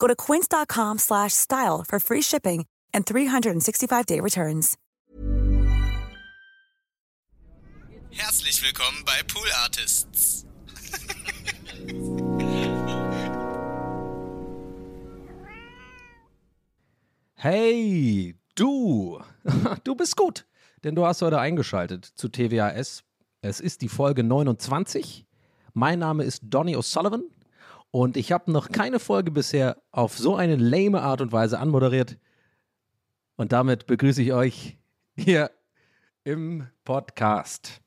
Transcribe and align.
Go 0.00 0.08
to 0.08 0.16
quince.com 0.16 0.98
slash 0.98 1.34
style 1.34 1.84
for 1.86 2.00
free 2.00 2.22
shipping 2.22 2.66
and 2.92 3.06
365-day 3.06 4.18
returns. 4.20 4.76
Herzlich 8.10 8.60
willkommen 8.64 9.04
bei 9.04 9.22
Pool 9.22 9.46
Artists. 9.62 10.44
Hey, 17.34 18.34
du! 18.56 19.20
Du 19.84 19.94
bist 19.94 20.16
gut, 20.16 20.46
denn 20.84 20.94
du 20.94 21.06
hast 21.06 21.22
heute 21.22 21.38
eingeschaltet 21.38 22.04
zu 22.04 22.28
TWAS. 22.28 23.02
Es 23.40 23.60
ist 23.60 23.80
die 23.80 23.88
Folge 23.88 24.22
29. 24.24 25.24
Mein 25.72 26.00
Name 26.00 26.24
ist 26.24 26.42
Donny 26.44 26.76
O'Sullivan 26.76 27.22
und 27.90 28.16
ich 28.16 28.32
habe 28.32 28.50
noch 28.52 28.70
keine 28.70 29.00
Folge 29.00 29.30
bisher 29.30 29.76
auf 29.90 30.16
so 30.16 30.36
eine 30.36 30.56
lame 30.56 31.02
Art 31.02 31.20
und 31.20 31.32
Weise 31.32 31.58
anmoderiert. 31.58 32.18
Und 33.36 33.52
damit 33.52 33.86
begrüße 33.86 34.22
ich 34.22 34.32
euch 34.32 34.78
hier 35.16 35.50
im 36.24 36.66
Podcast. 36.84 37.80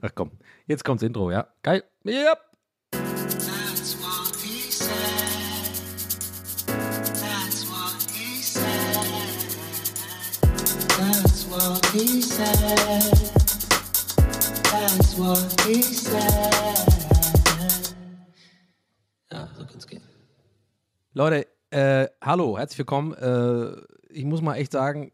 Ach 0.00 0.10
komm, 0.14 0.32
jetzt 0.66 0.84
kommt's 0.84 1.02
Intro, 1.02 1.30
ja? 1.30 1.48
Geil. 1.62 1.82
Yep. 2.04 2.38
That's 10.98 11.44
what 11.46 11.86
he 11.86 12.22
said. 12.22 13.12
That's 14.62 15.14
what 15.16 15.60
he 15.66 15.82
said. 15.82 16.85
Leute, 21.16 21.46
äh, 21.70 22.08
hallo, 22.22 22.58
herzlich 22.58 22.76
willkommen. 22.76 23.14
Äh, 23.14 23.80
ich 24.10 24.26
muss 24.26 24.42
mal 24.42 24.56
echt 24.56 24.72
sagen, 24.72 25.12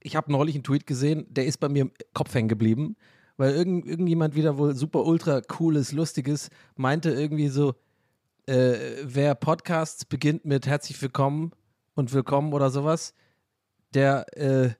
ich 0.00 0.16
habe 0.16 0.32
neulich 0.32 0.54
einen 0.54 0.64
Tweet 0.64 0.86
gesehen, 0.86 1.26
der 1.28 1.44
ist 1.44 1.58
bei 1.58 1.68
mir 1.68 1.82
im 1.82 1.92
Kopf 2.14 2.32
hängen 2.32 2.48
geblieben, 2.48 2.96
weil 3.36 3.54
irgend, 3.54 3.84
irgendjemand 3.84 4.36
wieder 4.36 4.56
wohl 4.56 4.74
super 4.74 5.04
ultra 5.04 5.42
cooles, 5.42 5.92
lustiges 5.92 6.48
meinte 6.76 7.10
irgendwie 7.10 7.48
so, 7.48 7.74
äh, 8.46 9.02
wer 9.02 9.34
Podcasts 9.34 10.06
beginnt 10.06 10.46
mit 10.46 10.66
herzlich 10.66 11.02
willkommen 11.02 11.52
und 11.94 12.14
willkommen 12.14 12.54
oder 12.54 12.70
sowas, 12.70 13.12
der 13.92 14.24
äh, 14.38 14.70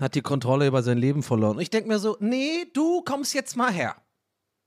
hat 0.00 0.16
die 0.16 0.20
Kontrolle 0.20 0.66
über 0.66 0.82
sein 0.82 0.98
Leben 0.98 1.22
verloren. 1.22 1.58
Und 1.58 1.62
ich 1.62 1.70
denke 1.70 1.86
mir 1.88 2.00
so, 2.00 2.16
nee, 2.18 2.66
du 2.74 3.02
kommst 3.02 3.34
jetzt 3.34 3.56
mal 3.56 3.72
her. 3.72 3.94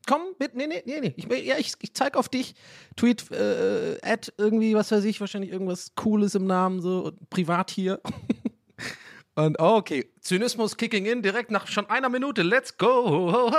Komm, 0.05 0.21
bitte, 0.37 0.57
nee, 0.57 0.67
nee, 0.67 0.83
nee, 0.85 0.99
nee. 0.99 1.13
Ich, 1.15 1.25
ja, 1.45 1.57
ich, 1.57 1.73
ich 1.81 1.93
zeig 1.93 2.15
auf 2.15 2.29
dich. 2.29 2.55
Tweet, 2.95 3.31
äh, 3.31 3.97
Ad, 4.01 4.31
irgendwie, 4.37 4.75
was 4.75 4.91
weiß 4.91 5.03
ich, 5.05 5.19
wahrscheinlich 5.19 5.51
irgendwas 5.51 5.95
Cooles 5.95 6.35
im 6.35 6.45
Namen, 6.45 6.81
so 6.81 7.13
privat 7.29 7.71
hier. 7.71 8.01
Und 9.35 9.57
oh, 9.59 9.75
okay, 9.75 10.09
Zynismus 10.21 10.77
kicking 10.77 11.05
in 11.05 11.21
direkt 11.21 11.51
nach 11.51 11.67
schon 11.67 11.89
einer 11.89 12.09
Minute. 12.09 12.41
Let's 12.41 12.77
go. 12.77 13.51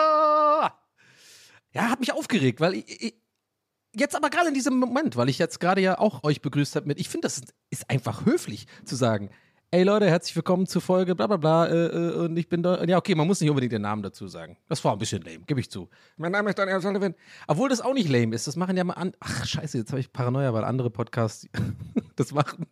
Ja, 1.72 1.90
hat 1.90 2.00
mich 2.00 2.12
aufgeregt, 2.12 2.60
weil 2.60 2.74
ich, 2.74 3.02
ich 3.02 3.14
jetzt 3.94 4.16
aber 4.16 4.30
gerade 4.30 4.48
in 4.48 4.54
diesem 4.54 4.78
Moment, 4.78 5.16
weil 5.16 5.28
ich 5.28 5.38
jetzt 5.38 5.60
gerade 5.60 5.80
ja 5.80 5.98
auch 5.98 6.24
euch 6.24 6.40
begrüßt 6.40 6.76
habe 6.76 6.86
mit, 6.86 6.98
ich 6.98 7.08
finde, 7.08 7.26
das 7.26 7.38
ist, 7.38 7.54
ist 7.70 7.90
einfach 7.90 8.24
höflich 8.24 8.66
zu 8.84 8.96
sagen, 8.96 9.30
ey 9.70 9.82
Leute, 9.82 10.08
herzlich 10.08 10.34
willkommen 10.36 10.66
zur 10.66 10.80
Folge, 10.80 11.14
bla 11.14 11.26
bla 11.26 11.36
bla, 11.36 11.66
äh, 11.66 11.86
äh, 11.86 12.14
und 12.14 12.36
ich 12.36 12.48
bin 12.48 12.62
da, 12.62 12.84
ja 12.84 12.98
okay, 12.98 13.14
man 13.14 13.26
muss 13.26 13.40
nicht 13.40 13.50
unbedingt 13.50 13.72
den 13.72 13.82
Namen 13.82 14.02
dazu 14.02 14.28
sagen. 14.28 14.56
Das 14.68 14.84
war 14.84 14.92
ein 14.92 14.98
bisschen 14.98 15.22
lame, 15.22 15.40
gebe 15.46 15.60
ich 15.60 15.70
zu. 15.70 15.88
Mein 16.16 16.32
Name 16.32 16.50
ist 16.50 16.58
Daniel 16.58 16.80
Sullivan. 16.80 17.14
Obwohl 17.46 17.68
das 17.68 17.80
auch 17.80 17.94
nicht 17.94 18.08
lame 18.08 18.34
ist, 18.34 18.46
das 18.46 18.56
machen 18.56 18.76
ja 18.76 18.84
mal 18.84 18.94
an, 18.94 19.12
ach 19.20 19.44
scheiße, 19.44 19.78
jetzt 19.78 19.90
habe 19.90 20.00
ich 20.00 20.12
Paranoia, 20.12 20.52
weil 20.54 20.64
andere 20.64 20.90
Podcasts 20.90 21.48
das 22.16 22.32
machen 22.32 22.66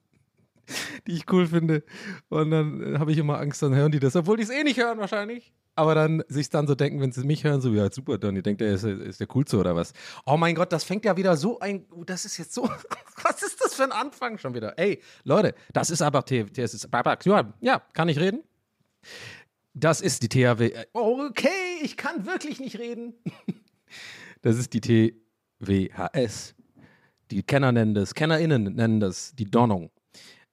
die 1.06 1.12
ich 1.12 1.30
cool 1.30 1.46
finde. 1.46 1.84
Und 2.28 2.50
dann 2.50 2.94
äh, 2.94 2.98
habe 2.98 3.12
ich 3.12 3.18
immer 3.18 3.38
Angst, 3.38 3.62
dann 3.62 3.74
hören 3.74 3.92
die 3.92 4.00
das, 4.00 4.16
obwohl 4.16 4.36
die 4.36 4.44
es 4.44 4.50
eh 4.50 4.62
nicht 4.62 4.78
hören 4.78 4.98
wahrscheinlich. 4.98 5.52
Aber 5.76 5.94
dann 5.94 6.22
sich 6.28 6.50
dann 6.50 6.68
so 6.68 6.74
denken, 6.74 7.00
wenn 7.00 7.10
sie 7.10 7.24
mich 7.24 7.42
hören, 7.42 7.60
so, 7.60 7.70
ja, 7.70 7.90
super, 7.90 8.16
dann 8.16 8.40
denkt 8.40 8.62
er, 8.62 8.74
ist, 8.74 8.84
ist 8.84 9.18
der 9.18 9.26
coolste 9.26 9.58
oder 9.58 9.74
was? 9.74 9.92
Oh 10.24 10.36
mein 10.36 10.54
Gott, 10.54 10.72
das 10.72 10.84
fängt 10.84 11.04
ja 11.04 11.16
wieder 11.16 11.36
so 11.36 11.58
ein, 11.58 11.86
oh, 11.90 12.04
das 12.04 12.24
ist 12.24 12.38
jetzt 12.38 12.54
so, 12.54 12.62
was 13.22 13.42
ist 13.42 13.60
das 13.60 13.63
für 13.74 13.84
ein 13.84 13.92
Anfang 13.92 14.38
schon 14.38 14.54
wieder? 14.54 14.78
Ey, 14.78 15.00
Leute, 15.24 15.54
das 15.72 15.90
ist 15.90 16.02
aber, 16.02 16.24
ist, 16.74 16.84
ja, 17.60 17.82
kann 17.92 18.08
ich 18.08 18.18
reden? 18.18 18.42
Das 19.74 20.00
ist 20.00 20.22
die 20.22 20.28
THW, 20.28 20.72
okay, 20.92 21.48
ich 21.82 21.96
kann 21.96 22.26
wirklich 22.26 22.60
nicht 22.60 22.78
reden. 22.78 23.14
Das 24.42 24.58
ist 24.58 24.74
die 24.74 24.82
TWHS. 24.82 26.54
Die 27.30 27.42
Kenner 27.42 27.72
nennen 27.72 27.94
das, 27.94 28.14
KennerInnen 28.14 28.74
nennen 28.74 29.00
das 29.00 29.34
die 29.34 29.46
Donnung. 29.46 29.90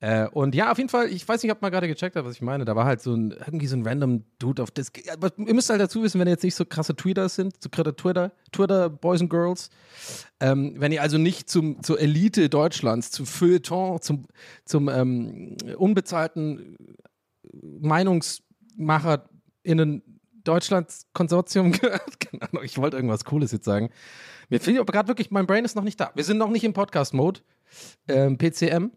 Äh, 0.02 0.28
und 0.30 0.56
ja, 0.56 0.72
auf 0.72 0.80
jeden 0.80 0.90
Fall, 0.90 1.10
ich 1.10 1.28
weiß 1.28 1.44
nicht, 1.44 1.52
ob 1.52 1.62
man 1.62 1.70
gerade 1.72 1.88
gecheckt 1.88 2.16
hat, 2.16 2.26
was 2.26 2.34
ich 2.36 2.42
meine. 2.42 2.66
Da 2.66 2.76
war 2.76 2.86
halt 2.86 3.02
so 3.02 3.14
ein, 3.14 3.30
irgendwie 3.32 3.68
so 3.68 3.78
ein 3.78 3.86
random 3.86 4.24
Dude 4.40 4.64
auf 4.64 4.72
das. 4.72 4.92
Aber 5.14 5.30
ihr 5.38 5.54
müsst 5.54 5.70
halt 5.70 5.80
dazu 5.80 6.02
wissen, 6.02 6.20
wenn 6.20 6.28
ihr 6.28 6.32
jetzt 6.32 6.44
nicht 6.44 6.56
so 6.56 6.66
krasse 6.66 6.96
Tweeters 6.96 7.36
sind, 7.36 7.62
so 7.62 7.70
krasse 7.70 7.96
Twitter, 7.96 8.32
Twitter 8.52 8.90
Boys 8.90 9.22
and 9.22 9.30
Girls, 9.30 9.70
ähm, 10.40 10.74
wenn 10.78 10.92
ihr 10.92 11.04
also 11.04 11.20
nicht 11.20 11.52
zum, 11.52 11.84
zur 11.84 12.00
Elite 12.00 12.50
Deutschlands, 12.50 13.12
zum 13.12 13.28
Feuilleton, 13.28 14.02
zum, 14.02 14.26
zum 14.66 14.90
ähm, 14.90 15.56
unbezahlten 15.78 16.78
MeinungsmacherInnen 17.54 20.02
Deutschlands 20.44 21.06
Konsortium 21.14 21.72
gehört, 21.74 22.20
keine 22.20 22.42
Ahnung, 22.42 22.64
ich 22.64 22.80
wollte 22.80 22.98
irgendwas 22.98 23.24
Cooles 23.24 23.52
jetzt 23.52 23.66
sagen. 23.66 23.92
Mir 24.50 24.60
fehlt 24.60 24.80
aber 24.80 24.92
gerade 24.92 25.10
wirklich, 25.10 25.30
mein 25.30 25.46
Brain 25.46 25.64
ist 25.64 25.76
noch 25.76 25.84
nicht 25.84 26.00
da. 26.00 26.10
Wir 26.16 26.24
sind 26.24 26.40
noch 26.40 26.50
nicht 26.50 26.64
im 26.64 26.74
Podcast-Mode. 26.74 27.42
Ähm, 28.08 28.40
PCM. 28.40 28.90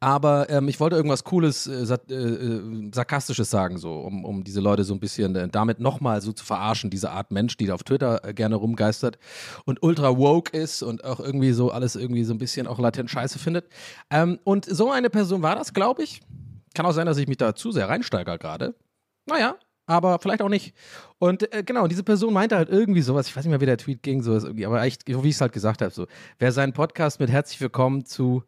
Aber 0.00 0.48
ähm, 0.48 0.68
ich 0.68 0.80
wollte 0.80 0.96
irgendwas 0.96 1.24
Cooles, 1.24 1.66
äh, 1.66 1.84
sat- 1.84 2.10
äh, 2.10 2.60
Sarkastisches 2.92 3.50
sagen, 3.50 3.78
so, 3.78 4.00
um, 4.00 4.24
um 4.24 4.42
diese 4.42 4.60
Leute 4.60 4.84
so 4.84 4.94
ein 4.94 5.00
bisschen 5.00 5.36
äh, 5.36 5.48
damit 5.48 5.80
nochmal 5.80 6.20
so 6.22 6.32
zu 6.32 6.44
verarschen, 6.44 6.90
diese 6.90 7.10
Art 7.10 7.30
Mensch, 7.30 7.56
die 7.56 7.66
da 7.66 7.74
auf 7.74 7.84
Twitter 7.84 8.24
äh, 8.24 8.32
gerne 8.32 8.56
rumgeistert 8.56 9.18
und 9.66 9.82
ultra 9.82 10.16
woke 10.16 10.56
ist 10.56 10.82
und 10.82 11.04
auch 11.04 11.20
irgendwie 11.20 11.52
so 11.52 11.70
alles 11.70 11.96
irgendwie 11.96 12.24
so 12.24 12.32
ein 12.32 12.38
bisschen 12.38 12.66
auch 12.66 12.78
latent 12.78 13.10
scheiße 13.10 13.38
findet. 13.38 13.66
Ähm, 14.10 14.38
und 14.44 14.64
so 14.64 14.90
eine 14.90 15.10
Person 15.10 15.42
war 15.42 15.54
das, 15.56 15.74
glaube 15.74 16.02
ich. 16.02 16.20
Kann 16.74 16.86
auch 16.86 16.92
sein, 16.92 17.06
dass 17.06 17.18
ich 17.18 17.28
mich 17.28 17.36
da 17.36 17.54
zu 17.54 17.72
sehr 17.72 17.88
reinsteigere 17.88 18.38
gerade. 18.38 18.74
Naja, 19.26 19.56
aber 19.86 20.18
vielleicht 20.20 20.40
auch 20.40 20.48
nicht. 20.48 20.74
Und 21.18 21.52
äh, 21.52 21.62
genau, 21.62 21.86
diese 21.86 22.02
Person 22.04 22.32
meinte 22.32 22.56
halt 22.56 22.70
irgendwie 22.70 23.02
sowas, 23.02 23.28
ich 23.28 23.36
weiß 23.36 23.44
nicht 23.44 23.50
mehr, 23.50 23.60
wie 23.60 23.66
der 23.66 23.76
Tweet 23.76 24.02
ging, 24.02 24.22
so 24.22 24.34
ist 24.34 24.44
irgendwie, 24.44 24.64
aber 24.64 24.82
echt, 24.82 25.06
wie 25.06 25.28
ich 25.28 25.34
es 25.34 25.40
halt 25.40 25.52
gesagt 25.52 25.82
habe, 25.82 25.92
so, 25.92 26.06
wer 26.38 26.52
seinen 26.52 26.72
Podcast 26.72 27.20
mit 27.20 27.28
herzlich 27.28 27.60
willkommen 27.60 28.06
zu 28.06 28.44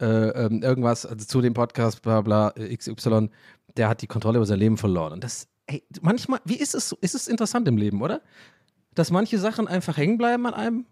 äh, 0.00 0.28
ähm, 0.30 0.62
irgendwas, 0.62 1.06
also 1.06 1.24
zu 1.26 1.40
dem 1.40 1.54
Podcast, 1.54 2.02
bla 2.02 2.20
bla, 2.20 2.52
äh, 2.56 2.76
XY, 2.76 3.30
der 3.76 3.88
hat 3.88 4.02
die 4.02 4.06
Kontrolle 4.06 4.38
über 4.38 4.46
sein 4.46 4.58
Leben 4.58 4.76
verloren. 4.76 5.12
Und 5.12 5.24
das, 5.24 5.48
ey, 5.66 5.82
manchmal, 6.00 6.40
wie 6.44 6.56
ist 6.56 6.74
es 6.74 6.88
so? 6.88 6.96
Ist 7.00 7.14
es 7.14 7.28
interessant 7.28 7.68
im 7.68 7.76
Leben, 7.76 8.02
oder? 8.02 8.22
Dass 8.94 9.10
manche 9.10 9.38
Sachen 9.38 9.68
einfach 9.68 9.96
hängen 9.96 10.18
bleiben 10.18 10.46
an 10.46 10.54
einem 10.54 10.86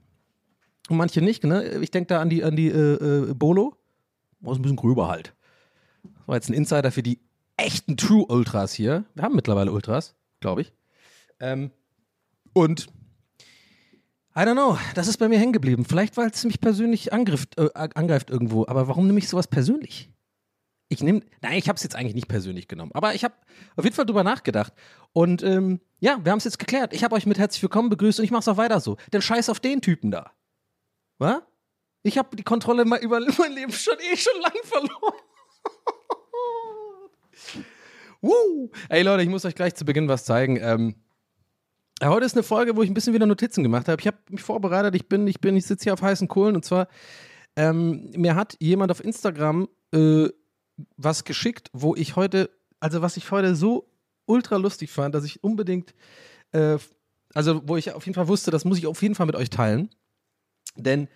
und 0.89 0.97
manche 0.97 1.21
nicht, 1.21 1.45
ne? 1.45 1.81
Ich 1.81 1.91
denke 1.91 2.09
da 2.09 2.21
an 2.21 2.31
die, 2.31 2.45
an 2.45 2.57
die 2.57 2.69
äh, 2.69 3.31
äh, 3.31 3.35
Bolo. 3.35 3.77
Oh, 4.43 4.53
ist 4.53 4.59
ein 4.59 4.63
bisschen 4.63 4.77
gröber 4.77 5.09
halt. 5.09 5.35
Das 6.03 6.29
war 6.29 6.35
jetzt 6.37 6.49
ein 6.49 6.55
Insider 6.55 6.91
für 6.93 7.03
die 7.03 7.21
echten 7.57 7.97
True 7.97 8.25
Ultras 8.29 8.73
hier. 8.73 9.05
Wir 9.15 9.25
haben 9.25 9.35
mittlerweile 9.35 9.73
Ultras, 9.73 10.15
glaube 10.41 10.63
ich. 10.63 10.73
Ähm, 11.41 11.71
und 12.53 12.89
I 14.38 14.43
don't 14.43 14.52
know, 14.52 14.79
das 14.94 15.08
ist 15.08 15.17
bei 15.17 15.29
mir 15.29 15.38
hängen 15.38 15.52
geblieben. 15.52 15.85
Vielleicht, 15.85 16.17
weil 16.17 16.31
es 16.31 16.44
mich 16.44 16.61
persönlich 16.61 17.12
angriff, 17.12 17.49
äh, 17.56 17.69
angreift 17.75 18.31
irgendwo. 18.31 18.67
Aber 18.69 18.87
warum 18.87 19.06
nehme 19.06 19.19
ich 19.19 19.29
sowas 19.29 19.49
persönlich? 19.49 20.11
ich 20.88 21.02
nehme, 21.02 21.20
nein, 21.43 21.58
ich 21.58 21.69
habe 21.69 21.76
es 21.76 21.82
jetzt 21.82 21.94
eigentlich 21.94 22.14
nicht 22.14 22.29
persönlich 22.29 22.67
genommen, 22.67 22.93
aber 22.94 23.14
ich 23.14 23.23
habe 23.25 23.35
auf 23.76 23.85
jeden 23.85 23.94
Fall 23.94 24.06
drüber 24.06 24.25
nachgedacht. 24.25 24.73
Und 25.12 25.43
ähm, 25.43 25.81
ja, 26.00 26.19
wir 26.23 26.32
haben 26.32 26.38
es 26.38 26.44
jetzt 26.44 26.58
geklärt. 26.58 26.94
Ich 26.94 27.05
habe 27.05 27.14
euch 27.14 27.26
mit 27.26 27.38
herzlich 27.38 27.62
willkommen 27.62 27.90
begrüßt 27.90 28.19
und 28.19 28.25
ich 28.25 28.31
mache 28.31 28.40
es 28.40 28.49
auch 28.49 28.56
weiter 28.56 28.81
so. 28.81 28.96
Denn 29.12 29.20
scheiß 29.20 29.50
auf 29.50 29.61
den 29.61 29.82
Typen 29.82 30.11
da. 30.11 30.32
Was? 31.19 31.43
Ich 32.02 32.17
habe 32.17 32.35
die 32.37 32.43
Kontrolle 32.43 32.85
mal 32.85 33.00
über 33.00 33.20
mein 33.38 33.52
Leben 33.52 33.73
schon 33.73 33.99
eh 33.99 34.17
schon 34.17 34.40
lang 34.40 34.52
verloren. 34.62 35.20
Woo. 38.20 38.70
Ey 38.88 39.02
Leute, 39.02 39.23
ich 39.23 39.29
muss 39.29 39.44
euch 39.44 39.55
gleich 39.55 39.75
zu 39.75 39.85
Beginn 39.85 40.08
was 40.08 40.25
zeigen. 40.25 40.56
Ähm, 40.56 40.94
heute 42.03 42.27
ist 42.27 42.35
eine 42.35 42.43
Folge, 42.43 42.77
wo 42.77 42.83
ich 42.83 42.91
ein 42.91 42.95
bisschen 42.95 43.15
wieder 43.15 43.27
Notizen 43.27 43.62
gemacht 43.62 43.89
habe. 43.89 44.00
Ich 44.00 44.06
habe 44.06 44.19
mich 44.31 44.43
vorbereitet. 44.43 44.95
Ich 44.95 45.09
bin, 45.09 45.27
ich 45.27 45.41
bin, 45.41 45.56
ich 45.56 45.67
sitze 45.67 45.85
hier 45.85 45.95
auf 45.95 46.03
heißen 46.03 46.29
Kohlen 46.29 46.55
und 46.55 46.65
zwar 46.65 46.89
ähm, 47.56 48.11
mir 48.15 48.37
hat 48.37 48.56
jemand 48.61 48.93
auf 48.93 49.03
Instagram 49.03 49.69
äh, 49.93 50.29
was 50.97 51.25
geschickt, 51.25 51.71
wo 51.73 51.97
ich 51.97 52.15
heute, 52.15 52.50
also 52.79 53.03
was 53.03 53.17
ich 53.17 53.31
heute 53.33 53.56
so 53.56 53.91
ultra 54.27 54.56
lustig 54.56 54.93
fand, 54.93 55.15
dass 55.15 55.25
ich 55.25 55.43
unbedingt, 55.43 55.93
äh, 56.53 56.79
also 57.35 57.62
wo 57.67 57.77
ich 57.77 57.93
auf 57.93 58.06
jeden 58.06 58.15
Fall 58.15 58.29
wusste, 58.29 58.53
das 58.53 58.65
muss 58.65 58.79
ich 58.79 58.87
auf 58.87 59.03
jeden 59.03 59.17
Fall 59.17 59.27
mit 59.27 59.35
euch 59.35 59.50
teilen. 59.50 59.91
Denn 60.77 61.09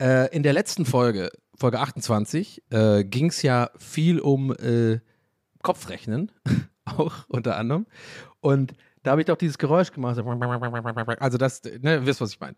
äh, 0.00 0.32
in 0.34 0.44
der 0.44 0.52
letzten 0.52 0.84
Folge, 0.84 1.30
Folge 1.56 1.80
28, 1.80 2.62
äh, 2.70 3.02
ging 3.02 3.26
es 3.26 3.42
ja 3.42 3.70
viel 3.76 4.20
um 4.20 4.52
äh, 4.52 5.00
Kopfrechnen, 5.62 6.30
auch 6.84 7.28
unter 7.28 7.56
anderem. 7.56 7.86
Und 8.40 8.74
da 9.08 9.12
habe 9.12 9.22
ich 9.22 9.26
doch 9.26 9.38
dieses 9.38 9.56
Geräusch 9.56 9.90
gemacht. 9.90 10.18
Also 11.18 11.38
das, 11.38 11.62
ne, 11.62 12.04
wisst, 12.04 12.20
was 12.20 12.32
ich 12.32 12.40
meine. 12.40 12.56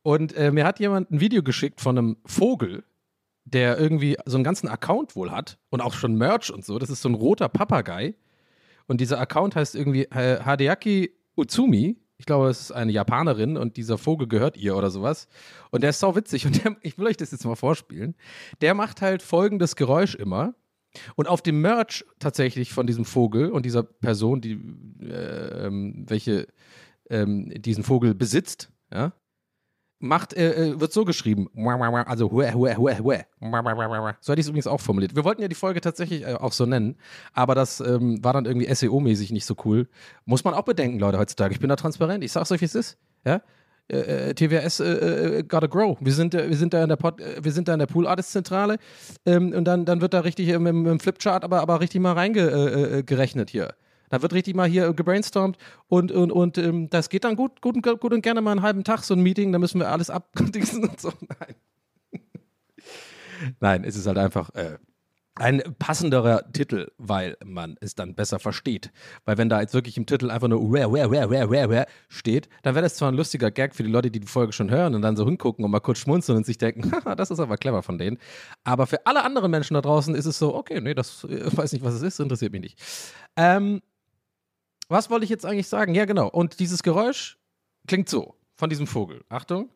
Und 0.00 0.34
äh, 0.34 0.50
mir 0.50 0.64
hat 0.64 0.80
jemand 0.80 1.10
ein 1.10 1.20
Video 1.20 1.42
geschickt 1.42 1.82
von 1.82 1.98
einem 1.98 2.16
Vogel, 2.24 2.84
der 3.44 3.78
irgendwie 3.78 4.16
so 4.24 4.38
einen 4.38 4.44
ganzen 4.44 4.66
Account 4.66 5.14
wohl 5.14 5.30
hat 5.30 5.58
und 5.68 5.82
auch 5.82 5.92
schon 5.92 6.14
Merch 6.14 6.50
und 6.50 6.64
so. 6.64 6.78
Das 6.78 6.88
ist 6.88 7.02
so 7.02 7.10
ein 7.10 7.14
roter 7.14 7.50
Papagei. 7.50 8.14
Und 8.86 9.02
dieser 9.02 9.20
Account 9.20 9.56
heißt 9.56 9.74
irgendwie 9.74 10.04
äh, 10.04 10.40
Hadeaki 10.40 11.12
Utsumi. 11.36 11.98
Ich 12.16 12.24
glaube, 12.24 12.48
es 12.48 12.62
ist 12.62 12.72
eine 12.72 12.90
Japanerin 12.90 13.58
und 13.58 13.76
dieser 13.76 13.98
Vogel 13.98 14.26
gehört 14.26 14.56
ihr 14.56 14.78
oder 14.78 14.88
sowas. 14.88 15.28
Und 15.70 15.82
der 15.82 15.90
ist 15.90 16.00
sau 16.00 16.16
witzig 16.16 16.46
und 16.46 16.64
der, 16.64 16.76
ich 16.80 16.96
will 16.96 17.08
euch 17.08 17.18
das 17.18 17.30
jetzt 17.30 17.44
mal 17.44 17.56
vorspielen. 17.56 18.14
Der 18.62 18.72
macht 18.72 19.02
halt 19.02 19.20
folgendes 19.20 19.76
Geräusch 19.76 20.14
immer. 20.14 20.54
Und 21.16 21.28
auf 21.28 21.42
dem 21.42 21.60
Merch 21.60 22.04
tatsächlich 22.18 22.72
von 22.72 22.86
diesem 22.86 23.04
Vogel 23.04 23.50
und 23.50 23.64
dieser 23.66 23.82
Person, 23.82 24.40
die 24.40 24.60
äh, 25.00 25.66
ähm, 25.66 26.04
welche 26.08 26.48
ähm, 27.10 27.50
diesen 27.56 27.84
Vogel 27.84 28.14
besitzt, 28.14 28.70
ja, 28.92 29.12
macht, 29.98 30.34
äh, 30.34 30.70
äh 30.70 30.80
wird 30.80 30.92
so 30.92 31.04
geschrieben. 31.04 31.48
Also, 32.06 32.30
hue, 32.30 32.52
hue, 32.52 32.76
hue, 32.76 32.98
hue. 32.98 33.24
So 34.20 34.32
hätte 34.32 34.40
ich 34.40 34.46
es 34.46 34.48
übrigens 34.48 34.66
auch 34.66 34.80
formuliert. 34.80 35.16
Wir 35.16 35.24
wollten 35.24 35.42
ja 35.42 35.48
die 35.48 35.54
Folge 35.54 35.80
tatsächlich 35.80 36.22
äh, 36.22 36.34
auch 36.34 36.52
so 36.52 36.66
nennen, 36.66 36.96
aber 37.32 37.54
das 37.54 37.80
ähm, 37.80 38.22
war 38.22 38.32
dann 38.32 38.44
irgendwie 38.44 38.66
SEO-mäßig 38.72 39.32
nicht 39.32 39.46
so 39.46 39.56
cool. 39.64 39.88
Muss 40.24 40.44
man 40.44 40.54
auch 40.54 40.62
bedenken, 40.62 40.98
Leute, 40.98 41.18
heutzutage. 41.18 41.54
Ich 41.54 41.60
bin 41.60 41.68
da 41.68 41.76
transparent. 41.76 42.22
Ich 42.22 42.32
sag's 42.32 42.52
euch, 42.52 42.60
wie 42.60 42.66
es 42.66 42.74
ist. 42.74 42.98
Ja? 43.24 43.42
Äh, 43.88 44.30
äh 44.30 44.34
TWS 44.34 44.80
äh, 44.80 45.44
gotta 45.46 45.66
grow. 45.66 45.98
Wir 46.00 46.12
sind, 46.12 46.32
wir 46.34 46.56
sind 46.56 46.74
da 46.74 46.82
in 46.82 46.88
der 46.88 46.96
Pod, 46.96 47.18
wir 47.18 47.52
sind 47.52 47.68
da 47.68 47.74
in 47.74 47.78
der 47.78 47.86
Pool 47.86 48.06
Artist 48.06 48.32
Zentrale 48.32 48.78
ähm, 49.26 49.52
und 49.52 49.64
dann, 49.64 49.84
dann 49.84 50.00
wird 50.00 50.14
da 50.14 50.20
richtig 50.20 50.48
im, 50.48 50.66
im 50.66 51.00
Flipchart 51.00 51.44
aber, 51.44 51.60
aber 51.60 51.80
richtig 51.80 52.00
mal 52.00 52.12
reingerechnet 52.12 53.50
hier. 53.50 53.74
Da 54.10 54.22
wird 54.22 54.32
richtig 54.32 54.54
mal 54.54 54.68
hier 54.68 54.92
gebrainstormt 54.92 55.58
und, 55.88 56.12
und, 56.12 56.30
und 56.30 56.56
ähm, 56.58 56.88
das 56.88 57.08
geht 57.08 57.24
dann 57.24 57.36
gut, 57.36 57.60
gut, 57.60 57.82
gut 57.82 58.12
und 58.12 58.22
gerne 58.22 58.40
mal 58.40 58.52
einen 58.52 58.62
halben 58.62 58.84
Tag 58.84 59.02
so 59.02 59.14
ein 59.14 59.20
Meeting, 59.20 59.52
da 59.52 59.58
müssen 59.58 59.80
wir 59.80 59.90
alles 59.90 60.08
abdingsen 60.10 60.84
und 60.88 61.00
so. 61.00 61.12
Nein. 61.40 61.54
Nein, 63.60 63.84
es 63.84 63.96
ist 63.96 64.06
halt 64.06 64.18
einfach 64.18 64.50
äh, 64.54 64.78
ein 65.36 65.62
passenderer 65.78 66.52
Titel, 66.52 66.92
weil 66.96 67.36
man 67.44 67.76
es 67.80 67.96
dann 67.96 68.14
besser 68.14 68.38
versteht. 68.38 68.92
Weil 69.24 69.36
wenn 69.36 69.48
da 69.48 69.60
jetzt 69.60 69.74
wirklich 69.74 69.96
im 69.96 70.06
Titel 70.06 70.30
einfach 70.30 70.46
nur 70.46 70.72
where, 70.72 70.92
where, 70.92 71.10
where, 71.10 71.28
where, 71.28 71.50
where, 71.50 71.70
where 71.70 71.86
steht, 72.08 72.48
dann 72.62 72.74
wäre 72.74 72.84
das 72.84 72.94
zwar 72.94 73.10
ein 73.10 73.16
lustiger 73.16 73.50
Gag 73.50 73.74
für 73.74 73.82
die 73.82 73.90
Leute, 73.90 74.10
die 74.10 74.20
die 74.20 74.28
Folge 74.28 74.52
schon 74.52 74.70
hören 74.70 74.94
und 74.94 75.02
dann 75.02 75.16
so 75.16 75.24
hingucken 75.24 75.64
und 75.64 75.72
mal 75.72 75.80
kurz 75.80 75.98
schmunzeln 75.98 76.38
und 76.38 76.46
sich 76.46 76.58
denken, 76.58 76.92
das 77.16 77.32
ist 77.32 77.40
aber 77.40 77.56
clever 77.56 77.82
von 77.82 77.98
denen. 77.98 78.18
Aber 78.62 78.86
für 78.86 79.04
alle 79.06 79.24
anderen 79.24 79.50
Menschen 79.50 79.74
da 79.74 79.80
draußen 79.80 80.14
ist 80.14 80.26
es 80.26 80.38
so, 80.38 80.54
okay, 80.54 80.80
nee, 80.80 80.94
das 80.94 81.24
äh, 81.24 81.44
weiß 81.56 81.72
nicht, 81.72 81.84
was 81.84 81.94
es 81.94 82.02
ist, 82.02 82.20
interessiert 82.20 82.52
mich 82.52 82.62
nicht. 82.62 82.82
Ähm, 83.36 83.82
was 84.88 85.10
wollte 85.10 85.24
ich 85.24 85.30
jetzt 85.30 85.46
eigentlich 85.46 85.68
sagen? 85.68 85.94
Ja, 85.94 86.04
genau. 86.04 86.28
Und 86.28 86.60
dieses 86.60 86.82
Geräusch 86.84 87.38
klingt 87.88 88.08
so 88.08 88.36
von 88.54 88.70
diesem 88.70 88.86
Vogel. 88.86 89.24
Achtung. 89.28 89.70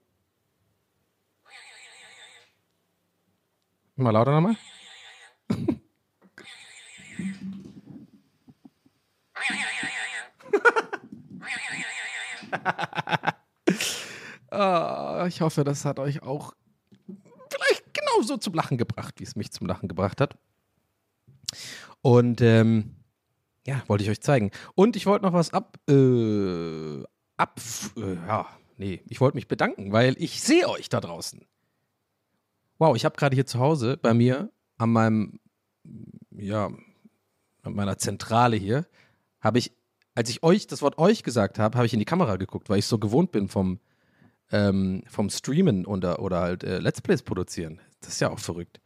Mal 3.96 4.12
lauter 4.12 4.31
nochmal. 4.31 4.54
Oh, 14.50 15.25
ich 15.29 15.41
hoffe, 15.41 15.65
das 15.65 15.85
hat 15.85 15.99
euch 15.99 16.23
auch 16.23 16.53
vielleicht 17.50 17.95
genauso 17.95 18.37
zum 18.37 18.55
Lachen 18.55 18.79
gebracht, 18.79 19.15
wie 19.19 19.25
es 19.25 19.37
mich 19.37 19.50
zum 19.53 19.67
Lachen 19.67 19.89
gebracht 19.89 20.21
hat. 20.21 20.37
Und 22.03 22.41
ähm, 22.41 22.97
ja, 23.67 23.83
wollte 23.87 24.05
ich 24.05 24.11
euch 24.11 24.21
zeigen. 24.21 24.50
Und 24.75 24.97
ich 24.97 25.06
wollte 25.06 25.25
noch 25.25 25.33
was 25.33 25.53
ab, 25.53 25.79
äh, 25.89 27.03
ab, 27.37 27.61
äh, 27.97 28.15
ja, 28.15 28.47
nee, 28.77 29.03
ich 29.09 29.21
wollte 29.21 29.37
mich 29.37 29.49
bedanken, 29.49 29.93
weil 29.93 30.15
ich 30.19 30.43
sehe 30.43 30.69
euch 30.69 30.89
da 30.89 31.00
draußen. 31.00 31.47
Wow, 32.79 32.97
ich 32.97 33.05
habe 33.05 33.17
gerade 33.17 33.35
hier 33.35 33.47
zu 33.47 33.59
Hause 33.59 33.97
bei 33.97 34.15
mir 34.15 34.50
an 34.78 34.90
meinem, 34.90 35.40
ja, 36.30 36.70
an 37.62 37.75
meiner 37.75 37.98
Zentrale 37.98 38.56
hier, 38.56 38.86
habe 39.40 39.58
ich, 39.58 39.72
als 40.14 40.30
ich 40.30 40.42
euch, 40.42 40.66
das 40.66 40.82
Wort 40.82 40.98
euch 40.98 41.22
gesagt 41.22 41.58
habe, 41.58 41.76
habe 41.76 41.86
ich 41.86 41.92
in 41.92 41.98
die 41.98 42.04
Kamera 42.04 42.36
geguckt, 42.36 42.70
weil 42.70 42.78
ich 42.78 42.86
so 42.86 42.98
gewohnt 42.98 43.32
bin 43.32 43.48
vom, 43.48 43.80
ähm, 44.50 45.02
vom 45.08 45.30
Streamen 45.30 45.84
oder, 45.84 46.20
oder 46.20 46.40
halt 46.40 46.64
äh, 46.64 46.78
Let's 46.78 47.00
Plays 47.00 47.22
produzieren. 47.22 47.80
Das 48.00 48.14
ist 48.14 48.20
ja 48.20 48.30
auch 48.30 48.38
verrückt. 48.38 48.80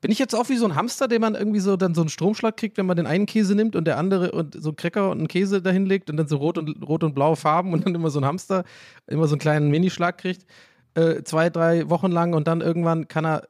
Bin 0.00 0.10
ich 0.10 0.18
jetzt 0.18 0.34
auch 0.34 0.48
wie 0.48 0.56
so 0.56 0.66
ein 0.66 0.74
Hamster, 0.74 1.06
den 1.06 1.20
man 1.20 1.36
irgendwie 1.36 1.60
so 1.60 1.76
dann 1.76 1.94
so 1.94 2.00
einen 2.00 2.10
Stromschlag 2.10 2.56
kriegt, 2.56 2.76
wenn 2.76 2.86
man 2.86 2.96
den 2.96 3.06
einen 3.06 3.26
Käse 3.26 3.54
nimmt 3.54 3.76
und 3.76 3.84
der 3.84 3.98
andere 3.98 4.32
und 4.32 4.60
so 4.60 4.70
einen 4.70 4.76
Cracker 4.76 5.10
und 5.10 5.18
einen 5.18 5.28
Käse 5.28 5.62
dahin 5.62 5.86
legt 5.86 6.10
und 6.10 6.16
dann 6.16 6.26
so 6.26 6.38
rot 6.38 6.58
und, 6.58 6.82
rot 6.88 7.04
und 7.04 7.14
blaue 7.14 7.36
Farben 7.36 7.72
und 7.72 7.86
dann 7.86 7.94
immer 7.94 8.10
so 8.10 8.18
ein 8.18 8.24
Hamster 8.24 8.64
immer 9.06 9.28
so 9.28 9.34
einen 9.34 9.40
kleinen 9.40 9.70
Minischlag 9.70 10.18
kriegt, 10.18 10.44
äh, 10.94 11.22
zwei, 11.22 11.50
drei 11.50 11.88
Wochen 11.88 12.10
lang 12.10 12.34
und 12.34 12.48
dann 12.48 12.62
irgendwann 12.62 13.06
kann 13.06 13.24
er 13.24 13.48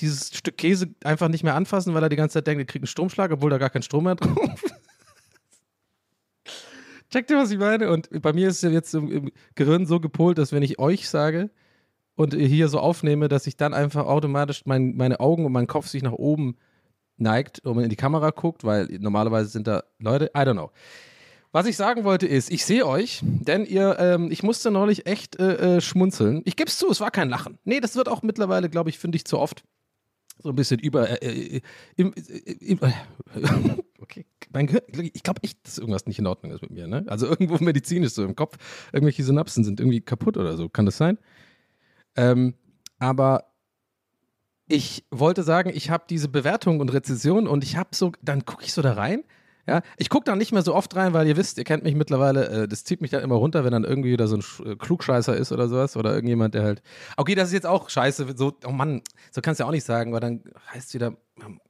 dieses 0.00 0.36
Stück 0.36 0.56
Käse 0.56 0.88
einfach 1.04 1.28
nicht 1.28 1.44
mehr 1.44 1.54
anfassen, 1.54 1.94
weil 1.94 2.02
er 2.02 2.08
die 2.08 2.16
ganze 2.16 2.34
Zeit 2.34 2.46
denkt, 2.46 2.60
er 2.60 2.66
kriegt 2.66 2.82
einen 2.82 2.88
Stromschlag, 2.88 3.30
obwohl 3.30 3.50
da 3.50 3.58
gar 3.58 3.70
kein 3.70 3.82
Strom 3.82 4.04
mehr 4.04 4.14
drauf 4.14 4.64
ist. 4.64 4.74
Checkt 7.10 7.30
ihr, 7.30 7.38
was 7.38 7.50
ich 7.50 7.58
meine? 7.58 7.90
Und 7.90 8.08
bei 8.22 8.32
mir 8.32 8.48
ist 8.48 8.62
es 8.62 8.72
jetzt 8.72 8.94
im, 8.94 9.10
im 9.10 9.32
Gehirn 9.54 9.86
so 9.86 9.98
gepolt, 9.98 10.38
dass 10.38 10.52
wenn 10.52 10.62
ich 10.62 10.78
euch 10.78 11.08
sage, 11.08 11.50
und 12.18 12.34
hier 12.34 12.68
so 12.68 12.80
aufnehme, 12.80 13.28
dass 13.28 13.46
ich 13.46 13.56
dann 13.56 13.72
einfach 13.72 14.06
automatisch 14.06 14.62
mein, 14.66 14.96
meine 14.96 15.20
Augen 15.20 15.46
und 15.46 15.52
mein 15.52 15.68
Kopf 15.68 15.86
sich 15.86 16.02
nach 16.02 16.12
oben 16.12 16.56
neigt 17.16 17.60
und 17.60 17.78
in 17.78 17.90
die 17.90 17.96
Kamera 17.96 18.30
guckt, 18.30 18.64
weil 18.64 18.88
normalerweise 18.98 19.48
sind 19.48 19.68
da 19.68 19.84
Leute, 20.00 20.32
I 20.36 20.40
don't 20.40 20.54
know. 20.54 20.72
Was 21.52 21.66
ich 21.66 21.76
sagen 21.76 22.02
wollte 22.02 22.26
ist, 22.26 22.50
ich 22.50 22.64
sehe 22.64 22.84
euch, 22.84 23.20
denn 23.22 23.64
ihr, 23.64 23.96
ähm, 24.00 24.32
ich 24.32 24.42
musste 24.42 24.72
neulich 24.72 25.06
echt 25.06 25.38
äh, 25.38 25.76
äh, 25.76 25.80
schmunzeln. 25.80 26.42
Ich 26.44 26.56
gebe 26.56 26.68
es 26.68 26.76
zu, 26.76 26.90
es 26.90 27.00
war 27.00 27.12
kein 27.12 27.28
Lachen. 27.28 27.56
Nee, 27.64 27.78
das 27.78 27.94
wird 27.94 28.08
auch 28.08 28.22
mittlerweile, 28.22 28.68
glaube 28.68 28.90
ich, 28.90 28.98
finde 28.98 29.14
ich 29.14 29.24
zu 29.24 29.38
oft 29.38 29.62
so 30.38 30.50
ein 30.50 30.54
bisschen 30.54 30.78
über. 30.80 31.22
Äh, 31.22 31.56
äh 31.56 31.60
im, 31.96 32.14
äh, 32.14 32.52
im, 32.52 32.78
äh, 32.82 32.92
okay, 34.00 34.26
mein 34.52 34.66
Gehirn, 34.66 34.82
ich 35.12 35.22
glaube 35.22 35.42
echt, 35.42 35.66
dass 35.66 35.78
irgendwas 35.78 36.06
nicht 36.06 36.18
in 36.18 36.26
Ordnung 36.26 36.52
ist 36.52 36.62
mit 36.62 36.70
mir. 36.70 36.86
Ne? 36.86 37.04
Also 37.08 37.26
irgendwo 37.26 37.56
medizinisch 37.64 38.12
so 38.12 38.24
im 38.24 38.36
Kopf, 38.36 38.56
irgendwelche 38.92 39.24
Synapsen 39.24 39.64
sind 39.64 39.80
irgendwie 39.80 40.00
kaputt 40.00 40.36
oder 40.36 40.56
so. 40.56 40.68
Kann 40.68 40.86
das 40.86 40.96
sein? 40.96 41.18
Ähm, 42.16 42.54
aber 42.98 43.44
ich 44.66 45.04
wollte 45.10 45.42
sagen, 45.42 45.70
ich 45.72 45.90
habe 45.90 46.04
diese 46.08 46.28
Bewertung 46.28 46.80
und 46.80 46.92
Rezession 46.92 47.46
und 47.46 47.64
ich 47.64 47.76
habe 47.76 47.90
so, 47.94 48.12
dann 48.22 48.44
gucke 48.44 48.64
ich 48.64 48.72
so 48.72 48.82
da 48.82 48.92
rein. 48.92 49.24
Ja, 49.68 49.82
ich 49.98 50.08
gucke 50.08 50.24
da 50.24 50.34
nicht 50.34 50.50
mehr 50.50 50.62
so 50.62 50.74
oft 50.74 50.96
rein, 50.96 51.12
weil 51.12 51.26
ihr 51.26 51.36
wisst, 51.36 51.58
ihr 51.58 51.64
kennt 51.64 51.84
mich 51.84 51.94
mittlerweile, 51.94 52.48
äh, 52.48 52.68
das 52.68 52.84
zieht 52.84 53.02
mich 53.02 53.10
dann 53.10 53.22
immer 53.22 53.34
runter, 53.34 53.64
wenn 53.64 53.72
dann 53.72 53.84
irgendwie 53.84 54.10
wieder 54.10 54.26
so 54.26 54.36
ein 54.36 54.40
Sch 54.40 54.60
äh, 54.60 54.76
Klugscheißer 54.76 55.36
ist 55.36 55.52
oder 55.52 55.68
sowas 55.68 55.94
oder 55.94 56.14
irgendjemand, 56.14 56.54
der 56.54 56.62
halt, 56.62 56.82
okay, 57.18 57.34
das 57.34 57.48
ist 57.48 57.52
jetzt 57.52 57.66
auch 57.66 57.90
scheiße, 57.90 58.34
so, 58.34 58.54
oh 58.64 58.70
Mann, 58.70 59.02
so 59.30 59.42
kannst 59.42 59.60
du 59.60 59.64
ja 59.64 59.68
auch 59.68 59.72
nicht 59.72 59.84
sagen, 59.84 60.14
weil 60.14 60.20
dann 60.20 60.42
heißt 60.72 60.88
es 60.88 60.94
wieder, 60.94 61.12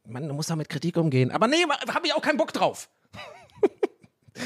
Mann, 0.06 0.28
du 0.28 0.32
musst 0.32 0.48
da 0.48 0.54
mit 0.54 0.68
Kritik 0.68 0.96
umgehen. 0.96 1.32
Aber 1.32 1.48
nee, 1.48 1.56
habe 1.92 2.06
ich 2.06 2.14
auch 2.14 2.22
keinen 2.22 2.36
Bock 2.36 2.52
drauf. 2.52 2.88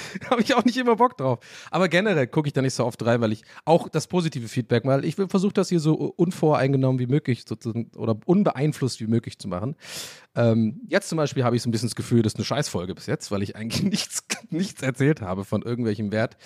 habe 0.31 0.43
ich 0.43 0.55
auch 0.55 0.65
nicht 0.65 0.77
immer 0.77 0.97
Bock 0.97 1.17
drauf. 1.17 1.39
Aber 1.71 1.89
generell 1.89 2.27
gucke 2.27 2.49
ich 2.49 2.53
da 2.53 2.63
nicht 2.63 2.75
so 2.75 2.85
oft 2.85 3.05
rein, 3.05 3.21
weil 3.21 3.33
ich 3.33 3.43
auch 3.65 3.89
das 3.89 4.07
positive 4.07 4.49
Feedback, 4.49 4.85
weil 4.85 5.05
ich 5.05 5.17
versuche 5.17 5.53
das 5.53 5.69
hier 5.69 5.81
so 5.81 5.95
unvoreingenommen 5.95 6.99
wie 6.99 7.07
möglich 7.07 7.45
oder 7.97 8.17
unbeeinflusst 8.25 9.01
wie 9.01 9.07
möglich 9.07 9.39
zu 9.39 9.49
machen. 9.49 9.77
Ähm, 10.35 10.81
jetzt 10.89 11.09
zum 11.09 11.17
Beispiel 11.17 11.45
habe 11.45 11.57
ich 11.57 11.63
so 11.63 11.69
ein 11.69 11.73
bisschen 11.73 11.89
das 11.89 11.97
Gefühl, 11.97 12.23
das 12.23 12.33
ist 12.35 12.39
eine 12.39 12.45
Scheißfolge 12.45 12.95
bis 12.95 13.07
jetzt, 13.07 13.31
weil 13.31 13.43
ich 13.43 13.57
eigentlich 13.57 13.83
nichts, 13.91 14.25
nichts 14.51 14.83
erzählt 14.83 15.21
habe 15.21 15.45
von 15.45 15.63
irgendwelchem 15.63 16.13
Wert. 16.13 16.37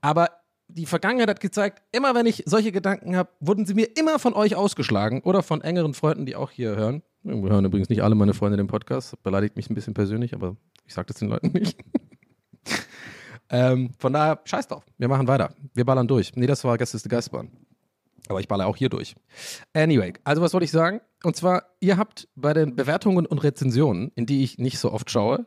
Aber 0.00 0.28
die 0.68 0.86
Vergangenheit 0.86 1.28
hat 1.28 1.40
gezeigt, 1.40 1.82
immer 1.92 2.14
wenn 2.14 2.26
ich 2.26 2.42
solche 2.46 2.72
Gedanken 2.72 3.16
habe, 3.16 3.30
wurden 3.40 3.66
sie 3.66 3.74
mir 3.74 3.96
immer 3.96 4.18
von 4.18 4.34
euch 4.34 4.56
ausgeschlagen 4.56 5.20
oder 5.22 5.42
von 5.42 5.60
engeren 5.60 5.94
Freunden, 5.94 6.26
die 6.26 6.36
auch 6.36 6.50
hier 6.50 6.74
hören. 6.76 7.02
Wir 7.22 7.36
hören 7.36 7.64
übrigens 7.64 7.88
nicht 7.88 8.02
alle 8.02 8.14
meine 8.14 8.34
Freunde 8.34 8.56
den 8.56 8.66
Podcast. 8.66 9.22
Beleidigt 9.22 9.56
mich 9.56 9.70
ein 9.70 9.74
bisschen 9.74 9.94
persönlich, 9.94 10.34
aber 10.34 10.56
ich 10.86 10.94
sage 10.94 11.06
das 11.06 11.18
den 11.18 11.28
Leuten 11.28 11.52
nicht. 11.52 11.78
ähm, 13.50 13.90
von 13.98 14.12
daher, 14.12 14.40
scheiß 14.44 14.68
drauf. 14.68 14.84
Wir 14.98 15.08
machen 15.08 15.28
weiter. 15.28 15.54
Wir 15.74 15.84
ballern 15.84 16.08
durch. 16.08 16.32
Nee, 16.34 16.46
das 16.46 16.64
war 16.64 16.78
Gäste 16.78 16.96
ist 16.96 17.04
die 17.04 17.10
Geistbahn. 17.10 17.50
Aber 18.28 18.40
ich 18.40 18.48
baller 18.48 18.66
auch 18.66 18.76
hier 18.76 18.88
durch. 18.88 19.14
Anyway, 19.74 20.14
also 20.24 20.40
was 20.40 20.52
wollte 20.54 20.64
ich 20.64 20.70
sagen? 20.70 21.00
Und 21.22 21.36
zwar, 21.36 21.64
ihr 21.80 21.96
habt 21.96 22.28
bei 22.34 22.54
den 22.54 22.74
Bewertungen 22.74 23.26
und 23.26 23.42
Rezensionen, 23.42 24.12
in 24.14 24.26
die 24.26 24.42
ich 24.42 24.58
nicht 24.58 24.78
so 24.78 24.92
oft 24.92 25.10
schaue, 25.10 25.44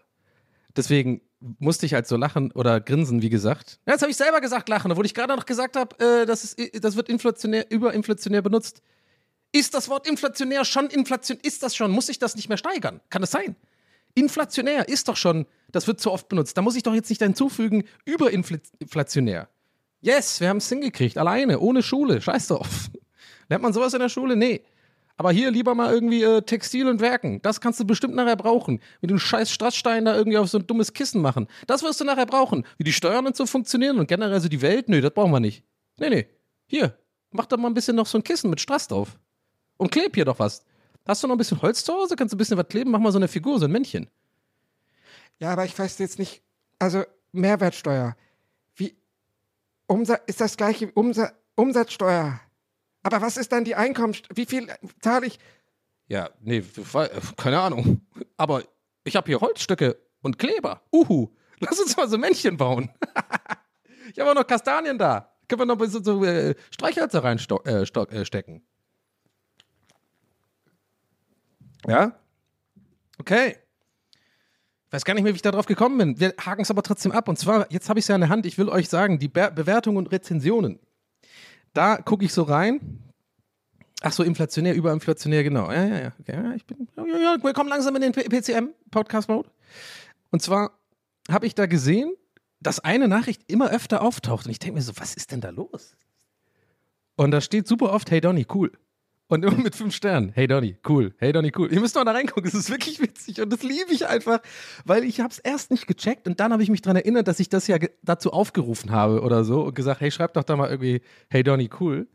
deswegen 0.76 1.22
musste 1.40 1.86
ich 1.86 1.94
halt 1.94 2.08
so 2.08 2.18
lachen 2.18 2.52
oder 2.52 2.80
grinsen, 2.80 3.22
wie 3.22 3.30
gesagt. 3.30 3.80
Ja, 3.86 3.94
jetzt 3.94 4.02
habe 4.02 4.12
ich 4.12 4.18
selber 4.18 4.42
gesagt 4.42 4.70
lachen, 4.70 4.92
obwohl 4.92 5.06
ich 5.06 5.14
gerade 5.14 5.36
noch 5.36 5.46
gesagt 5.46 5.76
habe, 5.76 5.96
äh, 6.00 6.26
das, 6.26 6.44
ist, 6.44 6.84
das 6.84 6.96
wird 6.96 7.10
inflationär, 7.10 7.70
überinflationär 7.70 8.42
benutzt. 8.42 8.82
Ist 9.52 9.74
das 9.74 9.90
Wort 9.90 10.08
inflationär 10.08 10.66
schon 10.66 10.88
inflation? 10.88 11.40
Ist 11.42 11.64
das 11.64 11.76
schon? 11.76 11.92
Muss 11.92 12.10
ich 12.10 12.20
das 12.20 12.36
nicht 12.36 12.50
mehr 12.50 12.58
steigern? 12.58 13.02
Kann 13.10 13.22
das 13.22 13.32
sein? 13.32 13.56
Inflationär 14.18 14.90
ist 14.90 15.08
doch 15.08 15.16
schon, 15.16 15.46
das 15.72 15.86
wird 15.86 16.02
zu 16.02 16.12
oft 16.12 16.28
benutzt. 16.28 16.58
Da 16.58 16.64
muss 16.64 16.76
ich 16.76 16.82
doch 16.82 16.96
jetzt 16.96 17.10
nicht 17.10 17.22
hinzufügen, 17.22 17.84
überinflationär. 18.04 19.48
Yes, 20.02 20.42
wir 20.42 20.50
haben 20.50 20.58
es 20.58 20.68
hingekriegt, 20.70 21.20
alleine, 21.20 21.60
ohne 21.60 21.84
Schule, 21.84 22.20
scheiß 22.20 22.48
drauf. 22.48 22.90
Lernt 23.50 23.62
man 23.62 23.74
sowas 23.74 23.94
in 23.94 24.00
der 24.00 24.10
Schule? 24.10 24.36
Nee. 24.36 24.64
Aber 25.18 25.32
hier 25.32 25.52
lieber 25.52 25.76
mal 25.76 25.94
irgendwie 25.94 26.24
äh, 26.24 26.42
Textil 26.42 26.88
und 26.88 27.00
Werken. 27.00 27.44
Das 27.44 27.62
kannst 27.62 27.80
du 27.80 27.86
bestimmt 27.86 28.16
nachher 28.16 28.36
brauchen. 28.36 28.82
Mit 29.02 29.12
dem 29.12 29.20
scheiß 29.20 29.52
Strassstein 29.52 30.06
da 30.06 30.16
irgendwie 30.16 30.40
auf 30.40 30.50
so 30.50 30.58
ein 30.58 30.66
dummes 30.66 30.94
Kissen 30.94 31.22
machen. 31.22 31.48
Das 31.68 31.84
wirst 31.84 32.02
du 32.02 32.04
nachher 32.04 32.26
brauchen. 32.26 32.66
Wie 32.78 32.84
die 32.84 32.94
Steuern 32.94 33.28
und 33.28 33.36
so 33.36 33.46
funktionieren 33.46 34.00
und 34.00 34.08
generell 34.08 34.40
so 34.40 34.50
die 34.50 34.64
Welt. 34.64 34.90
Nö, 34.90 35.00
das 35.00 35.14
brauchen 35.14 35.32
wir 35.32 35.40
nicht. 35.40 35.64
Nee, 36.00 36.10
nee. 36.10 36.28
Hier, 36.66 36.98
mach 37.30 37.46
doch 37.46 37.58
mal 37.58 37.68
ein 37.68 37.76
bisschen 37.76 37.96
noch 37.96 38.08
so 38.08 38.18
ein 38.18 38.24
Kissen 38.24 38.50
mit 38.50 38.62
Strass 38.62 38.88
drauf. 38.88 39.20
Und 39.78 39.92
kleb 39.92 40.16
hier 40.16 40.26
doch 40.26 40.40
was. 40.40 40.66
Hast 41.08 41.24
du 41.24 41.28
noch 41.28 41.36
ein 41.36 41.38
bisschen 41.38 41.62
Holz 41.62 41.84
zu 41.84 41.94
Hause? 41.94 42.16
Kannst 42.16 42.34
du 42.34 42.36
ein 42.36 42.38
bisschen 42.38 42.58
was 42.58 42.68
kleben? 42.68 42.92
Mach 42.92 43.00
mal 43.00 43.12
so 43.12 43.18
eine 43.18 43.28
Figur, 43.28 43.60
so 43.60 43.66
ein 43.66 43.72
Männchen. 43.72 44.10
Ja, 45.40 45.52
aber 45.52 45.66
ich 45.66 45.78
weiß 45.78 45.98
jetzt 46.00 46.20
nicht, 46.20 46.42
also 46.80 47.04
Mehrwertsteuer. 47.32 48.16
Wie 48.76 48.96
Umsatz 49.88 50.22
ist 50.28 50.42
das 50.42 50.58
gleiche 50.58 50.90
wie 50.90 50.92
Umsa 50.94 51.32
Umsatzsteuer. 51.56 52.40
Aber 53.04 53.22
was 53.22 53.38
ist 53.38 53.52
dann 53.52 53.64
die 53.64 53.76
Einkommenssteuer? 53.76 54.36
Wie 54.36 54.46
viel 54.46 54.68
zahle 55.00 55.28
ich? 55.28 55.40
Ja, 56.08 56.30
nee, 56.42 56.64
keine 57.38 57.60
Ahnung. 57.60 58.02
Aber 58.36 58.64
ich 59.04 59.16
habe 59.16 59.28
hier 59.28 59.40
Holzstücke 59.42 59.98
und 60.22 60.38
Kleber. 60.38 60.82
Uhu. 60.92 61.30
Lass 61.60 61.80
uns 61.80 61.98
mal 61.98 62.08
so 62.08 62.18
Männchen 62.18 62.58
bauen. 62.58 62.92
ich 64.14 64.20
habe 64.20 64.32
auch 64.32 64.36
noch 64.36 64.46
Kastanien 64.46 64.98
da. 64.98 65.34
Können 65.48 65.62
wir 65.62 65.66
noch 65.66 65.84
so, 65.86 66.04
so 66.04 66.24
äh, 66.24 66.54
Streichhölzer 66.70 67.24
reinstecken. 67.24 68.56
Äh, 68.56 68.62
ja? 71.88 72.14
Okay. 73.20 73.56
Ich 74.88 74.94
weiß 74.94 75.04
gar 75.04 75.16
nicht 75.16 75.24
mehr, 75.24 75.34
wie 75.34 75.38
ich 75.38 75.42
darauf 75.42 75.66
gekommen 75.66 75.98
bin. 75.98 76.20
Wir 76.20 76.34
haken 76.40 76.62
es 76.62 76.72
aber 76.72 76.82
trotzdem 76.82 77.12
ab. 77.12 77.28
Und 77.28 77.38
zwar, 77.38 77.70
jetzt 77.72 77.90
habe 77.90 78.00
ich 78.00 78.04
es 78.04 78.08
ja 78.08 78.16
in 78.16 78.22
der 78.22 78.30
Hand. 78.30 78.46
Ich 78.46 78.58
will 78.58 78.70
euch 78.70 78.88
sagen, 78.88 79.20
die 79.20 79.28
Be 79.28 79.52
Bewertungen 79.54 79.98
und 79.98 80.12
Rezensionen. 80.12 80.80
Da 81.74 81.98
gucke 81.98 82.24
ich 82.24 82.34
so 82.34 82.44
rein. 82.44 83.04
Ach 84.02 84.12
so, 84.12 84.24
inflationär, 84.24 84.76
überinflationär, 84.76 85.44
genau. 85.44 85.72
Ja, 85.72 85.86
ja, 85.86 86.00
ja. 86.00 86.14
Okay, 86.20 86.34
ja 86.36 86.54
ich 86.54 86.66
bin, 86.66 86.88
ja, 86.96 87.04
ja, 87.06 87.38
wir 87.42 87.54
kommen 87.54 87.70
langsam 87.70 87.96
in 87.96 88.02
den 88.02 88.12
PCM-Podcast-Mode. 88.14 89.50
Und 90.30 90.42
zwar 90.42 90.72
habe 91.30 91.48
ich 91.48 91.56
da 91.56 91.66
gesehen, 91.66 92.14
dass 92.62 92.80
eine 92.80 93.08
Nachricht 93.08 93.42
immer 93.48 93.70
öfter 93.72 94.02
auftaucht. 94.02 94.46
Und 94.46 94.52
ich 94.52 94.60
denke 94.60 94.76
mir 94.76 94.82
so, 94.82 94.94
was 94.98 95.16
ist 95.16 95.32
denn 95.32 95.42
da 95.42 95.50
los? 95.50 95.98
Und 97.16 97.32
da 97.32 97.42
steht 97.42 97.68
super 97.68 97.92
oft, 97.92 98.12
hey 98.12 98.22
Donny, 98.22 98.46
cool. 98.54 98.72
Und 99.30 99.44
immer 99.44 99.58
mit 99.58 99.76
fünf 99.76 99.94
Sternen. 99.94 100.32
Hey 100.34 100.48
Donny, 100.48 100.78
cool. 100.88 101.14
Hey 101.18 101.34
Donny, 101.34 101.52
cool. 101.58 101.72
Ihr 101.72 101.82
müsst 101.82 101.96
mal 101.96 102.06
da 102.06 102.12
reingucken. 102.12 102.46
Es 102.46 102.54
ist 102.54 102.70
wirklich 102.70 103.02
witzig 103.02 103.42
und 103.42 103.52
das 103.52 103.62
liebe 103.62 103.92
ich 103.92 104.08
einfach, 104.08 104.40
weil 104.86 105.04
ich 105.04 105.20
habe 105.20 105.30
es 105.32 105.40
erst 105.40 105.70
nicht 105.70 105.86
gecheckt 105.86 106.28
und 106.28 106.40
dann 106.40 106.54
habe 106.54 106.64
ich 106.64 106.70
mich 106.70 106.82
daran 106.82 106.96
erinnert, 106.96 107.28
dass 107.28 107.42
ich 107.42 107.50
das 107.50 107.68
ja 107.68 107.78
dazu 108.04 108.32
aufgerufen 108.32 108.92
habe 108.92 109.22
oder 109.22 109.44
so 109.44 109.64
und 109.64 109.76
gesagt, 109.76 110.00
hey, 110.00 110.12
schreib 110.12 110.34
doch 110.34 110.44
da 110.44 110.56
mal 110.56 110.70
irgendwie 110.70 111.02
Hey 111.30 111.44
Donny, 111.44 111.70
cool. 111.82 112.08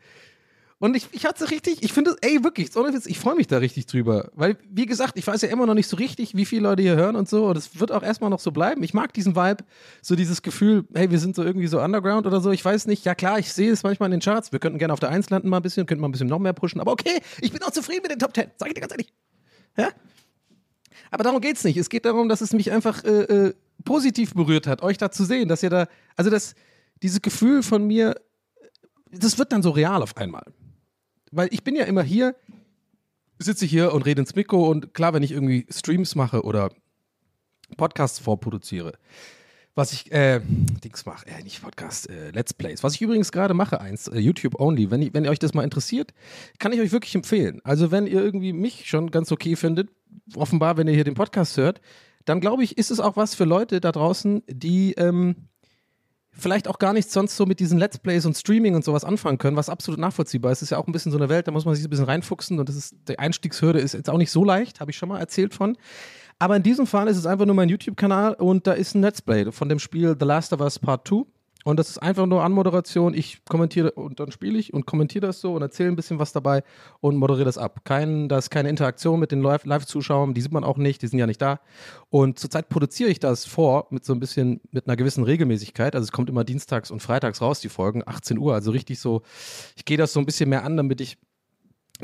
Und 0.83 0.97
ich, 0.97 1.07
ich 1.13 1.27
hatte 1.27 1.49
richtig, 1.49 1.85
ich 1.85 1.93
finde 1.93 2.17
ey, 2.23 2.43
wirklich, 2.43 2.71
ich 3.07 3.19
freue 3.21 3.37
mich 3.37 3.47
da 3.47 3.59
richtig 3.59 3.87
drüber. 3.87 4.33
Weil, 4.35 4.57
wie 4.69 4.85
gesagt, 4.85 5.17
ich 5.17 5.25
weiß 5.25 5.41
ja 5.43 5.49
immer 5.49 5.65
noch 5.65 5.75
nicht 5.75 5.87
so 5.87 5.97
richtig, 5.97 6.35
wie 6.35 6.45
viele 6.45 6.63
Leute 6.63 6.83
hier 6.83 6.97
hören 6.97 7.15
und 7.15 7.29
so. 7.29 7.47
Und 7.47 7.57
es 7.57 7.79
wird 7.79 7.93
auch 7.93 8.03
erstmal 8.03 8.31
noch 8.31 8.41
so 8.41 8.51
bleiben. 8.51 8.83
Ich 8.83 8.93
mag 8.93 9.13
diesen 9.13 9.37
Vibe, 9.37 9.63
so 10.01 10.17
dieses 10.17 10.43
Gefühl, 10.43 10.85
hey, 10.93 11.09
wir 11.13 11.21
sind 11.21 11.37
so 11.37 11.45
irgendwie 11.45 11.69
so 11.69 11.81
underground 11.81 12.27
oder 12.27 12.41
so. 12.41 12.51
Ich 12.51 12.65
weiß 12.65 12.89
nicht, 12.89 13.05
ja 13.05 13.15
klar, 13.15 13.39
ich 13.39 13.53
sehe 13.53 13.71
es 13.71 13.85
manchmal 13.85 14.09
in 14.09 14.19
den 14.19 14.21
Charts. 14.23 14.51
Wir 14.51 14.59
könnten 14.59 14.81
gerne 14.81 14.93
auf 14.93 14.99
der 14.99 15.11
1 15.11 15.31
landen 15.31 15.51
mal 15.51 15.59
ein 15.59 15.63
bisschen, 15.63 15.87
könnten 15.87 16.01
mal 16.01 16.09
ein 16.09 16.11
bisschen 16.11 16.27
noch 16.27 16.41
mehr 16.41 16.53
pushen. 16.53 16.81
Aber 16.81 16.91
okay, 16.91 17.21
ich 17.41 17.53
bin 17.53 17.63
auch 17.63 17.71
zufrieden 17.71 18.03
mit 18.03 18.11
den 18.11 18.19
Top 18.19 18.35
10. 18.35 18.51
Sag 18.57 18.67
ich 18.67 18.75
dir 18.75 18.81
ganz 18.81 18.93
ehrlich. 18.93 19.13
Ja? 19.77 19.91
Aber 21.13 21.23
darum 21.23 21.41
geht 21.41 21.59
es 21.59 21.63
nicht. 21.63 21.77
Es 21.77 21.91
geht 21.91 22.07
darum, 22.07 22.29
dass 22.29 22.41
es 22.41 22.53
mich 22.53 22.73
einfach 22.73 23.05
äh, 23.05 23.23
äh, 23.23 23.55
positiv 23.85 24.35
berührt 24.35 24.67
hat, 24.67 24.83
euch 24.83 24.99
da 24.99 25.13
zu 25.13 25.23
sehen, 25.23 25.47
dass 25.47 25.63
ihr 25.63 25.71
da, 25.71 25.87
also 26.17 26.29
das, 26.29 26.57
dieses 27.05 27.23
Gefühl 27.23 27.63
von 27.63 27.87
mir, 27.87 28.17
das 29.13 29.39
wird 29.39 29.53
dann 29.53 29.63
so 29.63 29.71
real 29.71 30.03
auf 30.03 30.17
einmal 30.17 30.43
weil 31.33 31.49
ich 31.51 31.65
bin 31.65 31.75
ja 31.75 31.85
immer 31.85 32.03
hier, 32.03 32.37
sitze 33.39 33.67
hier 33.67 33.93
und 33.93 34.07
rede 34.07 34.21
ins 34.21 34.37
Mikro 34.37 34.71
und 34.71 34.95
klar, 34.95 35.13
wenn 35.15 35.23
ich 35.23 35.33
irgendwie 35.33 35.67
Streams 35.69 36.15
mache 36.15 36.43
oder 36.43 36.71
Podcasts 37.77 38.19
vorproduziere, 38.19 38.93
was 39.75 39.93
ich, 39.93 40.13
äh, 40.13 40.41
Dings 40.85 41.07
mache, 41.07 41.27
äh, 41.27 41.43
nicht 41.43 41.63
Podcast, 41.63 42.09
äh, 42.11 42.31
Let's 42.31 42.53
Plays, 42.53 42.83
was 42.85 42.95
ich 42.95 43.03
übrigens 43.03 43.33
gerade 43.33 43.55
mache, 43.55 43.81
eins, 43.81 44.07
äh, 44.07 44.19
YouTube 44.19 44.61
only, 44.61 44.91
wenn, 44.91 45.01
ich, 45.01 45.15
wenn 45.15 45.25
ihr 45.25 45.31
euch 45.31 45.39
das 45.39 45.55
mal 45.55 45.65
interessiert, 45.65 46.13
kann 46.59 46.73
ich 46.73 46.81
euch 46.81 46.93
wirklich 46.93 47.15
empfehlen. 47.15 47.61
Also 47.65 47.91
wenn 47.91 48.07
ihr 48.07 48.23
irgendwie 48.23 48.53
mich 48.53 48.89
schon 48.89 49.11
ganz 49.11 49.33
okay 49.33 49.57
findet, 49.57 49.89
offenbar, 50.35 50.77
wenn 50.77 50.87
ihr 50.87 50.95
hier 50.95 51.05
den 51.05 51.15
Podcast 51.15 51.57
hört, 51.57 51.81
dann 52.27 52.41
glaube 52.41 52.63
ich, 52.63 52.77
ist 52.77 52.91
es 52.91 53.01
auch 53.01 53.17
was 53.17 53.35
für 53.35 53.45
Leute 53.45 53.81
da 53.81 53.91
draußen, 53.91 54.43
die, 54.47 54.93
ähm, 54.93 55.49
vielleicht 56.33 56.67
auch 56.69 56.79
gar 56.79 56.93
nichts 56.93 57.13
sonst 57.13 57.37
so 57.37 57.47
mit 57.47 57.61
diesen 57.61 57.79
Let's 57.79 57.99
Plays 57.99 58.27
und 58.27 58.37
Streaming 58.37 58.75
und 58.75 58.85
sowas 58.85 59.05
anfangen 59.05 59.39
können, 59.39 59.57
was 59.57 59.69
absolut 59.69 60.01
nachvollziehbar 60.01 60.53
ist. 60.53 60.59
Es 60.59 60.63
ist 60.63 60.71
ja 60.71 60.79
auch 60.79 60.87
ein 60.87 60.93
bisschen 60.93 61.13
so 61.13 61.19
eine 61.19 61.29
Welt, 61.29 61.47
da 61.47 61.53
muss 61.53 61.65
man 61.65 61.75
sich 61.75 61.85
ein 61.85 61.91
bisschen 61.91 62.07
reinfuchsen 62.07 62.59
und 62.59 62.69
das 62.69 62.77
ist, 62.77 62.95
die 63.09 63.19
Einstiegshürde 63.19 63.79
ist 63.79 63.93
jetzt 63.93 64.11
auch 64.11 64.19
nicht 64.19 64.31
so 64.31 64.45
leicht, 64.45 64.81
habe 64.81 64.91
ich 64.91 64.97
schon 64.97 65.09
mal 65.09 65.19
erzählt 65.19 65.55
von. 65.55 65.77
Aber 66.39 66.57
in 66.57 66.63
diesem 66.63 66.87
Fall 66.87 67.09
ist 67.09 67.19
es 67.19 67.27
einfach 67.27 67.47
nur 67.47 67.55
mein 67.55 67.69
YouTube-Kanal 67.69 68.35
und 68.35 68.67
da 68.67 68.73
ist 68.73 68.95
ein 68.95 69.03
Let's 69.03 69.23
Play 69.23 69.53
von 69.53 69.69
dem 69.69 69.79
Spiel 69.79 70.17
The 70.19 70.27
Last 70.27 70.53
of 70.53 70.61
Us 70.61 70.79
Part 70.79 71.07
2. 71.07 71.25
Und 71.65 71.79
das 71.79 71.91
ist 71.91 71.99
einfach 71.99 72.27
nur 72.27 72.43
Anmoderation. 72.43 73.15
Ich 73.15 73.45
kommentiere 73.45 73.93
und 73.93 74.21
dann 74.21 74.33
spiele 74.33 74.59
ich 74.59 74.75
und 74.75 74.87
kommentiere 74.87 75.27
das 75.27 75.41
so 75.41 75.55
und 75.55 75.63
erzähle 75.63 75.91
ein 75.91 75.97
bisschen 75.97 76.19
was 76.19 76.33
dabei 76.33 76.63
und 77.01 77.17
moderiere 77.17 77.45
das 77.45 77.59
ab. 77.59 77.85
Kein, 77.85 78.29
da 78.29 78.39
ist 78.39 78.51
keine 78.51 78.69
Interaktion 78.69 79.21
mit 79.21 79.33
den 79.33 79.43
Live-Zuschauern, 79.43 80.35
die 80.35 80.41
sieht 80.41 80.53
man 80.53 80.65
auch 80.65 80.77
nicht, 80.77 81.03
die 81.03 81.07
sind 81.07 81.19
ja 81.19 81.27
nicht 81.27 81.41
da. 81.41 81.61
Und 82.11 82.39
zurzeit 82.39 82.69
produziere 82.69 83.11
ich 83.11 83.21
das 83.21 83.45
vor 83.45 83.87
mit 83.91 84.05
so 84.05 84.13
ein 84.13 84.21
bisschen, 84.21 84.61
mit 84.71 84.87
einer 84.87 84.97
gewissen 84.97 85.25
Regelmäßigkeit. 85.25 85.95
Also 85.95 86.05
es 86.05 86.13
kommt 86.13 86.29
immer 86.29 86.45
dienstags 86.45 86.91
und 86.91 87.01
freitags 87.01 87.41
raus, 87.41 87.61
die 87.61 87.69
Folgen, 87.69 88.03
18 88.05 88.39
Uhr. 88.39 88.55
Also 88.55 88.71
richtig 88.71 88.99
so, 88.99 89.23
ich 89.77 89.85
gehe 89.85 89.97
das 89.97 90.13
so 90.13 90.21
ein 90.21 90.27
bisschen 90.27 90.51
mehr 90.51 90.65
an, 90.65 90.77
damit 90.77 91.01
ich 91.01 91.19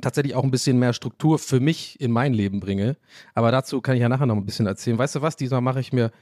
tatsächlich 0.00 0.34
auch 0.34 0.44
ein 0.44 0.50
bisschen 0.50 0.78
mehr 0.78 0.92
Struktur 0.92 1.38
für 1.38 1.60
mich 1.60 2.00
in 2.00 2.12
mein 2.12 2.32
Leben 2.32 2.60
bringe. 2.60 2.96
Aber 3.34 3.50
dazu 3.50 3.80
kann 3.80 3.96
ich 3.96 4.02
ja 4.02 4.08
nachher 4.08 4.26
noch 4.26 4.36
ein 4.36 4.46
bisschen 4.46 4.66
erzählen. 4.66 4.98
Weißt 4.98 5.16
du 5.16 5.22
was, 5.22 5.36
diesmal 5.36 5.60
mache 5.60 5.80
ich 5.80 5.92
mir, 5.92 6.12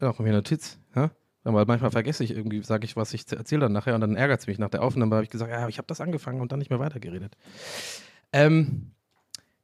ja, 0.00 0.14
mir 0.18 0.32
Notiz, 0.32 0.78
ja? 0.94 1.10
Weil 1.44 1.64
manchmal 1.66 1.90
vergesse 1.90 2.22
ich 2.22 2.30
irgendwie, 2.30 2.62
sage 2.62 2.84
ich, 2.84 2.96
was 2.96 3.12
ich 3.14 3.30
erzähle 3.32 3.62
dann 3.62 3.72
nachher 3.72 3.94
und 3.94 4.00
dann 4.00 4.16
ärgert 4.16 4.40
es 4.40 4.46
mich 4.46 4.58
nach 4.58 4.68
der 4.68 4.82
Aufnahme. 4.82 5.14
habe 5.16 5.24
ich 5.24 5.30
gesagt, 5.30 5.50
ja, 5.50 5.66
ich 5.68 5.78
habe 5.78 5.86
das 5.86 6.00
angefangen 6.00 6.40
und 6.40 6.52
dann 6.52 6.58
nicht 6.58 6.70
mehr 6.70 6.78
weitergeredet. 6.78 7.36
Ähm, 8.32 8.92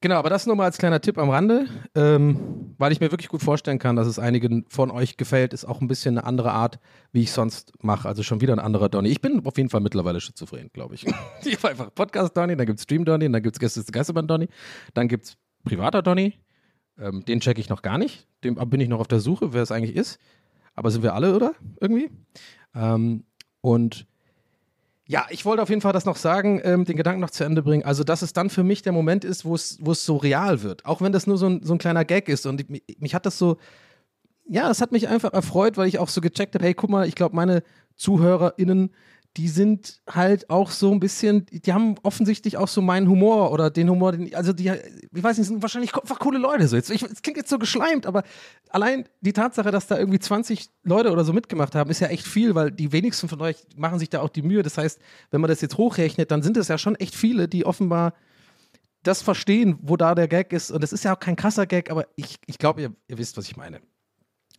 genau, 0.01 0.17
aber 0.17 0.29
das 0.29 0.47
nur 0.47 0.57
mal 0.57 0.65
als 0.65 0.79
kleiner 0.79 1.01
Tipp 1.01 1.19
am 1.19 1.31
Rande, 1.31 1.67
ähm, 1.95 2.75
weil 2.79 2.91
ich 2.91 3.01
mir 3.01 3.13
wirklich 3.13 3.29
gut 3.29 3.43
vorstellen 3.43 3.79
kann, 3.79 3.95
dass 3.95 4.09
es 4.09 4.19
einigen 4.19 4.65
von 4.69 4.91
euch 4.91 5.17
gefällt, 5.17 5.53
ist 5.53 5.65
auch 5.65 5.81
ein 5.81 5.87
bisschen 5.87 6.19
eine 6.19 6.27
andere 6.27 6.51
Art, 6.51 6.81
wie 7.13 7.23
ich 7.23 7.31
sonst 7.31 7.73
mache. 7.81 8.09
Also 8.09 8.25
schon 8.25 8.41
wieder 8.41 8.55
ein 8.55 8.59
anderer 8.59 8.89
Donny. 8.89 9.09
Ich 9.11 9.21
bin 9.21 9.47
auf 9.47 9.57
jeden 9.57 9.71
Fall 9.71 9.81
mittlerweile 9.81 10.21
schizophren, 10.21 10.71
glaube 10.73 10.97
ich. 10.97 11.07
ich 11.45 11.57
habe 11.59 11.69
einfach 11.69 11.95
Podcast 11.95 12.37
Donny, 12.37 12.57
dann 12.57 12.67
gibt 12.67 12.81
es 12.81 12.83
Stream 12.83 13.05
Donny, 13.05 13.31
dann 13.31 13.43
gibt 13.43 13.55
es 13.55 13.61
Gäste 13.61 13.85
Geisterbahn 13.91 14.27
Donny, 14.27 14.49
dann 14.95 15.07
gibt 15.07 15.27
es 15.27 15.37
privater 15.65 16.03
Donny. 16.03 16.35
Ähm, 16.99 17.25
den 17.25 17.39
checke 17.39 17.61
ich 17.61 17.69
noch 17.69 17.83
gar 17.83 17.97
nicht. 17.97 18.27
Dem 18.43 18.57
bin 18.57 18.81
ich 18.81 18.89
noch 18.89 18.99
auf 18.99 19.09
der 19.09 19.21
Suche, 19.21 19.53
wer 19.53 19.63
es 19.63 19.71
eigentlich 19.71 19.95
ist. 19.95 20.19
Aber 20.79 20.91
sind 20.91 21.03
wir 21.03 21.15
alle, 21.15 21.35
oder? 21.35 21.53
Irgendwie? 21.81 22.11
Ähm, 22.75 23.25
und 23.61 24.07
ja, 25.07 25.27
ich 25.31 25.45
wollte 25.45 25.63
auf 25.63 25.71
jeden 25.71 25.81
Fall 25.81 25.93
das 25.93 26.05
noch 26.05 26.17
sagen, 26.17 26.61
ähm, 26.65 26.85
den 26.85 26.97
Gedanken 26.97 27.21
noch 27.21 27.31
zu 27.31 27.43
Ende 27.43 27.63
bringen. 27.63 27.83
Also, 27.83 28.05
dass 28.05 28.23
es 28.23 28.35
dann 28.35 28.51
für 28.51 28.63
mich 28.63 28.83
der 28.83 28.93
Moment 28.93 29.25
ist, 29.25 29.45
wo 29.45 29.55
es 29.55 30.05
so 30.05 30.17
real 30.17 30.63
wird. 30.63 30.85
Auch 30.85 31.01
wenn 31.01 31.13
das 31.13 31.27
nur 31.27 31.39
so 31.39 31.47
ein, 31.47 31.63
so 31.63 31.75
ein 31.75 31.79
kleiner 31.79 32.05
Gag 32.05 32.29
ist. 32.29 32.47
Und 32.47 32.69
mich, 32.69 32.83
mich 32.99 33.15
hat 33.15 33.25
das 33.25 33.39
so, 33.39 33.57
ja, 34.47 34.69
das 34.69 34.81
hat 34.81 34.93
mich 34.93 35.09
einfach 35.09 35.33
erfreut, 35.33 35.77
weil 35.77 35.89
ich 35.89 35.99
auch 35.99 36.09
so 36.09 36.21
gecheckt 36.21 36.55
habe, 36.55 36.65
hey, 36.65 36.75
guck 36.75 36.91
mal, 36.91 37.09
ich 37.09 37.15
glaube, 37.15 37.35
meine 37.35 37.63
ZuhörerInnen 37.97 38.91
die 39.37 39.49
sind 39.49 40.01
halt 40.09 40.51
auch 40.51 40.71
so 40.71 40.91
ein 40.91 41.01
bisschen, 41.01 41.47
die 41.51 41.73
haben 41.73 41.95
offensichtlich 42.03 42.57
auch 42.57 42.67
so 42.67 42.83
meinen 42.83 43.09
Humor 43.09 43.53
oder 43.53 43.71
den 43.71 43.89
Humor, 43.89 44.13
den, 44.13 44.35
also 44.35 44.53
die, 44.53 44.69
ich 44.69 45.23
weiß 45.23 45.39
nicht, 45.39 45.47
sind 45.47 45.63
wahrscheinlich 45.63 45.95
einfach 45.95 46.19
coole 46.19 46.39
Leute. 46.39 46.67
So. 46.67 46.77
Jetzt, 46.77 46.91
ich, 46.91 47.03
es 47.03 47.23
klingt 47.23 47.37
jetzt 47.37 47.51
so 47.51 47.59
geschleimt, 47.59 48.07
aber 48.07 48.25
allein 48.71 49.09
die 49.21 49.33
Tatsache, 49.33 49.71
dass 49.71 49.87
da 49.87 49.99
irgendwie 49.99 50.19
20 50.19 50.71
Leute 50.83 51.13
oder 51.13 51.25
so 51.25 51.33
mitgemacht 51.33 51.75
haben, 51.75 51.91
ist 51.91 52.01
ja 52.01 52.09
echt 52.09 52.27
viel, 52.27 52.55
weil 52.55 52.73
die 52.73 52.91
wenigsten 52.91 53.29
von 53.29 53.41
euch 53.41 53.59
machen 53.77 53.99
sich 53.99 54.11
da 54.11 54.21
auch 54.21 54.31
die 54.31 54.43
Mühe. 54.43 54.63
Das 54.63 54.77
heißt, 54.77 55.01
wenn 55.31 55.41
man 55.41 55.49
das 55.49 55.61
jetzt 55.61 55.77
hochrechnet, 55.77 56.31
dann 56.31 56.43
sind 56.43 56.57
es 56.57 56.69
ja 56.69 56.79
schon 56.79 56.97
echt 56.97 57.15
viele, 57.15 57.47
die 57.47 57.65
offenbar 57.65 58.15
das 59.03 59.23
verstehen, 59.23 59.79
wo 59.83 59.97
da 59.97 60.15
der 60.15 60.27
Gag 60.27 60.53
ist. 60.53 60.71
Und 60.71 60.83
es 60.83 60.93
ist 60.93 61.05
ja 61.05 61.15
auch 61.15 61.21
kein 61.21 61.37
krasser 61.37 61.67
Gag, 61.67 61.91
aber 61.91 62.07
ich, 62.17 62.39
ich 62.47 62.59
glaube, 62.59 62.83
ihr, 62.83 62.93
ihr 63.07 63.19
wisst, 63.19 63.37
was 63.37 63.47
ich 63.47 63.57
meine. 63.57 63.81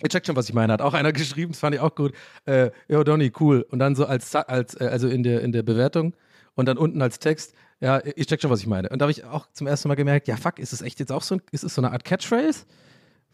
Ihr 0.01 0.09
checkt 0.09 0.27
schon, 0.27 0.35
was 0.35 0.47
ich 0.47 0.53
meine. 0.53 0.73
Hat 0.73 0.81
auch 0.81 0.93
einer 0.93 1.11
geschrieben, 1.13 1.51
das 1.51 1.59
fand 1.59 1.75
ich 1.75 1.81
auch 1.81 1.95
gut. 1.95 2.13
Äh, 2.45 2.71
ja, 2.87 3.03
Donny, 3.03 3.31
cool. 3.39 3.65
Und 3.69 3.79
dann 3.79 3.95
so 3.95 4.05
als, 4.05 4.33
als 4.35 4.79
äh, 4.79 4.85
also 4.85 5.07
in 5.07 5.23
der, 5.23 5.41
in 5.41 5.51
der 5.51 5.63
Bewertung 5.63 6.15
und 6.55 6.65
dann 6.65 6.77
unten 6.77 7.01
als 7.01 7.19
Text, 7.19 7.53
ja, 7.81 8.01
ich 8.15 8.27
check 8.27 8.41
schon, 8.41 8.51
was 8.51 8.59
ich 8.59 8.67
meine. 8.67 8.89
Und 8.89 8.99
da 8.99 9.03
habe 9.03 9.11
ich 9.11 9.23
auch 9.23 9.47
zum 9.53 9.67
ersten 9.67 9.87
Mal 9.87 9.95
gemerkt, 9.95 10.27
ja, 10.27 10.35
fuck, 10.35 10.59
ist 10.59 10.73
es 10.73 10.81
echt 10.81 10.99
jetzt 10.99 11.11
auch 11.11 11.23
so, 11.23 11.39
ist 11.51 11.63
es 11.63 11.75
so 11.75 11.81
eine 11.81 11.91
Art 11.91 12.03
Catchphrase? 12.03 12.65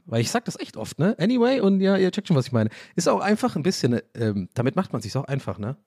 Weil 0.05 0.21
ich 0.21 0.29
sag 0.29 0.45
das 0.45 0.59
echt 0.59 0.77
oft, 0.77 0.99
ne? 0.99 1.15
Anyway, 1.17 1.59
und 1.59 1.81
ja, 1.81 1.97
ihr 1.97 2.11
checkt 2.11 2.27
schon, 2.27 2.37
was 2.37 2.45
ich 2.45 2.51
meine. 2.51 2.69
Ist 2.95 3.09
auch 3.09 3.21
einfach 3.21 3.55
ein 3.55 3.63
bisschen, 3.63 4.01
ähm, 4.13 4.49
damit 4.53 4.75
macht 4.75 4.93
man 4.93 5.01
sich 5.01 5.15
auch 5.17 5.25
einfach, 5.25 5.57
ne? 5.57 5.77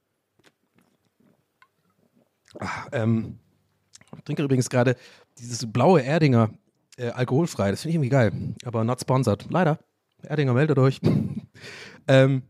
Ach, 2.58 2.88
ähm, 2.90 3.38
ich 4.16 4.24
trinke 4.24 4.42
übrigens 4.42 4.70
gerade 4.70 4.96
dieses 5.38 5.70
blaue 5.70 6.02
Erdinger 6.02 6.50
äh, 6.96 7.10
alkoholfrei. 7.10 7.70
Das 7.70 7.82
finde 7.82 7.90
ich 7.90 7.94
irgendwie 7.96 8.08
geil, 8.08 8.32
aber 8.64 8.82
not 8.82 9.00
sponsored. 9.00 9.46
Leider. 9.50 9.78
Erdinger, 10.22 10.54
meldet 10.54 10.78
euch. 10.78 11.00
ähm, 12.08 12.42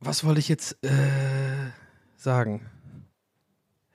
was 0.00 0.24
wollte 0.24 0.40
ich 0.40 0.48
jetzt 0.48 0.84
äh, 0.84 1.70
sagen? 2.16 2.66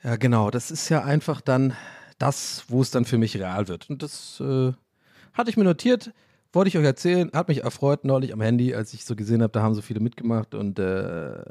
Ja, 0.04 0.16
genau. 0.16 0.50
Das 0.50 0.72
ist 0.72 0.90
ja 0.90 1.04
einfach 1.04 1.42
dann 1.42 1.76
das, 2.18 2.66
wo 2.68 2.82
es 2.82 2.92
dann 2.92 3.06
für 3.06 3.18
mich 3.18 3.38
real 3.38 3.68
wird. 3.68 3.90
Und 3.90 4.04
das 4.04 4.40
äh, 4.40 4.74
hatte 5.34 5.50
ich 5.50 5.58
mir 5.58 5.64
notiert, 5.64 6.12
wollte 6.54 6.70
ich 6.70 6.78
euch 6.78 6.86
erzählen. 6.86 7.32
Hat 7.34 7.48
mich 7.48 7.64
erfreut 7.64 8.04
neulich 8.04 8.34
am 8.34 8.42
Handy, 8.42 8.74
als 8.74 8.94
ich 8.94 9.06
so 9.06 9.16
gesehen 9.16 9.42
habe, 9.42 9.52
da 9.52 9.62
haben 9.62 9.76
so 9.76 9.82
viele 9.82 10.00
mitgemacht 10.00 10.56
und 10.56 10.80
äh, 10.80 11.44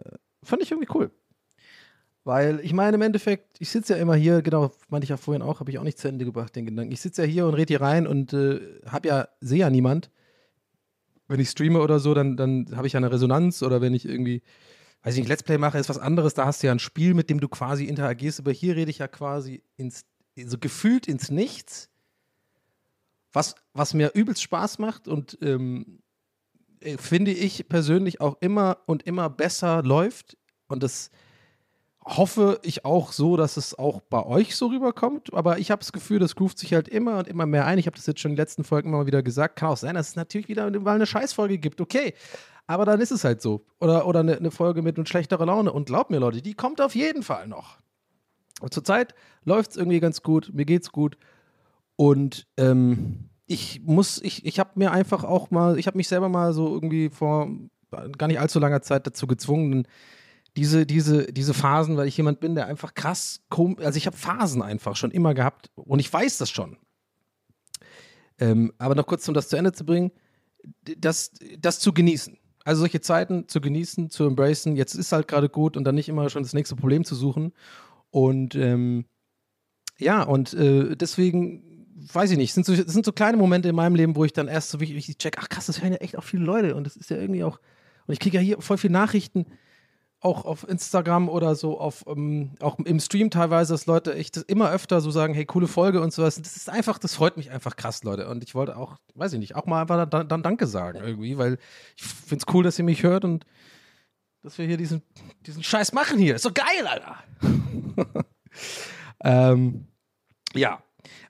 fand 0.43 0.63
ich 0.63 0.71
irgendwie 0.71 0.93
cool. 0.95 1.11
Weil 2.25 2.61
ich 2.61 2.75
meine, 2.75 2.97
im 2.97 3.03
Endeffekt, 3.03 3.61
ich 3.61 3.71
sitze 3.71 3.95
ja 3.95 3.99
immer 3.99 4.15
hier, 4.15 4.43
genau, 4.43 4.73
meinte 4.89 5.05
ich 5.05 5.11
ja 5.11 5.17
vorhin 5.17 5.43
auch, 5.43 5.61
habe 5.61 5.71
ich 5.71 5.79
auch 5.79 5.85
nicht 5.85 5.99
zu 5.99 6.09
Ende 6.09 6.25
gebracht, 6.25 6.55
den 6.55 6.67
Gedanken. 6.67 6.93
Ich 6.93 7.01
sitze 7.01 7.23
ja 7.23 7.29
hier 7.29 7.47
und 7.47 7.55
rede 7.55 7.73
hier 7.73 7.81
rein 7.81 8.07
und 8.07 8.33
äh, 8.35 8.61
habe 8.87 9.09
ja, 9.09 9.29
sehe 9.41 9.61
ja 9.61 9.71
niemand. 9.71 10.11
Wenn 11.29 11.41
ich 11.41 11.49
streame 11.49 11.81
oder 11.81 11.99
so, 11.99 12.13
dann, 12.13 12.37
dann 12.37 12.77
habe 12.77 12.87
ich 12.87 12.93
ja 12.93 12.99
eine 12.99 13.11
Resonanz 13.11 13.63
oder 13.63 13.81
wenn 13.81 13.95
ich 13.95 14.05
irgendwie, 14.05 14.43
weiß 15.03 15.15
ich 15.15 15.21
nicht, 15.21 15.29
Let's 15.29 15.43
Play 15.43 15.57
mache, 15.57 15.79
ist 15.79 15.89
was 15.89 15.99
anderes, 15.99 16.35
da 16.35 16.45
hast 16.45 16.63
du 16.63 16.67
ja 16.67 16.73
ein 16.73 16.79
Spiel, 16.79 17.15
mit 17.15 17.31
dem 17.31 17.41
du 17.41 17.49
quasi 17.49 17.85
interagierst, 17.85 18.41
aber 18.41 18.53
hier 18.53 18.77
rede 18.77 18.91
ich 18.91 18.99
ja 18.99 19.09
quasi 19.09 19.63
ins, 19.77 20.05
so 20.45 20.59
gefühlt 20.59 21.09
ins 21.09 21.31
Nichts, 21.31 21.89
was, 23.33 23.55
was 23.73 23.95
mir 23.95 24.11
übelst 24.15 24.43
Spaß 24.43 24.79
macht 24.79 25.09
und 25.09 25.39
ähm, 25.41 26.01
äh, 26.81 26.99
finde 26.99 27.31
ich 27.31 27.69
persönlich 27.69 28.21
auch 28.21 28.37
immer 28.41 28.79
und 28.87 29.05
immer 29.05 29.31
besser 29.31 29.83
läuft 29.83 30.37
und 30.67 30.83
das 30.83 31.11
hoffe 32.05 32.59
ich 32.63 32.85
auch 32.85 33.13
so, 33.13 33.37
dass 33.37 33.57
es 33.57 33.79
auch 33.79 34.01
bei 34.01 34.25
euch 34.25 34.57
so 34.57 34.69
rüberkommt. 34.69 35.35
Aber 35.35 35.59
ich 35.59 35.71
habe 35.71 35.81
das 35.81 35.93
Gefühl, 35.93 36.19
das 36.19 36.35
groovt 36.35 36.59
sich 36.59 36.73
halt 36.73 36.89
immer 36.89 37.19
und 37.19 37.29
immer 37.29 37.47
mehr 37.47 37.67
ein. 37.67 37.79
Ich 37.79 37.87
habe 37.87 37.97
das 37.97 38.07
jetzt 38.07 38.21
schon 38.21 38.33
in 38.33 38.37
den 38.37 38.43
letzten 38.43 38.65
Folgen 38.65 38.89
immer 38.89 39.07
wieder 39.07 39.23
gesagt. 39.23 39.57
Kann 39.57 39.71
auch 39.71 39.77
sein, 39.77 39.95
dass 39.95 40.09
es 40.09 40.17
natürlich 40.17 40.49
wieder 40.49 40.71
mal 40.81 40.95
eine 40.95 41.07
Scheißfolge 41.07 41.59
gibt. 41.59 41.81
Okay. 41.81 42.15
Aber 42.67 42.85
dann 42.85 43.01
ist 43.01 43.11
es 43.11 43.25
halt 43.25 43.43
so. 43.43 43.67
Oder, 43.81 44.07
oder 44.07 44.21
eine, 44.21 44.37
eine 44.37 44.51
Folge 44.51 44.83
mit 44.83 45.09
schlechterer 45.09 45.45
Laune. 45.45 45.73
Und 45.73 45.87
glaubt 45.87 46.11
mir, 46.11 46.19
Leute, 46.19 46.41
die 46.41 46.55
kommt 46.55 46.81
auf 46.81 46.95
jeden 46.95 47.23
Fall 47.23 47.47
noch. 47.49 47.79
Und 48.61 48.73
zurzeit 48.73 49.15
läuft 49.45 49.73
es 49.73 49.77
irgendwie 49.77 50.01
ganz 50.01 50.23
gut. 50.23 50.51
Mir 50.53 50.65
geht's 50.65 50.93
gut. 50.93 51.17
Und 51.97 52.47
ähm, 52.57 53.31
ich 53.47 53.83
muss, 53.85 54.23
ich, 54.23 54.47
ich 54.47 54.59
habe 54.59 54.71
mir 54.77 54.93
einfach 54.93 55.25
auch 55.25 55.51
mal, 55.51 55.79
ich 55.79 55.87
habe 55.87 55.97
mich 55.97 56.09
selber 56.09 56.29
mal 56.29 56.53
so 56.53 56.73
irgendwie 56.73 57.11
vor 57.11 57.51
gar 58.17 58.29
nicht 58.29 58.39
allzu 58.39 58.61
langer 58.61 58.83
Zeit 58.83 59.07
dazu 59.07 59.27
gezwungen, 59.27 59.87
diese, 60.57 60.87
diese, 60.87 61.33
diese 61.33 61.55
Phasen, 61.55 61.97
weil 61.97 62.09
ich 62.09 62.17
jemand 62.17 62.41
bin, 62.41 62.55
der 62.55 62.67
einfach 62.67 62.95
krass, 62.95 63.41
also 63.51 63.97
ich 63.97 64.07
habe 64.07 64.17
Phasen 64.17 64.63
einfach 64.63 64.97
schon 64.97 65.11
immer 65.11 65.35
gehabt 65.35 65.71
und 65.75 66.01
ich 66.01 66.13
weiß 66.13 66.39
das 66.39 66.51
schon. 66.51 66.77
Ähm, 68.39 68.73
aber 68.79 68.95
noch 68.95 69.07
kurz, 69.07 69.29
um 69.29 69.35
das 69.35 69.49
zu 69.49 69.57
Ende 69.57 69.73
zu 69.73 69.85
bringen, 69.85 70.11
das, 70.99 71.33
das 71.59 71.79
zu 71.79 71.93
genießen. 71.93 72.39
Also 72.65 72.81
solche 72.81 73.01
Zeiten 73.01 73.49
zu 73.49 73.61
genießen, 73.61 74.11
zu 74.11 74.25
embracen, 74.25 74.77
jetzt 74.77 74.95
ist 74.95 75.13
halt 75.13 75.29
gerade 75.29 75.49
gut 75.49 75.77
und 75.77 75.85
dann 75.85 75.95
nicht 75.95 76.09
immer 76.09 76.29
schon 76.31 76.43
das 76.43 76.53
nächste 76.53 76.77
Problem 76.77 77.05
zu 77.05 77.15
suchen. 77.15 77.53
Und 78.11 78.55
ähm, 78.55 79.07
ja, 79.99 80.23
und 80.23 80.53
äh, 80.55 80.97
deswegen, 80.97 81.87
weiß 82.13 82.31
ich 82.33 82.39
nicht, 82.39 82.53
sind 82.53 82.67
so, 82.67 82.75
das 82.75 82.93
sind 82.93 83.05
so 83.05 83.13
kleine 83.13 83.37
Momente 83.37 83.69
in 83.69 83.77
meinem 83.77 83.95
Leben, 83.95 84.17
wo 84.17 84.25
ich 84.25 84.33
dann 84.33 84.49
erst 84.49 84.71
so 84.71 84.79
richtig 84.79 85.19
check, 85.19 85.37
ach 85.39 85.49
krass, 85.49 85.67
das 85.67 85.83
hören 85.83 85.93
ja 85.93 85.99
echt 85.99 86.17
auch 86.17 86.25
viele 86.25 86.45
Leute 86.45 86.75
und 86.75 86.85
das 86.85 86.97
ist 86.97 87.11
ja 87.11 87.17
irgendwie 87.17 87.45
auch, 87.45 87.61
und 88.07 88.13
ich 88.13 88.21
kriege 88.21 88.39
ja 88.39 88.43
hier 88.43 88.61
voll 88.61 88.79
viele 88.79 88.93
Nachrichten, 88.93 89.47
auch 90.21 90.45
auf 90.45 90.69
Instagram 90.69 91.29
oder 91.29 91.55
so, 91.55 91.81
auf, 91.81 92.05
ähm, 92.07 92.51
auch 92.61 92.79
im 92.79 93.01
Stream 93.01 93.31
teilweise, 93.31 93.73
dass 93.73 93.87
Leute 93.87 94.15
echt 94.15 94.37
immer 94.37 94.71
öfter 94.71 95.01
so 95.01 95.11
sagen, 95.11 95.33
hey, 95.33 95.47
coole 95.47 95.67
Folge 95.67 96.01
und 96.03 96.13
sowas. 96.13 96.37
Das 96.37 96.57
ist 96.57 96.69
einfach, 96.69 96.99
das 96.99 97.15
freut 97.15 97.39
mich 97.39 97.51
einfach 97.51 97.77
krass, 97.77 98.05
Leute. 98.05 98.29
Und 98.29 98.45
ich 98.45 98.55
wollte 98.55 98.77
auch, 98.77 98.97
weiß 99.15 99.33
ich 99.33 99.39
nicht, 99.39 99.57
auch 99.57 99.65
mal 99.65 99.81
einfach 99.81 100.07
dann, 100.07 100.29
dann 100.29 100.43
Danke 100.43 100.67
sagen 100.67 101.01
irgendwie, 101.03 101.39
weil 101.39 101.59
ich 101.97 102.03
finde 102.05 102.45
es 102.47 102.55
cool, 102.55 102.63
dass 102.63 102.79
ihr 102.79 102.85
mich 102.85 103.03
hört 103.03 103.25
und 103.25 103.47
dass 104.43 104.59
wir 104.59 104.67
hier 104.67 104.77
diesen, 104.77 105.03
diesen 105.47 105.63
Scheiß 105.63 105.93
machen 105.93 106.19
hier. 106.19 106.35
Ist 106.35 106.43
so 106.43 106.53
geil, 106.53 106.87
Alter. 106.87 107.17
ähm, 109.25 109.87
ja. 110.55 110.83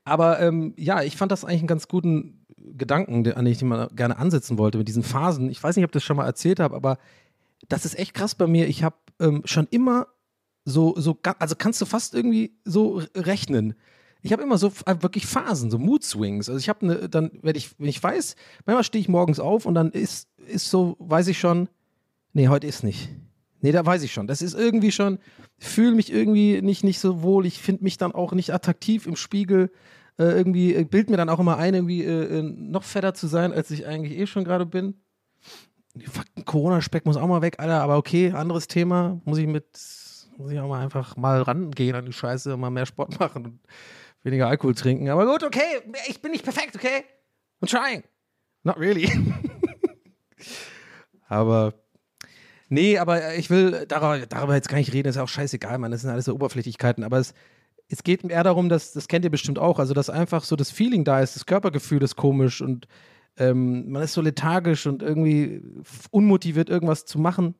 Aber 0.04 0.40
ähm, 0.40 0.74
ja, 0.76 1.02
ich 1.02 1.16
fand 1.16 1.30
das 1.30 1.44
eigentlich 1.44 1.60
einen 1.60 1.68
ganz 1.68 1.86
guten 1.86 2.44
Gedanken, 2.56 3.26
an 3.32 3.44
den 3.44 3.52
ich 3.52 3.62
mal 3.62 3.88
gerne 3.94 4.18
ansetzen 4.18 4.58
wollte 4.58 4.78
mit 4.78 4.88
diesen 4.88 5.04
Phasen. 5.04 5.48
Ich 5.48 5.62
weiß 5.62 5.76
nicht, 5.76 5.84
ob 5.84 5.90
ich 5.90 5.94
das 5.94 6.04
schon 6.04 6.16
mal 6.16 6.26
erzählt 6.26 6.58
habe, 6.58 6.74
aber 6.74 6.98
das 7.70 7.84
ist 7.84 7.98
echt 7.98 8.14
krass 8.14 8.34
bei 8.34 8.46
mir. 8.46 8.68
Ich 8.68 8.82
habe 8.82 8.96
ähm, 9.20 9.42
schon 9.46 9.66
immer 9.70 10.08
so, 10.64 10.94
so, 10.98 11.18
also 11.38 11.54
kannst 11.56 11.80
du 11.80 11.86
fast 11.86 12.14
irgendwie 12.14 12.52
so 12.64 13.02
rechnen. 13.16 13.74
Ich 14.22 14.32
habe 14.32 14.42
immer 14.42 14.58
so 14.58 14.72
äh, 14.86 14.96
wirklich 15.00 15.26
Phasen, 15.26 15.70
so 15.70 15.78
Mood 15.78 16.04
Swings. 16.04 16.48
Also 16.48 16.58
ich 16.58 16.68
habe 16.68 16.86
ne, 16.86 17.08
dann, 17.08 17.30
wenn 17.42 17.56
ich, 17.56 17.78
wenn 17.78 17.88
ich 17.88 18.02
weiß, 18.02 18.36
manchmal 18.66 18.84
stehe 18.84 19.00
ich 19.00 19.08
morgens 19.08 19.40
auf 19.40 19.64
und 19.64 19.74
dann 19.74 19.90
ist, 19.92 20.28
ist 20.46 20.68
so, 20.68 20.96
weiß 20.98 21.28
ich 21.28 21.38
schon, 21.38 21.68
nee, 22.32 22.48
heute 22.48 22.66
ist 22.66 22.84
nicht. 22.84 23.08
Nee, 23.62 23.72
da 23.72 23.84
weiß 23.84 24.02
ich 24.02 24.12
schon. 24.12 24.26
Das 24.26 24.42
ist 24.42 24.54
irgendwie 24.54 24.92
schon, 24.92 25.18
fühle 25.58 25.94
mich 25.94 26.12
irgendwie 26.12 26.60
nicht, 26.62 26.82
nicht 26.82 26.98
so 26.98 27.22
wohl. 27.22 27.46
Ich 27.46 27.60
finde 27.60 27.84
mich 27.84 27.98
dann 27.98 28.12
auch 28.12 28.32
nicht 28.32 28.52
attraktiv 28.52 29.06
im 29.06 29.16
Spiegel. 29.16 29.70
Äh, 30.18 30.24
irgendwie 30.24 30.74
äh, 30.74 30.84
bild 30.84 31.08
mir 31.08 31.16
dann 31.16 31.28
auch 31.28 31.40
immer 31.40 31.56
ein, 31.56 31.74
irgendwie 31.74 32.04
äh, 32.04 32.38
äh 32.38 32.42
noch 32.42 32.84
fetter 32.84 33.14
zu 33.14 33.26
sein, 33.26 33.52
als 33.52 33.70
ich 33.70 33.86
eigentlich 33.86 34.18
eh 34.18 34.26
schon 34.26 34.44
gerade 34.44 34.66
bin. 34.66 34.94
Corona-Speck 36.44 37.04
muss 37.04 37.16
auch 37.16 37.26
mal 37.26 37.42
weg, 37.42 37.56
Alter, 37.58 37.82
aber 37.82 37.96
okay, 37.96 38.32
anderes 38.32 38.68
Thema. 38.68 39.20
Muss 39.24 39.38
ich 39.38 39.46
mit, 39.46 39.66
muss 40.36 40.50
ich 40.50 40.58
auch 40.58 40.68
mal 40.68 40.82
einfach 40.82 41.16
mal 41.16 41.42
rangehen 41.42 41.96
an 41.96 42.06
die 42.06 42.12
Scheiße, 42.12 42.56
mal 42.56 42.70
mehr 42.70 42.86
Sport 42.86 43.18
machen 43.20 43.44
und 43.44 43.60
weniger 44.22 44.48
Alkohol 44.48 44.74
trinken. 44.74 45.08
Aber 45.08 45.26
gut, 45.26 45.42
okay, 45.42 45.82
ich 46.08 46.22
bin 46.22 46.32
nicht 46.32 46.44
perfekt, 46.44 46.76
okay? 46.76 47.04
I'm 47.62 47.68
trying. 47.68 48.04
Not 48.62 48.78
really. 48.78 49.10
aber 51.28 51.74
nee, 52.68 52.98
aber 52.98 53.34
ich 53.34 53.50
will 53.50 53.86
darüber, 53.88 54.26
darüber 54.26 54.54
jetzt 54.54 54.68
gar 54.68 54.78
nicht 54.78 54.92
reden, 54.92 55.08
ist 55.08 55.16
ja 55.16 55.22
auch 55.22 55.28
scheißegal, 55.28 55.78
man, 55.78 55.90
das 55.90 56.02
sind 56.02 56.10
alles 56.10 56.26
so 56.26 56.34
Oberflächlichkeiten, 56.34 57.04
aber 57.04 57.18
es, 57.18 57.34
es 57.88 58.02
geht 58.02 58.24
eher 58.24 58.44
darum, 58.44 58.68
dass, 58.68 58.92
das 58.92 59.08
kennt 59.08 59.24
ihr 59.24 59.30
bestimmt 59.30 59.58
auch, 59.58 59.78
also 59.78 59.94
dass 59.94 60.10
einfach 60.10 60.44
so 60.44 60.56
das 60.56 60.70
Feeling 60.70 61.04
da 61.04 61.20
ist, 61.20 61.36
das 61.36 61.46
Körpergefühl 61.46 62.02
ist 62.02 62.16
komisch 62.16 62.60
und 62.60 62.86
ähm, 63.36 63.90
man 63.90 64.02
ist 64.02 64.12
so 64.12 64.20
lethargisch 64.20 64.86
und 64.86 65.02
irgendwie 65.02 65.62
unmotiviert, 66.10 66.68
irgendwas 66.68 67.04
zu 67.04 67.18
machen. 67.18 67.54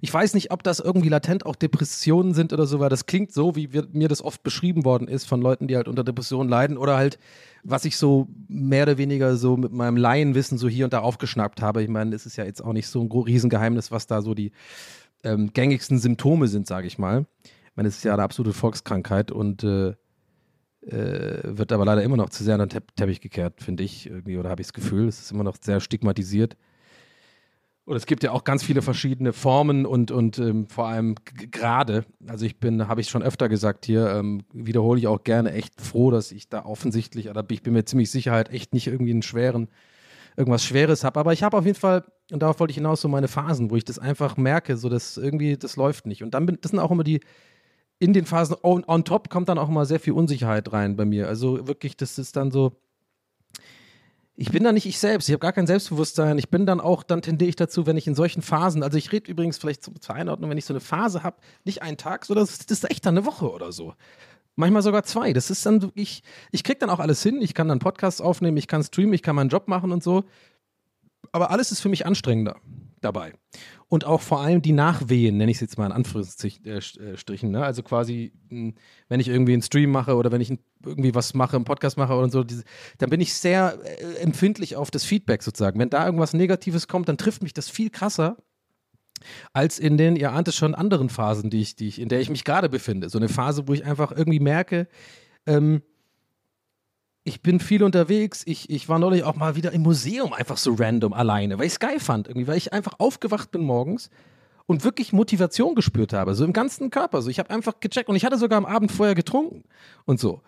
Ich 0.00 0.12
weiß 0.12 0.34
nicht, 0.34 0.50
ob 0.50 0.62
das 0.62 0.80
irgendwie 0.80 1.08
latent 1.08 1.46
auch 1.46 1.54
Depressionen 1.54 2.34
sind 2.34 2.52
oder 2.52 2.66
so, 2.66 2.80
weil 2.80 2.88
das 2.88 3.06
klingt 3.06 3.32
so, 3.32 3.56
wie 3.56 3.72
wir, 3.72 3.86
mir 3.92 4.08
das 4.08 4.22
oft 4.22 4.42
beschrieben 4.42 4.84
worden 4.84 5.08
ist 5.08 5.26
von 5.26 5.40
Leuten, 5.40 5.68
die 5.68 5.76
halt 5.76 5.88
unter 5.88 6.04
Depressionen 6.04 6.48
leiden 6.48 6.76
oder 6.76 6.96
halt, 6.96 7.18
was 7.62 7.84
ich 7.84 7.96
so 7.96 8.28
mehr 8.48 8.84
oder 8.84 8.98
weniger 8.98 9.36
so 9.36 9.56
mit 9.56 9.72
meinem 9.72 9.96
Laienwissen 9.96 10.58
so 10.58 10.68
hier 10.68 10.86
und 10.86 10.92
da 10.92 11.00
aufgeschnappt 11.00 11.62
habe. 11.62 11.82
Ich 11.82 11.88
meine, 11.88 12.14
es 12.14 12.26
ist 12.26 12.36
ja 12.36 12.44
jetzt 12.44 12.62
auch 12.62 12.72
nicht 12.72 12.88
so 12.88 13.00
ein 13.00 13.10
Riesengeheimnis, 13.10 13.90
was 13.90 14.06
da 14.06 14.22
so 14.22 14.34
die 14.34 14.52
ähm, 15.22 15.52
gängigsten 15.52 15.98
Symptome 15.98 16.48
sind, 16.48 16.66
sage 16.66 16.86
ich 16.86 16.98
mal. 16.98 17.26
Ich 17.42 17.76
meine, 17.76 17.88
es 17.88 17.98
ist 17.98 18.04
ja 18.04 18.14
eine 18.14 18.22
absolute 18.22 18.56
Volkskrankheit 18.56 19.30
und 19.30 19.62
äh, 19.64 19.94
äh, 20.82 21.40
wird 21.44 21.72
aber 21.72 21.84
leider 21.84 22.02
immer 22.02 22.16
noch 22.16 22.30
zu 22.30 22.44
sehr 22.44 22.54
an 22.54 22.60
den 22.60 22.68
Te 22.70 22.82
Teppich 22.96 23.20
gekehrt, 23.20 23.62
finde 23.62 23.82
ich 23.82 24.06
irgendwie, 24.06 24.38
oder 24.38 24.50
habe 24.50 24.62
ich 24.62 24.68
das 24.68 24.74
Gefühl, 24.74 25.08
es 25.08 25.20
ist 25.20 25.32
immer 25.32 25.44
noch 25.44 25.56
sehr 25.60 25.80
stigmatisiert. 25.80 26.56
Und 27.84 27.96
es 27.96 28.06
gibt 28.06 28.22
ja 28.22 28.30
auch 28.30 28.44
ganz 28.44 28.62
viele 28.62 28.82
verschiedene 28.82 29.32
Formen 29.32 29.84
und, 29.84 30.10
und 30.12 30.38
ähm, 30.38 30.68
vor 30.68 30.86
allem 30.86 31.16
gerade, 31.24 32.04
also 32.28 32.46
ich 32.46 32.60
bin, 32.60 32.86
habe 32.86 33.00
ich 33.00 33.08
schon 33.08 33.22
öfter 33.22 33.48
gesagt 33.48 33.84
hier, 33.84 34.08
ähm, 34.10 34.42
wiederhole 34.52 35.00
ich 35.00 35.08
auch 35.08 35.24
gerne, 35.24 35.52
echt 35.52 35.80
froh, 35.80 36.10
dass 36.10 36.30
ich 36.30 36.48
da 36.48 36.64
offensichtlich, 36.64 37.28
oder 37.28 37.44
ich 37.50 37.62
bin 37.62 37.72
mir 37.72 37.84
ziemlich 37.84 38.10
sicher 38.10 38.32
halt 38.32 38.50
echt 38.50 38.74
nicht 38.74 38.86
irgendwie 38.86 39.10
einen 39.10 39.22
schweren, 39.22 39.68
irgendwas 40.36 40.64
Schweres 40.64 41.02
habe. 41.02 41.18
Aber 41.18 41.32
ich 41.32 41.42
habe 41.42 41.56
auf 41.56 41.66
jeden 41.66 41.78
Fall, 41.78 42.04
und 42.30 42.42
darauf 42.42 42.60
wollte 42.60 42.70
ich 42.70 42.76
hinaus, 42.76 43.00
so 43.00 43.08
meine 43.08 43.28
Phasen, 43.28 43.70
wo 43.70 43.76
ich 43.76 43.84
das 43.84 43.98
einfach 43.98 44.36
merke, 44.36 44.76
so 44.76 44.88
dass 44.88 45.16
irgendwie, 45.16 45.56
das 45.56 45.74
läuft 45.76 46.06
nicht. 46.06 46.22
Und 46.22 46.34
dann 46.34 46.46
bin, 46.46 46.58
das 46.60 46.70
sind 46.70 46.78
auch 46.78 46.92
immer 46.92 47.02
die, 47.02 47.20
in 48.00 48.14
den 48.14 48.24
Phasen 48.24 48.56
on, 48.62 48.82
on 48.88 49.04
top 49.04 49.28
kommt 49.28 49.48
dann 49.48 49.58
auch 49.58 49.68
immer 49.68 49.86
sehr 49.86 50.00
viel 50.00 50.14
Unsicherheit 50.14 50.72
rein 50.72 50.96
bei 50.96 51.04
mir. 51.04 51.28
Also 51.28 51.68
wirklich, 51.68 51.96
das 51.96 52.18
ist 52.18 52.34
dann 52.34 52.50
so, 52.50 52.72
ich 54.34 54.50
bin 54.50 54.64
da 54.64 54.72
nicht 54.72 54.86
ich 54.86 54.98
selbst, 54.98 55.28
ich 55.28 55.34
habe 55.34 55.40
gar 55.40 55.52
kein 55.52 55.66
Selbstbewusstsein. 55.66 56.38
Ich 56.38 56.48
bin 56.48 56.64
dann 56.64 56.80
auch, 56.80 57.02
dann 57.02 57.20
tendiere 57.20 57.50
ich 57.50 57.56
dazu, 57.56 57.86
wenn 57.86 57.98
ich 57.98 58.06
in 58.06 58.14
solchen 58.14 58.40
Phasen, 58.40 58.82
also 58.82 58.96
ich 58.96 59.12
rede 59.12 59.30
übrigens 59.30 59.58
vielleicht 59.58 59.82
zur 59.82 60.14
Einordnung, 60.14 60.48
wenn 60.48 60.56
ich 60.56 60.64
so 60.64 60.72
eine 60.72 60.80
Phase 60.80 61.22
habe, 61.22 61.36
nicht 61.64 61.82
einen 61.82 61.98
Tag, 61.98 62.24
sondern 62.24 62.46
das, 62.46 62.58
ist 62.58 62.90
echt 62.90 63.04
dann 63.04 63.18
eine 63.18 63.26
Woche 63.26 63.52
oder 63.52 63.70
so. 63.70 63.92
Manchmal 64.56 64.80
sogar 64.80 65.04
zwei. 65.04 65.34
Das 65.34 65.50
ist 65.50 65.64
dann 65.66 65.82
wirklich, 65.82 66.22
ich 66.52 66.64
krieg 66.64 66.80
dann 66.80 66.88
auch 66.88 67.00
alles 67.00 67.22
hin. 67.22 67.42
Ich 67.42 67.52
kann 67.52 67.68
dann 67.68 67.80
Podcasts 67.80 68.22
aufnehmen, 68.22 68.56
ich 68.56 68.66
kann 68.66 68.82
streamen, 68.82 69.12
ich 69.12 69.22
kann 69.22 69.36
meinen 69.36 69.50
Job 69.50 69.68
machen 69.68 69.92
und 69.92 70.02
so. 70.02 70.24
Aber 71.32 71.50
alles 71.50 71.70
ist 71.70 71.80
für 71.80 71.90
mich 71.90 72.06
anstrengender 72.06 72.56
dabei. 73.02 73.34
Und 73.90 74.04
auch 74.04 74.20
vor 74.20 74.40
allem 74.40 74.62
die 74.62 74.70
Nachwehen, 74.70 75.36
nenne 75.36 75.50
ich 75.50 75.56
es 75.56 75.62
jetzt 75.62 75.76
mal 75.76 75.86
in 75.86 75.90
Anführungsstrichen. 75.90 77.50
Ne? 77.50 77.64
Also 77.64 77.82
quasi, 77.82 78.32
mh, 78.48 78.74
wenn 79.08 79.18
ich 79.18 79.26
irgendwie 79.26 79.52
einen 79.52 79.62
Stream 79.62 79.90
mache 79.90 80.14
oder 80.14 80.30
wenn 80.30 80.40
ich 80.40 80.56
irgendwie 80.86 81.12
was 81.12 81.34
mache, 81.34 81.56
einen 81.56 81.64
Podcast 81.64 81.96
mache 81.96 82.14
oder 82.14 82.30
so, 82.30 82.44
dann 82.98 83.10
bin 83.10 83.20
ich 83.20 83.34
sehr 83.34 83.80
äh, 83.84 84.22
empfindlich 84.22 84.76
auf 84.76 84.92
das 84.92 85.02
Feedback 85.04 85.42
sozusagen. 85.42 85.80
Wenn 85.80 85.90
da 85.90 86.06
irgendwas 86.06 86.34
Negatives 86.34 86.86
kommt, 86.86 87.08
dann 87.08 87.18
trifft 87.18 87.42
mich 87.42 87.52
das 87.52 87.68
viel 87.68 87.90
krasser 87.90 88.36
als 89.52 89.80
in 89.80 89.98
den, 89.98 90.14
ihr 90.14 90.30
ahnt 90.30 90.46
es 90.46 90.54
schon, 90.54 90.76
anderen 90.76 91.08
Phasen, 91.08 91.50
die 91.50 91.60
ich, 91.60 91.74
die 91.74 91.88
ich, 91.88 92.00
in 92.00 92.08
der 92.08 92.20
ich 92.20 92.30
mich 92.30 92.44
gerade 92.44 92.68
befinde. 92.68 93.08
So 93.08 93.18
eine 93.18 93.28
Phase, 93.28 93.66
wo 93.66 93.74
ich 93.74 93.84
einfach 93.84 94.12
irgendwie 94.12 94.40
merke, 94.40 94.86
ähm, 95.46 95.82
ich 97.30 97.42
bin 97.42 97.60
viel 97.60 97.84
unterwegs. 97.84 98.42
Ich, 98.44 98.68
ich 98.70 98.88
war 98.88 98.98
neulich 98.98 99.22
auch 99.22 99.36
mal 99.36 99.54
wieder 99.54 99.70
im 99.70 99.82
Museum, 99.82 100.32
einfach 100.32 100.56
so 100.56 100.74
random 100.74 101.12
alleine, 101.12 101.58
weil 101.58 101.66
ich 101.66 101.74
es 101.74 101.78
geil 101.78 102.00
fand, 102.00 102.26
irgendwie, 102.26 102.48
weil 102.48 102.56
ich 102.56 102.72
einfach 102.72 102.94
aufgewacht 102.98 103.52
bin 103.52 103.62
morgens 103.62 104.10
und 104.66 104.82
wirklich 104.82 105.12
Motivation 105.12 105.76
gespürt 105.76 106.12
habe, 106.12 106.34
so 106.34 106.44
im 106.44 106.52
ganzen 106.52 106.90
Körper. 106.90 107.22
So, 107.22 107.30
ich 107.30 107.38
habe 107.38 107.50
einfach 107.50 107.78
gecheckt 107.78 108.08
und 108.08 108.16
ich 108.16 108.24
hatte 108.24 108.36
sogar 108.36 108.56
am 108.56 108.66
Abend 108.66 108.90
vorher 108.90 109.14
getrunken 109.14 109.62
und 110.06 110.18
so. 110.18 110.42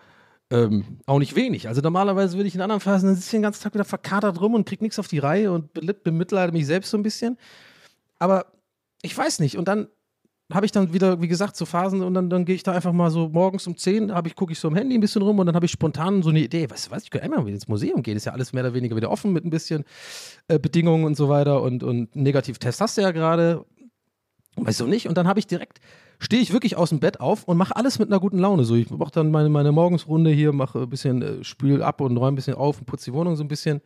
Ähm, 0.51 0.99
auch 1.05 1.19
nicht 1.19 1.37
wenig. 1.37 1.69
Also 1.69 1.79
normalerweise 1.79 2.35
würde 2.37 2.47
ich 2.47 2.55
in 2.55 2.61
anderen 2.61 2.81
Phasen, 2.81 3.07
dann 3.07 3.15
sitze 3.15 3.27
ich 3.27 3.31
den 3.31 3.41
ganzen 3.43 3.63
Tag 3.63 3.73
wieder 3.73 3.85
verkatert 3.85 4.41
rum 4.41 4.53
und 4.53 4.67
krieg 4.67 4.81
nichts 4.81 4.99
auf 4.99 5.07
die 5.07 5.19
Reihe 5.19 5.53
und 5.53 5.73
bemitleide 6.03 6.51
mich 6.51 6.65
selbst 6.65 6.91
so 6.91 6.97
ein 6.97 7.03
bisschen. 7.03 7.37
Aber 8.19 8.47
ich 9.01 9.17
weiß 9.17 9.39
nicht. 9.39 9.57
Und 9.57 9.69
dann 9.69 9.87
habe 10.53 10.65
ich 10.65 10.71
dann 10.71 10.93
wieder, 10.93 11.21
wie 11.21 11.27
gesagt, 11.27 11.55
so 11.55 11.65
Phasen 11.65 12.01
und 12.01 12.13
dann, 12.13 12.29
dann 12.29 12.45
gehe 12.45 12.55
ich 12.55 12.63
da 12.63 12.73
einfach 12.73 12.93
mal 12.93 13.09
so 13.09 13.29
morgens 13.29 13.65
um 13.67 13.75
10, 13.75 14.13
ich, 14.25 14.35
gucke 14.35 14.53
ich 14.53 14.59
so 14.59 14.67
am 14.67 14.75
Handy 14.75 14.95
ein 14.95 15.01
bisschen 15.01 15.21
rum 15.21 15.39
und 15.39 15.45
dann 15.45 15.55
habe 15.55 15.65
ich 15.65 15.71
spontan 15.71 16.21
so 16.21 16.29
eine 16.29 16.39
Idee, 16.39 16.69
weißt 16.69 16.87
du 16.87 16.91
was, 16.91 17.03
ich 17.03 17.09
könnte 17.09 17.25
einmal 17.25 17.45
wieder 17.45 17.55
ins 17.55 17.67
Museum 17.67 18.03
gehen, 18.03 18.17
ist 18.17 18.25
ja 18.25 18.33
alles 18.33 18.53
mehr 18.53 18.63
oder 18.63 18.73
weniger 18.73 18.95
wieder 18.95 19.09
offen 19.09 19.33
mit 19.33 19.45
ein 19.45 19.49
bisschen 19.49 19.83
äh, 20.47 20.59
Bedingungen 20.59 21.05
und 21.05 21.15
so 21.15 21.29
weiter 21.29 21.61
und, 21.61 21.83
und 21.83 22.15
Negativtest 22.15 22.81
hast 22.81 22.97
du 22.97 23.01
ja 23.01 23.11
gerade, 23.11 23.65
weißt 24.57 24.81
du 24.81 24.87
nicht, 24.87 25.07
und 25.07 25.17
dann 25.17 25.27
habe 25.27 25.39
ich 25.39 25.47
direkt, 25.47 25.79
stehe 26.19 26.41
ich 26.41 26.53
wirklich 26.53 26.77
aus 26.77 26.89
dem 26.89 26.99
Bett 26.99 27.19
auf 27.19 27.45
und 27.45 27.57
mache 27.57 27.75
alles 27.75 27.97
mit 27.97 28.09
einer 28.09 28.19
guten 28.19 28.37
Laune, 28.37 28.63
so 28.63 28.75
ich 28.75 28.89
mache 28.89 29.11
dann 29.11 29.31
meine, 29.31 29.49
meine 29.49 29.71
Morgensrunde 29.71 30.29
hier, 30.29 30.53
mache 30.53 30.83
ein 30.83 30.89
bisschen, 30.89 31.21
äh, 31.21 31.43
spül 31.43 31.81
ab 31.81 32.01
und 32.01 32.15
räume 32.17 32.33
ein 32.33 32.35
bisschen 32.35 32.55
auf 32.55 32.79
und 32.79 32.85
putze 32.85 33.05
die 33.05 33.13
Wohnung 33.13 33.35
so 33.35 33.43
ein 33.43 33.47
bisschen, 33.47 33.81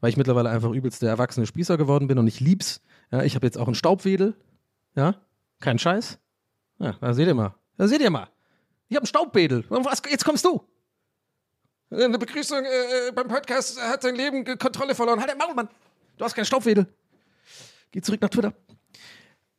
weil 0.00 0.10
ich 0.10 0.16
mittlerweile 0.16 0.50
einfach 0.50 0.70
übelst 0.70 1.02
der 1.02 1.10
erwachsene 1.10 1.46
Spießer 1.46 1.78
geworden 1.78 2.08
bin 2.08 2.18
und 2.18 2.26
ich 2.26 2.40
lieb's, 2.40 2.82
ja, 3.10 3.22
ich 3.22 3.34
habe 3.34 3.46
jetzt 3.46 3.58
auch 3.58 3.66
einen 3.66 3.74
Staubwedel, 3.74 4.34
ja, 4.94 5.14
kein 5.60 5.78
Scheiß. 5.78 6.18
Ja, 6.78 6.94
da 7.00 7.14
seht 7.14 7.28
ihr 7.28 7.34
mal. 7.34 7.54
Da 7.76 7.86
seht 7.86 8.00
ihr 8.00 8.10
mal. 8.10 8.28
Ich 8.88 8.96
habe 8.96 9.02
einen 9.02 9.06
Staubbedel. 9.06 9.64
Was, 9.68 10.02
jetzt 10.10 10.24
kommst 10.24 10.44
du. 10.44 10.62
Eine 11.90 12.18
Begrüßung 12.18 12.64
äh, 12.64 13.12
beim 13.12 13.28
Podcast 13.28 13.80
hat 13.80 14.02
sein 14.02 14.14
Leben 14.14 14.44
Kontrolle 14.58 14.94
verloren. 14.94 15.20
Halt, 15.20 15.36
Maul, 15.36 15.54
Mann. 15.54 15.68
Du 16.16 16.24
hast 16.24 16.34
keinen 16.34 16.44
Staubwedel. 16.44 16.86
Geh 17.90 18.00
zurück 18.00 18.20
nach 18.20 18.28
Twitter. 18.28 18.52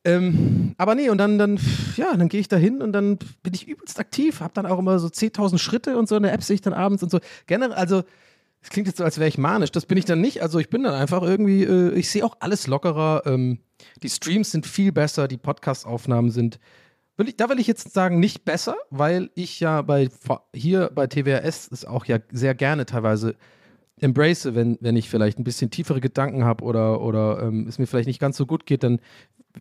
Ähm, 0.04 0.74
aber 0.78 0.96
nee, 0.96 1.10
und 1.10 1.18
dann, 1.18 1.38
dann, 1.38 1.60
ja, 1.96 2.16
dann 2.16 2.28
gehe 2.30 2.40
ich 2.40 2.48
da 2.48 2.56
hin 2.56 2.82
und 2.82 2.92
dann 2.94 3.18
bin 3.44 3.54
ich 3.54 3.68
übelst 3.68 4.00
aktiv, 4.00 4.40
habe 4.40 4.54
dann 4.54 4.66
auch 4.66 4.80
immer 4.80 4.98
so 4.98 5.08
10.000 5.08 5.60
Schritte 5.60 5.98
und 5.98 6.10
so 6.10 6.16
in 6.16 6.24
der 6.24 6.34
App 6.34 6.44
sehe 6.44 6.56
ich 6.56 6.62
dann 6.62 6.74
abends 6.74 7.04
und 7.04 7.10
so. 7.12 7.20
Generell, 7.46 7.74
also, 7.74 8.04
es 8.62 8.70
klingt 8.70 8.88
jetzt 8.88 8.98
so, 8.98 9.04
als 9.04 9.18
wäre 9.18 9.28
ich 9.28 9.38
manisch. 9.38 9.72
Das 9.72 9.86
bin 9.86 9.98
ich 9.98 10.06
dann 10.06 10.22
nicht. 10.22 10.42
Also, 10.42 10.60
ich 10.60 10.70
bin 10.70 10.84
dann 10.84 10.94
einfach 10.94 11.22
irgendwie, 11.24 11.64
äh, 11.64 11.94
ich 11.94 12.10
sehe 12.10 12.24
auch 12.24 12.38
alles 12.40 12.68
lockerer. 12.68 13.24
Ähm, 13.26 13.60
die 14.04 14.10
Streams 14.10 14.52
sind 14.52 14.66
viel 14.66 14.92
besser, 14.92 15.28
die 15.28 15.38
Podcast-Aufnahmen 15.38 16.30
sind, 16.30 16.60
will 17.18 17.30
ich, 17.30 17.38
da 17.38 17.50
will 17.50 17.60
ich 17.60 17.68
jetzt 17.68 17.94
sagen, 17.94 18.20
nicht 18.20 18.46
besser, 18.46 18.76
weil 18.90 19.30
ich 19.36 19.60
ja 19.60 19.82
bei 19.82 20.10
hier 20.54 20.92
bei 20.94 21.08
TWRS 21.08 21.70
es 21.72 21.86
auch 21.86 22.06
ja 22.06 22.20
sehr 22.32 22.56
gerne 22.56 22.86
teilweise 22.86 23.36
embrace, 24.00 24.54
wenn, 24.56 24.78
wenn 24.82 24.96
ich 24.96 25.10
vielleicht 25.10 25.40
ein 25.40 25.44
bisschen 25.44 25.70
tiefere 25.70 26.02
Gedanken 26.02 26.44
habe 26.44 26.64
oder, 26.64 27.02
oder 27.02 27.44
ähm, 27.44 27.68
es 27.68 27.78
mir 27.78 27.88
vielleicht 27.88 28.08
nicht 28.08 28.20
ganz 28.20 28.36
so 28.36 28.46
gut 28.46 28.66
geht, 28.66 28.84
dann 28.84 29.00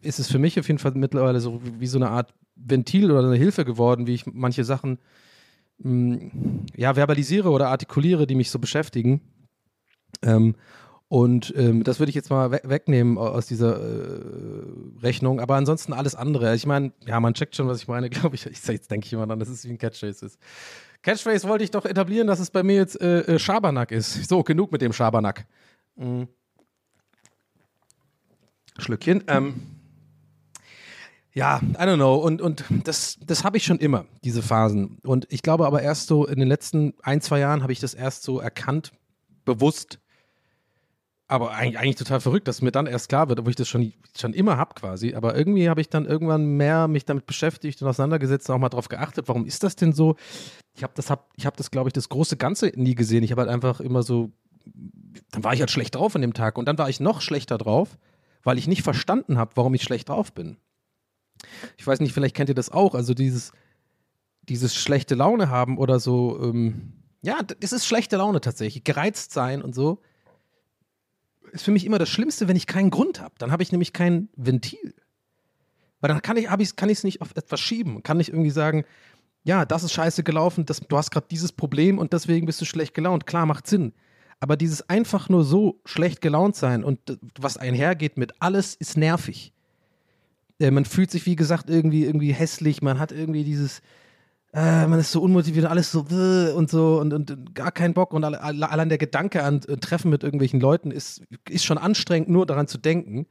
ist 0.02 0.18
es 0.18 0.30
für 0.30 0.38
mich 0.38 0.58
auf 0.58 0.66
jeden 0.66 0.78
Fall 0.78 0.92
mittlerweile 0.94 1.40
so 1.40 1.60
wie, 1.78 1.86
so 1.86 1.98
eine 1.98 2.10
Art 2.10 2.32
Ventil 2.56 3.10
oder 3.10 3.26
eine 3.26 3.36
Hilfe 3.36 3.64
geworden, 3.64 4.06
wie 4.06 4.14
ich 4.14 4.26
manche 4.26 4.64
Sachen 4.64 4.98
ja, 5.82 6.94
verbalisiere 6.94 7.50
oder 7.50 7.68
artikuliere, 7.68 8.26
die 8.26 8.34
mich 8.34 8.50
so 8.50 8.58
beschäftigen. 8.58 9.20
Ähm, 10.22 10.54
und 11.08 11.52
ähm, 11.56 11.82
das 11.82 11.98
würde 11.98 12.10
ich 12.10 12.14
jetzt 12.14 12.30
mal 12.30 12.52
we 12.52 12.60
wegnehmen 12.62 13.18
aus 13.18 13.46
dieser 13.46 13.80
äh, 13.80 14.20
Rechnung. 15.02 15.40
Aber 15.40 15.56
ansonsten 15.56 15.92
alles 15.92 16.14
andere. 16.14 16.54
Ich 16.54 16.66
meine, 16.66 16.92
ja, 17.04 17.18
man 17.18 17.34
checkt 17.34 17.56
schon, 17.56 17.66
was 17.66 17.82
ich 17.82 17.88
meine, 17.88 18.10
glaube 18.10 18.36
ich. 18.36 18.46
ich 18.46 18.64
jetzt 18.64 18.90
denke 18.90 19.06
ich 19.06 19.12
immer 19.12 19.26
dann, 19.26 19.40
dass 19.40 19.48
es 19.48 19.64
wie 19.64 19.70
ein 19.70 19.78
Catchphrase 19.78 20.26
ist. 20.26 20.38
Catchphrase 21.02 21.48
wollte 21.48 21.64
ich 21.64 21.70
doch 21.70 21.84
etablieren, 21.84 22.26
dass 22.26 22.38
es 22.38 22.50
bei 22.50 22.62
mir 22.62 22.76
jetzt 22.76 23.00
äh, 23.00 23.22
äh, 23.22 23.38
Schabernack 23.38 23.90
ist. 23.90 24.28
So, 24.28 24.42
genug 24.42 24.70
mit 24.70 24.82
dem 24.82 24.92
Schabernack. 24.92 25.46
Mhm. 25.96 26.28
Schlückchen. 28.78 29.24
Ähm, 29.26 29.54
ja, 31.32 31.60
I 31.62 31.82
don't 31.82 31.96
know. 31.96 32.16
Und, 32.16 32.42
und 32.42 32.64
das, 32.84 33.18
das 33.24 33.44
habe 33.44 33.56
ich 33.56 33.64
schon 33.64 33.78
immer, 33.78 34.06
diese 34.24 34.42
Phasen. 34.42 34.98
Und 35.04 35.26
ich 35.30 35.42
glaube 35.42 35.66
aber 35.66 35.82
erst 35.82 36.08
so 36.08 36.26
in 36.26 36.38
den 36.38 36.48
letzten 36.48 36.94
ein, 37.02 37.20
zwei 37.20 37.38
Jahren 37.38 37.62
habe 37.62 37.72
ich 37.72 37.80
das 37.80 37.94
erst 37.94 38.22
so 38.22 38.40
erkannt, 38.40 38.92
bewusst 39.44 40.00
aber 41.30 41.52
eigentlich, 41.52 41.78
eigentlich, 41.78 41.94
total 41.94 42.20
verrückt, 42.20 42.48
dass 42.48 42.60
mir 42.60 42.72
dann 42.72 42.88
erst 42.88 43.08
klar 43.08 43.28
wird, 43.28 43.38
obwohl 43.38 43.50
ich 43.50 43.56
das 43.56 43.68
schon, 43.68 43.92
schon 44.18 44.34
immer 44.34 44.56
habe 44.56 44.74
quasi. 44.74 45.14
Aber 45.14 45.36
irgendwie 45.36 45.68
habe 45.68 45.80
ich 45.80 45.88
dann 45.88 46.04
irgendwann 46.04 46.56
mehr 46.56 46.88
mich 46.88 47.04
damit 47.04 47.24
beschäftigt 47.24 47.80
und 47.80 47.86
auseinandergesetzt 47.86 48.50
und 48.50 48.56
auch 48.56 48.58
mal 48.58 48.68
darauf 48.68 48.88
geachtet, 48.88 49.28
warum 49.28 49.46
ist 49.46 49.62
das 49.62 49.76
denn 49.76 49.92
so? 49.92 50.16
Ich 50.74 50.82
habe 50.82 50.92
das, 50.96 51.08
hab, 51.08 51.30
hab 51.44 51.56
das 51.56 51.70
glaube 51.70 51.88
ich, 51.88 51.92
das 51.92 52.08
große 52.08 52.36
Ganze 52.36 52.72
nie 52.74 52.96
gesehen. 52.96 53.22
Ich 53.22 53.30
habe 53.30 53.42
halt 53.42 53.50
einfach 53.50 53.78
immer 53.78 54.02
so, 54.02 54.32
dann 55.30 55.44
war 55.44 55.54
ich 55.54 55.60
halt 55.60 55.70
schlecht 55.70 55.94
drauf 55.94 56.16
an 56.16 56.22
dem 56.22 56.34
Tag 56.34 56.58
und 56.58 56.66
dann 56.66 56.78
war 56.78 56.88
ich 56.88 56.98
noch 56.98 57.20
schlechter 57.20 57.58
drauf, 57.58 57.96
weil 58.42 58.58
ich 58.58 58.66
nicht 58.66 58.82
verstanden 58.82 59.38
habe, 59.38 59.52
warum 59.54 59.72
ich 59.74 59.84
schlecht 59.84 60.08
drauf 60.08 60.32
bin. 60.32 60.56
Ich 61.76 61.86
weiß 61.86 62.00
nicht, 62.00 62.12
vielleicht 62.12 62.36
kennt 62.36 62.48
ihr 62.48 62.54
das 62.54 62.70
auch, 62.70 62.94
also 62.94 63.14
dieses, 63.14 63.52
dieses 64.42 64.74
schlechte 64.74 65.14
Laune 65.14 65.48
haben 65.48 65.78
oder 65.78 66.00
so, 66.00 66.40
ähm, 66.42 66.92
ja, 67.22 67.38
das 67.42 67.72
ist 67.72 67.86
schlechte 67.86 68.16
Laune 68.16 68.40
tatsächlich, 68.40 68.84
gereizt 68.84 69.32
sein 69.32 69.62
und 69.62 69.74
so 69.74 70.00
ist 71.52 71.64
für 71.64 71.70
mich 71.70 71.84
immer 71.84 71.98
das 71.98 72.08
Schlimmste, 72.08 72.48
wenn 72.48 72.56
ich 72.56 72.66
keinen 72.66 72.90
Grund 72.90 73.20
habe. 73.20 73.34
Dann 73.38 73.52
habe 73.52 73.62
ich 73.62 73.72
nämlich 73.72 73.92
kein 73.92 74.28
Ventil. 74.36 74.94
Weil 76.00 76.08
dann 76.08 76.22
kann 76.22 76.36
ich 76.36 76.48
es 76.48 76.76
kann 76.76 76.88
nicht 76.88 77.20
auf 77.20 77.32
etwas 77.36 77.60
schieben. 77.60 78.02
Kann 78.02 78.16
nicht 78.16 78.30
irgendwie 78.30 78.50
sagen, 78.50 78.84
ja, 79.42 79.64
das 79.64 79.84
ist 79.84 79.92
scheiße 79.92 80.22
gelaufen, 80.22 80.66
das, 80.66 80.80
du 80.80 80.96
hast 80.96 81.10
gerade 81.10 81.26
dieses 81.30 81.52
Problem 81.52 81.98
und 81.98 82.12
deswegen 82.12 82.46
bist 82.46 82.60
du 82.60 82.64
schlecht 82.64 82.94
gelaunt. 82.94 83.26
Klar, 83.26 83.46
macht 83.46 83.66
Sinn. 83.66 83.92
Aber 84.38 84.56
dieses 84.56 84.88
einfach 84.88 85.28
nur 85.28 85.44
so 85.44 85.80
schlecht 85.84 86.20
gelaunt 86.20 86.56
sein 86.56 86.84
und 86.84 87.18
was 87.38 87.56
einhergeht 87.56 88.16
mit 88.16 88.34
alles 88.40 88.74
ist 88.74 88.96
nervig. 88.96 89.52
Äh, 90.60 90.70
man 90.70 90.84
fühlt 90.84 91.10
sich, 91.10 91.26
wie 91.26 91.36
gesagt, 91.36 91.68
irgendwie, 91.68 92.04
irgendwie 92.04 92.32
hässlich. 92.32 92.82
Man 92.82 92.98
hat 93.00 93.10
irgendwie 93.10 93.44
dieses, 93.44 93.80
äh, 94.52 94.86
man 94.86 95.00
ist 95.00 95.10
so 95.10 95.22
unmotiviert, 95.22 95.66
alles 95.66 95.90
so 95.90 96.04
und 96.54 96.70
so 96.70 97.00
und, 97.00 97.12
und 97.12 97.54
gar 97.54 97.72
keinen 97.72 97.94
Bock 97.94 98.12
und 98.12 98.24
allein 98.24 98.88
der 98.88 98.98
Gedanke 98.98 99.42
an 99.42 99.62
äh, 99.68 99.76
Treffen 99.76 100.10
mit 100.10 100.22
irgendwelchen 100.22 100.60
Leuten 100.60 100.90
ist, 100.90 101.22
ist 101.48 101.64
schon 101.64 101.78
anstrengend, 101.78 102.28
nur 102.28 102.46
daran 102.46 102.68
zu 102.68 102.78
denken. 102.78 103.26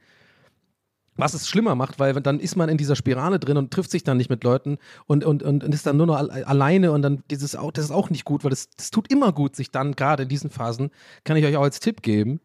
Was 1.16 1.34
es 1.34 1.48
schlimmer 1.48 1.74
macht, 1.74 1.98
weil 1.98 2.14
dann 2.14 2.40
ist 2.40 2.56
man 2.56 2.70
in 2.70 2.78
dieser 2.78 2.96
Spirale 2.96 3.38
drin 3.38 3.58
und 3.58 3.70
trifft 3.70 3.90
sich 3.90 4.04
dann 4.04 4.16
nicht 4.16 4.30
mit 4.30 4.42
Leuten 4.42 4.78
und, 5.06 5.22
und, 5.24 5.42
und, 5.42 5.62
ist 5.64 5.84
dann 5.84 5.98
nur 5.98 6.06
noch 6.06 6.16
alleine 6.16 6.92
und 6.92 7.02
dann 7.02 7.22
dieses 7.30 7.58
das 7.74 7.84
ist 7.84 7.90
auch 7.90 8.08
nicht 8.08 8.24
gut, 8.24 8.42
weil 8.42 8.50
das, 8.50 8.70
das 8.70 8.90
tut 8.90 9.12
immer 9.12 9.30
gut, 9.32 9.54
sich 9.54 9.70
dann 9.70 9.94
gerade 9.96 10.22
in 10.22 10.30
diesen 10.30 10.48
Phasen, 10.48 10.90
kann 11.24 11.36
ich 11.36 11.44
euch 11.44 11.56
auch 11.58 11.62
als 11.62 11.80
Tipp 11.80 12.00
geben, 12.00 12.40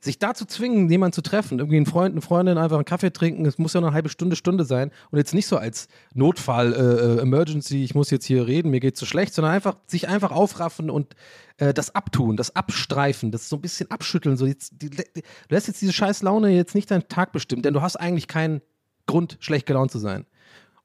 sich 0.00 0.18
dazu 0.18 0.44
zwingen, 0.44 0.88
jemanden 0.88 1.12
zu 1.12 1.22
treffen, 1.22 1.58
irgendwie 1.58 1.76
einen 1.76 1.86
Freund, 1.86 2.12
eine 2.12 2.20
Freundin, 2.20 2.56
einfach 2.56 2.76
einen 2.76 2.84
Kaffee 2.84 3.12
trinken, 3.12 3.44
es 3.46 3.58
muss 3.58 3.72
ja 3.72 3.80
noch 3.80 3.88
eine 3.88 3.94
halbe 3.94 4.08
Stunde, 4.08 4.36
Stunde 4.36 4.64
sein 4.64 4.92
und 5.10 5.18
jetzt 5.18 5.34
nicht 5.34 5.46
so 5.46 5.56
als 5.56 5.88
Notfall, 6.14 6.72
äh, 6.72 6.76
äh 6.76 7.22
Emergency, 7.22 7.82
ich 7.82 7.94
muss 7.94 8.10
jetzt 8.10 8.24
hier 8.24 8.46
reden, 8.46 8.70
mir 8.70 8.80
geht's 8.80 9.00
so 9.00 9.06
schlecht, 9.06 9.34
sondern 9.34 9.52
einfach 9.52 9.76
sich 9.86 10.08
einfach 10.08 10.30
aufraffen 10.30 10.88
und 10.88 11.16
äh, 11.56 11.74
das 11.74 11.94
abtun, 11.94 12.36
das 12.36 12.54
abstreifen, 12.54 13.32
das 13.32 13.48
so 13.48 13.56
ein 13.56 13.62
bisschen 13.62 13.90
abschütteln, 13.90 14.36
so 14.36 14.46
jetzt, 14.46 14.72
die, 14.80 14.90
die, 14.90 15.02
du 15.14 15.22
lässt 15.48 15.66
jetzt 15.66 15.82
diese 15.82 15.92
scheiß 15.92 16.22
Laune 16.22 16.50
jetzt 16.50 16.76
nicht 16.76 16.90
deinen 16.90 17.08
Tag 17.08 17.32
bestimmen, 17.32 17.62
denn 17.62 17.74
du 17.74 17.82
hast 17.82 17.96
eigentlich 17.96 18.28
keinen 18.28 18.62
Grund, 19.06 19.38
schlecht 19.40 19.66
gelaunt 19.66 19.90
zu 19.90 19.98
sein. 19.98 20.26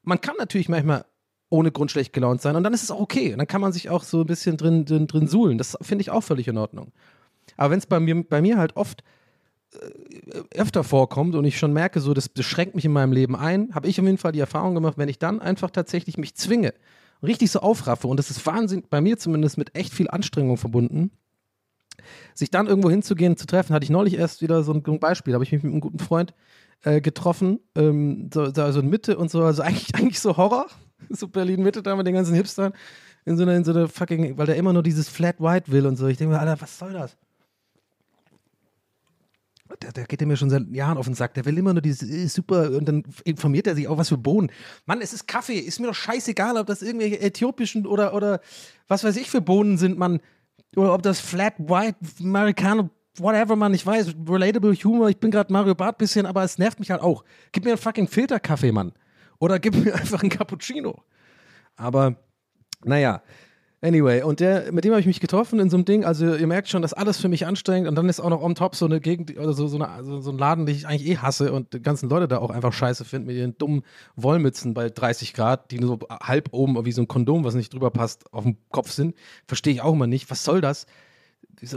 Man 0.02 0.20
kann 0.20 0.34
natürlich 0.38 0.68
manchmal 0.68 1.04
ohne 1.50 1.70
Grund 1.70 1.92
schlecht 1.92 2.12
gelaunt 2.12 2.42
sein 2.42 2.56
und 2.56 2.64
dann 2.64 2.74
ist 2.74 2.82
es 2.82 2.90
auch 2.90 3.00
okay. 3.00 3.32
Und 3.32 3.38
dann 3.38 3.46
kann 3.46 3.60
man 3.60 3.72
sich 3.72 3.90
auch 3.90 4.02
so 4.02 4.22
ein 4.22 4.26
bisschen 4.26 4.56
drin, 4.56 4.84
drin, 4.84 5.06
drin 5.06 5.28
suhlen. 5.28 5.56
Das 5.56 5.78
finde 5.82 6.02
ich 6.02 6.10
auch 6.10 6.22
völlig 6.22 6.48
in 6.48 6.58
Ordnung. 6.58 6.92
Aber 7.56 7.70
wenn 7.70 7.78
es 7.78 7.86
bei 7.86 8.00
mir, 8.00 8.22
bei 8.24 8.40
mir 8.40 8.58
halt 8.58 8.76
oft 8.76 9.02
äh, 9.72 10.58
öfter 10.58 10.84
vorkommt 10.84 11.34
und 11.34 11.44
ich 11.44 11.58
schon 11.58 11.72
merke, 11.72 12.00
so 12.00 12.14
das, 12.14 12.32
das 12.32 12.44
schränkt 12.44 12.74
mich 12.74 12.84
in 12.84 12.92
meinem 12.92 13.12
Leben 13.12 13.36
ein, 13.36 13.74
habe 13.74 13.88
ich 13.88 13.98
auf 13.98 14.06
jeden 14.06 14.18
Fall 14.18 14.32
die 14.32 14.40
Erfahrung 14.40 14.74
gemacht, 14.74 14.98
wenn 14.98 15.08
ich 15.08 15.18
dann 15.18 15.40
einfach 15.40 15.70
tatsächlich 15.70 16.18
mich 16.18 16.34
zwinge, 16.34 16.74
richtig 17.22 17.50
so 17.50 17.60
aufraffe 17.60 18.06
und 18.06 18.18
das 18.18 18.30
ist 18.30 18.44
Wahnsinn, 18.46 18.84
bei 18.88 19.00
mir 19.00 19.18
zumindest 19.18 19.58
mit 19.58 19.76
echt 19.76 19.92
viel 19.92 20.08
Anstrengung 20.08 20.56
verbunden, 20.56 21.10
sich 22.34 22.50
dann 22.50 22.66
irgendwo 22.66 22.90
hinzugehen, 22.90 23.36
zu 23.36 23.46
treffen, 23.46 23.74
hatte 23.74 23.84
ich 23.84 23.90
neulich 23.90 24.14
erst 24.14 24.42
wieder 24.42 24.62
so 24.62 24.72
ein, 24.72 24.82
Beispiel, 25.00 25.32
da 25.32 25.36
habe 25.36 25.44
ich 25.44 25.52
mich 25.52 25.62
mit 25.62 25.72
einem 25.72 25.80
guten 25.80 25.98
Freund 25.98 26.34
äh, 26.82 27.00
getroffen, 27.00 27.60
ähm, 27.74 28.30
so, 28.32 28.52
so, 28.52 28.80
in 28.80 28.90
Mitte 28.90 29.16
und 29.16 29.30
so, 29.30 29.42
also 29.42 29.62
eigentlich, 29.62 29.94
eigentlich 29.94 30.20
so 30.20 30.36
Horror, 30.36 30.66
so 31.08 31.28
Berlin-Mitte 31.28 31.82
da 31.82 31.96
mit 31.96 32.06
den 32.06 32.14
ganzen 32.14 32.34
Hipstern 32.34 32.72
in 33.24 33.36
so 33.36 33.42
einer, 33.42 33.54
in 33.54 33.64
so 33.64 33.72
einer 33.72 33.88
fucking, 33.88 34.36
weil 34.36 34.46
der 34.46 34.56
immer 34.56 34.72
nur 34.72 34.82
dieses 34.82 35.08
Flat 35.08 35.40
White 35.40 35.72
will 35.72 35.86
und 35.86 35.96
so. 35.96 36.06
Ich 36.06 36.18
denke 36.18 36.34
mir, 36.34 36.40
Alter, 36.40 36.60
was 36.60 36.78
soll 36.78 36.92
das? 36.92 37.16
Der, 39.82 39.92
der 39.92 40.04
geht 40.04 40.20
mir 40.22 40.36
schon 40.36 40.50
seit 40.50 40.68
Jahren 40.68 40.98
auf 40.98 41.06
den 41.06 41.14
Sack. 41.14 41.34
Der 41.34 41.44
will 41.44 41.58
immer 41.58 41.72
nur 41.72 41.82
dieses 41.82 42.08
äh, 42.08 42.26
super 42.26 42.70
und 42.70 42.86
dann 42.86 43.02
informiert 43.24 43.66
er 43.66 43.74
sich 43.74 43.88
auch 43.88 43.98
was 43.98 44.08
für 44.08 44.18
Bohnen. 44.18 44.50
Mann, 44.86 45.00
es 45.00 45.12
ist 45.12 45.26
Kaffee. 45.26 45.58
Ist 45.58 45.80
mir 45.80 45.88
doch 45.88 45.94
scheißegal, 45.94 46.56
ob 46.56 46.66
das 46.66 46.82
irgendwelche 46.82 47.20
äthiopischen 47.20 47.86
oder, 47.86 48.14
oder 48.14 48.40
was 48.88 49.04
weiß 49.04 49.16
ich 49.16 49.30
für 49.30 49.40
Bohnen 49.40 49.78
sind, 49.78 49.98
Mann. 49.98 50.20
Oder 50.76 50.94
ob 50.94 51.02
das 51.02 51.20
Flat 51.20 51.54
White, 51.58 51.98
Americano, 52.20 52.90
whatever, 53.18 53.56
Mann. 53.56 53.74
Ich 53.74 53.86
weiß, 53.86 54.14
relatable 54.28 54.74
Humor. 54.74 55.08
Ich 55.08 55.18
bin 55.18 55.30
gerade 55.30 55.52
Mario 55.52 55.74
Bart 55.74 55.98
bisschen, 55.98 56.26
aber 56.26 56.42
es 56.42 56.58
nervt 56.58 56.80
mich 56.80 56.90
halt 56.90 57.02
auch. 57.02 57.24
Gib 57.52 57.64
mir 57.64 57.70
einen 57.70 57.78
fucking 57.78 58.08
Filterkaffee, 58.08 58.72
Mann. 58.72 58.92
Oder 59.38 59.58
gib 59.58 59.74
mir 59.84 59.94
einfach 59.94 60.22
einen 60.22 60.30
Cappuccino. 60.30 61.02
Aber, 61.76 62.16
naja. 62.84 63.22
Anyway, 63.84 64.22
und 64.22 64.40
der, 64.40 64.72
mit 64.72 64.86
dem 64.86 64.92
habe 64.92 65.00
ich 65.00 65.06
mich 65.06 65.20
getroffen 65.20 65.60
in 65.60 65.68
so 65.68 65.76
einem 65.76 65.84
Ding. 65.84 66.06
Also 66.06 66.34
ihr 66.34 66.46
merkt 66.46 66.70
schon, 66.70 66.80
das 66.80 66.92
ist 66.92 66.98
alles 66.98 67.20
für 67.20 67.28
mich 67.28 67.44
anstrengend. 67.44 67.86
Und 67.86 67.96
dann 67.96 68.08
ist 68.08 68.18
auch 68.18 68.30
noch 68.30 68.40
on 68.40 68.54
top 68.54 68.76
so 68.76 68.86
eine 68.86 68.98
Gegend 68.98 69.36
oder 69.36 69.52
so, 69.52 69.66
so, 69.66 69.78
eine, 69.78 70.22
so, 70.22 70.30
ein 70.30 70.38
Laden, 70.38 70.64
den 70.64 70.74
ich 70.74 70.86
eigentlich 70.86 71.06
eh 71.06 71.18
hasse 71.18 71.52
und 71.52 71.74
die 71.74 71.82
ganzen 71.82 72.08
Leute 72.08 72.26
da 72.26 72.38
auch 72.38 72.48
einfach 72.48 72.72
scheiße 72.72 73.04
finden 73.04 73.26
mit 73.26 73.36
ihren 73.36 73.58
dummen 73.58 73.82
Wollmützen 74.16 74.72
bei 74.72 74.88
30 74.88 75.34
Grad, 75.34 75.70
die 75.70 75.80
nur 75.80 75.98
so 76.00 76.08
halb 76.08 76.48
oben 76.52 76.82
wie 76.86 76.92
so 76.92 77.02
ein 77.02 77.08
Kondom, 77.08 77.44
was 77.44 77.54
nicht 77.54 77.74
drüber 77.74 77.90
passt, 77.90 78.32
auf 78.32 78.44
dem 78.44 78.56
Kopf 78.70 78.90
sind. 78.90 79.14
Verstehe 79.46 79.74
ich 79.74 79.82
auch 79.82 79.92
immer 79.92 80.06
nicht. 80.06 80.30
Was 80.30 80.44
soll 80.44 80.62
das? 80.62 80.86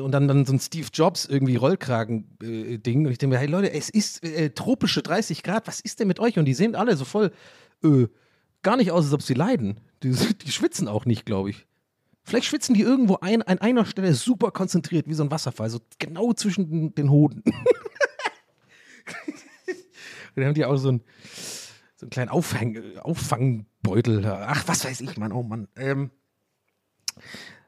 Und 0.01 0.13
dann, 0.13 0.29
dann 0.29 0.45
so 0.45 0.53
ein 0.53 0.61
Steve 0.61 0.87
Jobs 0.93 1.25
irgendwie 1.25 1.57
Rollkragen-Ding. 1.57 3.05
und 3.05 3.11
ich 3.11 3.17
denke 3.17 3.35
mir, 3.35 3.39
hey 3.39 3.47
Leute, 3.47 3.73
es 3.73 3.89
ist 3.89 4.23
äh, 4.23 4.51
tropische 4.51 5.01
30 5.01 5.43
Grad, 5.43 5.67
was 5.67 5.81
ist 5.81 5.99
denn 5.99 6.07
mit 6.07 6.21
euch? 6.21 6.39
Und 6.39 6.45
die 6.45 6.53
sehen 6.53 6.73
alle 6.73 6.95
so 6.95 7.03
voll 7.03 7.31
äh, 7.83 8.07
gar 8.63 8.77
nicht 8.77 8.91
aus, 8.91 9.03
als 9.03 9.13
ob 9.13 9.23
sie 9.23 9.33
leiden. 9.33 9.81
Die, 10.03 10.11
die 10.45 10.51
schwitzen 10.53 10.87
auch 10.87 11.03
nicht, 11.03 11.25
glaube 11.25 11.49
ich. 11.49 11.67
Vielleicht 12.27 12.47
schwitzen 12.47 12.75
die 12.75 12.81
irgendwo 12.81 13.19
ein, 13.21 13.41
an 13.41 13.59
einer 13.59 13.85
Stelle 13.85 14.13
super 14.13 14.51
konzentriert, 14.51 15.07
wie 15.07 15.13
so 15.13 15.23
ein 15.23 15.31
Wasserfall, 15.31 15.69
so 15.69 15.79
genau 15.97 16.33
zwischen 16.33 16.69
den, 16.69 16.93
den 16.93 17.09
Hoden. 17.09 17.41
dann 20.35 20.43
haben 20.43 20.53
die 20.53 20.65
auch 20.65 20.75
so, 20.75 20.91
ein, 20.91 21.01
so 21.95 22.05
einen 22.05 22.09
kleinen 22.09 22.27
Aufhang, 22.27 22.97
Auffangbeutel. 22.99 24.25
Ach, 24.25 24.67
was 24.67 24.83
weiß 24.83 24.99
ich, 24.99 25.15
Mann, 25.15 25.31
oh 25.31 25.41
Mann. 25.41 25.69
Ähm, 25.77 26.11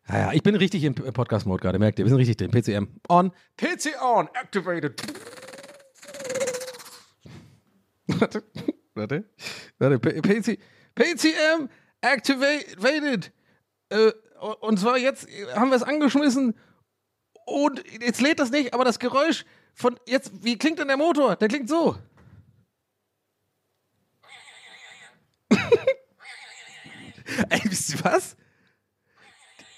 naja, 0.09 0.33
ich 0.33 0.43
bin 0.43 0.55
richtig 0.55 0.83
im 0.83 0.93
Podcast-Mode 0.93 1.61
gerade, 1.61 1.79
merkt 1.79 1.97
ihr? 1.99 2.03
Wir 2.03 2.09
sind 2.09 2.19
richtig 2.19 2.35
drin. 2.35 2.51
PCM 2.51 2.89
on. 3.07 3.31
PC 3.55 3.91
on, 4.03 4.27
activated. 4.33 5.01
warte, 8.07 8.43
warte, 8.93 9.23
warte. 9.77 9.99
PC, 9.99 10.59
PCM 10.95 11.69
activated. 12.01 13.31
Äh, 13.87 14.11
und 14.39 14.79
zwar 14.79 14.97
jetzt 14.97 15.27
haben 15.55 15.69
wir 15.69 15.75
es 15.75 15.83
angeschmissen 15.83 16.55
und 17.45 17.83
jetzt 18.01 18.21
lädt 18.21 18.39
das 18.39 18.51
nicht, 18.51 18.73
aber 18.73 18.85
das 18.85 18.99
Geräusch 18.99 19.45
von 19.73 19.99
jetzt, 20.05 20.31
wie 20.43 20.57
klingt 20.57 20.79
denn 20.79 20.87
der 20.87 20.97
Motor? 20.97 21.35
Der 21.35 21.47
klingt 21.47 21.69
so. 21.69 21.97
Ey, 27.49 27.61
wisst 27.65 27.91
ihr 27.91 28.03
was? 28.03 28.35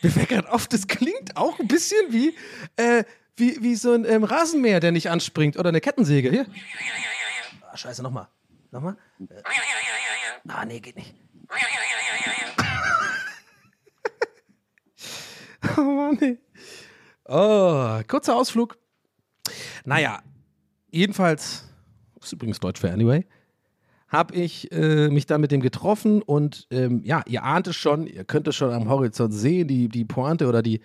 Mir 0.02 0.10
fällt 0.10 0.30
gerade 0.30 0.52
auf, 0.52 0.68
das 0.68 0.88
klingt 0.88 1.38
auch 1.38 1.60
ein 1.60 1.68
bisschen 1.68 2.12
wie, 2.12 2.36
äh, 2.76 3.04
wie, 3.36 3.62
wie 3.62 3.76
so 3.76 3.94
ein 3.94 4.06
ähm, 4.06 4.24
Rasenmäher, 4.24 4.80
der 4.80 4.92
nicht 4.92 5.10
anspringt 5.10 5.58
oder 5.58 5.70
eine 5.70 5.82
Kettensäge. 5.82 6.30
Hier. 6.32 6.46
Ah, 7.62 7.78
scheiße, 7.78 8.02
nochmal. 8.02 8.28
Nochmal. 8.72 8.98
Äh. 9.30 9.44
Ah, 10.48 10.66
nee, 10.66 10.80
geht 10.80 10.96
nicht. 10.96 11.14
Oh 15.78 15.82
Mann, 15.82 16.18
ey. 16.22 16.38
Oh, 17.26 18.02
kurzer 18.08 18.36
Ausflug. 18.36 18.78
Naja, 19.86 20.22
jedenfalls, 20.90 21.70
ist 22.22 22.34
übrigens 22.34 22.60
Deutsch 22.60 22.80
für 22.80 22.92
Anyway, 22.92 23.26
habe 24.08 24.36
ich 24.36 24.72
äh, 24.72 25.10
mich 25.10 25.26
dann 25.26 25.42
mit 25.42 25.52
dem 25.52 25.62
getroffen 25.62 26.22
und 26.22 26.68
ähm, 26.70 27.02
ja, 27.04 27.24
ihr 27.28 27.44
ahnt 27.44 27.68
es 27.68 27.78
schon, 27.78 28.08
ihr 28.08 28.26
könnt 28.26 28.48
es 28.48 28.56
schon 28.56 28.72
am 28.72 28.90
Horizont 28.90 29.34
sehen, 29.34 29.68
die, 29.68 29.88
die 29.88 30.04
Pointe 30.04 30.48
oder 30.48 30.62
die, 30.62 30.82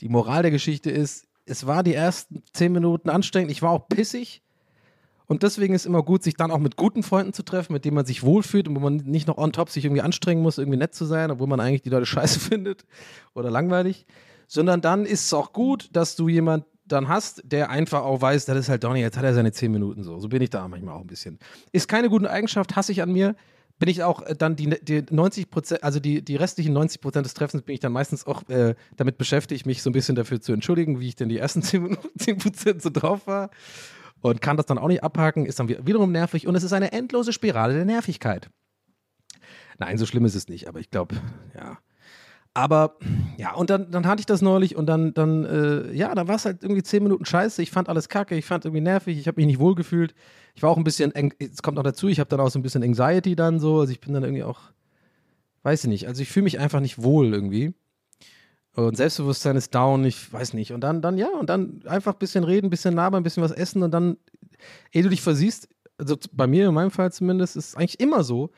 die 0.00 0.08
Moral 0.08 0.42
der 0.42 0.50
Geschichte 0.50 0.90
ist, 0.90 1.26
es 1.44 1.66
war 1.66 1.82
die 1.82 1.94
ersten 1.94 2.42
zehn 2.52 2.72
Minuten 2.72 3.10
anstrengend, 3.10 3.50
ich 3.50 3.62
war 3.62 3.70
auch 3.70 3.88
pissig 3.88 4.42
und 5.26 5.42
deswegen 5.42 5.74
ist 5.74 5.86
immer 5.86 6.02
gut, 6.02 6.22
sich 6.22 6.34
dann 6.34 6.50
auch 6.50 6.58
mit 6.58 6.76
guten 6.76 7.02
Freunden 7.02 7.32
zu 7.32 7.42
treffen, 7.42 7.72
mit 7.72 7.84
denen 7.84 7.94
man 7.94 8.04
sich 8.04 8.22
wohlfühlt 8.22 8.68
und 8.68 8.76
wo 8.76 8.80
man 8.80 8.96
nicht 8.96 9.26
noch 9.28 9.38
on 9.38 9.52
top 9.52 9.70
sich 9.70 9.84
irgendwie 9.84 10.02
anstrengen 10.02 10.42
muss, 10.42 10.58
irgendwie 10.58 10.78
nett 10.78 10.94
zu 10.94 11.04
sein, 11.04 11.30
obwohl 11.30 11.46
man 11.46 11.60
eigentlich 11.60 11.82
die 11.82 11.90
Leute 11.90 12.06
scheiße 12.06 12.40
findet 12.40 12.84
oder 13.34 13.50
langweilig. 13.50 14.06
Sondern 14.48 14.80
dann 14.80 15.06
ist 15.06 15.24
es 15.24 15.32
auch 15.32 15.52
gut, 15.52 15.88
dass 15.92 16.16
du 16.16 16.28
jemand 16.28 16.64
dann 16.86 17.08
hast, 17.08 17.42
der 17.44 17.70
einfach 17.70 18.02
auch 18.02 18.20
weiß, 18.20 18.44
das 18.44 18.58
ist 18.58 18.68
halt 18.68 18.84
Donny, 18.84 19.00
jetzt 19.00 19.16
hat 19.16 19.24
er 19.24 19.34
seine 19.34 19.52
10 19.52 19.72
Minuten 19.72 20.02
so. 20.02 20.18
So 20.18 20.28
bin 20.28 20.42
ich 20.42 20.50
da 20.50 20.66
manchmal 20.68 20.96
auch 20.96 21.00
ein 21.00 21.06
bisschen. 21.06 21.38
Ist 21.70 21.88
keine 21.88 22.10
gute 22.10 22.30
Eigenschaft, 22.30 22.76
hasse 22.76 22.92
ich 22.92 23.00
an 23.02 23.12
mir. 23.12 23.34
Bin 23.78 23.88
ich 23.88 24.02
auch 24.02 24.22
äh, 24.22 24.34
dann 24.36 24.56
die, 24.56 24.68
die 24.82 25.04
90 25.08 25.50
Prozent, 25.50 25.82
also 25.82 26.00
die, 26.00 26.22
die 26.22 26.36
restlichen 26.36 26.74
90 26.74 27.00
Prozent 27.00 27.24
des 27.24 27.34
Treffens 27.34 27.62
bin 27.62 27.74
ich 27.74 27.80
dann 27.80 27.92
meistens 27.92 28.26
auch 28.26 28.46
äh, 28.48 28.74
damit 28.96 29.16
beschäftigt, 29.16 29.64
mich 29.64 29.82
so 29.82 29.88
ein 29.88 29.94
bisschen 29.94 30.16
dafür 30.16 30.40
zu 30.40 30.52
entschuldigen, 30.52 31.00
wie 31.00 31.08
ich 31.08 31.16
denn 31.16 31.30
die 31.30 31.38
ersten 31.38 31.62
10 31.62 31.96
Prozent 32.38 32.82
so 32.82 32.90
drauf 32.90 33.26
war 33.26 33.50
und 34.22 34.40
kann 34.40 34.56
das 34.56 34.66
dann 34.66 34.78
auch 34.78 34.88
nicht 34.88 35.04
abhaken, 35.04 35.46
ist 35.46 35.60
dann 35.60 35.68
wiederum 35.68 36.12
nervig 36.12 36.46
und 36.46 36.54
es 36.54 36.62
ist 36.62 36.72
eine 36.72 36.92
endlose 36.92 37.32
Spirale 37.32 37.74
der 37.74 37.84
Nervigkeit. 37.84 38.48
Nein, 39.78 39.98
so 39.98 40.06
schlimm 40.06 40.24
ist 40.24 40.34
es 40.34 40.48
nicht, 40.48 40.68
aber 40.68 40.80
ich 40.80 40.90
glaube, 40.90 41.16
ja. 41.54 41.78
Aber 42.54 42.98
ja, 43.38 43.54
und 43.54 43.70
dann, 43.70 43.90
dann 43.90 44.06
hatte 44.06 44.20
ich 44.20 44.26
das 44.26 44.42
neulich 44.42 44.76
und 44.76 44.86
dann, 44.86 45.14
dann 45.14 45.44
äh, 45.44 45.92
ja, 45.92 46.14
da 46.14 46.28
war 46.28 46.36
es 46.36 46.44
halt 46.44 46.62
irgendwie 46.62 46.82
zehn 46.82 47.02
Minuten 47.02 47.24
scheiße. 47.24 47.62
Ich 47.62 47.70
fand 47.70 47.88
alles 47.88 48.10
kacke, 48.10 48.36
ich 48.36 48.44
fand 48.44 48.66
irgendwie 48.66 48.82
nervig, 48.82 49.18
ich 49.18 49.26
habe 49.26 49.40
mich 49.40 49.46
nicht 49.46 49.58
wohl 49.58 49.74
gefühlt. 49.74 50.14
Ich 50.54 50.62
war 50.62 50.70
auch 50.70 50.76
ein 50.76 50.84
bisschen, 50.84 51.12
es 51.38 51.62
kommt 51.62 51.76
noch 51.76 51.82
dazu, 51.82 52.08
ich 52.08 52.20
habe 52.20 52.28
dann 52.28 52.40
auch 52.40 52.50
so 52.50 52.58
ein 52.58 52.62
bisschen 52.62 52.82
Anxiety 52.82 53.36
dann 53.36 53.58
so, 53.58 53.80
also 53.80 53.90
ich 53.90 54.00
bin 54.00 54.12
dann 54.12 54.22
irgendwie 54.22 54.42
auch, 54.42 54.60
weiß 55.62 55.84
ich 55.84 55.88
nicht, 55.88 56.06
also 56.08 56.20
ich 56.20 56.28
fühle 56.28 56.44
mich 56.44 56.58
einfach 56.58 56.80
nicht 56.80 57.02
wohl 57.02 57.32
irgendwie. 57.32 57.72
Und 58.74 58.96
Selbstbewusstsein 58.96 59.56
ist 59.56 59.74
down, 59.74 60.04
ich 60.04 60.32
weiß 60.32 60.54
nicht. 60.54 60.72
Und 60.72 60.80
dann, 60.80 61.02
dann, 61.02 61.18
ja, 61.18 61.28
und 61.28 61.50
dann 61.50 61.82
einfach 61.86 62.14
ein 62.14 62.18
bisschen 62.18 62.44
reden, 62.44 62.68
ein 62.68 62.70
bisschen 62.70 62.94
labern, 62.94 63.20
ein 63.20 63.24
bisschen 63.24 63.42
was 63.42 63.52
essen 63.52 63.82
und 63.82 63.90
dann, 63.90 64.16
ehe 64.92 65.02
du 65.02 65.10
dich 65.10 65.20
versiehst, 65.20 65.68
also 65.98 66.16
bei 66.32 66.46
mir 66.46 66.68
in 66.68 66.74
meinem 66.74 66.90
Fall 66.90 67.12
zumindest, 67.12 67.56
ist 67.56 67.68
es 67.68 67.74
eigentlich 67.76 68.00
immer 68.00 68.24
so, 68.24 68.50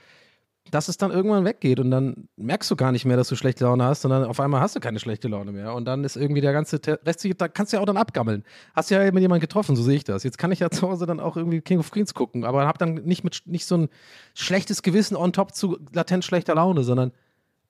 dass 0.71 0.89
es 0.89 0.97
dann 0.97 1.11
irgendwann 1.11 1.45
weggeht 1.45 1.79
und 1.79 1.91
dann 1.91 2.29
merkst 2.37 2.71
du 2.71 2.77
gar 2.77 2.91
nicht 2.91 3.05
mehr, 3.05 3.17
dass 3.17 3.29
du 3.29 3.37
schlechte 3.37 3.65
Laune 3.65 3.85
hast, 3.85 4.03
sondern 4.03 4.25
auf 4.25 4.41
einmal 4.41 4.61
hast 4.61 4.75
du 4.75 4.81
keine 4.81 4.99
schlechte 4.99 5.29
Laune 5.29 5.53
mehr. 5.53 5.75
Und 5.75 5.85
dann 5.85 6.05
ist 6.05 6.17
irgendwie 6.17 6.41
der 6.41 6.53
ganze 6.53 6.81
restliche, 7.05 7.35
da 7.35 7.49
kannst 7.49 7.73
du 7.73 7.77
ja 7.77 7.83
auch 7.83 7.87
dann 7.87 7.99
abgammeln. 7.99 8.45
Hast 8.75 8.91
ja 8.91 8.99
mit 9.13 9.21
jemandem 9.21 9.41
getroffen, 9.41 9.77
so 9.77 9.83
sehe 9.83 9.97
ich 9.97 10.05
das. 10.05 10.23
Jetzt 10.23 10.39
kann 10.39 10.53
ich 10.53 10.61
ja 10.61 10.71
zu 10.73 10.89
Hause 10.89 11.07
dann 11.07 11.21
auch 11.21 11.37
irgendwie 11.37 11.61
King 11.61 11.81
of 11.81 11.91
Queens 11.91 12.15
gucken, 12.15 12.45
aber 12.45 12.67
hab 12.67 12.79
dann 12.79 12.95
nicht 12.95 13.25
mit 13.25 13.43
nicht 13.45 13.67
so 13.67 13.77
ein 13.77 13.89
schlechtes 14.35 14.83
Gewissen 14.83 15.17
on 15.17 15.33
top 15.33 15.55
zu 15.55 15.79
latent 15.93 16.25
schlechter 16.25 16.55
Laune, 16.55 16.83
sondern 16.83 17.13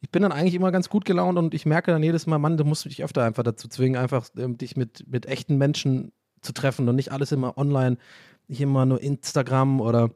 ich 0.05 0.11
bin 0.11 0.21
dann 0.21 0.33
eigentlich 0.33 0.55
immer 0.55 0.71
ganz 0.71 0.91
gut 0.91 1.07
gelaunt 1.07 1.39
und 1.39 1.55
ich 1.55 1.65
merke 1.65 1.91
dann 1.91 2.03
jedes 2.03 2.27
Mal, 2.27 2.39
Mann, 2.39 2.59
du 2.59 2.65
musst 2.65 2.85
dich 2.85 3.03
öfter 3.03 3.25
einfach 3.25 3.43
dazu 3.43 3.69
zwingen, 3.69 3.97
einfach 3.97 4.29
ähm, 4.37 4.59
dich 4.59 4.77
mit, 4.77 5.11
mit 5.11 5.25
echten 5.25 5.57
Menschen 5.57 6.13
zu 6.43 6.53
treffen 6.53 6.87
und 6.87 6.97
nicht 6.97 7.11
alles 7.11 7.33
immer 7.33 7.57
online, 7.57 7.97
nicht 8.47 8.61
immer 8.61 8.85
nur 8.85 9.01
Instagram 9.01 9.81
oder 9.81 10.11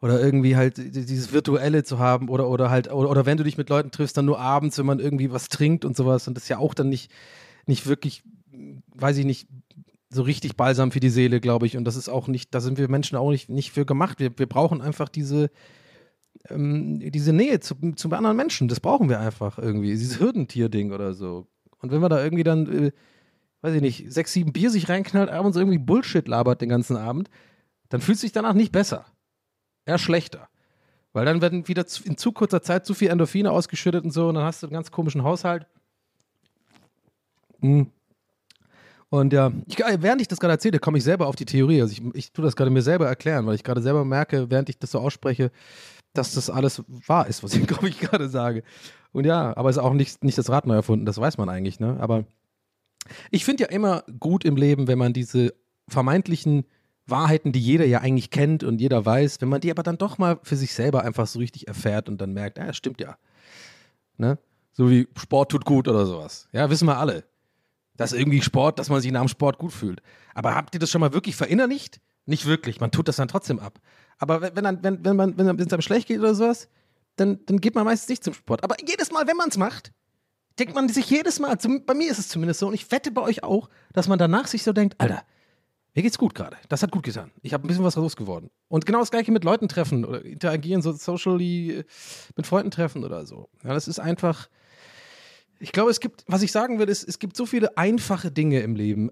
oder 0.00 0.20
irgendwie 0.20 0.56
halt 0.56 0.78
dieses 0.78 1.32
Virtuelle 1.32 1.82
zu 1.82 1.98
haben 1.98 2.28
oder, 2.28 2.48
oder 2.48 2.70
halt, 2.70 2.90
oder, 2.90 3.10
oder 3.10 3.26
wenn 3.26 3.36
du 3.36 3.44
dich 3.44 3.58
mit 3.58 3.68
Leuten 3.68 3.90
triffst, 3.90 4.16
dann 4.16 4.24
nur 4.24 4.38
abends, 4.38 4.78
wenn 4.78 4.86
man 4.86 5.00
irgendwie 5.00 5.32
was 5.32 5.48
trinkt 5.48 5.84
und 5.84 5.96
sowas 5.96 6.28
und 6.28 6.34
das 6.34 6.44
ist 6.44 6.48
ja 6.48 6.58
auch 6.58 6.72
dann 6.72 6.88
nicht, 6.88 7.10
nicht 7.66 7.86
wirklich, 7.88 8.22
weiß 8.94 9.18
ich 9.18 9.26
nicht, 9.26 9.48
so 10.10 10.22
richtig 10.22 10.56
balsam 10.56 10.92
für 10.92 11.00
die 11.00 11.10
Seele, 11.10 11.40
glaube 11.40 11.66
ich. 11.66 11.76
Und 11.76 11.84
das 11.84 11.96
ist 11.96 12.08
auch 12.08 12.28
nicht, 12.28 12.54
da 12.54 12.60
sind 12.60 12.78
wir 12.78 12.88
Menschen 12.88 13.16
auch 13.16 13.30
nicht, 13.30 13.48
nicht 13.48 13.72
für 13.72 13.84
gemacht. 13.84 14.20
Wir, 14.20 14.30
wir 14.38 14.48
brauchen 14.48 14.80
einfach 14.80 15.08
diese, 15.08 15.50
ähm, 16.48 17.00
diese 17.10 17.32
Nähe 17.32 17.60
zu, 17.60 17.74
zu 17.96 18.10
anderen 18.10 18.36
Menschen. 18.36 18.68
Das 18.68 18.80
brauchen 18.80 19.08
wir 19.08 19.20
einfach 19.20 19.58
irgendwie. 19.58 19.90
Dieses 19.90 20.20
Hürdentier-Ding 20.20 20.92
oder 20.92 21.14
so. 21.14 21.46
Und 21.78 21.90
wenn 21.92 22.00
man 22.00 22.10
da 22.10 22.22
irgendwie 22.22 22.44
dann, 22.44 22.86
äh, 22.86 22.92
weiß 23.62 23.74
ich 23.74 23.82
nicht, 23.82 24.12
sechs, 24.12 24.32
sieben 24.32 24.52
Bier 24.52 24.70
sich 24.70 24.88
reinknallt, 24.88 25.30
abends 25.30 25.56
irgendwie 25.56 25.78
Bullshit 25.78 26.26
labert 26.26 26.60
den 26.60 26.68
ganzen 26.68 26.96
Abend, 26.96 27.30
dann 27.88 28.00
fühlt 28.00 28.18
sich 28.18 28.32
danach 28.32 28.54
nicht 28.54 28.72
besser 28.72 29.06
eher 29.84 29.98
schlechter. 29.98 30.48
Weil 31.12 31.24
dann 31.24 31.42
werden 31.42 31.66
wieder 31.66 31.84
in 32.04 32.16
zu 32.16 32.32
kurzer 32.32 32.62
Zeit 32.62 32.86
zu 32.86 32.94
viel 32.94 33.08
Endorphine 33.08 33.50
ausgeschüttet 33.50 34.04
und 34.04 34.12
so 34.12 34.28
und 34.28 34.36
dann 34.36 34.44
hast 34.44 34.62
du 34.62 34.66
einen 34.66 34.74
ganz 34.74 34.90
komischen 34.90 35.24
Haushalt. 35.24 35.66
Mhm. 37.60 37.90
Und 39.08 39.32
ja, 39.32 39.50
ich, 39.66 39.76
während 39.78 40.20
ich 40.20 40.28
das 40.28 40.38
gerade 40.38 40.52
erzähle, 40.52 40.78
komme 40.78 40.98
ich 40.98 41.04
selber 41.04 41.26
auf 41.26 41.34
die 41.34 41.44
Theorie. 41.44 41.82
Also 41.82 41.92
ich, 41.92 42.14
ich 42.14 42.32
tue 42.32 42.44
das 42.44 42.54
gerade 42.54 42.70
mir 42.70 42.82
selber 42.82 43.08
erklären, 43.08 43.44
weil 43.44 43.56
ich 43.56 43.64
gerade 43.64 43.82
selber 43.82 44.04
merke, 44.04 44.50
während 44.50 44.68
ich 44.68 44.78
das 44.78 44.92
so 44.92 45.00
ausspreche, 45.00 45.50
dass 46.12 46.34
das 46.34 46.50
alles 46.50 46.82
wahr 46.88 47.26
ist, 47.26 47.42
was 47.42 47.54
ich, 47.54 47.66
glaube 47.66 47.88
ich, 47.88 47.98
gerade 47.98 48.28
sage. 48.28 48.62
Und 49.12 49.26
ja, 49.26 49.56
aber 49.56 49.70
es 49.70 49.76
ist 49.76 49.82
auch 49.82 49.92
nicht, 49.92 50.24
nicht 50.24 50.38
das 50.38 50.50
Rad 50.50 50.66
neu 50.66 50.74
erfunden, 50.74 51.06
das 51.06 51.18
weiß 51.18 51.38
man 51.38 51.48
eigentlich, 51.48 51.80
ne? 51.80 51.96
Aber 52.00 52.24
ich 53.30 53.44
finde 53.44 53.64
ja 53.64 53.70
immer 53.70 54.04
gut 54.18 54.44
im 54.44 54.56
Leben, 54.56 54.86
wenn 54.86 54.98
man 54.98 55.12
diese 55.12 55.54
vermeintlichen 55.88 56.64
Wahrheiten, 57.06 57.52
die 57.52 57.60
jeder 57.60 57.84
ja 57.84 58.00
eigentlich 58.00 58.30
kennt 58.30 58.62
und 58.62 58.80
jeder 58.80 59.04
weiß, 59.04 59.40
wenn 59.40 59.48
man 59.48 59.60
die 59.60 59.70
aber 59.70 59.82
dann 59.82 59.98
doch 59.98 60.18
mal 60.18 60.38
für 60.42 60.56
sich 60.56 60.72
selber 60.74 61.02
einfach 61.02 61.26
so 61.26 61.38
richtig 61.38 61.66
erfährt 61.66 62.08
und 62.08 62.20
dann 62.20 62.32
merkt, 62.32 62.58
ja, 62.58 62.72
stimmt 62.72 63.00
ja. 63.00 63.16
Ne? 64.16 64.38
So 64.72 64.90
wie 64.90 65.08
Sport 65.16 65.50
tut 65.50 65.64
gut 65.64 65.88
oder 65.88 66.06
sowas. 66.06 66.48
Ja, 66.52 66.70
wissen 66.70 66.86
wir 66.86 66.98
alle. 66.98 67.24
Dass 67.96 68.12
irgendwie 68.12 68.40
Sport, 68.42 68.78
dass 68.78 68.88
man 68.88 69.00
sich 69.00 69.10
nach 69.10 69.20
dem 69.20 69.28
Sport 69.28 69.58
gut 69.58 69.72
fühlt. 69.72 70.00
Aber 70.34 70.54
habt 70.54 70.74
ihr 70.74 70.80
das 70.80 70.90
schon 70.90 71.00
mal 71.00 71.12
wirklich 71.12 71.36
verinnerlicht? 71.36 72.00
Nicht 72.26 72.46
wirklich. 72.46 72.80
Man 72.80 72.90
tut 72.90 73.08
das 73.08 73.16
dann 73.16 73.28
trotzdem 73.28 73.58
ab. 73.58 73.80
Aber 74.20 74.42
wenn, 74.42 74.64
dann, 74.64 74.84
wenn, 74.84 75.04
wenn 75.04 75.16
man, 75.16 75.36
wenn 75.36 75.58
es 75.58 75.72
einem 75.72 75.82
schlecht 75.82 76.06
geht 76.06 76.20
oder 76.20 76.34
sowas, 76.34 76.68
dann, 77.16 77.40
dann 77.46 77.60
geht 77.60 77.74
man 77.74 77.84
meistens 77.84 78.08
nicht 78.10 78.22
zum 78.22 78.34
Sport. 78.34 78.62
Aber 78.62 78.76
jedes 78.86 79.10
Mal, 79.10 79.26
wenn 79.26 79.36
man 79.36 79.48
es 79.48 79.56
macht, 79.56 79.92
denkt 80.58 80.74
man 80.74 80.88
sich 80.88 81.08
jedes 81.08 81.40
Mal, 81.40 81.58
zum, 81.58 81.84
bei 81.84 81.94
mir 81.94 82.10
ist 82.10 82.18
es 82.18 82.28
zumindest 82.28 82.60
so, 82.60 82.68
und 82.68 82.74
ich 82.74 82.90
wette 82.92 83.10
bei 83.10 83.22
euch 83.22 83.42
auch, 83.42 83.70
dass 83.92 84.08
man 84.08 84.18
danach 84.18 84.46
sich 84.46 84.62
so 84.62 84.72
denkt, 84.72 84.94
Alter, 85.00 85.24
mir 85.94 86.02
geht's 86.02 86.18
gut 86.18 86.34
gerade. 86.34 86.56
Das 86.68 86.82
hat 86.82 86.92
gut 86.92 87.02
getan. 87.02 87.32
Ich 87.42 87.52
habe 87.52 87.66
ein 87.66 87.68
bisschen 87.68 87.82
was 87.82 87.96
losgeworden. 87.96 88.50
Und 88.68 88.86
genau 88.86 89.00
das 89.00 89.10
gleiche 89.10 89.32
mit 89.32 89.42
Leuten 89.42 89.68
treffen 89.68 90.04
oder 90.04 90.24
interagieren, 90.24 90.82
so 90.82 90.92
socially 90.92 91.78
äh, 91.78 91.84
mit 92.36 92.46
Freunden 92.46 92.70
treffen 92.70 93.04
oder 93.04 93.26
so. 93.26 93.48
Ja, 93.64 93.74
das 93.74 93.88
ist 93.88 93.98
einfach. 93.98 94.48
Ich 95.58 95.72
glaube, 95.72 95.90
es 95.90 96.00
gibt, 96.00 96.24
was 96.26 96.42
ich 96.42 96.52
sagen 96.52 96.78
will, 96.78 96.88
ist, 96.88 97.08
es 97.08 97.18
gibt 97.18 97.36
so 97.36 97.44
viele 97.44 97.76
einfache 97.76 98.30
Dinge 98.30 98.60
im 98.60 98.76
Leben, 98.76 99.10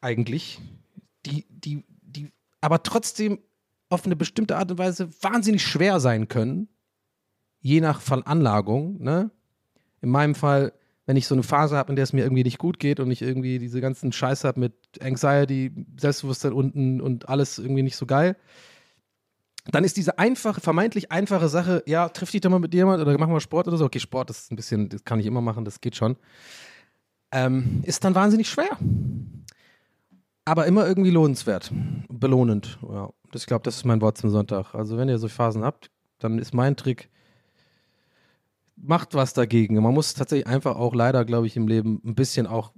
eigentlich, 0.00 0.60
die, 1.26 1.46
die, 1.50 1.84
die 2.02 2.30
aber 2.60 2.82
trotzdem 2.82 3.40
auf 3.92 4.06
eine 4.06 4.16
bestimmte 4.16 4.56
Art 4.56 4.70
und 4.70 4.78
Weise 4.78 5.10
wahnsinnig 5.22 5.62
schwer 5.62 6.00
sein 6.00 6.28
können, 6.28 6.68
je 7.60 7.80
nach 7.80 8.00
Veranlagung. 8.00 9.02
Ne? 9.02 9.30
In 10.00 10.10
meinem 10.10 10.34
Fall 10.34 10.72
wenn 11.06 11.16
ich 11.16 11.26
so 11.26 11.34
eine 11.34 11.42
Phase 11.42 11.76
habe, 11.76 11.90
in 11.90 11.96
der 11.96 12.04
es 12.04 12.12
mir 12.12 12.22
irgendwie 12.22 12.44
nicht 12.44 12.58
gut 12.58 12.78
geht 12.78 13.00
und 13.00 13.10
ich 13.10 13.22
irgendwie 13.22 13.58
diese 13.58 13.80
ganzen 13.80 14.12
Scheiße 14.12 14.46
habe 14.46 14.60
mit 14.60 14.74
Anxiety, 15.00 15.72
Selbstbewusstsein 15.98 16.52
unten 16.52 17.00
und 17.00 17.28
alles 17.28 17.58
irgendwie 17.58 17.82
nicht 17.82 17.96
so 17.96 18.06
geil, 18.06 18.36
dann 19.70 19.84
ist 19.84 19.96
diese 19.96 20.18
einfache, 20.18 20.60
vermeintlich 20.60 21.12
einfache 21.12 21.48
Sache, 21.48 21.82
ja, 21.86 22.08
triff 22.08 22.30
dich 22.30 22.40
doch 22.40 22.50
mal 22.50 22.58
mit 22.58 22.74
jemand 22.74 23.00
oder 23.00 23.16
machen 23.18 23.32
wir 23.32 23.40
Sport 23.40 23.68
oder 23.68 23.76
so. 23.76 23.84
Okay, 23.84 24.00
Sport 24.00 24.30
ist 24.30 24.50
ein 24.50 24.56
bisschen, 24.56 24.88
das 24.88 25.04
kann 25.04 25.20
ich 25.20 25.26
immer 25.26 25.40
machen, 25.40 25.64
das 25.64 25.80
geht 25.80 25.96
schon. 25.96 26.16
Ähm, 27.30 27.82
ist 27.84 28.04
dann 28.04 28.14
wahnsinnig 28.14 28.48
schwer. 28.48 28.76
Aber 30.44 30.66
immer 30.66 30.86
irgendwie 30.86 31.10
lohnenswert, 31.10 31.70
belohnend. 32.08 32.78
Ja, 32.82 33.10
ich 33.34 33.46
glaube, 33.46 33.62
das 33.62 33.76
ist 33.76 33.84
mein 33.84 34.00
Wort 34.00 34.18
zum 34.18 34.30
Sonntag. 34.30 34.74
Also, 34.74 34.96
wenn 34.96 35.08
ihr 35.08 35.18
so 35.18 35.28
Phasen 35.28 35.64
habt, 35.64 35.90
dann 36.18 36.38
ist 36.38 36.54
mein 36.54 36.76
Trick, 36.76 37.10
macht 38.76 39.14
was 39.14 39.34
dagegen. 39.34 39.80
Man 39.80 39.94
muss 39.94 40.14
tatsächlich 40.14 40.46
einfach 40.46 40.76
auch 40.76 40.94
leider, 40.94 41.24
glaube 41.24 41.46
ich, 41.46 41.56
im 41.56 41.68
Leben 41.68 42.00
ein 42.04 42.14
bisschen 42.14 42.46
auch 42.46 42.72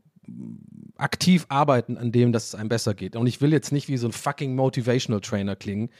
aktiv 0.96 1.46
arbeiten 1.48 1.98
an 1.98 2.12
dem, 2.12 2.32
dass 2.32 2.48
es 2.48 2.54
einem 2.54 2.68
besser 2.68 2.94
geht. 2.94 3.16
Und 3.16 3.26
ich 3.26 3.40
will 3.40 3.52
jetzt 3.52 3.72
nicht 3.72 3.88
wie 3.88 3.96
so 3.96 4.08
ein 4.08 4.12
fucking 4.12 4.54
Motivational 4.54 5.20
Trainer 5.20 5.56
klingen, 5.56 5.90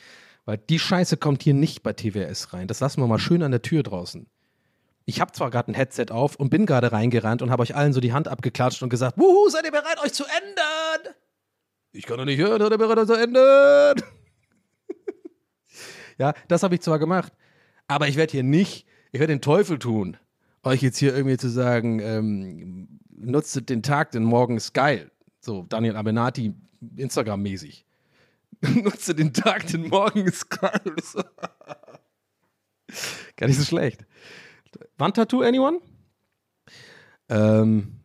weil 0.45 0.59
die 0.59 0.79
Scheiße 0.79 1.17
kommt 1.17 1.43
hier 1.43 1.55
nicht 1.55 1.83
bei 1.83 1.93
TWS 1.93 2.53
rein. 2.53 2.69
Das 2.69 2.81
lassen 2.81 3.01
wir 3.01 3.07
mal 3.07 3.19
schön 3.19 3.43
an 3.43 3.51
der 3.51 3.63
Tür 3.63 3.83
draußen. 3.83 4.27
Ich 5.07 5.21
habe 5.21 5.33
zwar 5.33 5.51
gerade 5.51 5.71
ein 5.71 5.75
Headset 5.75 6.07
auf 6.11 6.37
und 6.37 6.49
bin 6.49 6.65
gerade 6.65 6.93
reingerannt 6.93 7.43
und 7.43 7.51
habe 7.51 7.63
euch 7.63 7.75
allen 7.75 7.93
so 7.93 8.01
die 8.01 8.13
Hand 8.13 8.29
abgeklatscht 8.29 8.83
und 8.83 8.89
gesagt, 8.89 9.19
Wuhu, 9.19 9.49
seid 9.51 9.65
ihr 9.65 9.71
bereit, 9.71 10.03
euch 10.03 10.15
zu 10.15 10.25
ändern? 10.25 11.15
Ich 11.93 12.07
kann 12.07 12.17
doch 12.17 12.25
nicht 12.25 12.39
hören, 12.39 12.61
seid 12.61 12.71
ihr 12.71 12.79
bereit, 12.79 12.99
euch 12.99 13.07
zu 13.07 13.15
ändern? 13.15 14.03
Ja, 16.19 16.35
das 16.49 16.63
habe 16.63 16.75
ich 16.75 16.81
zwar 16.81 16.99
gemacht, 16.99 17.33
aber 17.87 18.09
ich 18.09 18.17
werde 18.17 18.33
hier 18.33 18.43
nicht 18.43 18.87
ich 19.15 19.21
werde 19.21 19.33
den 19.33 19.41
Teufel 19.41 19.79
tun, 19.79 20.17
euch 20.65 20.83
jetzt 20.83 20.99
hier 20.99 21.15
irgendwie 21.15 21.37
zu 21.37 21.49
sagen, 21.49 22.01
ähm, 22.01 22.99
nutzt 23.11 23.71
den 23.71 23.85
Tag, 23.85 24.11
denn 24.11 24.25
morgen 24.25 24.57
ist 24.57 24.75
geil. 24.75 25.13
So, 25.39 25.67
Daniel 25.69 25.95
Abenati, 25.95 26.53
Instagram-mäßig. 26.97 27.87
nutze 28.83 29.15
den 29.15 29.33
Tag, 29.33 29.69
denn 29.69 29.87
morgen 29.87 30.27
ist 30.27 30.51
geil. 30.51 30.81
Gar 33.37 33.47
nicht 33.47 33.59
so 33.59 33.65
schlecht. 33.65 34.05
Wandtattoo, 34.99 35.43
anyone? 35.43 35.79
Ähm, 37.29 38.01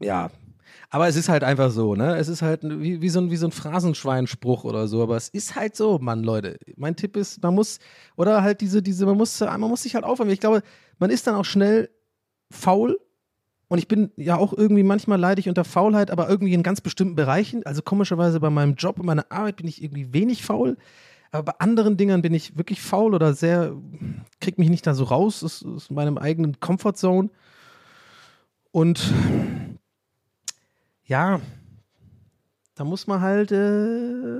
ja, 0.00 0.30
aber 0.90 1.06
es 1.06 1.16
ist 1.16 1.28
halt 1.28 1.44
einfach 1.44 1.70
so, 1.70 1.94
ne? 1.94 2.16
Es 2.16 2.28
ist 2.28 2.40
halt 2.40 2.62
wie, 2.62 3.02
wie, 3.02 3.08
so, 3.10 3.20
ein, 3.20 3.30
wie 3.30 3.36
so 3.36 3.46
ein 3.46 3.52
Phrasenschweinspruch 3.52 4.64
oder 4.64 4.88
so. 4.88 5.02
Aber 5.02 5.16
es 5.16 5.28
ist 5.28 5.54
halt 5.54 5.76
so, 5.76 5.98
Mann, 5.98 6.22
Leute. 6.22 6.58
Mein 6.76 6.96
Tipp 6.96 7.16
ist, 7.16 7.42
man 7.42 7.54
muss, 7.54 7.78
oder 8.16 8.42
halt 8.42 8.62
diese, 8.62 8.82
diese, 8.82 9.04
man 9.04 9.18
muss, 9.18 9.40
man 9.40 9.60
muss 9.60 9.82
sich 9.82 9.94
halt 9.94 10.04
aufwärmen. 10.04 10.32
Ich 10.32 10.40
glaube, 10.40 10.62
man 10.98 11.10
ist 11.10 11.26
dann 11.26 11.34
auch 11.34 11.44
schnell 11.44 11.90
faul. 12.50 12.98
Und 13.70 13.76
ich 13.76 13.86
bin 13.86 14.12
ja 14.16 14.38
auch 14.38 14.54
irgendwie 14.54 14.82
manchmal 14.82 15.20
leidig 15.20 15.46
unter 15.46 15.64
Faulheit, 15.64 16.10
aber 16.10 16.30
irgendwie 16.30 16.54
in 16.54 16.62
ganz 16.62 16.80
bestimmten 16.80 17.16
Bereichen. 17.16 17.66
Also 17.66 17.82
komischerweise 17.82 18.40
bei 18.40 18.48
meinem 18.48 18.74
Job 18.76 18.98
und 18.98 19.04
meiner 19.04 19.26
Arbeit 19.28 19.56
bin 19.56 19.68
ich 19.68 19.82
irgendwie 19.82 20.14
wenig 20.14 20.42
faul. 20.42 20.78
Aber 21.30 21.52
bei 21.52 21.58
anderen 21.58 21.98
Dingern 21.98 22.22
bin 22.22 22.32
ich 22.32 22.56
wirklich 22.56 22.80
faul 22.80 23.14
oder 23.14 23.34
sehr, 23.34 23.76
krieg 24.40 24.58
mich 24.58 24.70
nicht 24.70 24.86
da 24.86 24.94
so 24.94 25.04
raus 25.04 25.44
aus, 25.44 25.62
aus 25.66 25.90
meinem 25.90 26.16
eigenen 26.16 26.60
Comfortzone. 26.60 27.28
Und 28.70 29.12
ja, 31.08 31.40
da 32.74 32.84
muss 32.84 33.06
man 33.06 33.20
halt 33.20 33.50
äh, 33.50 34.38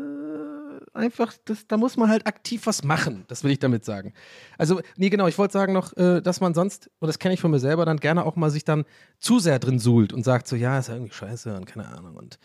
einfach, 0.92 1.34
das, 1.44 1.66
da 1.66 1.76
muss 1.76 1.96
man 1.96 2.08
halt 2.08 2.26
aktiv 2.26 2.66
was 2.66 2.84
machen. 2.84 3.24
Das 3.28 3.42
will 3.42 3.50
ich 3.50 3.58
damit 3.58 3.84
sagen. 3.84 4.12
Also, 4.58 4.80
nee, 4.96 5.08
genau, 5.08 5.26
ich 5.26 5.38
wollte 5.38 5.52
sagen 5.52 5.72
noch, 5.72 5.96
äh, 5.96 6.20
dass 6.20 6.40
man 6.40 6.54
sonst, 6.54 6.90
und 7.00 7.08
das 7.08 7.18
kenne 7.18 7.34
ich 7.34 7.40
von 7.40 7.50
mir 7.50 7.58
selber, 7.58 7.84
dann 7.84 7.96
gerne 7.96 8.24
auch 8.24 8.36
mal 8.36 8.50
sich 8.50 8.64
dann 8.64 8.84
zu 9.18 9.40
sehr 9.40 9.58
drin 9.58 9.78
suhlt 9.78 10.12
und 10.12 10.24
sagt 10.24 10.46
so, 10.46 10.56
ja, 10.56 10.78
ist 10.78 10.88
ja 10.88 10.94
irgendwie 10.94 11.14
scheiße 11.14 11.56
und 11.56 11.64
keine 11.64 11.88
Ahnung. 11.88 12.16
Und, 12.16 12.38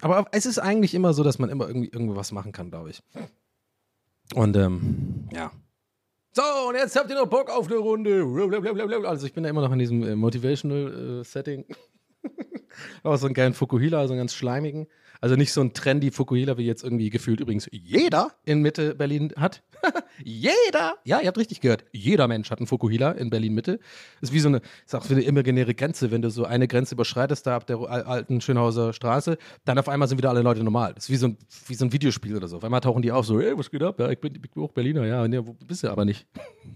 aber 0.00 0.26
es 0.32 0.46
ist 0.46 0.58
eigentlich 0.58 0.94
immer 0.94 1.12
so, 1.12 1.22
dass 1.22 1.38
man 1.38 1.50
immer 1.50 1.68
irgendwie, 1.68 1.90
irgendwie 1.92 2.16
was 2.16 2.32
machen 2.32 2.52
kann, 2.52 2.70
glaube 2.70 2.90
ich. 2.90 3.02
Und 4.34 4.56
ähm, 4.56 5.28
ja. 5.32 5.52
So, 6.32 6.42
und 6.68 6.74
jetzt 6.74 6.96
habt 6.96 7.10
ihr 7.10 7.16
noch 7.16 7.26
Bock 7.26 7.50
auf 7.50 7.66
eine 7.66 7.76
Runde. 7.76 8.24
Also 9.06 9.26
ich 9.26 9.34
bin 9.34 9.44
da 9.44 9.50
immer 9.50 9.62
noch 9.62 9.72
in 9.72 9.78
diesem 9.78 10.02
äh, 10.04 10.16
Motivational 10.16 11.20
äh, 11.20 11.24
Setting. 11.24 11.64
Aber 13.02 13.18
so 13.18 13.26
einen 13.26 13.34
geilen 13.34 13.54
Fukuhila, 13.54 14.06
so 14.06 14.12
einen 14.12 14.20
ganz 14.20 14.34
schleimigen. 14.34 14.86
Also 15.20 15.34
nicht 15.34 15.52
so 15.52 15.60
ein 15.60 15.72
trendy 15.74 16.10
Fukuhila, 16.12 16.58
wie 16.58 16.64
jetzt 16.64 16.84
irgendwie 16.84 17.10
gefühlt 17.10 17.40
übrigens 17.40 17.68
jeder 17.72 18.32
in 18.44 18.62
Mitte 18.62 18.94
Berlin 18.94 19.32
hat. 19.36 19.62
jeder! 20.24 20.94
Ja, 21.04 21.20
ihr 21.20 21.26
habt 21.26 21.38
richtig 21.38 21.60
gehört. 21.60 21.84
Jeder 21.92 22.28
Mensch 22.28 22.50
hat 22.50 22.58
einen 22.58 22.68
Fukuhila 22.68 23.12
in 23.12 23.28
Berlin 23.28 23.54
Mitte. 23.54 23.80
Ist 24.20 24.32
wie 24.32 24.38
so 24.38 24.48
eine, 24.48 24.60
ist 24.86 24.94
auch 24.94 25.08
wie 25.08 25.14
eine 25.14 25.22
imaginäre 25.22 25.74
Grenze. 25.74 26.12
Wenn 26.12 26.22
du 26.22 26.30
so 26.30 26.44
eine 26.44 26.68
Grenze 26.68 26.94
überschreitest, 26.94 27.46
da 27.46 27.56
ab 27.56 27.66
der 27.66 27.78
alten 27.80 28.40
Schönhauser 28.40 28.92
Straße, 28.92 29.38
dann 29.64 29.78
auf 29.78 29.88
einmal 29.88 30.06
sind 30.06 30.18
wieder 30.18 30.30
alle 30.30 30.42
Leute 30.42 30.62
normal. 30.62 30.94
Das 30.94 31.04
ist 31.04 31.10
wie 31.10 31.16
so 31.16 31.28
ein, 31.28 31.38
wie 31.66 31.74
so 31.74 31.84
ein 31.84 31.92
Videospiel 31.92 32.36
oder 32.36 32.46
so. 32.46 32.58
Auf 32.58 32.64
einmal 32.64 32.80
tauchen 32.80 33.02
die 33.02 33.10
auf, 33.10 33.26
so, 33.26 33.40
ey, 33.40 33.58
was 33.58 33.70
geht 33.70 33.82
ab? 33.82 33.98
Ja, 33.98 34.10
ich 34.10 34.20
bin, 34.20 34.34
ich 34.34 34.40
bin 34.40 34.62
auch 34.62 34.72
Berliner. 34.72 35.04
Ja, 35.04 35.26
nee, 35.26 35.40
bist 35.66 35.82
du 35.82 35.90
aber 35.90 36.04
nicht? 36.04 36.26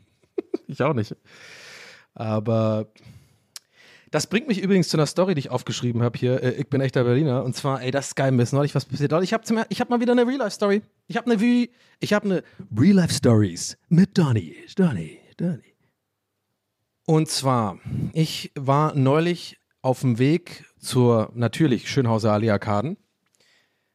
ich 0.66 0.82
auch 0.82 0.94
nicht. 0.94 1.14
Aber 2.14 2.88
das 4.12 4.26
bringt 4.26 4.46
mich 4.46 4.60
übrigens 4.60 4.88
zu 4.88 4.98
einer 4.98 5.06
Story, 5.06 5.34
die 5.34 5.40
ich 5.40 5.50
aufgeschrieben 5.50 6.02
habe 6.02 6.18
hier. 6.18 6.42
Äh, 6.42 6.52
ich 6.52 6.68
bin 6.68 6.82
echter 6.82 7.02
Berliner. 7.02 7.42
Und 7.42 7.56
zwar, 7.56 7.82
ey, 7.82 7.90
das 7.90 8.08
ist 8.08 8.14
geil, 8.14 8.30
mir 8.30 8.42
ist 8.42 8.52
neulich 8.52 8.74
was 8.74 8.84
passiert. 8.84 9.10
Ich 9.22 9.32
habe 9.32 9.44
hab 9.46 9.90
mal 9.90 10.00
wieder 10.00 10.12
eine 10.12 10.26
Real-Life-Story. 10.26 10.82
Ich 11.08 11.16
habe 11.16 11.32
eine, 11.32 11.68
ich 11.98 12.12
habe 12.12 12.26
eine 12.26 12.42
Real-Life-Stories 12.78 13.78
mit 13.88 14.16
Donny. 14.16 14.54
Donny, 14.76 15.18
Donny. 15.38 15.74
Und 17.06 17.28
zwar, 17.28 17.78
ich 18.12 18.52
war 18.54 18.94
neulich 18.94 19.58
auf 19.80 20.02
dem 20.02 20.18
Weg 20.18 20.66
zur, 20.78 21.32
natürlich, 21.34 21.90
Schönhauser 21.90 22.32
Allee 22.32 22.50
Arkaden. 22.50 22.98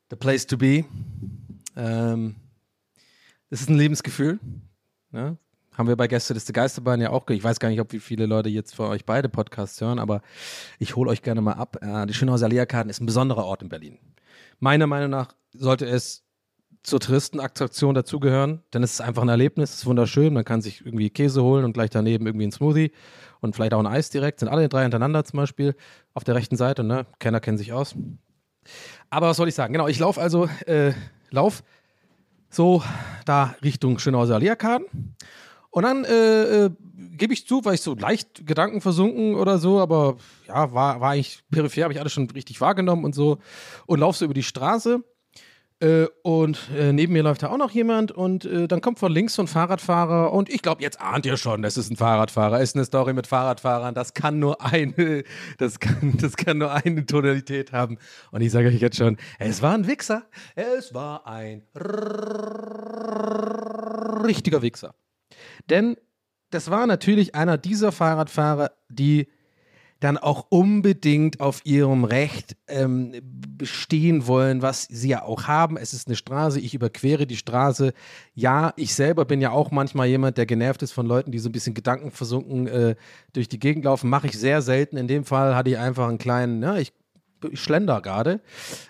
The 0.09 0.15
place 0.15 0.47
to 0.47 0.57
be. 0.57 0.85
Ähm, 1.75 2.37
das 3.51 3.61
ist 3.61 3.69
ein 3.69 3.77
Lebensgefühl. 3.77 4.39
Ne? 5.11 5.37
Haben 5.77 5.89
wir 5.89 5.95
bei 5.95 6.07
Gäste 6.07 6.33
des 6.33 6.51
Geisterbahn 6.51 6.99
ja 7.01 7.11
auch, 7.11 7.29
ich 7.29 7.43
weiß 7.43 7.59
gar 7.59 7.69
nicht, 7.69 7.79
ob 7.79 7.93
wie 7.93 7.99
viele 7.99 8.25
Leute 8.25 8.49
jetzt 8.49 8.75
für 8.75 8.87
euch 8.87 9.05
beide 9.05 9.29
Podcasts 9.29 9.79
hören, 9.79 9.99
aber 9.99 10.21
ich 10.79 10.95
hole 10.95 11.11
euch 11.11 11.21
gerne 11.21 11.39
mal 11.39 11.53
ab. 11.53 11.77
Äh, 11.81 12.07
die 12.07 12.15
Schönhauser 12.15 12.49
Lehrkarten 12.49 12.89
ist 12.89 12.99
ein 12.99 13.05
besonderer 13.05 13.45
Ort 13.45 13.61
in 13.61 13.69
Berlin. 13.69 13.99
Meiner 14.59 14.87
Meinung 14.87 15.11
nach 15.11 15.27
sollte 15.53 15.85
es 15.85 16.23
zur 16.81 16.99
Touristenattraktion 16.99 17.93
dazugehören, 17.93 18.63
denn 18.73 18.81
es 18.81 18.93
ist 18.93 19.01
einfach 19.01 19.21
ein 19.21 19.29
Erlebnis, 19.29 19.69
es 19.69 19.75
ist 19.77 19.85
wunderschön, 19.85 20.33
man 20.33 20.45
kann 20.45 20.61
sich 20.61 20.83
irgendwie 20.83 21.11
Käse 21.11 21.43
holen 21.43 21.63
und 21.63 21.73
gleich 21.73 21.91
daneben 21.91 22.25
irgendwie 22.25 22.47
ein 22.47 22.51
Smoothie 22.51 22.91
und 23.41 23.55
vielleicht 23.55 23.75
auch 23.75 23.79
ein 23.79 23.87
Eis 23.87 24.09
direkt, 24.09 24.39
sind 24.39 24.49
alle 24.49 24.69
drei 24.69 24.81
hintereinander 24.81 25.25
zum 25.25 25.37
Beispiel 25.37 25.75
auf 26.15 26.23
der 26.23 26.33
rechten 26.33 26.55
Seite, 26.55 26.83
ne? 26.83 27.05
Kenner 27.19 27.39
kennen 27.39 27.59
sich 27.59 27.71
aus. 27.71 27.93
Aber 29.11 29.27
was 29.27 29.37
soll 29.37 29.47
ich 29.47 29.55
sagen? 29.55 29.73
Genau, 29.73 29.87
ich 29.87 29.99
laufe 29.99 30.19
also, 30.19 30.49
äh, 30.65 30.93
lauf 31.29 31.61
so 32.49 32.81
da 33.25 33.55
Richtung 33.61 33.99
Schönhauser 33.99 34.39
Lehrkarten 34.39 35.15
und 35.69 35.83
dann 35.83 36.05
äh, 36.05 36.65
äh, 36.65 36.69
gebe 37.17 37.33
ich 37.33 37.47
zu, 37.47 37.63
war 37.65 37.73
ich 37.73 37.81
so 37.81 37.95
leicht 37.95 38.45
Gedanken 38.45 38.81
versunken 38.81 39.35
oder 39.35 39.59
so, 39.59 39.79
aber 39.79 40.17
ja, 40.47 40.73
war, 40.73 41.01
war 41.01 41.11
eigentlich 41.11 41.43
peripher, 41.51 41.83
habe 41.83 41.93
ich 41.93 41.99
alles 41.99 42.13
schon 42.13 42.29
richtig 42.29 42.59
wahrgenommen 42.61 43.03
und 43.05 43.13
so. 43.13 43.39
Und 43.85 43.99
laufe 43.99 44.17
so 44.17 44.25
über 44.25 44.33
die 44.33 44.43
Straße. 44.43 45.03
Äh, 45.79 46.07
und 46.23 46.71
äh, 46.75 46.91
neben 46.91 47.13
mir 47.13 47.21
läuft 47.21 47.43
da 47.43 47.49
auch 47.49 47.57
noch 47.57 47.69
jemand 47.69 48.11
und 48.11 48.45
äh, 48.45 48.67
dann 48.67 48.81
kommt 48.81 48.97
von 48.97 49.11
links 49.11 49.35
so 49.35 49.43
ein 49.43 49.47
Fahrradfahrer 49.47 50.33
und 50.33 50.49
ich 50.49 50.63
glaube, 50.63 50.81
jetzt 50.81 50.99
ahnt 50.99 51.23
ihr 51.27 51.37
schon, 51.37 51.61
das 51.61 51.77
ist 51.77 51.91
ein 51.91 51.95
Fahrradfahrer, 51.95 52.59
ist 52.61 52.75
eine 52.75 52.83
Story 52.83 53.13
mit 53.13 53.27
Fahrradfahrern, 53.27 53.93
das 53.93 54.15
kann 54.15 54.39
nur 54.39 54.59
eine, 54.65 55.23
das 55.59 55.79
kann, 55.79 56.17
das 56.19 56.35
kann 56.35 56.57
nur 56.57 56.71
eine 56.71 57.05
Tonalität 57.05 57.73
haben. 57.73 57.99
Und 58.31 58.41
ich 58.41 58.51
sage 58.51 58.69
euch 58.69 58.81
jetzt 58.81 58.97
schon, 58.97 59.17
es 59.37 59.61
war 59.61 59.75
ein 59.75 59.85
Wichser, 59.85 60.23
es 60.55 60.95
war 60.95 61.27
ein 61.27 61.61
richtiger 64.25 64.63
Wichser. 64.63 64.95
Denn 65.69 65.97
das 66.49 66.69
war 66.69 66.87
natürlich 66.87 67.35
einer 67.35 67.57
dieser 67.57 67.91
Fahrradfahrer, 67.91 68.71
die 68.89 69.27
dann 69.99 70.17
auch 70.17 70.45
unbedingt 70.49 71.39
auf 71.39 71.61
ihrem 71.65 72.03
Recht 72.03 72.55
ähm, 72.67 73.15
bestehen 73.23 74.27
wollen, 74.27 74.61
was 74.61 74.83
sie 74.83 75.09
ja 75.09 75.23
auch 75.23 75.47
haben. 75.47 75.75
Es 75.75 75.93
ist 75.93 76.07
eine 76.07 76.15
Straße, 76.15 76.59
ich 76.59 76.75
überquere 76.75 77.25
die 77.25 77.35
Straße. 77.35 77.93
Ja, 78.35 78.73
ich 78.75 78.93
selber 78.93 79.25
bin 79.25 79.41
ja 79.41 79.51
auch 79.51 79.71
manchmal 79.71 80.07
jemand, 80.07 80.37
der 80.37 80.45
genervt 80.45 80.83
ist 80.83 80.91
von 80.91 81.07
Leuten, 81.07 81.31
die 81.31 81.39
so 81.39 81.49
ein 81.49 81.51
bisschen 81.51 81.73
gedankenversunken 81.73 82.67
äh, 82.67 82.95
durch 83.33 83.49
die 83.49 83.59
Gegend 83.59 83.85
laufen. 83.85 84.09
Mache 84.09 84.27
ich 84.27 84.37
sehr 84.37 84.61
selten. 84.61 84.97
In 84.97 85.07
dem 85.07 85.25
Fall 85.25 85.55
hatte 85.55 85.71
ich 85.71 85.79
einfach 85.79 86.07
einen 86.07 86.19
kleinen, 86.19 86.61
ja, 86.61 86.77
ich, 86.77 86.93
ich 87.51 87.59
schlender 87.59 88.01
gerade. 88.01 88.41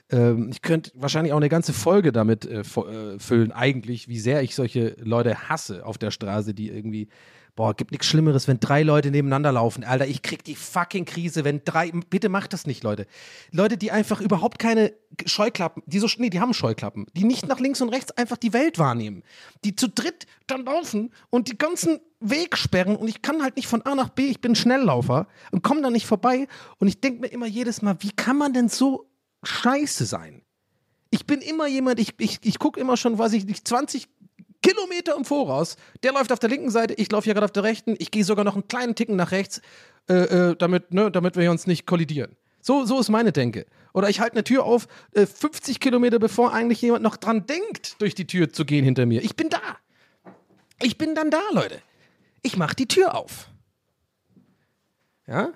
Ähm, 0.10 0.50
ich 0.50 0.62
könnte 0.62 0.92
wahrscheinlich 0.96 1.34
auch 1.34 1.38
eine 1.38 1.50
ganze 1.50 1.74
Folge 1.74 2.12
damit 2.12 2.46
äh, 2.46 2.62
äh, 2.62 3.20
füllen, 3.20 3.52
eigentlich, 3.52 4.08
wie 4.08 4.20
sehr 4.20 4.42
ich 4.42 4.56
solche 4.56 4.96
Leute 5.00 5.50
hasse 5.50 5.86
auf 5.86 5.98
der 5.98 6.12
Straße, 6.12 6.54
die 6.54 6.70
irgendwie 6.70 7.10
Boah, 7.58 7.74
gibt 7.74 7.90
nichts 7.90 8.06
Schlimmeres, 8.06 8.48
wenn 8.48 8.60
drei 8.60 8.84
Leute 8.84 9.10
nebeneinander 9.10 9.52
laufen. 9.52 9.84
Alter, 9.84 10.06
ich 10.06 10.22
krieg 10.22 10.44
die 10.44 10.54
fucking 10.54 11.06
Krise, 11.06 11.44
wenn 11.44 11.64
drei. 11.66 11.92
Bitte 11.92 12.30
macht 12.30 12.54
das 12.54 12.68
nicht, 12.68 12.84
Leute. 12.84 13.08
Leute, 13.52 13.78
die 13.78 13.90
einfach 13.90 14.22
überhaupt 14.22 14.60
keine 14.60 14.94
Scheuklappen, 15.26 15.82
die 15.88 15.98
so. 15.98 16.08
Nee, 16.20 16.30
die 16.30 16.40
haben 16.40 16.54
Scheuklappen. 16.54 17.08
Die 17.14 17.24
nicht 17.24 17.48
nach 17.48 17.60
links 17.60 17.82
und 17.82 17.90
rechts 17.90 18.12
einfach 18.12 18.38
die 18.38 18.54
Welt 18.54 18.78
wahrnehmen. 18.78 19.24
Die 19.64 19.76
zu 19.76 19.90
dritt 19.90 20.28
dann 20.46 20.66
laufen 20.66 21.12
und 21.32 21.48
die 21.48 21.58
ganzen 21.58 22.00
Weg 22.20 22.56
sperren 22.58 22.96
und 22.96 23.08
ich 23.08 23.24
kann 23.24 23.42
halt 23.42 23.56
nicht 23.56 23.68
von 23.68 23.82
A 23.82 23.96
nach 23.96 24.10
B, 24.10 24.28
ich 24.28 24.40
bin 24.40 24.54
Schnelllaufer 24.54 25.28
und 25.50 25.64
komme 25.64 25.82
da 25.82 25.90
nicht 25.90 26.06
vorbei. 26.06 26.48
Und 26.78 26.88
ich 26.88 27.02
denke 27.02 27.22
mir 27.22 27.28
immer 27.28 27.48
jedes 27.48 27.82
Mal, 27.82 27.98
wie 28.02 28.12
kann 28.12 28.38
man 28.38 28.54
denn 28.54 28.70
so 28.70 29.10
scheiße 29.42 30.06
sein? 30.06 30.44
Ich 31.10 31.26
bin 31.26 31.42
immer 31.42 31.66
jemand, 31.66 32.00
ich, 32.00 32.14
ich, 32.20 32.38
ich 32.44 32.60
gucke 32.60 32.80
immer 32.80 32.98
schon, 32.98 33.18
weiß 33.18 33.34
ich 33.34 33.46
nicht, 33.46 33.68
20 33.68 34.10
Kilometer 34.62 35.16
im 35.16 35.26
Voraus. 35.26 35.78
Der 36.04 36.14
läuft 36.14 36.32
auf 36.32 36.40
der 36.40 36.50
linken 36.50 36.70
Seite, 36.70 36.94
ich 36.96 37.12
laufe 37.12 37.26
hier 37.26 37.34
gerade 37.34 37.46
auf 37.46 37.52
der 37.52 37.64
rechten. 37.64 37.96
Ich 38.00 38.12
gehe 38.12 38.24
sogar 38.24 38.46
noch 38.46 38.54
einen 38.54 38.68
kleinen 38.68 38.96
Ticken 38.96 39.16
nach 39.16 39.32
rechts, 39.32 39.62
äh, 40.10 40.14
äh, 40.14 40.56
damit, 40.56 40.94
ne, 40.94 41.12
damit 41.12 41.36
wir 41.36 41.52
uns 41.52 41.68
nicht 41.68 41.86
kollidieren. 41.86 42.36
So, 42.62 42.86
so 42.86 43.00
ist 43.00 43.10
meine 43.10 43.32
Denke. 43.32 43.66
Oder 43.94 44.10
ich 44.10 44.20
halte 44.20 44.34
eine 44.34 44.44
Tür 44.44 44.66
auf, 44.66 44.88
äh, 45.14 45.26
50 45.26 45.80
Kilometer 45.80 46.20
bevor 46.20 46.54
eigentlich 46.54 46.82
jemand 46.82 47.04
noch 47.04 47.18
dran 47.18 47.46
denkt, 47.46 48.02
durch 48.02 48.14
die 48.14 48.28
Tür 48.28 48.52
zu 48.52 48.66
gehen 48.66 48.84
hinter 48.84 49.06
mir. 49.06 49.24
Ich 49.24 49.36
bin 49.36 49.50
da. 49.50 49.62
Ich 50.82 50.98
bin 50.98 51.16
dann 51.16 51.32
da, 51.32 51.42
Leute. 51.52 51.82
Ich 52.42 52.58
mache 52.58 52.76
die 52.76 52.88
Tür 52.88 53.16
auf. 53.16 53.50
Ja? 55.28 55.50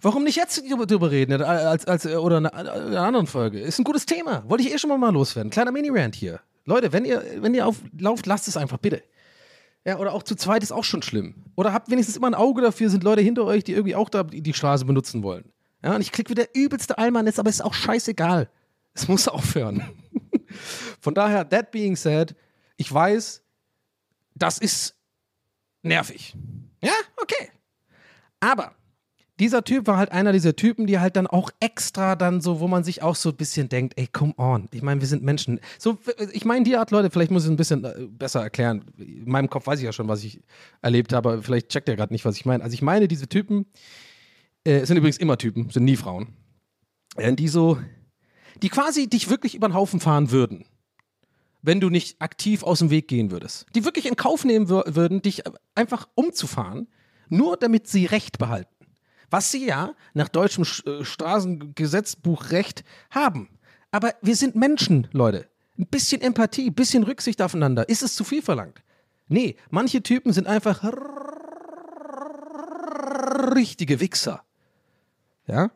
Warum 0.00 0.24
nicht 0.24 0.36
jetzt 0.36 0.62
drüber 0.68 1.10
reden, 1.10 1.42
als, 1.42 1.86
als, 1.86 2.06
oder 2.06 2.38
in 2.38 2.46
einer 2.46 3.02
anderen 3.02 3.26
Folge? 3.26 3.60
Ist 3.60 3.78
ein 3.78 3.84
gutes 3.84 4.06
Thema. 4.06 4.44
Wollte 4.48 4.64
ich 4.64 4.72
eh 4.72 4.78
schon 4.78 5.00
mal 5.00 5.12
loswerden. 5.12 5.50
Kleiner 5.50 5.72
Mini-Rant 5.72 6.14
hier. 6.14 6.40
Leute, 6.66 6.92
wenn 6.92 7.04
ihr, 7.04 7.24
wenn 7.38 7.54
ihr 7.54 7.66
auflauft, 7.66 8.26
lasst 8.26 8.48
es 8.48 8.56
einfach, 8.56 8.78
bitte. 8.78 9.02
Ja, 9.84 9.98
oder 9.98 10.12
auch 10.12 10.24
zu 10.24 10.34
zweit 10.34 10.64
ist 10.64 10.72
auch 10.72 10.84
schon 10.84 11.00
schlimm. 11.02 11.44
Oder 11.54 11.72
habt 11.72 11.90
wenigstens 11.90 12.16
immer 12.16 12.26
ein 12.26 12.34
Auge 12.34 12.60
dafür, 12.60 12.90
sind 12.90 13.04
Leute 13.04 13.22
hinter 13.22 13.44
euch, 13.44 13.62
die 13.62 13.72
irgendwie 13.72 13.94
auch 13.94 14.08
da 14.08 14.24
die 14.24 14.52
Straße 14.52 14.84
benutzen 14.84 15.22
wollen. 15.22 15.52
Ja, 15.82 15.94
und 15.94 16.00
ich 16.00 16.10
klicke 16.10 16.30
wieder 16.30 16.46
übelste 16.54 16.98
Allmann 16.98 17.28
ist, 17.28 17.38
aber 17.38 17.48
es 17.48 17.56
ist 17.56 17.62
auch 17.62 17.74
scheißegal. 17.74 18.50
Es 18.94 19.06
muss 19.06 19.28
aufhören. 19.28 19.84
Von 21.00 21.14
daher, 21.14 21.48
that 21.48 21.70
being 21.70 21.94
said, 21.94 22.34
ich 22.76 22.92
weiß, 22.92 23.42
das 24.34 24.58
ist 24.58 24.96
nervig. 25.82 26.34
Ja, 26.82 26.92
okay. 27.16 27.50
Aber 28.40 28.74
dieser 29.38 29.64
Typ 29.64 29.86
war 29.86 29.98
halt 29.98 30.12
einer 30.12 30.32
dieser 30.32 30.56
Typen, 30.56 30.86
die 30.86 30.98
halt 30.98 31.16
dann 31.16 31.26
auch 31.26 31.50
extra 31.60 32.16
dann 32.16 32.40
so, 32.40 32.60
wo 32.60 32.68
man 32.68 32.84
sich 32.84 33.02
auch 33.02 33.14
so 33.14 33.30
ein 33.30 33.36
bisschen 33.36 33.68
denkt, 33.68 33.94
ey, 33.96 34.06
come 34.06 34.34
on. 34.38 34.68
Ich 34.72 34.82
meine, 34.82 35.00
wir 35.00 35.08
sind 35.08 35.22
Menschen. 35.22 35.60
So, 35.78 35.98
ich 36.32 36.44
meine, 36.44 36.64
die 36.64 36.76
Art 36.76 36.90
Leute, 36.90 37.10
vielleicht 37.10 37.30
muss 37.30 37.42
ich 37.42 37.48
es 37.48 37.52
ein 37.52 37.56
bisschen 37.56 37.84
äh, 37.84 38.06
besser 38.08 38.42
erklären. 38.42 38.84
In 38.96 39.28
meinem 39.28 39.50
Kopf 39.50 39.66
weiß 39.66 39.78
ich 39.78 39.84
ja 39.84 39.92
schon, 39.92 40.08
was 40.08 40.24
ich 40.24 40.40
erlebt 40.80 41.12
habe, 41.12 41.42
vielleicht 41.42 41.68
checkt 41.68 41.88
ihr 41.88 41.96
gerade 41.96 42.12
nicht, 42.12 42.24
was 42.24 42.36
ich 42.36 42.46
meine. 42.46 42.64
Also 42.64 42.74
ich 42.74 42.82
meine, 42.82 43.08
diese 43.08 43.28
Typen, 43.28 43.66
äh, 44.64 44.84
sind 44.86 44.96
übrigens 44.96 45.18
immer 45.18 45.36
Typen, 45.36 45.68
sind 45.70 45.84
nie 45.84 45.96
Frauen, 45.96 46.28
äh, 47.16 47.32
die 47.34 47.48
so, 47.48 47.78
die 48.62 48.70
quasi 48.70 49.06
dich 49.06 49.28
wirklich 49.28 49.54
über 49.54 49.68
den 49.68 49.74
Haufen 49.74 50.00
fahren 50.00 50.30
würden 50.30 50.64
wenn 51.62 51.80
du 51.80 51.90
nicht 51.90 52.22
aktiv 52.22 52.62
aus 52.62 52.78
dem 52.78 52.90
Weg 52.90 53.08
gehen 53.08 53.32
würdest. 53.32 53.66
Die 53.74 53.84
wirklich 53.84 54.06
in 54.06 54.14
Kauf 54.14 54.44
nehmen 54.44 54.68
wür 54.68 54.84
würden, 54.86 55.20
dich 55.20 55.42
einfach 55.74 56.06
umzufahren, 56.14 56.86
nur 57.28 57.56
damit 57.56 57.88
sie 57.88 58.06
Recht 58.06 58.38
behalten. 58.38 58.75
Was 59.30 59.50
sie 59.50 59.66
ja 59.66 59.94
nach 60.14 60.28
deutschem 60.28 60.64
äh, 60.86 61.04
Straßengesetzbuchrecht 61.04 62.84
haben. 63.10 63.48
Aber 63.90 64.14
wir 64.22 64.36
sind 64.36 64.56
Menschen, 64.56 65.08
Leute. 65.12 65.46
Ein 65.78 65.86
bisschen 65.86 66.22
Empathie, 66.22 66.68
ein 66.68 66.74
bisschen 66.74 67.02
Rücksicht 67.02 67.42
aufeinander. 67.42 67.88
Ist 67.88 68.02
es 68.02 68.14
zu 68.14 68.24
viel 68.24 68.42
verlangt? 68.42 68.82
Nee, 69.28 69.56
manche 69.70 70.02
Typen 70.02 70.32
sind 70.32 70.46
einfach 70.46 70.82
richtige 73.54 74.00
Wichser. 74.00 74.42
Ja? 75.46 75.70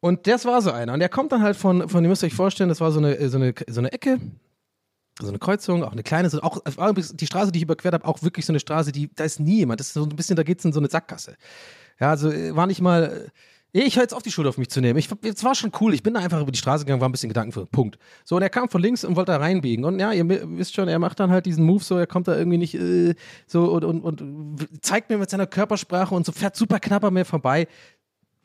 Und 0.00 0.26
das 0.26 0.44
war 0.44 0.62
so 0.62 0.70
einer. 0.70 0.92
Und 0.92 1.00
der 1.00 1.08
kommt 1.08 1.32
dann 1.32 1.42
halt 1.42 1.56
von, 1.56 1.88
von 1.88 2.04
ihr 2.04 2.08
müsst 2.08 2.22
euch 2.22 2.34
vorstellen, 2.34 2.68
das 2.68 2.80
war 2.80 2.92
so 2.92 3.00
eine, 3.00 3.28
so 3.28 3.36
eine, 3.36 3.54
so 3.66 3.80
eine 3.80 3.92
Ecke, 3.92 4.20
so 5.20 5.28
eine 5.28 5.38
Kreuzung, 5.38 5.82
auch 5.82 5.92
eine 5.92 6.04
kleine, 6.04 6.30
so 6.30 6.40
auch 6.40 6.60
die 6.64 7.26
Straße, 7.26 7.50
die 7.50 7.58
ich 7.58 7.64
überquert 7.64 7.94
habe, 7.94 8.04
auch 8.04 8.22
wirklich 8.22 8.46
so 8.46 8.52
eine 8.52 8.60
Straße, 8.60 8.92
die, 8.92 9.10
da 9.14 9.24
ist 9.24 9.40
nie 9.40 9.56
jemand. 9.56 9.80
Das 9.80 9.88
ist 9.88 9.94
so 9.94 10.04
ein 10.04 10.10
bisschen, 10.10 10.36
da 10.36 10.44
geht 10.44 10.60
es 10.60 10.64
in 10.64 10.72
so 10.72 10.80
eine 10.80 10.88
Sackgasse. 10.88 11.36
Ja, 12.00 12.10
also 12.10 12.30
war 12.30 12.66
nicht 12.66 12.80
mal. 12.80 13.30
Ich 13.72 13.96
höre 13.96 14.02
jetzt 14.02 14.14
auf, 14.14 14.22
die 14.22 14.30
Schuld 14.30 14.48
auf 14.48 14.56
mich 14.56 14.70
zu 14.70 14.80
nehmen. 14.80 14.98
Es 14.98 15.44
war 15.44 15.54
schon 15.54 15.72
cool. 15.80 15.92
Ich 15.92 16.02
bin 16.02 16.14
da 16.14 16.20
einfach 16.20 16.40
über 16.40 16.50
die 16.50 16.58
Straße 16.58 16.84
gegangen, 16.84 17.02
war 17.02 17.08
ein 17.08 17.12
bisschen 17.12 17.28
Gedanken 17.28 17.52
für. 17.52 17.66
Punkt. 17.66 17.98
So, 18.24 18.36
und 18.36 18.42
er 18.42 18.48
kam 18.48 18.70
von 18.70 18.80
links 18.80 19.04
und 19.04 19.14
wollte 19.14 19.32
da 19.32 19.38
reinbiegen. 19.38 19.84
Und 19.84 20.00
ja, 20.00 20.10
ihr 20.12 20.26
wisst 20.56 20.74
schon, 20.74 20.88
er 20.88 20.98
macht 20.98 21.20
dann 21.20 21.30
halt 21.30 21.44
diesen 21.44 21.64
Move 21.64 21.84
so, 21.84 21.96
er 21.98 22.06
kommt 22.06 22.28
da 22.28 22.36
irgendwie 22.36 22.56
nicht 22.56 22.74
äh, 22.74 23.14
so 23.46 23.70
und, 23.70 23.84
und, 23.84 24.00
und 24.02 24.68
zeigt 24.80 25.10
mir 25.10 25.18
mit 25.18 25.28
seiner 25.28 25.46
Körpersprache 25.46 26.14
und 26.14 26.24
so 26.24 26.32
fährt 26.32 26.56
super 26.56 26.80
knapp 26.80 27.04
an 27.04 27.12
mir 27.12 27.26
vorbei. 27.26 27.68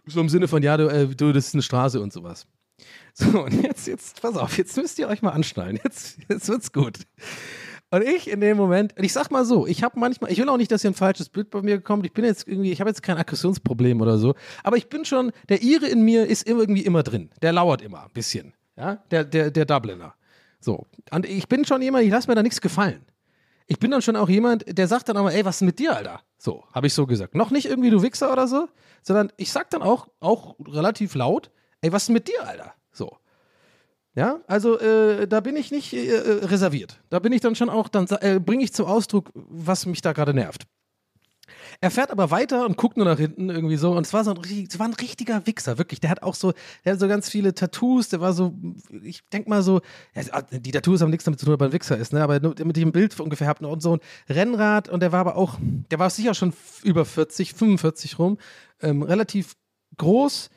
So 0.05 0.19
im 0.19 0.27
Sinne 0.27 0.49
von, 0.49 0.61
ja, 0.61 0.75
du, 0.75 0.87
äh, 0.87 1.07
du 1.07 1.31
das 1.31 1.47
ist 1.47 1.53
eine 1.53 1.63
Straße 1.63 2.01
und 2.01 2.11
sowas. 2.11 2.45
So, 3.13 3.43
und 3.43 3.63
jetzt, 3.63 3.87
jetzt, 3.87 4.21
pass 4.21 4.35
auf, 4.35 4.57
jetzt 4.57 4.75
müsst 4.75 4.99
ihr 4.99 5.07
euch 5.07 5.21
mal 5.21 5.31
anschnallen. 5.31 5.79
Jetzt, 5.83 6.17
jetzt 6.27 6.49
wird's 6.49 6.73
gut. 6.73 6.97
Und 7.93 8.03
ich 8.03 8.27
in 8.27 8.41
dem 8.41 8.57
Moment, 8.57 8.95
ich 8.97 9.13
sag 9.13 9.29
mal 9.29 9.45
so, 9.45 9.67
ich 9.67 9.83
habe 9.83 9.99
manchmal, 9.99 10.31
ich 10.31 10.39
will 10.39 10.49
auch 10.49 10.57
nicht, 10.57 10.71
dass 10.71 10.81
hier 10.81 10.89
ein 10.89 10.95
falsches 10.95 11.29
Bild 11.29 11.51
bei 11.51 11.61
mir 11.61 11.79
kommt. 11.79 12.07
Ich 12.07 12.11
bin 12.11 12.25
jetzt 12.25 12.47
irgendwie, 12.47 12.71
ich 12.71 12.79
habe 12.79 12.89
jetzt 12.89 13.03
kein 13.03 13.17
Aggressionsproblem 13.17 14.01
oder 14.01 14.17
so, 14.17 14.33
aber 14.63 14.77
ich 14.77 14.89
bin 14.89 15.05
schon, 15.05 15.31
der 15.47 15.61
Ire 15.61 15.85
in 15.85 16.01
mir 16.01 16.25
ist 16.25 16.47
irgendwie 16.47 16.81
immer 16.81 17.03
drin. 17.03 17.29
Der 17.43 17.53
lauert 17.53 17.83
immer 17.83 18.05
ein 18.05 18.09
bisschen. 18.11 18.55
Ja, 18.75 18.95
der, 19.11 19.23
der, 19.23 19.51
der 19.51 19.65
Dubliner. 19.65 20.15
So. 20.59 20.87
Und 21.11 21.27
ich 21.27 21.47
bin 21.47 21.65
schon 21.65 21.83
jemand, 21.83 22.05
ich 22.05 22.09
lasse 22.09 22.27
mir 22.27 22.33
da 22.33 22.41
nichts 22.41 22.61
gefallen. 22.61 23.05
Ich 23.67 23.77
bin 23.77 23.91
dann 23.91 24.01
schon 24.01 24.15
auch 24.15 24.27
jemand, 24.27 24.65
der 24.75 24.87
sagt 24.87 25.09
dann 25.09 25.17
aber, 25.17 25.31
ey, 25.31 25.45
was 25.45 25.57
ist 25.57 25.61
mit 25.61 25.77
dir, 25.77 25.95
Alter? 25.95 26.21
So, 26.39 26.63
habe 26.73 26.87
ich 26.87 26.95
so 26.95 27.05
gesagt. 27.05 27.35
Noch 27.35 27.51
nicht 27.51 27.67
irgendwie 27.67 27.91
du 27.91 28.01
Wichser 28.01 28.33
oder 28.33 28.47
so, 28.47 28.69
sondern 29.03 29.31
ich 29.37 29.51
sag 29.51 29.69
dann 29.69 29.83
auch, 29.83 30.07
auch 30.19 30.55
relativ 30.67 31.13
laut, 31.13 31.51
ey, 31.81 31.91
was 31.91 32.03
ist 32.05 32.09
mit 32.09 32.27
dir, 32.27 32.43
Alter? 32.43 32.73
Ja, 34.15 34.41
also 34.47 34.79
äh, 34.79 35.27
da 35.27 35.39
bin 35.39 35.55
ich 35.55 35.71
nicht 35.71 35.93
äh, 35.93 36.19
reserviert. 36.43 36.99
Da 37.09 37.19
bin 37.19 37.31
ich 37.31 37.41
dann 37.41 37.55
schon 37.55 37.69
auch, 37.69 37.87
dann 37.87 38.05
äh, 38.21 38.39
bringe 38.39 38.63
ich 38.63 38.71
zum 38.73 38.85
Ausdruck, 38.85 39.31
was 39.33 39.85
mich 39.87 40.01
da 40.01 40.13
gerade 40.13 40.33
nervt. 40.33 40.67
Er 41.81 41.91
fährt 41.91 42.11
aber 42.11 42.31
weiter 42.31 42.65
und 42.65 42.77
guckt 42.77 42.97
nur 42.97 43.05
nach 43.05 43.17
hinten 43.17 43.49
irgendwie 43.49 43.75
so. 43.75 43.91
Und 43.91 44.05
es 44.05 44.13
war 44.13 44.23
so 44.23 44.33
ein, 44.33 44.39
es 44.41 44.79
war 44.79 44.87
ein 44.87 44.93
richtiger 44.93 45.45
Wichser, 45.45 45.77
wirklich. 45.77 45.99
Der 45.99 46.09
hat 46.09 46.23
auch 46.23 46.35
so, 46.35 46.53
der 46.85 46.93
hat 46.93 46.99
so 46.99 47.07
ganz 47.07 47.29
viele 47.29 47.53
Tattoos. 47.53 48.09
Der 48.09 48.21
war 48.21 48.33
so, 48.33 48.53
ich 49.01 49.21
denke 49.29 49.49
mal 49.49 49.63
so, 49.63 49.81
ja, 50.15 50.41
die 50.41 50.71
Tattoos 50.71 51.01
haben 51.01 51.09
nichts 51.09 51.25
damit 51.25 51.39
zu 51.39 51.45
tun, 51.45 51.55
ob 51.55 51.61
er 51.61 51.67
ein 51.67 51.73
Wichser 51.73 51.97
ist, 51.97 52.13
ne? 52.13 52.23
Aber 52.23 52.39
mit 52.39 52.77
dem 52.77 52.91
Bild 52.91 53.19
ungefähr 53.19 53.47
habt 53.47 53.61
und 53.61 53.81
so 53.81 53.97
ein 53.97 53.99
Rennrad. 54.29 54.89
Und 54.89 55.01
der 55.01 55.11
war 55.11 55.19
aber 55.19 55.35
auch, 55.35 55.57
der 55.91 55.99
war 55.99 56.09
sicher 56.09 56.33
schon 56.33 56.53
über 56.83 57.05
40, 57.05 57.53
45 57.53 58.19
rum. 58.19 58.37
Ähm, 58.81 59.01
relativ 59.01 59.55
groß 59.97 60.49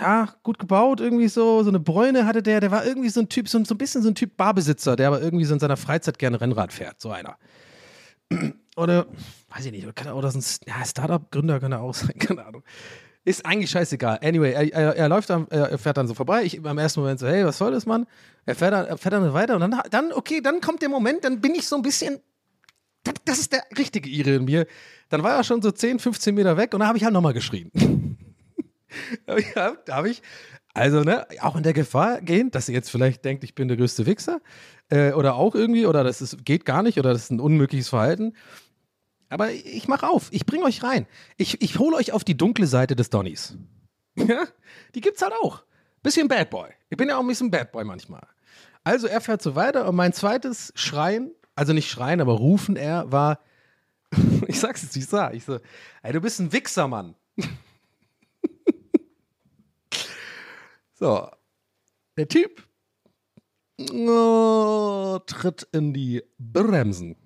ja, 0.00 0.28
gut 0.42 0.58
gebaut, 0.58 1.00
irgendwie 1.00 1.28
so, 1.28 1.62
so 1.62 1.68
eine 1.70 1.80
Bräune 1.80 2.26
hatte 2.26 2.42
der, 2.42 2.60
der 2.60 2.70
war 2.70 2.84
irgendwie 2.84 3.08
so 3.08 3.20
ein 3.20 3.28
Typ, 3.28 3.48
so, 3.48 3.62
so 3.64 3.74
ein 3.74 3.78
bisschen 3.78 4.02
so 4.02 4.08
ein 4.08 4.14
Typ 4.14 4.36
Barbesitzer, 4.36 4.96
der 4.96 5.08
aber 5.08 5.22
irgendwie 5.22 5.44
so 5.44 5.54
in 5.54 5.60
seiner 5.60 5.76
Freizeit 5.76 6.18
gerne 6.18 6.40
Rennrad 6.40 6.72
fährt, 6.72 7.00
so 7.00 7.10
einer. 7.10 7.36
Oder, 8.76 9.06
weiß 9.54 9.64
ich 9.64 9.72
nicht, 9.72 9.86
oder, 9.86 10.14
oder 10.14 10.30
so 10.30 10.38
ein 10.38 10.44
ja, 10.66 10.84
Startup-Gründer 10.84 11.60
kann 11.60 11.72
er 11.72 11.80
auch 11.80 11.94
sein, 11.94 12.12
keine 12.18 12.44
Ahnung. 12.44 12.62
Ist 13.24 13.46
eigentlich 13.46 13.70
scheißegal. 13.70 14.18
Anyway, 14.22 14.52
er, 14.52 14.70
er, 14.70 14.96
er 14.96 15.08
läuft 15.08 15.30
dann, 15.30 15.48
er 15.48 15.78
fährt 15.78 15.96
dann 15.96 16.06
so 16.06 16.12
vorbei. 16.12 16.44
Ich 16.44 16.58
im 16.58 16.78
ersten 16.78 17.00
Moment 17.00 17.18
so, 17.18 17.26
hey, 17.26 17.46
was 17.46 17.56
soll 17.56 17.72
das, 17.72 17.86
Mann? 17.86 18.06
Er 18.44 18.54
fährt 18.54 18.74
dann, 18.74 18.84
er 18.84 18.98
fährt 18.98 19.14
dann 19.14 19.32
weiter 19.32 19.54
und 19.54 19.62
dann, 19.62 19.80
dann, 19.90 20.12
okay, 20.12 20.42
dann 20.42 20.60
kommt 20.60 20.82
der 20.82 20.90
Moment, 20.90 21.24
dann 21.24 21.40
bin 21.40 21.54
ich 21.54 21.66
so 21.66 21.74
ein 21.74 21.80
bisschen, 21.80 22.20
das 23.24 23.38
ist 23.38 23.54
der 23.54 23.64
richtige 23.78 24.10
Ire 24.10 24.34
in 24.34 24.44
mir. 24.44 24.66
Dann 25.08 25.22
war 25.22 25.36
er 25.36 25.42
schon 25.42 25.62
so 25.62 25.70
10, 25.70 25.98
15 25.98 26.34
Meter 26.34 26.58
weg 26.58 26.74
und 26.74 26.80
dann 26.80 26.88
habe 26.88 26.98
ich 26.98 27.04
halt 27.04 27.14
nochmal 27.14 27.32
geschrien. 27.32 27.70
da 29.56 29.76
habe 29.90 30.10
ich, 30.10 30.22
also, 30.74 31.02
ne, 31.02 31.26
auch 31.40 31.56
in 31.56 31.62
der 31.62 31.72
Gefahr 31.72 32.20
gehen, 32.20 32.50
dass 32.50 32.68
ihr 32.68 32.74
jetzt 32.74 32.90
vielleicht 32.90 33.24
denkt, 33.24 33.44
ich 33.44 33.54
bin 33.54 33.68
der 33.68 33.76
größte 33.76 34.06
Wichser. 34.06 34.40
Äh, 34.88 35.12
oder 35.12 35.34
auch 35.36 35.54
irgendwie, 35.54 35.86
oder 35.86 36.04
das 36.04 36.20
ist, 36.20 36.44
geht 36.44 36.64
gar 36.64 36.82
nicht, 36.82 36.98
oder 36.98 37.12
das 37.12 37.24
ist 37.24 37.30
ein 37.30 37.40
unmögliches 37.40 37.88
Verhalten. 37.88 38.34
Aber 39.28 39.50
ich 39.50 39.88
mache 39.88 40.08
auf, 40.08 40.28
ich 40.30 40.46
bringe 40.46 40.64
euch 40.64 40.82
rein. 40.82 41.06
Ich, 41.36 41.60
ich 41.60 41.78
hole 41.78 41.96
euch 41.96 42.12
auf 42.12 42.22
die 42.22 42.36
dunkle 42.36 42.66
Seite 42.66 42.96
des 42.96 43.10
Donnys. 43.10 43.56
Ja, 44.18 44.46
die 44.94 45.02
gibt's 45.02 45.20
halt 45.20 45.34
auch. 45.42 45.62
Bisschen 46.02 46.26
Bad 46.26 46.48
Boy. 46.48 46.70
Ich 46.88 46.96
bin 46.96 47.10
ja 47.10 47.18
auch 47.18 47.20
ein 47.20 47.26
bisschen 47.26 47.50
Bad 47.50 47.70
Boy 47.70 47.84
manchmal. 47.84 48.26
Also 48.82 49.08
er 49.08 49.20
fährt 49.20 49.42
so 49.42 49.54
weiter 49.54 49.86
und 49.86 49.94
mein 49.94 50.14
zweites 50.14 50.72
Schreien, 50.74 51.32
also 51.54 51.74
nicht 51.74 51.90
Schreien, 51.90 52.22
aber 52.22 52.32
Rufen 52.32 52.76
er 52.76 53.12
war, 53.12 53.40
Ich 54.46 54.60
sag's 54.60 54.82
jetzt, 54.82 54.94
wie 54.94 55.00
ich 55.00 55.06
sah. 55.06 55.30
Ich 55.32 55.44
so, 55.44 55.58
ey, 56.02 56.12
du 56.12 56.20
bist 56.20 56.40
ein 56.40 56.52
Wichser, 56.52 56.88
Mann. 56.88 57.14
So. 60.98 61.30
Der 62.16 62.28
Typ 62.28 62.66
oh, 63.92 65.18
tritt 65.26 65.68
in 65.72 65.92
die 65.92 66.22
Bremsen. 66.38 67.16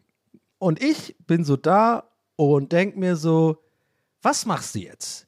Und 0.58 0.82
ich 0.82 1.16
bin 1.26 1.44
so 1.44 1.56
da 1.56 2.10
und 2.36 2.72
denk 2.72 2.96
mir 2.96 3.16
so, 3.16 3.62
was 4.22 4.46
machst 4.46 4.74
du 4.74 4.80
jetzt? 4.80 5.26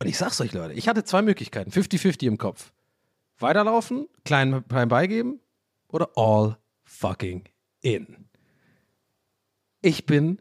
Und 0.00 0.08
ich 0.08 0.18
sag's 0.18 0.40
euch, 0.40 0.52
Leute, 0.52 0.74
ich 0.74 0.88
hatte 0.88 1.04
zwei 1.04 1.22
Möglichkeiten, 1.22 1.70
50-50 1.70 2.26
im 2.26 2.38
Kopf. 2.38 2.72
Weiterlaufen, 3.38 4.08
klein, 4.24 4.66
klein 4.68 4.88
beigeben 4.88 5.40
oder 5.88 6.10
all 6.16 6.58
fucking 6.84 7.44
in. 7.80 8.28
Ich 9.80 10.06
bin 10.06 10.40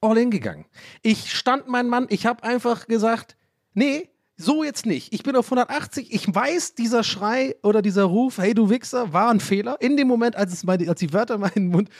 all 0.00 0.16
in 0.18 0.30
gegangen. 0.30 0.66
Ich 1.02 1.32
stand 1.34 1.68
mein 1.68 1.88
Mann, 1.88 2.06
ich 2.08 2.26
habe 2.26 2.42
einfach 2.42 2.86
gesagt, 2.86 3.36
nee, 3.74 4.08
so 4.38 4.62
jetzt 4.62 4.86
nicht. 4.86 5.12
Ich 5.12 5.24
bin 5.24 5.36
auf 5.36 5.46
180. 5.46 6.14
Ich 6.14 6.32
weiß, 6.32 6.74
dieser 6.74 7.02
Schrei 7.02 7.56
oder 7.62 7.82
dieser 7.82 8.04
Ruf, 8.04 8.38
hey 8.38 8.54
du 8.54 8.70
Wichser, 8.70 9.12
war 9.12 9.30
ein 9.30 9.40
Fehler. 9.40 9.76
In 9.80 9.96
dem 9.96 10.06
Moment, 10.08 10.36
als, 10.36 10.52
es 10.52 10.64
meine, 10.64 10.88
als 10.88 11.00
die 11.00 11.12
Wörter 11.12 11.34
in 11.34 11.40
meinen 11.40 11.66
Mund, 11.68 11.90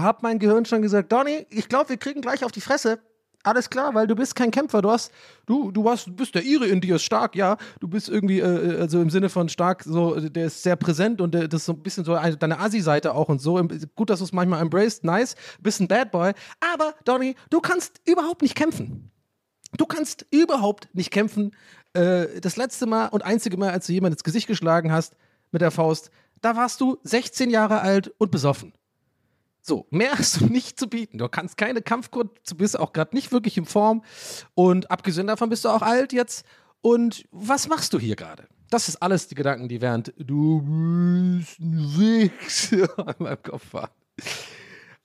hat 0.00 0.22
mein 0.22 0.38
Gehirn 0.38 0.64
schon 0.64 0.82
gesagt, 0.82 1.10
Donny, 1.12 1.46
ich 1.50 1.68
glaube, 1.68 1.90
wir 1.90 1.96
kriegen 1.96 2.20
gleich 2.20 2.44
auf 2.44 2.52
die 2.52 2.60
Fresse. 2.60 3.00
Alles 3.46 3.70
klar, 3.70 3.94
weil 3.94 4.08
du 4.08 4.16
bist 4.16 4.34
kein 4.34 4.50
Kämpfer. 4.50 4.82
Du 4.82 4.90
hast, 4.90 5.12
du, 5.46 5.70
du 5.70 5.88
hast, 5.88 6.16
bist 6.16 6.34
der 6.34 6.42
Ire 6.42 6.66
in 6.66 6.80
dir, 6.80 6.96
ist 6.96 7.04
stark, 7.04 7.36
ja. 7.36 7.56
Du 7.78 7.86
bist 7.86 8.08
irgendwie, 8.08 8.40
äh, 8.40 8.80
also 8.80 9.00
im 9.00 9.08
Sinne 9.08 9.28
von 9.28 9.48
stark, 9.48 9.84
so, 9.84 10.18
der 10.18 10.46
ist 10.46 10.64
sehr 10.64 10.74
präsent 10.74 11.20
und 11.20 11.32
der, 11.32 11.46
das 11.46 11.60
ist 11.60 11.66
so 11.66 11.72
ein 11.74 11.80
bisschen 11.80 12.04
so 12.04 12.14
eine, 12.14 12.36
deine 12.36 12.58
Assi-Seite 12.58 13.14
auch 13.14 13.28
und 13.28 13.40
so. 13.40 13.54
Gut, 13.94 14.10
dass 14.10 14.18
du 14.18 14.24
es 14.24 14.32
manchmal 14.32 14.60
embraced, 14.60 15.04
nice. 15.04 15.36
Bist 15.60 15.80
ein 15.80 15.86
Bad 15.86 16.10
Boy. 16.10 16.32
Aber, 16.74 16.94
Donny, 17.04 17.36
du 17.48 17.60
kannst 17.60 18.00
überhaupt 18.04 18.42
nicht 18.42 18.56
kämpfen. 18.56 19.12
Du 19.76 19.86
kannst 19.86 20.26
überhaupt 20.32 20.88
nicht 20.92 21.12
kämpfen. 21.12 21.54
Äh, 21.92 22.40
das 22.40 22.56
letzte 22.56 22.86
Mal 22.86 23.06
und 23.06 23.24
einzige 23.24 23.56
Mal, 23.56 23.70
als 23.70 23.86
du 23.86 23.92
jemand 23.92 24.14
ins 24.14 24.24
Gesicht 24.24 24.48
geschlagen 24.48 24.90
hast 24.90 25.14
mit 25.52 25.62
der 25.62 25.70
Faust, 25.70 26.10
da 26.40 26.56
warst 26.56 26.80
du 26.80 26.98
16 27.04 27.48
Jahre 27.50 27.80
alt 27.80 28.12
und 28.18 28.32
besoffen. 28.32 28.72
So, 29.66 29.86
mehr 29.90 30.12
hast 30.18 30.40
du 30.40 30.46
nicht 30.46 30.78
zu 30.78 30.86
bieten. 30.86 31.18
Du 31.18 31.28
kannst 31.28 31.56
keine 31.56 31.82
Kampfkunst, 31.82 32.50
du 32.50 32.54
bist 32.54 32.78
auch 32.78 32.92
gerade 32.92 33.14
nicht 33.14 33.32
wirklich 33.32 33.58
in 33.58 33.66
Form. 33.66 34.02
Und 34.54 34.90
abgesehen 34.90 35.26
davon 35.26 35.48
bist 35.48 35.64
du 35.64 35.68
auch 35.68 35.82
alt 35.82 36.12
jetzt. 36.12 36.46
Und 36.82 37.24
was 37.32 37.68
machst 37.68 37.92
du 37.92 37.98
hier 37.98 38.14
gerade? 38.14 38.46
Das 38.70 38.88
ist 38.88 38.96
alles 38.96 39.28
die 39.28 39.34
Gedanken, 39.34 39.68
die 39.68 39.80
während 39.80 40.12
du 40.18 40.60
bist 40.60 41.60
ein 41.60 41.98
Wichser 41.98 42.88
in 43.18 43.24
meinem 43.24 43.42
Kopf 43.42 43.72
waren. 43.72 43.90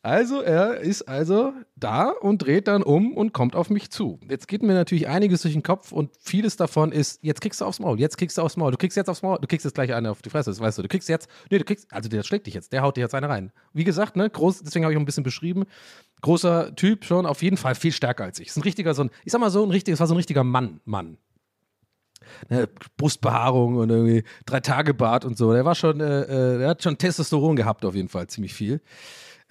Also, 0.03 0.41
er 0.41 0.79
ist 0.79 1.03
also 1.03 1.53
da 1.75 2.09
und 2.09 2.39
dreht 2.39 2.67
dann 2.67 2.81
um 2.81 3.15
und 3.15 3.33
kommt 3.33 3.55
auf 3.55 3.69
mich 3.69 3.91
zu. 3.91 4.19
Jetzt 4.27 4.47
geht 4.47 4.63
mir 4.63 4.73
natürlich 4.73 5.07
einiges 5.07 5.43
durch 5.43 5.53
den 5.53 5.61
Kopf 5.61 5.91
und 5.91 6.09
vieles 6.19 6.55
davon 6.55 6.91
ist, 6.91 7.23
jetzt 7.23 7.39
kriegst 7.39 7.61
du 7.61 7.65
aufs 7.65 7.77
Maul, 7.79 7.99
jetzt 7.99 8.17
kriegst 8.17 8.35
du 8.39 8.41
aufs 8.41 8.57
Maul, 8.57 8.71
du 8.71 8.77
kriegst 8.77 8.97
jetzt 8.97 9.09
aufs 9.11 9.21
Maul, 9.21 9.37
du 9.39 9.47
kriegst 9.47 9.63
jetzt 9.63 9.75
gleich 9.75 9.93
eine 9.93 10.09
auf 10.09 10.23
die 10.23 10.31
Fresse, 10.31 10.49
das 10.49 10.59
weißt 10.59 10.79
du. 10.79 10.81
Du 10.81 10.87
kriegst 10.87 11.07
jetzt, 11.07 11.29
nee, 11.51 11.59
du 11.59 11.63
kriegst, 11.63 11.93
also 11.93 12.09
der 12.09 12.23
schlägt 12.23 12.47
dich 12.47 12.55
jetzt, 12.55 12.73
der 12.73 12.81
haut 12.81 12.97
dir 12.97 13.01
jetzt 13.01 13.13
eine 13.13 13.29
rein. 13.29 13.51
Wie 13.73 13.83
gesagt, 13.83 14.15
ne, 14.15 14.27
groß, 14.27 14.63
deswegen 14.63 14.85
habe 14.85 14.93
ich 14.93 14.97
auch 14.97 15.01
ein 15.01 15.05
bisschen 15.05 15.23
beschrieben, 15.23 15.65
großer 16.21 16.75
Typ 16.75 17.05
schon, 17.05 17.27
auf 17.27 17.43
jeden 17.43 17.57
Fall 17.57 17.75
viel 17.75 17.91
stärker 17.91 18.23
als 18.23 18.39
ich. 18.39 18.47
Ist 18.47 18.57
ein 18.57 18.63
richtiger, 18.63 18.95
so 18.95 19.03
ein, 19.03 19.11
ich 19.23 19.31
sag 19.31 19.39
mal 19.39 19.51
so, 19.51 19.63
ein 19.63 19.69
richtiger, 19.69 19.93
es 19.93 19.99
war 19.99 20.07
so 20.07 20.15
ein 20.15 20.17
richtiger 20.17 20.43
Mann, 20.43 20.81
Mann. 20.83 21.17
Ne, 22.49 22.67
Brustbehaarung 22.97 23.75
und 23.75 23.89
irgendwie 23.91 24.23
drei 24.47 24.61
Tage 24.61 24.95
Bart 24.95 25.25
und 25.25 25.37
so. 25.37 25.53
Der 25.53 25.65
war 25.65 25.75
schon, 25.75 25.99
äh, 25.99 26.21
äh, 26.23 26.57
der 26.57 26.69
hat 26.69 26.81
schon 26.81 26.97
Testosteron 26.97 27.55
gehabt 27.55 27.85
auf 27.85 27.93
jeden 27.93 28.09
Fall, 28.09 28.25
ziemlich 28.27 28.55
viel. 28.55 28.81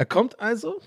Er 0.00 0.06
kommt 0.06 0.40
also 0.40 0.80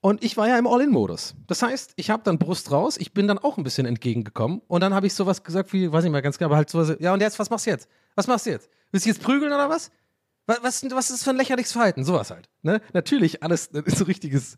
und 0.00 0.24
ich 0.24 0.38
war 0.38 0.48
ja 0.48 0.56
im 0.56 0.66
All-In-Modus. 0.66 1.34
Das 1.48 1.62
heißt, 1.62 1.92
ich 1.96 2.08
habe 2.08 2.22
dann 2.22 2.38
Brust 2.38 2.70
raus, 2.70 2.96
ich 2.96 3.12
bin 3.12 3.28
dann 3.28 3.36
auch 3.36 3.58
ein 3.58 3.62
bisschen 3.62 3.84
entgegengekommen 3.84 4.62
und 4.68 4.80
dann 4.80 4.94
habe 4.94 5.06
ich 5.06 5.12
sowas 5.12 5.44
gesagt 5.44 5.74
wie, 5.74 5.92
weiß 5.92 6.02
nicht 6.02 6.12
mehr 6.12 6.22
ganz 6.22 6.38
genau, 6.38 6.48
aber 6.48 6.56
halt 6.56 6.70
sowas, 6.70 6.96
ja 6.98 7.12
und 7.12 7.20
jetzt, 7.20 7.38
was 7.38 7.50
machst 7.50 7.66
du 7.66 7.70
jetzt? 7.72 7.90
Was 8.14 8.28
machst 8.28 8.46
du 8.46 8.50
jetzt? 8.50 8.70
Willst 8.90 9.04
du 9.04 9.10
jetzt 9.10 9.22
prügeln 9.22 9.52
oder 9.52 9.68
was? 9.68 9.90
Was, 10.46 10.62
was, 10.62 10.82
ist 10.82 11.10
das 11.10 11.22
für 11.24 11.28
ein 11.28 11.36
lächerliches 11.36 11.72
Verhalten? 11.72 12.04
Sowas 12.04 12.30
halt. 12.30 12.48
Ne? 12.62 12.80
Natürlich, 12.94 13.42
alles 13.42 13.68
so 13.86 14.04
richtiges, 14.04 14.56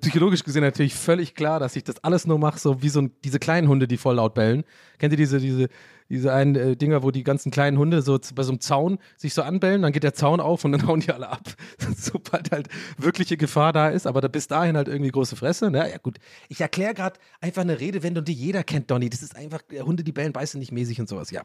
psychologisch 0.00 0.44
gesehen 0.44 0.62
natürlich 0.62 0.94
völlig 0.94 1.34
klar, 1.34 1.60
dass 1.60 1.76
ich 1.76 1.84
das 1.84 2.02
alles 2.02 2.26
nur 2.26 2.38
mache, 2.38 2.58
so 2.58 2.82
wie 2.82 2.88
so 2.88 3.02
diese 3.24 3.38
kleinen 3.38 3.68
Hunde, 3.68 3.88
die 3.88 3.96
voll 3.96 4.16
laut 4.16 4.34
bellen. 4.34 4.64
Kennt 4.98 5.12
ihr 5.12 5.16
diese, 5.16 5.38
diese, 5.38 5.68
diese 6.08 6.32
einen 6.32 6.54
äh, 6.56 6.76
Dinger, 6.76 7.02
wo 7.02 7.10
die 7.10 7.22
ganzen 7.22 7.50
kleinen 7.50 7.78
Hunde 7.78 8.02
so 8.02 8.18
bei 8.34 8.42
so 8.42 8.50
einem 8.50 8.60
Zaun 8.60 8.98
sich 9.16 9.34
so 9.34 9.42
anbellen, 9.42 9.82
dann 9.82 9.92
geht 9.92 10.02
der 10.02 10.14
Zaun 10.14 10.40
auf 10.40 10.64
und 10.64 10.72
dann 10.72 10.86
hauen 10.86 11.00
die 11.00 11.12
alle 11.12 11.28
ab. 11.28 11.42
Sobald 11.96 12.50
halt 12.50 12.68
wirkliche 12.96 13.36
Gefahr 13.36 13.72
da 13.72 13.88
ist, 13.88 14.06
aber 14.06 14.20
da 14.20 14.28
bis 14.28 14.46
dahin 14.48 14.76
halt 14.76 14.88
irgendwie 14.88 15.10
große 15.10 15.36
Fresse. 15.36 15.70
Ne? 15.70 15.90
Ja, 15.90 15.98
gut. 15.98 16.18
Ich 16.48 16.60
erkläre 16.60 16.94
gerade 16.94 17.18
einfach 17.40 17.62
eine 17.62 17.80
Redewendung, 17.80 18.24
die 18.24 18.32
jeder 18.32 18.64
kennt, 18.64 18.90
Donny. 18.90 19.10
Das 19.10 19.22
ist 19.22 19.36
einfach, 19.36 19.60
äh, 19.70 19.80
Hunde, 19.80 20.04
die 20.04 20.12
bellen, 20.12 20.32
beißen 20.32 20.58
nicht 20.58 20.72
mäßig 20.72 21.00
und 21.00 21.08
sowas, 21.08 21.30
ja. 21.30 21.42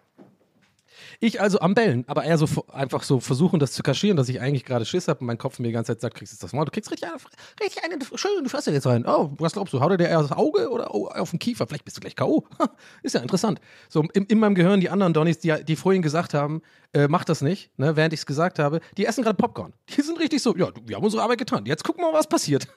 Ich 1.19 1.41
also 1.41 1.59
am 1.59 1.73
Bellen, 1.73 2.03
aber 2.07 2.23
eher 2.23 2.37
so 2.37 2.47
einfach 2.71 3.03
so 3.03 3.19
versuchen, 3.19 3.59
das 3.59 3.71
zu 3.73 3.83
kaschieren, 3.83 4.17
dass 4.17 4.29
ich 4.29 4.39
eigentlich 4.39 4.65
gerade 4.65 4.85
Schiss 4.85 5.07
habe 5.07 5.21
und 5.21 5.27
mein 5.27 5.37
Kopf 5.37 5.59
mir 5.59 5.67
die 5.67 5.73
ganze 5.73 5.93
Zeit 5.93 6.01
sagt, 6.01 6.15
kriegst 6.15 6.33
du 6.33 6.37
das 6.45 6.53
Maul, 6.53 6.65
du 6.65 6.71
kriegst 6.71 6.91
richtig 6.91 7.09
eine, 7.09 7.17
richtig 7.61 7.83
eine 7.83 7.97
schöne 8.17 8.49
Fresse 8.49 8.71
jetzt 8.71 8.85
rein. 8.85 9.05
Oh, 9.05 9.31
was 9.37 9.53
glaubst 9.53 9.73
du, 9.73 9.81
haut 9.81 9.91
er 9.91 9.97
dir 9.97 10.07
eher 10.07 10.21
das 10.21 10.31
Auge 10.31 10.69
oder 10.69 10.93
oh, 10.93 11.07
auf 11.07 11.31
den 11.31 11.39
Kiefer? 11.39 11.67
Vielleicht 11.67 11.85
bist 11.85 11.97
du 11.97 12.01
gleich 12.01 12.15
K.O. 12.15 12.45
Ist 13.03 13.15
ja 13.15 13.21
interessant. 13.21 13.59
So 13.89 14.03
in, 14.13 14.25
in 14.25 14.39
meinem 14.39 14.55
Gehirn 14.55 14.79
die 14.79 14.89
anderen 14.89 15.13
Donnys, 15.13 15.39
die, 15.39 15.53
die 15.63 15.75
vorhin 15.75 16.01
gesagt 16.01 16.33
haben, 16.33 16.61
äh, 16.93 17.07
mach 17.07 17.23
das 17.25 17.41
nicht, 17.41 17.71
ne, 17.77 17.95
während 17.95 18.13
ich 18.13 18.19
es 18.19 18.25
gesagt 18.25 18.59
habe, 18.59 18.79
die 18.97 19.05
essen 19.05 19.23
gerade 19.23 19.35
Popcorn. 19.35 19.73
Die 19.89 20.01
sind 20.01 20.19
richtig 20.19 20.43
so, 20.43 20.55
ja, 20.55 20.69
wir 20.85 20.95
haben 20.95 21.03
unsere 21.03 21.23
Arbeit 21.23 21.39
getan. 21.39 21.65
Jetzt 21.65 21.83
gucken 21.83 22.03
wir 22.03 22.11
mal, 22.11 22.19
was 22.19 22.27
passiert. 22.27 22.67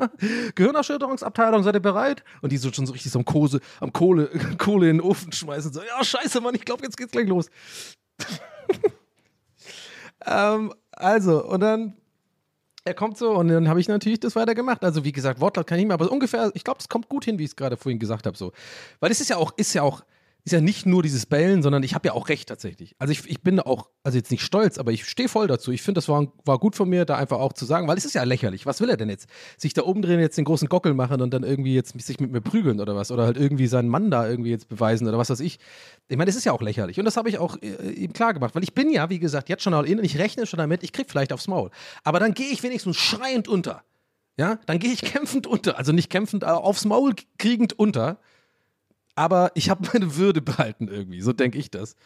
Gehirnerschütterungsabteilung, 0.54 1.62
seid 1.62 1.74
ihr 1.74 1.80
bereit? 1.80 2.24
Und 2.40 2.52
die 2.52 2.56
so 2.56 2.72
schon 2.72 2.86
so 2.86 2.94
richtig 2.94 3.12
so 3.12 3.18
am, 3.18 3.26
Kose, 3.26 3.60
am 3.80 3.92
Kohle, 3.92 4.30
Kohle 4.58 4.88
in 4.88 4.96
den 4.96 5.06
Ofen 5.06 5.30
schmeißen. 5.30 5.72
So, 5.72 5.82
ja, 5.82 6.02
scheiße, 6.02 6.40
Mann, 6.40 6.54
ich 6.54 6.64
glaube, 6.64 6.84
jetzt 6.84 6.96
geht's 6.96 7.12
gleich 7.12 7.28
los. 7.28 7.50
ähm, 10.26 10.72
also, 10.92 11.44
und 11.44 11.60
dann, 11.60 11.94
er 12.84 12.94
kommt 12.94 13.18
so 13.18 13.32
und 13.32 13.48
dann 13.48 13.68
habe 13.68 13.80
ich 13.80 13.88
natürlich 13.88 14.20
das 14.20 14.36
weiter 14.36 14.54
gemacht. 14.54 14.84
Also, 14.84 15.04
wie 15.04 15.12
gesagt, 15.12 15.40
Wortlaut 15.40 15.66
kann 15.66 15.76
ich 15.76 15.82
nicht 15.82 15.88
mehr, 15.88 15.94
aber 15.94 16.10
ungefähr, 16.10 16.50
ich 16.54 16.64
glaube, 16.64 16.80
es 16.80 16.88
kommt 16.88 17.10
gut 17.10 17.26
hin, 17.26 17.38
wie 17.38 17.44
ich 17.44 17.50
es 17.50 17.56
gerade 17.56 17.76
vorhin 17.76 17.98
gesagt 17.98 18.24
habe. 18.24 18.38
So. 18.38 18.52
Weil 19.00 19.10
es 19.10 19.20
ist 19.20 19.28
ja 19.28 19.36
auch, 19.36 19.52
ist 19.58 19.74
ja 19.74 19.82
auch, 19.82 20.02
ist 20.46 20.52
ja 20.52 20.60
nicht 20.60 20.86
nur 20.86 21.02
dieses 21.02 21.26
Bellen, 21.26 21.60
sondern 21.60 21.82
ich 21.82 21.96
habe 21.96 22.06
ja 22.06 22.14
auch 22.14 22.28
recht 22.28 22.48
tatsächlich. 22.48 22.94
Also 23.00 23.10
ich, 23.10 23.28
ich 23.28 23.42
bin 23.42 23.58
auch, 23.58 23.90
also 24.04 24.16
jetzt 24.16 24.30
nicht 24.30 24.44
stolz, 24.44 24.78
aber 24.78 24.92
ich 24.92 25.04
stehe 25.04 25.28
voll 25.28 25.48
dazu. 25.48 25.72
Ich 25.72 25.82
finde, 25.82 25.98
das 25.98 26.08
war, 26.08 26.32
war 26.44 26.60
gut 26.60 26.76
von 26.76 26.88
mir, 26.88 27.04
da 27.04 27.16
einfach 27.16 27.40
auch 27.40 27.52
zu 27.52 27.64
sagen, 27.64 27.88
weil 27.88 27.98
es 27.98 28.04
ist 28.04 28.14
ja 28.14 28.22
lächerlich. 28.22 28.64
Was 28.64 28.80
will 28.80 28.88
er 28.88 28.96
denn 28.96 29.10
jetzt? 29.10 29.28
Sich 29.58 29.74
da 29.74 29.82
oben 29.82 30.02
drehen, 30.02 30.20
jetzt 30.20 30.38
den 30.38 30.44
großen 30.44 30.68
Gockel 30.68 30.94
machen 30.94 31.20
und 31.20 31.34
dann 31.34 31.42
irgendwie 31.42 31.74
jetzt 31.74 32.00
sich 32.00 32.20
mit 32.20 32.30
mir 32.30 32.40
prügeln 32.40 32.78
oder 32.78 32.94
was? 32.94 33.10
Oder 33.10 33.24
halt 33.24 33.36
irgendwie 33.36 33.66
seinen 33.66 33.88
Mann 33.88 34.08
da 34.08 34.28
irgendwie 34.28 34.50
jetzt 34.50 34.68
beweisen 34.68 35.08
oder 35.08 35.18
was 35.18 35.30
weiß 35.30 35.40
ich. 35.40 35.58
Ich 36.06 36.16
meine, 36.16 36.28
das 36.28 36.36
ist 36.36 36.44
ja 36.44 36.52
auch 36.52 36.62
lächerlich. 36.62 37.00
Und 37.00 37.06
das 37.06 37.16
habe 37.16 37.28
ich 37.28 37.38
auch 37.38 37.60
äh, 37.60 37.90
ihm 37.90 38.12
klar 38.12 38.32
gemacht, 38.32 38.54
weil 38.54 38.62
ich 38.62 38.72
bin 38.72 38.92
ja, 38.92 39.10
wie 39.10 39.18
gesagt, 39.18 39.48
jetzt 39.48 39.64
schon 39.64 39.74
all 39.74 39.84
in 39.84 39.98
und 39.98 40.04
ich 40.04 40.16
rechne 40.16 40.46
schon 40.46 40.58
damit, 40.58 40.84
ich 40.84 40.92
krieg 40.92 41.10
vielleicht 41.10 41.32
aufs 41.32 41.48
Maul. 41.48 41.70
Aber 42.04 42.20
dann 42.20 42.34
gehe 42.34 42.52
ich 42.52 42.62
wenigstens 42.62 42.96
schreiend 42.98 43.48
unter. 43.48 43.82
Ja, 44.38 44.60
dann 44.66 44.78
gehe 44.78 44.92
ich 44.92 45.02
kämpfend 45.02 45.48
unter. 45.48 45.76
Also 45.76 45.90
nicht 45.90 46.08
kämpfend, 46.08 46.44
aber 46.44 46.62
aufs 46.62 46.84
Maul 46.84 47.14
kriegend 47.36 47.76
unter 47.76 48.20
aber 49.16 49.50
ich 49.54 49.68
habe 49.68 49.88
meine 49.92 50.16
Würde 50.16 50.40
behalten 50.40 50.86
irgendwie, 50.86 51.20
so 51.20 51.32
denke 51.32 51.58
ich 51.58 51.70
das. 51.70 51.96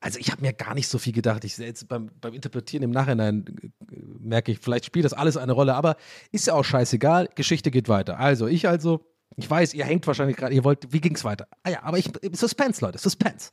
Also 0.00 0.18
ich 0.20 0.30
habe 0.30 0.42
mir 0.42 0.52
gar 0.52 0.74
nicht 0.74 0.88
so 0.88 0.98
viel 0.98 1.12
gedacht. 1.12 1.44
Ich 1.44 1.58
jetzt 1.58 1.88
beim, 1.88 2.10
beim 2.20 2.32
Interpretieren 2.32 2.84
im 2.84 2.90
Nachhinein 2.90 3.44
äh, 3.90 3.96
merke 4.20 4.52
ich, 4.52 4.58
vielleicht 4.60 4.84
spielt 4.84 5.04
das 5.04 5.12
alles 5.12 5.36
eine 5.36 5.52
Rolle, 5.52 5.74
aber 5.74 5.96
ist 6.30 6.46
ja 6.46 6.54
auch 6.54 6.64
scheißegal. 6.64 7.28
Geschichte 7.34 7.70
geht 7.70 7.88
weiter. 7.88 8.18
Also 8.18 8.46
ich 8.46 8.68
also, 8.68 9.04
ich 9.36 9.48
weiß, 9.50 9.74
ihr 9.74 9.84
hängt 9.84 10.06
wahrscheinlich 10.06 10.36
gerade, 10.36 10.54
ihr 10.54 10.64
wollt, 10.64 10.92
wie 10.92 11.00
ging's 11.00 11.24
weiter? 11.24 11.48
Ah 11.64 11.70
ja, 11.70 11.82
aber 11.82 11.98
ich, 11.98 12.10
Suspense, 12.32 12.84
Leute, 12.84 12.98
Suspense. 12.98 13.50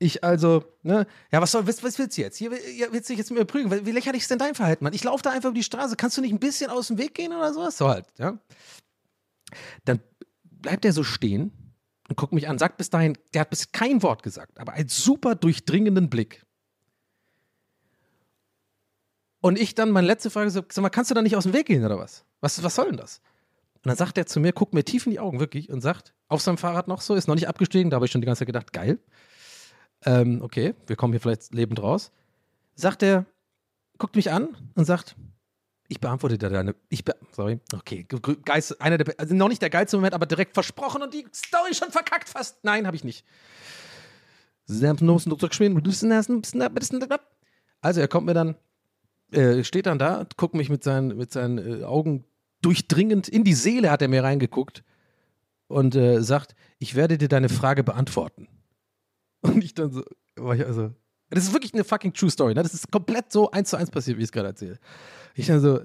Ich 0.00 0.24
also, 0.24 0.64
ne, 0.82 1.06
ja, 1.30 1.40
was 1.40 1.52
soll, 1.52 1.66
was, 1.68 1.84
was 1.84 1.98
willst 2.00 2.18
du 2.18 2.22
jetzt? 2.22 2.36
Hier, 2.36 2.50
hier 2.52 2.92
willst 2.92 3.08
du 3.08 3.12
dich 3.12 3.18
jetzt 3.18 3.30
mit 3.30 3.38
mir 3.38 3.44
prügeln? 3.44 3.86
Wie 3.86 3.92
lächerlich 3.92 4.22
ist 4.22 4.30
denn 4.30 4.40
dein 4.40 4.56
Verhalten, 4.56 4.82
Mann? 4.82 4.92
Ich 4.92 5.04
laufe 5.04 5.22
da 5.22 5.30
einfach 5.30 5.50
über 5.50 5.58
die 5.58 5.62
Straße. 5.62 5.94
Kannst 5.94 6.16
du 6.16 6.20
nicht 6.20 6.32
ein 6.32 6.40
bisschen 6.40 6.68
aus 6.68 6.88
dem 6.88 6.98
Weg 6.98 7.14
gehen 7.14 7.32
oder 7.32 7.54
sowas? 7.54 7.78
So 7.78 7.88
halt, 7.88 8.06
ja. 8.18 8.36
Dann 9.84 10.00
bleibt 10.42 10.84
er 10.84 10.92
so 10.92 11.04
stehen 11.04 11.63
und 12.14 12.20
guckt 12.20 12.32
mich 12.32 12.48
an, 12.48 12.58
sagt 12.58 12.76
bis 12.76 12.90
dahin, 12.90 13.18
der 13.34 13.40
hat 13.40 13.50
bis 13.50 13.72
kein 13.72 14.00
Wort 14.04 14.22
gesagt, 14.22 14.60
aber 14.60 14.74
einen 14.74 14.88
super 14.88 15.34
durchdringenden 15.34 16.08
Blick. 16.08 16.46
Und 19.40 19.58
ich 19.58 19.74
dann 19.74 19.90
meine 19.90 20.06
letzte 20.06 20.30
Frage 20.30 20.48
sag 20.48 20.76
mal, 20.76 20.90
kannst 20.90 21.10
du 21.10 21.14
da 21.16 21.22
nicht 21.22 21.34
aus 21.34 21.42
dem 21.42 21.52
Weg 21.52 21.66
gehen 21.66 21.84
oder 21.84 21.98
was? 21.98 22.24
Was, 22.40 22.62
was 22.62 22.76
soll 22.76 22.86
denn 22.86 22.98
das? 22.98 23.20
Und 23.74 23.86
dann 23.86 23.96
sagt 23.96 24.16
er 24.16 24.26
zu 24.26 24.38
mir, 24.38 24.52
guckt 24.52 24.74
mir 24.74 24.84
tief 24.84 25.06
in 25.06 25.10
die 25.10 25.18
Augen 25.18 25.40
wirklich 25.40 25.70
und 25.70 25.80
sagt, 25.80 26.14
auf 26.28 26.40
seinem 26.40 26.56
Fahrrad 26.56 26.86
noch 26.86 27.00
so, 27.00 27.16
ist 27.16 27.26
noch 27.26 27.34
nicht 27.34 27.48
abgestiegen, 27.48 27.90
da 27.90 27.96
habe 27.96 28.06
ich 28.06 28.12
schon 28.12 28.20
die 28.20 28.26
ganze 28.26 28.40
Zeit 28.40 28.46
gedacht, 28.46 28.72
geil. 28.72 29.00
Ähm, 30.06 30.40
okay, 30.40 30.74
wir 30.86 30.94
kommen 30.94 31.12
hier 31.12 31.20
vielleicht 31.20 31.52
lebend 31.52 31.82
raus. 31.82 32.12
Sagt 32.76 33.02
er, 33.02 33.26
guckt 33.98 34.14
mich 34.14 34.30
an 34.30 34.56
und 34.76 34.84
sagt, 34.84 35.16
ich 35.88 36.00
beantworte 36.00 36.38
dir 36.38 36.48
deine. 36.50 36.74
Ich 36.88 37.04
be 37.04 37.14
sorry. 37.32 37.60
Okay. 37.72 38.04
Ge- 38.08 38.20
ge- 38.20 38.36
Geist, 38.44 38.80
einer 38.80 38.98
der, 38.98 39.14
also 39.18 39.34
noch 39.34 39.48
nicht 39.48 39.62
der 39.62 39.70
geilste 39.70 39.96
Moment, 39.96 40.14
aber 40.14 40.26
direkt 40.26 40.54
versprochen 40.54 41.02
und 41.02 41.12
die 41.14 41.26
Story 41.34 41.74
schon 41.74 41.90
verkackt 41.90 42.28
fast. 42.28 42.64
Nein, 42.64 42.86
habe 42.86 42.96
ich 42.96 43.04
nicht. 43.04 43.24
Also 47.80 48.00
er 48.00 48.08
kommt 48.08 48.26
mir 48.26 48.34
dann 48.34 48.56
äh, 49.32 49.64
steht 49.64 49.86
dann 49.86 49.98
da, 49.98 50.26
guckt 50.36 50.54
mich 50.54 50.68
mit 50.70 50.84
seinen, 50.84 51.16
mit 51.16 51.32
seinen 51.32 51.80
äh, 51.82 51.84
Augen 51.84 52.24
durchdringend 52.62 53.28
in 53.28 53.44
die 53.44 53.54
Seele 53.54 53.90
hat 53.90 54.00
er 54.00 54.08
mir 54.08 54.22
reingeguckt 54.24 54.84
und 55.66 55.94
äh, 55.96 56.22
sagt, 56.22 56.54
ich 56.78 56.94
werde 56.94 57.18
dir 57.18 57.28
deine 57.28 57.48
Frage 57.50 57.84
beantworten. 57.84 58.48
Und 59.42 59.62
ich 59.62 59.74
dann 59.74 59.90
so, 59.92 60.02
war 60.36 60.54
ich 60.54 60.64
also, 60.64 60.92
das 61.34 61.44
ist 61.44 61.52
wirklich 61.52 61.74
eine 61.74 61.84
fucking 61.84 62.12
true 62.12 62.30
story, 62.30 62.54
ne? 62.54 62.62
Das 62.62 62.74
ist 62.74 62.90
komplett 62.90 63.32
so 63.32 63.50
eins 63.50 63.70
zu 63.70 63.76
eins 63.76 63.90
passiert, 63.90 64.18
wie 64.18 64.22
ich 64.22 64.28
es 64.28 64.32
gerade 64.32 64.48
erzähle. 64.48 64.78
Ich 65.34 65.46
dann 65.46 65.60
so, 65.60 65.80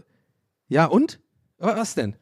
ja 0.67 0.85
und? 0.85 1.19
Was 1.57 1.95
denn? 1.95 2.15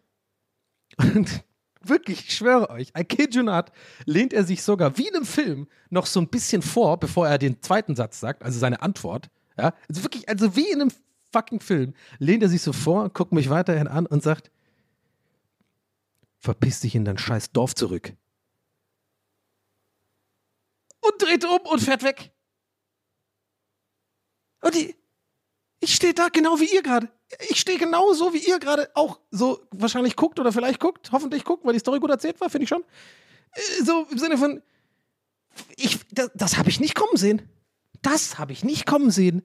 Und 0.97 1.43
wirklich, 1.81 2.21
ich 2.21 2.35
schwöre 2.35 2.69
euch, 2.69 2.91
I 2.97 3.03
kid 3.03 3.35
you 3.35 3.43
not, 3.43 3.71
lehnt 4.05 4.33
er 4.33 4.43
sich 4.43 4.63
sogar 4.63 4.97
wie 4.97 5.07
in 5.07 5.15
einem 5.15 5.25
Film 5.25 5.67
noch 5.89 6.05
so 6.05 6.19
ein 6.19 6.27
bisschen 6.27 6.61
vor, 6.61 6.99
bevor 6.99 7.27
er 7.27 7.37
den 7.37 7.61
zweiten 7.61 7.95
Satz 7.95 8.19
sagt, 8.19 8.43
also 8.43 8.57
seine 8.57 8.81
Antwort. 8.81 9.29
Ja, 9.57 9.73
also 9.87 10.03
wirklich, 10.03 10.27
also 10.27 10.55
wie 10.55 10.71
in 10.71 10.81
einem 10.81 10.91
fucking 11.31 11.59
Film, 11.59 11.93
lehnt 12.19 12.43
er 12.43 12.49
sich 12.49 12.61
so 12.61 12.73
vor, 12.73 13.09
guckt 13.09 13.31
mich 13.31 13.49
weiterhin 13.49 13.87
an 13.87 14.05
und 14.05 14.23
sagt, 14.23 14.49
verpiss 16.39 16.79
dich 16.79 16.95
in 16.95 17.05
dein 17.05 17.17
scheiß 17.17 17.51
Dorf 17.51 17.75
zurück. 17.75 18.13
Und 21.01 21.21
dreht 21.21 21.45
um 21.45 21.59
und 21.71 21.81
fährt 21.81 22.03
weg. 22.03 22.31
Und 24.61 24.75
die, 24.75 24.95
ich 25.79 25.95
stehe 25.95 26.13
da 26.13 26.29
genau 26.29 26.59
wie 26.59 26.73
ihr 26.73 26.81
gerade. 26.81 27.09
Ich 27.49 27.59
stehe 27.59 27.77
genau 27.77 28.13
so, 28.13 28.33
wie 28.33 28.39
ihr 28.39 28.59
gerade 28.59 28.89
auch 28.93 29.19
so 29.31 29.59
wahrscheinlich 29.71 30.15
guckt 30.15 30.39
oder 30.39 30.51
vielleicht 30.51 30.79
guckt, 30.79 31.11
hoffentlich 31.11 31.43
guckt, 31.43 31.65
weil 31.65 31.73
die 31.73 31.79
Story 31.79 31.99
gut 31.99 32.09
erzählt 32.09 32.39
war, 32.39 32.49
finde 32.49 32.63
ich 32.63 32.69
schon. 32.69 32.83
Äh, 33.51 33.83
So 33.83 34.07
im 34.09 34.17
Sinne 34.17 34.37
von, 34.37 34.61
ich, 35.75 35.99
das, 36.11 36.31
das 36.35 36.57
habe 36.57 36.69
ich 36.69 36.79
nicht 36.79 36.95
kommen 36.95 37.17
sehen. 37.17 37.41
Das 38.01 38.39
habe 38.39 38.53
ich 38.53 38.63
nicht 38.63 38.85
kommen 38.85 39.11
sehen, 39.11 39.43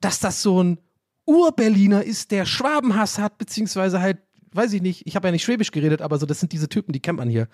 dass 0.00 0.20
das 0.20 0.42
so 0.42 0.62
ein 0.62 0.78
Ur-Berliner 1.26 2.04
ist, 2.04 2.30
der 2.30 2.46
Schwabenhass 2.46 3.18
hat, 3.18 3.36
beziehungsweise 3.38 4.00
halt, 4.00 4.18
weiß 4.52 4.72
ich 4.72 4.82
nicht, 4.82 5.06
ich 5.06 5.16
habe 5.16 5.28
ja 5.28 5.32
nicht 5.32 5.44
Schwäbisch 5.44 5.72
geredet, 5.72 6.00
aber 6.00 6.18
so, 6.18 6.26
das 6.26 6.40
sind 6.40 6.52
diese 6.52 6.68
Typen, 6.68 6.92
die 6.92 7.00
kennt 7.00 7.18
man 7.18 7.28
hier. 7.28 7.48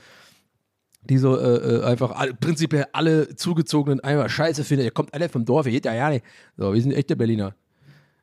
Die 1.08 1.18
so 1.18 1.38
äh, 1.38 1.56
äh, 1.56 1.84
einfach 1.84 2.12
alle, 2.12 2.34
prinzipiell 2.34 2.86
alle 2.92 3.36
Zugezogenen 3.36 4.00
einfach 4.00 4.30
scheiße 4.30 4.64
finden. 4.64 4.84
Ihr 4.84 4.90
kommt 4.90 5.12
alle 5.12 5.28
vom 5.28 5.44
Dorf, 5.44 5.66
ihr 5.66 5.72
geht 5.72 5.84
ja 5.84 5.94
ja 5.94 6.10
nicht. 6.10 6.24
So, 6.56 6.72
wir 6.72 6.80
sind 6.80 6.92
echte 6.92 7.16
Berliner. 7.16 7.54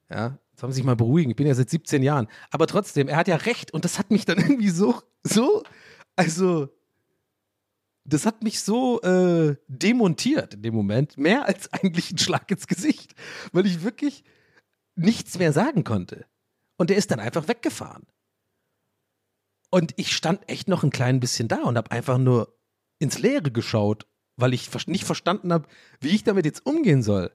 Ja, 0.09 0.38
jetzt 0.51 0.63
haben 0.63 0.71
sie 0.71 0.77
sich 0.77 0.84
mal 0.84 0.95
beruhigen. 0.95 1.32
Ich 1.32 1.36
bin 1.38 1.47
ja 1.47 1.53
seit 1.53 1.69
17 1.69 2.03
Jahren. 2.03 2.27
Aber 2.49 2.67
trotzdem, 2.67 3.07
er 3.07 3.17
hat 3.17 3.27
ja 3.27 3.36
recht 3.36 3.73
und 3.73 3.86
das 3.86 3.99
hat 3.99 4.11
mich 4.11 4.25
dann 4.25 4.38
irgendwie 4.39 4.69
so, 4.69 4.95
so, 5.23 5.63
also, 6.15 6.69
das 8.03 8.25
hat 8.25 8.43
mich 8.43 8.61
so 8.61 8.99
äh, 9.01 9.55
demontiert 9.67 10.55
in 10.55 10.63
dem 10.63 10.73
Moment. 10.73 11.17
Mehr 11.17 11.45
als 11.45 11.71
eigentlich 11.71 12.11
ein 12.11 12.17
Schlag 12.17 12.49
ins 12.49 12.67
Gesicht. 12.67 13.13
Weil 13.51 13.65
ich 13.65 13.84
wirklich 13.84 14.23
nichts 14.95 15.38
mehr 15.38 15.53
sagen 15.53 15.84
konnte. 15.84 16.25
Und 16.77 16.89
der 16.89 16.97
ist 16.97 17.11
dann 17.11 17.19
einfach 17.19 17.47
weggefahren. 17.47 18.07
Und 19.69 19.93
ich 19.95 20.13
stand 20.13 20.47
echt 20.49 20.67
noch 20.67 20.84
ein 20.84 20.89
klein 20.89 21.19
bisschen 21.19 21.47
da 21.47 21.63
und 21.63 21.77
habe 21.77 21.91
einfach 21.91 22.17
nur 22.17 22.57
ins 23.01 23.19
Leere 23.19 23.51
geschaut, 23.51 24.05
weil 24.37 24.53
ich 24.53 24.69
nicht 24.87 25.03
verstanden 25.03 25.51
habe, 25.51 25.67
wie 25.99 26.09
ich 26.09 26.23
damit 26.23 26.45
jetzt 26.45 26.65
umgehen 26.65 27.03
soll. 27.03 27.31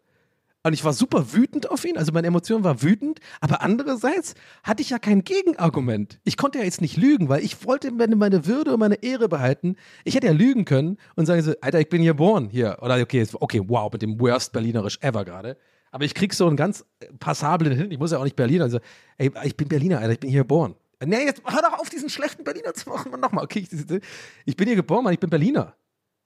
Und 0.63 0.73
ich 0.73 0.85
war 0.85 0.93
super 0.93 1.33
wütend 1.33 1.71
auf 1.71 1.85
ihn, 1.85 1.97
also 1.97 2.11
meine 2.11 2.27
Emotion 2.27 2.65
war 2.65 2.83
wütend, 2.83 3.21
aber 3.41 3.63
andererseits 3.63 4.35
hatte 4.65 4.83
ich 4.83 4.91
ja 4.91 4.99
kein 4.99 5.23
Gegenargument. 5.23 6.19
Ich 6.25 6.37
konnte 6.37 6.59
ja 6.59 6.65
jetzt 6.65 6.81
nicht 6.81 6.97
lügen, 6.97 7.29
weil 7.29 7.45
ich 7.45 7.65
wollte 7.65 7.93
meine, 7.93 8.47
Würde 8.47 8.73
und 8.73 8.81
meine 8.81 9.01
Ehre 9.01 9.29
behalten. 9.29 9.77
Ich 10.03 10.17
hätte 10.17 10.27
ja 10.27 10.33
lügen 10.33 10.65
können 10.65 10.97
und 11.15 11.27
sagen 11.27 11.41
so, 11.43 11.53
Alter, 11.61 11.79
ich 11.79 11.89
bin 11.89 12.03
hier 12.03 12.13
geboren 12.13 12.49
hier. 12.51 12.79
Oder 12.81 13.01
okay, 13.01 13.25
okay, 13.35 13.63
wow, 13.65 13.93
mit 13.93 14.03
dem 14.03 14.19
worst 14.19 14.53
Berlinerisch 14.53 14.99
ever 15.03 15.25
gerade. 15.25 15.57
Aber 15.93 16.05
ich 16.05 16.15
krieg 16.15 16.35
so 16.35 16.49
einen 16.49 16.57
ganz 16.57 16.85
passablen 17.21 17.73
hin. 17.73 17.93
Ich 17.93 17.99
muss 18.01 18.11
ja 18.11 18.19
auch 18.19 18.25
nicht 18.25 18.35
Berliner. 18.35 18.65
Also, 18.65 18.81
ey, 19.19 19.31
ich 19.45 19.57
bin 19.57 19.69
Berliner, 19.69 20.01
Alter, 20.01 20.15
ich 20.15 20.21
bin 20.21 20.31
hier 20.31 20.41
geboren. 20.41 20.75
Nee, 21.05 21.25
jetzt 21.25 21.43
hör 21.45 21.63
doch 21.63 21.79
auf, 21.79 21.91
diesen 21.91 22.09
schlechten 22.09 22.43
Berliner 22.43 22.73
zu 22.73 22.89
machen. 22.89 23.13
Nochmal, 23.21 23.45
okay, 23.45 23.67
ich, 23.71 24.01
ich 24.47 24.57
bin 24.57 24.67
hier 24.67 24.77
geboren, 24.77 25.05
Mann, 25.05 25.13
ich 25.13 25.21
bin 25.21 25.29
Berliner. 25.29 25.77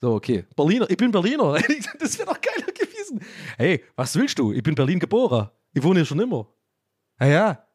So, 0.01 0.15
okay. 0.15 0.47
Berliner, 0.57 0.89
ich 0.89 0.97
bin 0.97 1.11
Berliner. 1.11 1.55
Das 1.99 2.19
wäre 2.19 2.29
doch 2.29 2.41
geiler 2.41 2.73
gewesen. 2.73 3.21
Hey, 3.59 3.85
was 3.97 4.17
willst 4.17 4.39
du? 4.39 4.53
Ich 4.53 4.63
bin 4.63 4.75
Berlin 4.75 4.99
geboren. 4.99 5.51
Ich 5.73 5.83
wohne 5.83 6.01
hier 6.01 6.07
schon 6.07 6.21
immer. 6.21 6.49
Ja, 7.21 7.27
ja. 7.27 7.67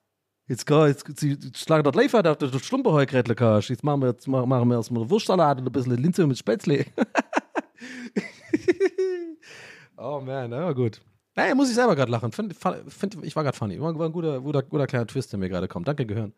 Jetzt, 0.47 0.69
jetzt, 0.69 1.07
jetzt, 1.07 1.23
jetzt 1.23 1.57
schlagen 1.57 1.83
das 1.83 1.95
live 1.95 2.13
auf, 2.13 2.37
dass 2.37 2.51
du 2.51 2.59
Schlumperheugrätle 2.59 3.35
kannst. 3.35 3.69
Jetzt 3.69 3.83
machen 3.83 4.01
wir, 4.01 4.09
jetzt 4.09 4.27
machen 4.27 4.67
wir 4.67 4.75
erstmal 4.75 5.09
Wurstsalat 5.09 5.59
und 5.59 5.67
ein 5.67 5.71
bisschen 5.71 5.97
Linse 5.97 6.27
mit 6.27 6.37
Spätzle. 6.37 6.85
oh 9.97 10.21
man, 10.21 10.49
na 10.49 10.71
gut. 10.71 11.01
Naja, 11.35 11.55
muss 11.55 11.69
ich 11.69 11.75
selber 11.75 11.95
gerade 11.95 12.11
lachen. 12.11 12.31
Find, 12.31 12.55
find, 12.55 13.23
ich 13.23 13.35
war 13.35 13.43
gerade 13.43 13.57
funny. 13.57 13.79
War, 13.81 13.97
war 13.97 14.05
ein 14.05 14.11
guter, 14.11 14.39
guter, 14.39 14.63
guter 14.63 14.87
kleiner 14.87 15.07
Twist, 15.07 15.31
der 15.31 15.39
mir 15.39 15.49
gerade 15.49 15.67
kommt. 15.67 15.87
Danke, 15.87 16.05
Gehirn. 16.05 16.33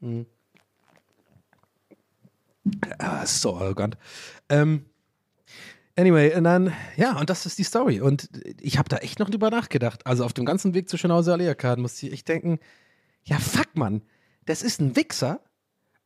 Mhm. 0.00 0.26
Ah, 2.98 3.26
so 3.26 3.56
arrogant. 3.56 3.96
Ähm, 4.48 4.84
anyway, 5.96 6.34
und 6.34 6.44
dann, 6.44 6.72
ja, 6.96 7.18
und 7.18 7.30
das 7.30 7.46
ist 7.46 7.58
die 7.58 7.64
Story. 7.64 8.00
Und 8.00 8.28
ich 8.60 8.78
habe 8.78 8.88
da 8.88 8.98
echt 8.98 9.18
noch 9.18 9.30
drüber 9.30 9.50
nachgedacht. 9.50 10.06
Also 10.06 10.24
auf 10.24 10.32
dem 10.32 10.44
ganzen 10.44 10.74
Weg 10.74 10.88
zu 10.88 10.96
Schönhauser 10.96 11.32
Allee-Arkaden 11.32 11.82
musste 11.82 12.06
ich 12.06 12.12
echt 12.12 12.28
denken, 12.28 12.58
ja, 13.24 13.38
fuck, 13.38 13.74
Mann, 13.74 14.02
das 14.46 14.62
ist 14.62 14.80
ein 14.80 14.96
Wichser, 14.96 15.40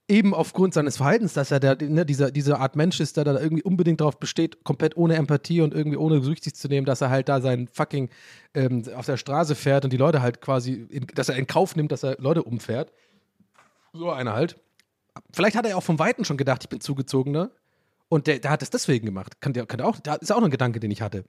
eben 0.09 0.35
aufgrund 0.35 0.75
seines 0.75 0.99
Verhaltens, 0.99 1.33
dass 1.33 1.51
er 1.51 1.61
der, 1.61 1.77
ne, 1.81 2.05
dieser, 2.05 2.31
diese 2.31 2.59
Art 2.59 2.77
Mensch 2.77 3.01
ist, 3.01 3.17
der 3.17 3.25
da 3.25 3.41
irgendwie 3.41 3.63
unbedingt 3.63 4.01
darauf 4.01 4.19
besteht, 4.19 4.63
komplett 4.65 4.97
ohne 4.97 5.15
Empathie 5.15 5.63
und 5.63 5.73
irgendwie 5.73 5.97
ohne 5.97 6.25
Rücksicht 6.25 6.57
zu 6.57 6.69
nehmen, 6.69 6.85
dass 6.85 7.01
er 7.01 7.11
halt 7.11 7.29
da 7.29 7.41
sein 7.41 7.69
fucking 7.73 8.11
ähm, 8.53 8.85
auf 8.95 9.07
der 9.07 9.17
Straße 9.17 9.55
fährt 9.55 9.85
und 9.85 9.93
die 9.93 9.97
Leute 9.97 10.21
halt 10.21 10.41
quasi, 10.41 10.87
in, 10.91 11.07
dass 11.15 11.31
er 11.31 11.37
in 11.37 11.47
Kauf 11.47 11.75
nimmt, 11.75 11.91
dass 11.91 12.03
er 12.03 12.17
Leute 12.21 12.43
umfährt. 12.43 12.93
So 13.95 14.11
einer 14.11 14.35
halt. 14.35 14.61
Vielleicht 15.33 15.57
hat 15.57 15.65
er 15.67 15.77
auch 15.79 15.83
vom 15.83 15.99
Weiten 15.99 16.25
schon 16.25 16.37
gedacht, 16.37 16.63
ich 16.65 16.69
bin 16.69 16.81
zugezogener. 16.81 17.51
Und 18.09 18.27
der, 18.27 18.39
der 18.41 18.51
hat 18.51 18.63
es 18.63 18.71
deswegen 18.71 19.07
gemacht. 19.07 19.41
Kann 19.41 19.53
der, 19.55 19.65
kann 19.67 19.81
auch, 19.81 19.99
das 20.01 20.19
ist 20.19 20.31
auch 20.33 20.39
noch 20.41 20.49
ein 20.49 20.51
Gedanke, 20.51 20.81
den 20.81 20.91
ich 20.91 21.01
hatte. 21.01 21.25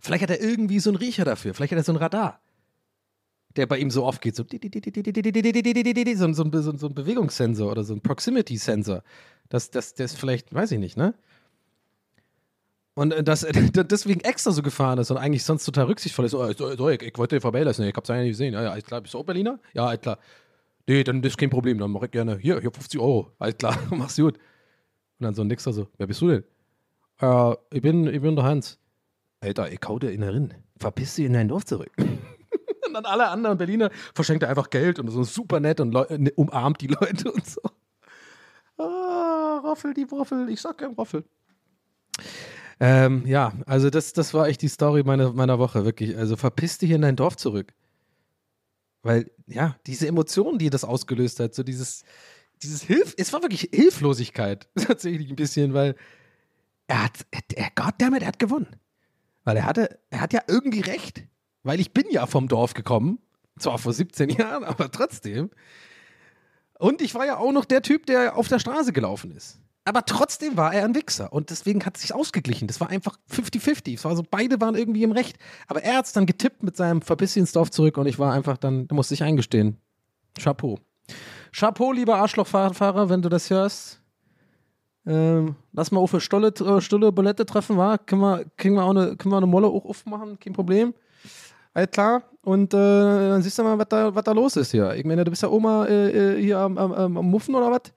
Vielleicht 0.00 0.22
hat 0.22 0.30
er 0.30 0.40
irgendwie 0.40 0.80
so 0.80 0.90
einen 0.90 0.96
Riecher 0.96 1.24
dafür. 1.24 1.54
Vielleicht 1.54 1.72
hat 1.72 1.78
er 1.78 1.84
so 1.84 1.92
ein 1.92 1.96
Radar, 1.96 2.40
der 3.56 3.66
bei 3.66 3.78
ihm 3.78 3.90
so 3.90 4.04
oft 4.04 4.20
geht. 4.20 4.34
So, 4.34 4.44
so, 4.44 4.56
ein- 4.56 6.34
so, 6.34 6.44
ein- 6.44 6.52
so, 6.62 6.70
ein- 6.70 6.78
so 6.78 6.86
ein 6.88 6.94
Bewegungssensor 6.94 7.70
oder 7.70 7.84
so 7.84 7.94
ein 7.94 8.00
Proximity-Sensor. 8.00 9.02
Das, 9.48 9.70
das, 9.70 9.94
das 9.94 10.14
vielleicht, 10.14 10.52
weiß 10.52 10.72
ich 10.72 10.78
nicht, 10.78 10.96
ne? 10.96 11.14
Und 12.94 13.12
äh, 13.12 13.22
dass 13.22 13.42
er 13.42 13.52
deswegen 13.52 14.20
extra 14.20 14.50
so 14.52 14.62
gefahren 14.62 14.98
ist 14.98 15.10
und 15.10 15.18
eigentlich 15.18 15.44
sonst 15.44 15.64
total 15.66 15.84
rücksichtsvoll 15.84 16.24
ist. 16.24 16.34
Oh, 16.34 16.48
ich, 16.48 17.02
ich 17.02 17.18
wollte 17.18 17.36
dir 17.36 17.40
vorbeilassen, 17.42 17.84
ich 17.86 17.94
hab's 17.94 18.08
nicht 18.08 18.28
gesehen. 18.28 18.54
Ja, 18.54 18.62
ja, 18.62 18.70
alles 18.72 18.84
klar, 18.84 19.02
bist 19.02 19.12
du 19.14 19.18
auch 19.18 19.24
Berliner? 19.24 19.58
Ja, 19.74 19.86
alles 19.86 20.00
klar. 20.00 20.18
Nee, 20.88 21.02
dann 21.02 21.22
ist 21.22 21.36
kein 21.36 21.50
Problem, 21.50 21.78
dann 21.78 21.90
mach 21.90 22.02
ich 22.02 22.10
gerne. 22.10 22.38
Hier, 22.38 22.60
hier 22.60 22.70
50 22.70 23.00
Euro. 23.00 23.32
Alles 23.38 23.56
klar, 23.56 23.78
mach's 23.90 24.16
gut. 24.16 24.36
Und 24.36 25.24
dann 25.24 25.34
so 25.34 25.42
ein 25.42 25.48
Nixer 25.48 25.72
so, 25.72 25.88
wer 25.98 26.06
bist 26.06 26.20
du 26.20 26.28
denn? 26.28 26.44
Äh, 27.20 27.54
ich 27.72 27.82
bin, 27.82 28.06
ich 28.06 28.20
bin 28.20 28.36
der 28.36 28.44
Hans. 28.44 28.78
Alter, 29.40 29.70
ich 29.70 29.80
hau 29.86 29.98
dir 29.98 30.10
in 30.10 30.20
der 30.20 30.32
Rinn. 30.32 30.54
Verpiss 30.78 31.14
dich 31.16 31.24
in 31.24 31.32
dein 31.32 31.48
Dorf 31.48 31.64
zurück. 31.64 31.90
und 31.98 32.94
dann 32.94 33.04
alle 33.04 33.28
anderen 33.28 33.58
Berliner 33.58 33.90
verschenkt 34.14 34.42
er 34.42 34.48
einfach 34.48 34.70
Geld 34.70 34.98
und 34.98 35.08
so 35.08 35.24
super 35.24 35.60
nett 35.60 35.80
und 35.80 35.92
Leu 35.92 36.06
ne, 36.16 36.30
umarmt 36.32 36.80
die 36.80 36.88
Leute 36.88 37.32
und 37.32 37.46
so. 37.46 37.60
Ah, 38.78 39.60
Roffel, 39.64 39.94
die 39.94 40.10
Woffel. 40.10 40.48
Ich 40.50 40.60
sag 40.60 40.78
gern 40.78 40.92
Roffel. 40.94 41.24
Ähm, 42.78 43.26
ja, 43.26 43.52
also 43.64 43.88
das, 43.88 44.12
das 44.12 44.34
war 44.34 44.48
echt 44.48 44.60
die 44.60 44.68
Story 44.68 45.02
meiner, 45.02 45.32
meiner 45.32 45.58
Woche, 45.58 45.84
wirklich. 45.84 46.16
Also 46.16 46.36
verpiss 46.36 46.78
dich 46.78 46.90
in 46.90 47.02
dein 47.02 47.16
Dorf 47.16 47.36
zurück. 47.36 47.72
Weil, 49.06 49.30
ja, 49.46 49.76
diese 49.86 50.08
Emotionen, 50.08 50.58
die 50.58 50.68
das 50.68 50.82
ausgelöst 50.82 51.38
hat, 51.38 51.54
so 51.54 51.62
dieses, 51.62 52.02
dieses 52.62 52.82
Hilf, 52.82 53.14
es 53.16 53.32
war 53.32 53.40
wirklich 53.40 53.68
Hilflosigkeit, 53.72 54.68
tatsächlich 54.74 55.30
ein 55.30 55.36
bisschen, 55.36 55.74
weil 55.74 55.94
er 56.88 57.04
hat, 57.04 57.26
er, 57.54 57.70
goddammit, 57.74 58.22
er 58.22 58.28
hat 58.28 58.38
gewonnen. 58.40 58.74
Weil 59.44 59.58
er 59.58 59.64
hatte, 59.64 60.00
er 60.10 60.20
hat 60.20 60.32
ja 60.32 60.40
irgendwie 60.48 60.80
recht. 60.80 61.22
Weil 61.62 61.78
ich 61.78 61.92
bin 61.92 62.06
ja 62.10 62.26
vom 62.26 62.48
Dorf 62.48 62.74
gekommen, 62.74 63.20
zwar 63.58 63.78
vor 63.78 63.92
17 63.92 64.28
Jahren, 64.30 64.64
aber 64.64 64.90
trotzdem. 64.90 65.50
Und 66.78 67.00
ich 67.00 67.14
war 67.14 67.26
ja 67.26 67.36
auch 67.36 67.52
noch 67.52 67.64
der 67.64 67.82
Typ, 67.82 68.06
der 68.06 68.36
auf 68.36 68.48
der 68.48 68.58
Straße 68.58 68.92
gelaufen 68.92 69.30
ist. 69.30 69.60
Aber 69.86 70.04
trotzdem 70.04 70.56
war 70.56 70.74
er 70.74 70.84
ein 70.84 70.96
Wichser 70.96 71.32
und 71.32 71.50
deswegen 71.50 71.86
hat 71.86 71.94
es 71.94 72.02
sich 72.02 72.12
ausgeglichen. 72.12 72.66
Das 72.66 72.80
war 72.80 72.90
einfach 72.90 73.18
50-50. 73.30 73.94
Es 73.94 74.04
war 74.04 74.16
so, 74.16 74.24
beide 74.28 74.60
waren 74.60 74.74
irgendwie 74.74 75.04
im 75.04 75.12
Recht. 75.12 75.38
Aber 75.68 75.80
er 75.80 75.98
hat 75.98 76.06
es 76.06 76.12
dann 76.12 76.26
getippt 76.26 76.64
mit 76.64 76.76
seinem 76.76 77.02
Verbiss 77.02 77.36
ins 77.36 77.52
Dorf 77.52 77.70
zurück 77.70 77.96
und 77.96 78.06
ich 78.06 78.18
war 78.18 78.32
einfach 78.32 78.56
dann, 78.56 78.88
da 78.88 78.96
musste 78.96 79.14
ich 79.14 79.22
eingestehen. 79.22 79.76
Chapeau. 80.42 80.80
Chapeau, 81.52 81.92
lieber 81.92 82.16
Arschlochfahrer, 82.16 83.08
wenn 83.08 83.22
du 83.22 83.28
das 83.28 83.48
hörst. 83.48 84.02
Ähm, 85.06 85.54
lass 85.72 85.92
mal 85.92 86.00
auf 86.00 86.12
eine 86.12 86.20
Stolle, 86.20 86.48
äh, 86.48 86.80
Stolle 86.80 87.12
Bulette 87.12 87.46
treffen, 87.46 87.76
war? 87.76 87.96
Können 87.98 88.22
wir, 88.22 88.44
können 88.56 88.74
wir 88.74 88.82
auch 88.82 88.90
eine, 88.90 89.16
können 89.16 89.32
wir 89.32 89.36
eine 89.36 89.46
Molle 89.46 89.68
auch 89.68 89.84
aufmachen? 89.84 90.36
Kein 90.40 90.52
Problem. 90.52 90.94
Alles 91.74 91.90
klar. 91.92 92.24
Und 92.42 92.74
äh, 92.74 92.76
dann 92.76 93.40
siehst 93.40 93.56
du 93.56 93.62
mal, 93.62 93.78
was 93.78 93.86
da, 93.88 94.10
da 94.10 94.32
los 94.32 94.56
ist 94.56 94.72
hier. 94.72 94.94
Ich 94.94 95.04
meine, 95.04 95.22
du 95.22 95.30
bist 95.30 95.44
ja 95.44 95.48
Oma 95.48 95.84
äh, 95.86 96.38
äh, 96.38 96.42
hier 96.42 96.58
am, 96.58 96.76
am 96.76 97.16
am 97.16 97.30
Muffen 97.30 97.54
oder 97.54 97.70
was? 97.70 97.92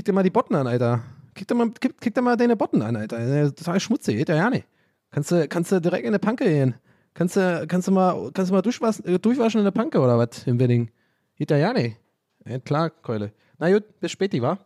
Kick 0.00 0.06
dir 0.06 0.12
mal 0.14 0.22
die 0.22 0.30
Botten 0.30 0.56
an, 0.56 0.66
Alter. 0.66 1.02
Kick 1.34 1.46
dir 1.46 1.54
mal, 1.54 1.70
kick, 1.72 2.00
kick 2.00 2.14
dir 2.14 2.22
mal 2.22 2.34
deine 2.34 2.56
Botten 2.56 2.80
an, 2.80 2.96
Alter. 2.96 3.54
Total 3.54 3.78
schmutzig, 3.78 4.16
geht 4.16 4.30
ja 4.30 4.34
ja 4.34 4.48
nicht. 4.48 4.66
Kannst 5.10 5.30
du, 5.30 5.46
kannst 5.46 5.72
du 5.72 5.78
direkt 5.78 6.04
in 6.04 6.08
eine 6.08 6.18
Panke 6.18 6.44
gehen. 6.44 6.74
Kannst 7.12 7.36
du, 7.36 7.66
kannst 7.68 7.86
du 7.86 7.92
mal, 7.92 8.30
kannst 8.32 8.50
du 8.50 8.54
mal 8.54 8.62
durchwaschen, 8.62 9.04
äh, 9.04 9.18
durchwaschen 9.18 9.58
in 9.58 9.64
der 9.64 9.72
Panke 9.72 10.00
oder 10.00 10.16
was 10.16 10.46
im 10.46 10.58
Wedding? 10.58 10.90
Geht 11.36 11.50
da 11.50 11.58
ja 11.58 11.74
nicht. 11.74 11.98
Ja, 12.46 12.58
klar, 12.60 12.88
Keule. 12.88 13.30
Na 13.58 13.70
gut, 13.70 14.00
bis 14.00 14.12
späti, 14.12 14.40
wa? 14.40 14.56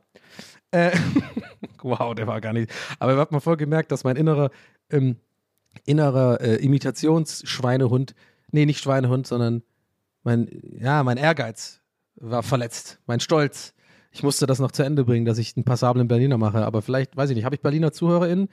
Äh, 0.70 0.93
wow, 1.82 2.14
der 2.14 2.28
war 2.28 2.41
gar 2.41 2.53
nicht. 2.53 2.70
Aber 3.01 3.14
ihr 3.14 3.18
habt 3.18 3.32
mal 3.32 3.41
voll 3.41 3.57
gemerkt, 3.57 3.91
dass 3.91 4.05
mein 4.05 4.14
innerer, 4.14 4.53
ähm, 4.89 5.16
innerer 5.85 6.41
äh, 6.43 6.64
Imitationsschweinehund, 6.64 8.14
nee, 8.53 8.66
nicht 8.66 8.80
Schweinehund, 8.80 9.26
sondern 9.26 9.64
mein, 10.22 10.49
ja, 10.78 11.03
mein 11.03 11.16
Ehrgeiz 11.16 11.80
war 12.14 12.45
verletzt. 12.45 13.01
Mein 13.07 13.18
Stolz. 13.18 13.74
Ich 14.15 14.23
musste 14.23 14.47
das 14.47 14.61
noch 14.61 14.71
zu 14.71 14.85
Ende 14.85 15.05
bringen, 15.05 15.27
dass 15.27 15.39
ich 15.39 15.57
einen 15.57 15.65
passablen 15.65 16.07
Berliner 16.07 16.39
mache. 16.39 16.65
Aber 16.65 16.83
vielleicht, 16.83 17.17
weiß 17.17 17.31
ich 17.31 17.37
nicht, 17.37 17.45
habe 17.45 17.57
ich 17.57 17.61
Berliner 17.61 17.93
ZuhörerInnen? 17.93 18.49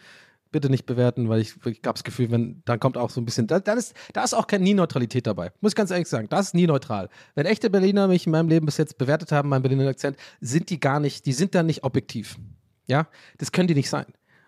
Bitte 0.52 0.72
nicht 0.72 0.88
bewerten, 0.88 1.30
weil 1.30 1.40
ich, 1.40 1.54
ich 1.66 1.82
habe 1.86 1.94
das 1.94 2.04
Gefühl, 2.04 2.32
wenn, 2.32 2.64
dann 2.66 2.80
kommt 2.80 2.98
auch 2.98 3.12
so 3.12 3.22
ein 3.22 3.26
bisschen, 3.26 3.46
da, 3.46 3.60
dann 3.60 3.78
ist, 3.78 3.94
da 4.14 4.24
ist 4.24 4.34
auch 4.34 4.48
keine 4.48 4.64
Nie-Neutralität 4.64 5.28
dabei. 5.28 5.52
Muss 5.62 5.74
ich 5.74 5.76
ganz 5.76 5.92
ehrlich 5.92 6.08
sagen, 6.08 6.28
das 6.30 6.48
ist 6.48 6.56
nie 6.56 6.66
neutral. 6.66 7.10
Wenn 7.36 7.46
echte 7.46 7.70
Berliner 7.70 8.08
mich 8.08 8.26
in 8.26 8.32
meinem 8.32 8.50
Leben 8.50 8.66
bis 8.66 8.78
jetzt 8.78 8.98
bewertet 8.98 9.32
haben, 9.32 9.50
meinen 9.50 9.62
Berliner 9.62 9.88
Akzent, 9.88 10.18
sind 10.42 10.72
die 10.72 10.80
gar 10.80 11.00
nicht, 11.00 11.28
die 11.28 11.32
sind 11.32 11.54
dann 11.54 11.68
nicht 11.68 11.84
objektiv. 11.84 12.40
Ja, 12.88 13.08
das 13.38 13.52
können 13.52 13.68
die 13.68 13.76
nicht 13.76 13.90
sein. 13.90 14.08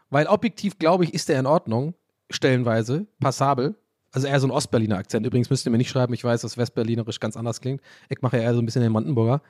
Weil 0.09 0.25
objektiv, 0.25 0.79
glaube 0.79 1.03
ich, 1.03 1.13
ist 1.13 1.29
der 1.29 1.39
in 1.39 1.45
Ordnung, 1.45 1.93
stellenweise, 2.31 3.05
passabel. 3.19 3.75
Also 4.11 4.27
eher 4.27 4.39
so 4.39 4.47
ein 4.47 4.51
Ostberliner 4.51 4.97
Akzent. 4.97 5.27
Übrigens 5.27 5.51
müsst 5.51 5.65
ihr 5.67 5.71
mir 5.71 5.77
nicht 5.77 5.89
schreiben, 5.89 6.13
ich 6.13 6.23
weiß, 6.23 6.41
dass 6.41 6.57
Westberlinerisch 6.57 7.19
ganz 7.19 7.37
anders 7.37 7.61
klingt. 7.61 7.81
Ich 8.09 8.21
mache 8.21 8.37
ja 8.37 8.43
eher 8.43 8.53
so 8.55 8.61
ein 8.61 8.65
bisschen 8.65 8.81
den 8.81 8.93
Brandenburger. 8.93 9.43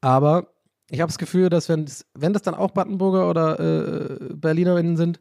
Aber 0.00 0.46
ich 0.90 1.00
habe 1.00 1.08
das 1.08 1.18
Gefühl, 1.18 1.50
dass 1.50 1.68
wenn, 1.68 1.86
wenn 2.14 2.32
das 2.32 2.42
dann 2.42 2.54
auch 2.54 2.72
Brandenburger 2.72 3.28
oder 3.28 3.60
äh, 3.60 4.34
Berlinerinnen 4.34 4.96
sind, 4.96 5.20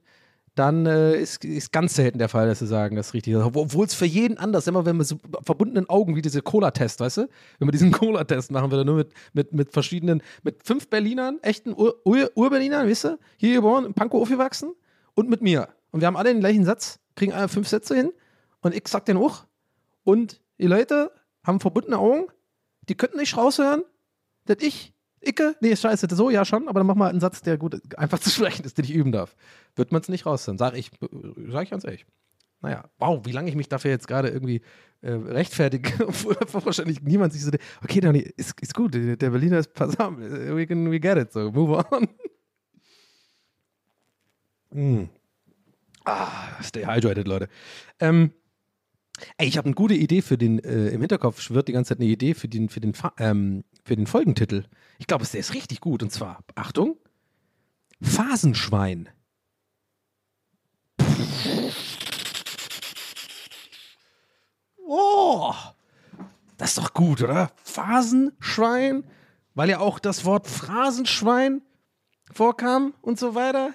dann 0.57 0.87
äh, 0.87 1.15
ist, 1.19 1.45
ist 1.45 1.71
ganz 1.71 1.95
selten 1.95 2.17
der 2.17 2.29
Fall, 2.29 2.47
dass 2.47 2.59
sie 2.59 2.67
sagen, 2.67 2.95
das 2.95 3.07
ist 3.07 3.13
richtig. 3.13 3.35
Obwohl 3.35 3.85
es 3.85 3.93
für 3.93 4.05
jeden 4.05 4.37
anders, 4.37 4.65
immer 4.65 4.85
wenn 4.85 4.97
wir 4.97 5.03
so 5.03 5.17
verbundenen 5.43 5.87
Augen 5.87 6.15
wie 6.15 6.21
diese 6.21 6.41
Cola-Test, 6.41 6.99
weißt 6.99 7.17
du? 7.17 7.29
Wenn 7.59 7.67
wir 7.67 7.71
diesen 7.71 7.91
Cola-Test 7.93 8.51
machen, 8.51 8.69
dann 8.71 8.85
nur 8.85 8.95
mit, 8.95 9.13
mit, 9.33 9.53
mit 9.53 9.71
verschiedenen, 9.71 10.23
mit 10.43 10.65
fünf 10.65 10.89
Berlinern, 10.89 11.37
echten 11.43 11.73
Ur-Berlinern, 11.73 12.85
Ur 12.85 12.89
weißt 12.89 13.03
du? 13.03 13.19
Hier 13.37 13.55
geboren, 13.55 13.85
in 13.85 13.93
Pankow 13.93 14.21
aufgewachsen 14.21 14.73
und 15.13 15.29
mit 15.29 15.41
mir. 15.41 15.69
Und 15.91 16.01
wir 16.01 16.07
haben 16.07 16.17
alle 16.17 16.33
den 16.33 16.39
gleichen 16.39 16.65
Satz, 16.65 16.99
kriegen 17.15 17.33
alle 17.33 17.49
fünf 17.49 17.67
Sätze 17.67 17.95
hin 17.95 18.11
und 18.61 18.73
ich 18.73 18.87
sag 18.87 19.05
den 19.05 19.17
auch. 19.17 19.45
Und 20.03 20.41
die 20.57 20.67
Leute 20.67 21.11
haben 21.43 21.59
verbundene 21.59 21.99
Augen, 21.99 22.25
die 22.89 22.95
könnten 22.95 23.17
nicht 23.17 23.37
raushören, 23.37 23.83
dass 24.45 24.57
ich 24.61 24.93
Icke, 25.27 25.55
nee, 25.61 25.75
scheiße, 25.75 26.07
so 26.11 26.29
ja 26.29 26.45
schon, 26.45 26.67
aber 26.67 26.79
dann 26.79 26.87
mach 26.87 26.95
mal 26.95 27.09
einen 27.09 27.19
Satz, 27.19 27.41
der 27.41 27.57
gut 27.57 27.81
einfach 27.97 28.19
zu 28.19 28.29
sprechen 28.31 28.65
ist, 28.65 28.77
den 28.77 28.85
ich 28.85 28.93
üben 28.93 29.11
darf. 29.11 29.35
Wird 29.75 29.91
man 29.91 30.01
es 30.01 30.09
nicht 30.09 30.25
raushören, 30.25 30.57
sag 30.57 30.75
ich, 30.75 30.91
sag 31.49 31.63
ich 31.63 31.69
ganz 31.69 31.83
ehrlich. 31.83 32.05
Naja, 32.61 32.85
wow, 32.97 33.23
wie 33.25 33.31
lange 33.31 33.49
ich 33.49 33.55
mich 33.55 33.69
dafür 33.69 33.91
jetzt 33.91 34.07
gerade 34.07 34.29
irgendwie 34.29 34.61
äh, 35.01 35.11
rechtfertige, 35.11 36.07
obwohl 36.07 36.35
wahrscheinlich 36.65 37.01
niemand 37.01 37.33
sich 37.33 37.43
so, 37.43 37.51
okay, 37.83 37.99
Dani, 37.99 38.19
ist, 38.19 38.59
ist 38.61 38.73
gut, 38.73 38.95
der 38.95 39.15
Berliner 39.15 39.59
ist 39.59 39.73
passabel, 39.73 40.55
we, 40.55 40.65
can, 40.65 40.89
we 40.89 40.99
get 40.99 41.17
it, 41.17 41.31
so, 41.31 41.51
move 41.51 41.85
on. 41.91 42.07
Mm. 44.69 45.05
Ah, 46.03 46.61
stay 46.61 46.85
hydrated, 46.85 47.27
Leute. 47.27 47.47
Ähm, 47.99 48.31
ey, 49.37 49.47
ich 49.47 49.57
habe 49.57 49.65
eine 49.65 49.75
gute 49.75 49.93
Idee 49.93 50.21
für 50.21 50.37
den, 50.37 50.59
äh, 50.59 50.89
im 50.89 50.99
Hinterkopf 51.01 51.41
schwirrt 51.41 51.67
die 51.67 51.71
ganze 51.71 51.89
Zeit 51.89 51.99
eine 51.99 52.09
Idee 52.09 52.33
für 52.33 52.47
den, 52.47 52.69
für 52.69 52.79
den, 52.79 52.93
ähm, 53.17 53.63
für 53.87 53.95
den 53.95 54.05
Folgentitel. 54.05 54.65
Ich 54.99 55.07
glaube, 55.07 55.25
der 55.25 55.39
ist 55.39 55.53
richtig 55.53 55.79
gut. 55.79 56.03
Und 56.03 56.11
zwar, 56.11 56.43
Achtung, 56.55 56.97
Phasenschwein. 58.01 59.09
Oh, 64.85 65.53
das 66.57 66.69
ist 66.69 66.77
doch 66.77 66.93
gut, 66.93 67.21
oder? 67.21 67.51
Phasenschwein, 67.63 69.03
weil 69.55 69.69
ja 69.69 69.79
auch 69.79 69.99
das 69.99 70.25
Wort 70.25 70.47
Phrasenschwein 70.47 71.61
vorkam 72.33 72.93
und 73.01 73.17
so 73.17 73.35
weiter. 73.35 73.73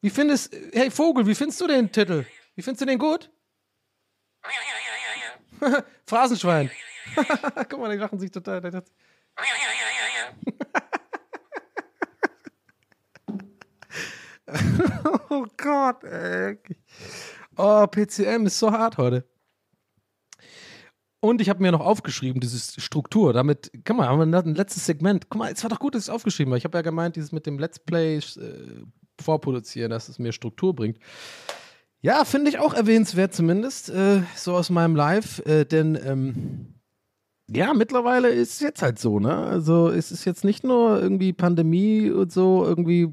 Wie 0.00 0.10
findest, 0.10 0.54
hey 0.72 0.90
Vogel, 0.90 1.26
wie 1.26 1.34
findest 1.34 1.60
du 1.60 1.66
den 1.66 1.92
Titel? 1.92 2.24
Wie 2.54 2.62
findest 2.62 2.80
du 2.80 2.86
den 2.86 2.98
gut? 2.98 3.30
Phrasenschwein. 6.06 6.70
Guck 7.68 7.80
mal, 7.80 7.90
die 7.90 7.98
lachen 7.98 8.18
sich 8.18 8.30
total. 8.30 8.62
oh 15.30 15.46
Gott, 15.56 16.04
ey. 16.04 16.58
Oh, 17.56 17.86
PCM 17.86 18.46
ist 18.46 18.58
so 18.58 18.70
hart 18.70 18.98
heute. 18.98 19.26
Und 21.20 21.40
ich 21.40 21.48
habe 21.48 21.62
mir 21.62 21.70
noch 21.70 21.80
aufgeschrieben, 21.80 22.40
diese 22.40 22.80
Struktur. 22.80 23.32
Damit, 23.32 23.70
guck 23.84 23.96
mal, 23.96 24.08
haben 24.08 24.30
wir 24.30 24.38
ein 24.38 24.54
letztes 24.56 24.86
Segment. 24.86 25.30
Guck 25.30 25.38
mal, 25.38 25.52
es 25.52 25.62
war 25.62 25.70
doch 25.70 25.78
gut, 25.78 25.94
dass 25.94 26.02
ich 26.02 26.08
es 26.08 26.14
aufgeschrieben 26.14 26.50
habe. 26.50 26.58
Ich 26.58 26.64
habe 26.64 26.76
ja 26.76 26.82
gemeint, 26.82 27.14
dieses 27.14 27.30
mit 27.30 27.46
dem 27.46 27.60
Let's 27.60 27.78
Play 27.78 28.16
äh, 28.16 28.22
vorproduzieren, 29.20 29.90
dass 29.90 30.08
es 30.08 30.18
mir 30.18 30.32
Struktur 30.32 30.74
bringt. 30.74 30.98
Ja, 32.00 32.24
finde 32.24 32.50
ich 32.50 32.58
auch 32.58 32.74
erwähnenswert 32.74 33.32
zumindest, 33.32 33.88
äh, 33.90 34.22
so 34.34 34.56
aus 34.56 34.68
meinem 34.68 34.96
Live, 34.96 35.38
äh, 35.46 35.64
denn 35.64 35.96
ähm, 36.04 36.71
ja, 37.54 37.74
mittlerweile 37.74 38.28
ist 38.28 38.54
es 38.54 38.60
jetzt 38.60 38.82
halt 38.82 38.98
so, 38.98 39.18
ne? 39.18 39.36
Also 39.36 39.88
es 39.88 40.12
ist 40.12 40.24
jetzt 40.24 40.44
nicht 40.44 40.64
nur 40.64 41.00
irgendwie 41.00 41.32
Pandemie 41.32 42.10
und 42.10 42.32
so, 42.32 42.64
irgendwie 42.64 43.08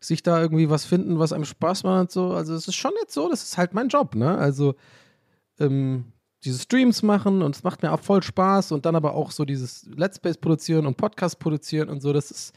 sich 0.00 0.22
da 0.22 0.40
irgendwie 0.40 0.70
was 0.70 0.84
finden, 0.84 1.18
was 1.18 1.32
einem 1.32 1.44
Spaß 1.44 1.84
macht 1.84 2.00
und 2.00 2.10
so. 2.10 2.32
Also 2.32 2.54
es 2.54 2.68
ist 2.68 2.74
schon 2.74 2.92
jetzt 3.00 3.14
so, 3.14 3.28
das 3.28 3.42
ist 3.42 3.58
halt 3.58 3.74
mein 3.74 3.88
Job, 3.88 4.14
ne? 4.14 4.36
Also 4.36 4.74
ähm, 5.58 6.12
diese 6.44 6.58
Streams 6.58 7.02
machen 7.02 7.42
und 7.42 7.56
es 7.56 7.64
macht 7.64 7.82
mir 7.82 7.92
auch 7.92 8.00
voll 8.00 8.22
Spaß 8.22 8.72
und 8.72 8.86
dann 8.86 8.96
aber 8.96 9.14
auch 9.14 9.30
so 9.30 9.44
dieses 9.44 9.86
Let's 9.96 10.18
Plays 10.18 10.36
produzieren 10.36 10.86
und 10.86 10.96
Podcast 10.96 11.38
produzieren 11.38 11.88
und 11.88 12.00
so, 12.02 12.12
das 12.12 12.30
ist 12.30 12.54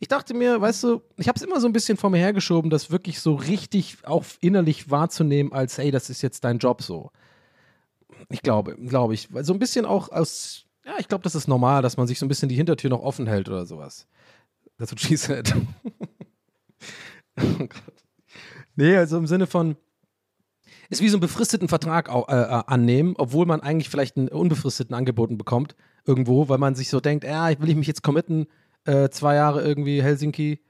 ich 0.00 0.08
dachte 0.08 0.32
mir, 0.34 0.60
weißt 0.60 0.84
du, 0.84 1.02
ich 1.16 1.26
habe 1.28 1.36
es 1.36 1.42
immer 1.42 1.60
so 1.60 1.66
ein 1.66 1.72
bisschen 1.72 1.96
vor 1.96 2.10
mir 2.10 2.18
hergeschoben, 2.18 2.70
das 2.70 2.90
wirklich 2.90 3.20
so 3.20 3.34
richtig 3.34 3.98
auch 4.04 4.24
innerlich 4.40 4.90
wahrzunehmen, 4.90 5.52
als, 5.52 5.76
hey, 5.76 5.90
das 5.90 6.08
ist 6.08 6.22
jetzt 6.22 6.44
dein 6.44 6.58
Job 6.58 6.82
so. 6.82 7.10
Ich 8.28 8.42
glaube, 8.42 8.76
glaube 8.76 9.14
ich. 9.14 9.28
So 9.40 9.52
ein 9.52 9.58
bisschen 9.58 9.84
auch 9.84 10.10
aus, 10.10 10.64
ja, 10.84 10.94
ich 10.98 11.08
glaube, 11.08 11.24
das 11.24 11.34
ist 11.34 11.48
normal, 11.48 11.82
dass 11.82 11.96
man 11.96 12.06
sich 12.06 12.18
so 12.18 12.26
ein 12.26 12.28
bisschen 12.28 12.48
die 12.48 12.56
Hintertür 12.56 12.90
noch 12.90 13.02
offen 13.02 13.26
hält 13.26 13.48
oder 13.48 13.66
sowas. 13.66 14.06
That's 14.78 14.92
what 14.92 15.00
she 15.00 15.16
oh 17.40 17.58
Gott. 17.58 18.04
Nee, 18.76 18.96
also 18.96 19.18
im 19.18 19.26
Sinne 19.26 19.46
von, 19.46 19.76
ist 20.88 21.02
wie 21.02 21.08
so 21.08 21.16
einen 21.16 21.20
befristeten 21.20 21.68
Vertrag 21.68 22.08
äh, 22.08 22.12
äh, 22.12 22.62
annehmen, 22.66 23.14
obwohl 23.18 23.46
man 23.46 23.60
eigentlich 23.60 23.88
vielleicht 23.88 24.16
einen 24.16 24.28
unbefristeten 24.28 24.94
angeboten 24.94 25.36
bekommt, 25.36 25.74
irgendwo, 26.06 26.48
weil 26.48 26.58
man 26.58 26.74
sich 26.74 26.88
so 26.88 27.00
denkt, 27.00 27.24
ja, 27.24 27.48
will 27.60 27.68
ich 27.68 27.76
mich 27.76 27.86
jetzt 27.86 28.02
committen, 28.02 28.46
äh, 28.84 29.10
zwei 29.10 29.34
Jahre 29.34 29.62
irgendwie 29.62 30.02
Helsinki. 30.02 30.60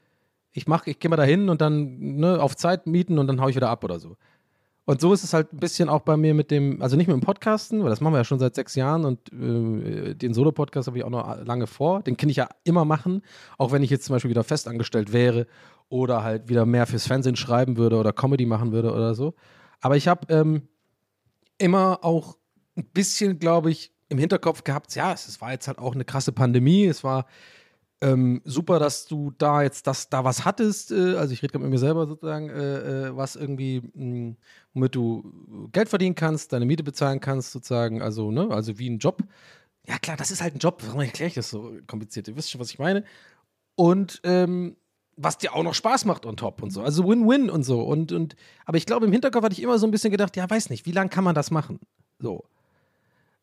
Ich 0.52 0.66
mach, 0.66 0.86
ich 0.86 0.98
gehe 0.98 1.08
mal 1.08 1.16
da 1.16 1.22
hin 1.22 1.48
und 1.48 1.60
dann 1.60 1.98
ne, 1.98 2.40
auf 2.40 2.56
Zeit 2.56 2.86
mieten 2.86 3.18
und 3.18 3.26
dann 3.26 3.40
hau 3.40 3.48
ich 3.48 3.56
wieder 3.56 3.70
ab 3.70 3.84
oder 3.84 4.00
so. 4.00 4.16
Und 4.88 5.02
so 5.02 5.12
ist 5.12 5.22
es 5.22 5.34
halt 5.34 5.52
ein 5.52 5.58
bisschen 5.58 5.90
auch 5.90 6.00
bei 6.00 6.16
mir 6.16 6.32
mit 6.32 6.50
dem, 6.50 6.80
also 6.80 6.96
nicht 6.96 7.08
mit 7.08 7.14
dem 7.14 7.20
Podcasten, 7.20 7.82
weil 7.82 7.90
das 7.90 8.00
machen 8.00 8.14
wir 8.14 8.20
ja 8.20 8.24
schon 8.24 8.38
seit 8.38 8.54
sechs 8.54 8.74
Jahren 8.74 9.04
und 9.04 9.30
äh, 9.34 10.14
den 10.14 10.32
Solo-Podcast 10.32 10.86
habe 10.86 10.96
ich 10.96 11.04
auch 11.04 11.10
noch 11.10 11.44
lange 11.44 11.66
vor. 11.66 12.00
Den 12.00 12.16
kann 12.16 12.30
ich 12.30 12.36
ja 12.36 12.48
immer 12.64 12.86
machen, 12.86 13.20
auch 13.58 13.70
wenn 13.70 13.82
ich 13.82 13.90
jetzt 13.90 14.06
zum 14.06 14.14
Beispiel 14.14 14.30
wieder 14.30 14.44
festangestellt 14.44 15.12
wäre 15.12 15.46
oder 15.90 16.24
halt 16.24 16.48
wieder 16.48 16.64
mehr 16.64 16.86
fürs 16.86 17.06
Fernsehen 17.06 17.36
schreiben 17.36 17.76
würde 17.76 17.96
oder 17.96 18.14
Comedy 18.14 18.46
machen 18.46 18.72
würde 18.72 18.90
oder 18.94 19.14
so. 19.14 19.34
Aber 19.82 19.98
ich 19.98 20.08
habe 20.08 20.32
ähm, 20.32 20.62
immer 21.58 21.98
auch 22.02 22.38
ein 22.74 22.86
bisschen, 22.86 23.38
glaube 23.38 23.70
ich, 23.70 23.92
im 24.08 24.16
Hinterkopf 24.16 24.64
gehabt, 24.64 24.94
ja, 24.94 25.12
es 25.12 25.38
war 25.42 25.52
jetzt 25.52 25.68
halt 25.68 25.80
auch 25.80 25.94
eine 25.94 26.06
krasse 26.06 26.32
Pandemie, 26.32 26.86
es 26.86 27.04
war 27.04 27.26
ähm, 28.00 28.40
super, 28.44 28.78
dass 28.78 29.06
du 29.06 29.32
da 29.38 29.62
jetzt 29.62 29.86
das, 29.86 30.08
da 30.08 30.24
was 30.24 30.44
hattest. 30.44 30.92
Äh, 30.92 31.16
also 31.16 31.32
ich 31.32 31.42
rede 31.42 31.52
gerade 31.52 31.64
mit 31.64 31.72
mir 31.72 31.78
selber 31.78 32.06
sozusagen, 32.06 32.48
äh, 32.48 33.08
äh, 33.08 33.16
was 33.16 33.36
irgendwie, 33.36 33.80
mh, 33.80 33.92
hm, 33.94 34.36
womit 34.74 34.94
du 34.94 35.68
Geld 35.72 35.88
verdienen 35.88 36.14
kannst, 36.14 36.52
deine 36.52 36.64
Miete 36.64 36.84
bezahlen 36.84 37.20
kannst, 37.20 37.50
sozusagen, 37.50 38.00
also, 38.00 38.30
ne, 38.30 38.48
also 38.50 38.78
wie 38.78 38.88
ein 38.88 38.98
Job. 38.98 39.22
Ja, 39.86 39.98
klar, 39.98 40.16
das 40.16 40.30
ist 40.30 40.42
halt 40.42 40.54
ein 40.54 40.58
Job. 40.58 40.82
Warum 40.86 41.00
erkläre 41.00 41.28
ich 41.28 41.34
das 41.34 41.50
so 41.50 41.72
kompliziert? 41.86 42.28
Ihr 42.28 42.36
wisst 42.36 42.50
schon, 42.50 42.60
was 42.60 42.70
ich 42.70 42.78
meine. 42.78 43.04
Und 43.74 44.20
ähm, 44.24 44.76
was 45.16 45.38
dir 45.38 45.54
auch 45.54 45.64
noch 45.64 45.74
Spaß 45.74 46.04
macht 46.04 46.24
on 46.26 46.36
top 46.36 46.62
und 46.62 46.70
so. 46.70 46.82
Also 46.82 47.04
Win-Win 47.04 47.50
und 47.50 47.64
so. 47.64 47.82
Und, 47.82 48.12
und, 48.12 48.36
aber 48.64 48.78
ich 48.78 48.86
glaube, 48.86 49.06
im 49.06 49.12
Hinterkopf 49.12 49.42
hatte 49.42 49.54
ich 49.54 49.62
immer 49.62 49.78
so 49.78 49.86
ein 49.86 49.90
bisschen 49.90 50.12
gedacht, 50.12 50.36
ja, 50.36 50.48
weiß 50.48 50.70
nicht, 50.70 50.86
wie 50.86 50.92
lange 50.92 51.10
kann 51.10 51.24
man 51.24 51.34
das 51.34 51.50
machen? 51.50 51.80
So. 52.20 52.44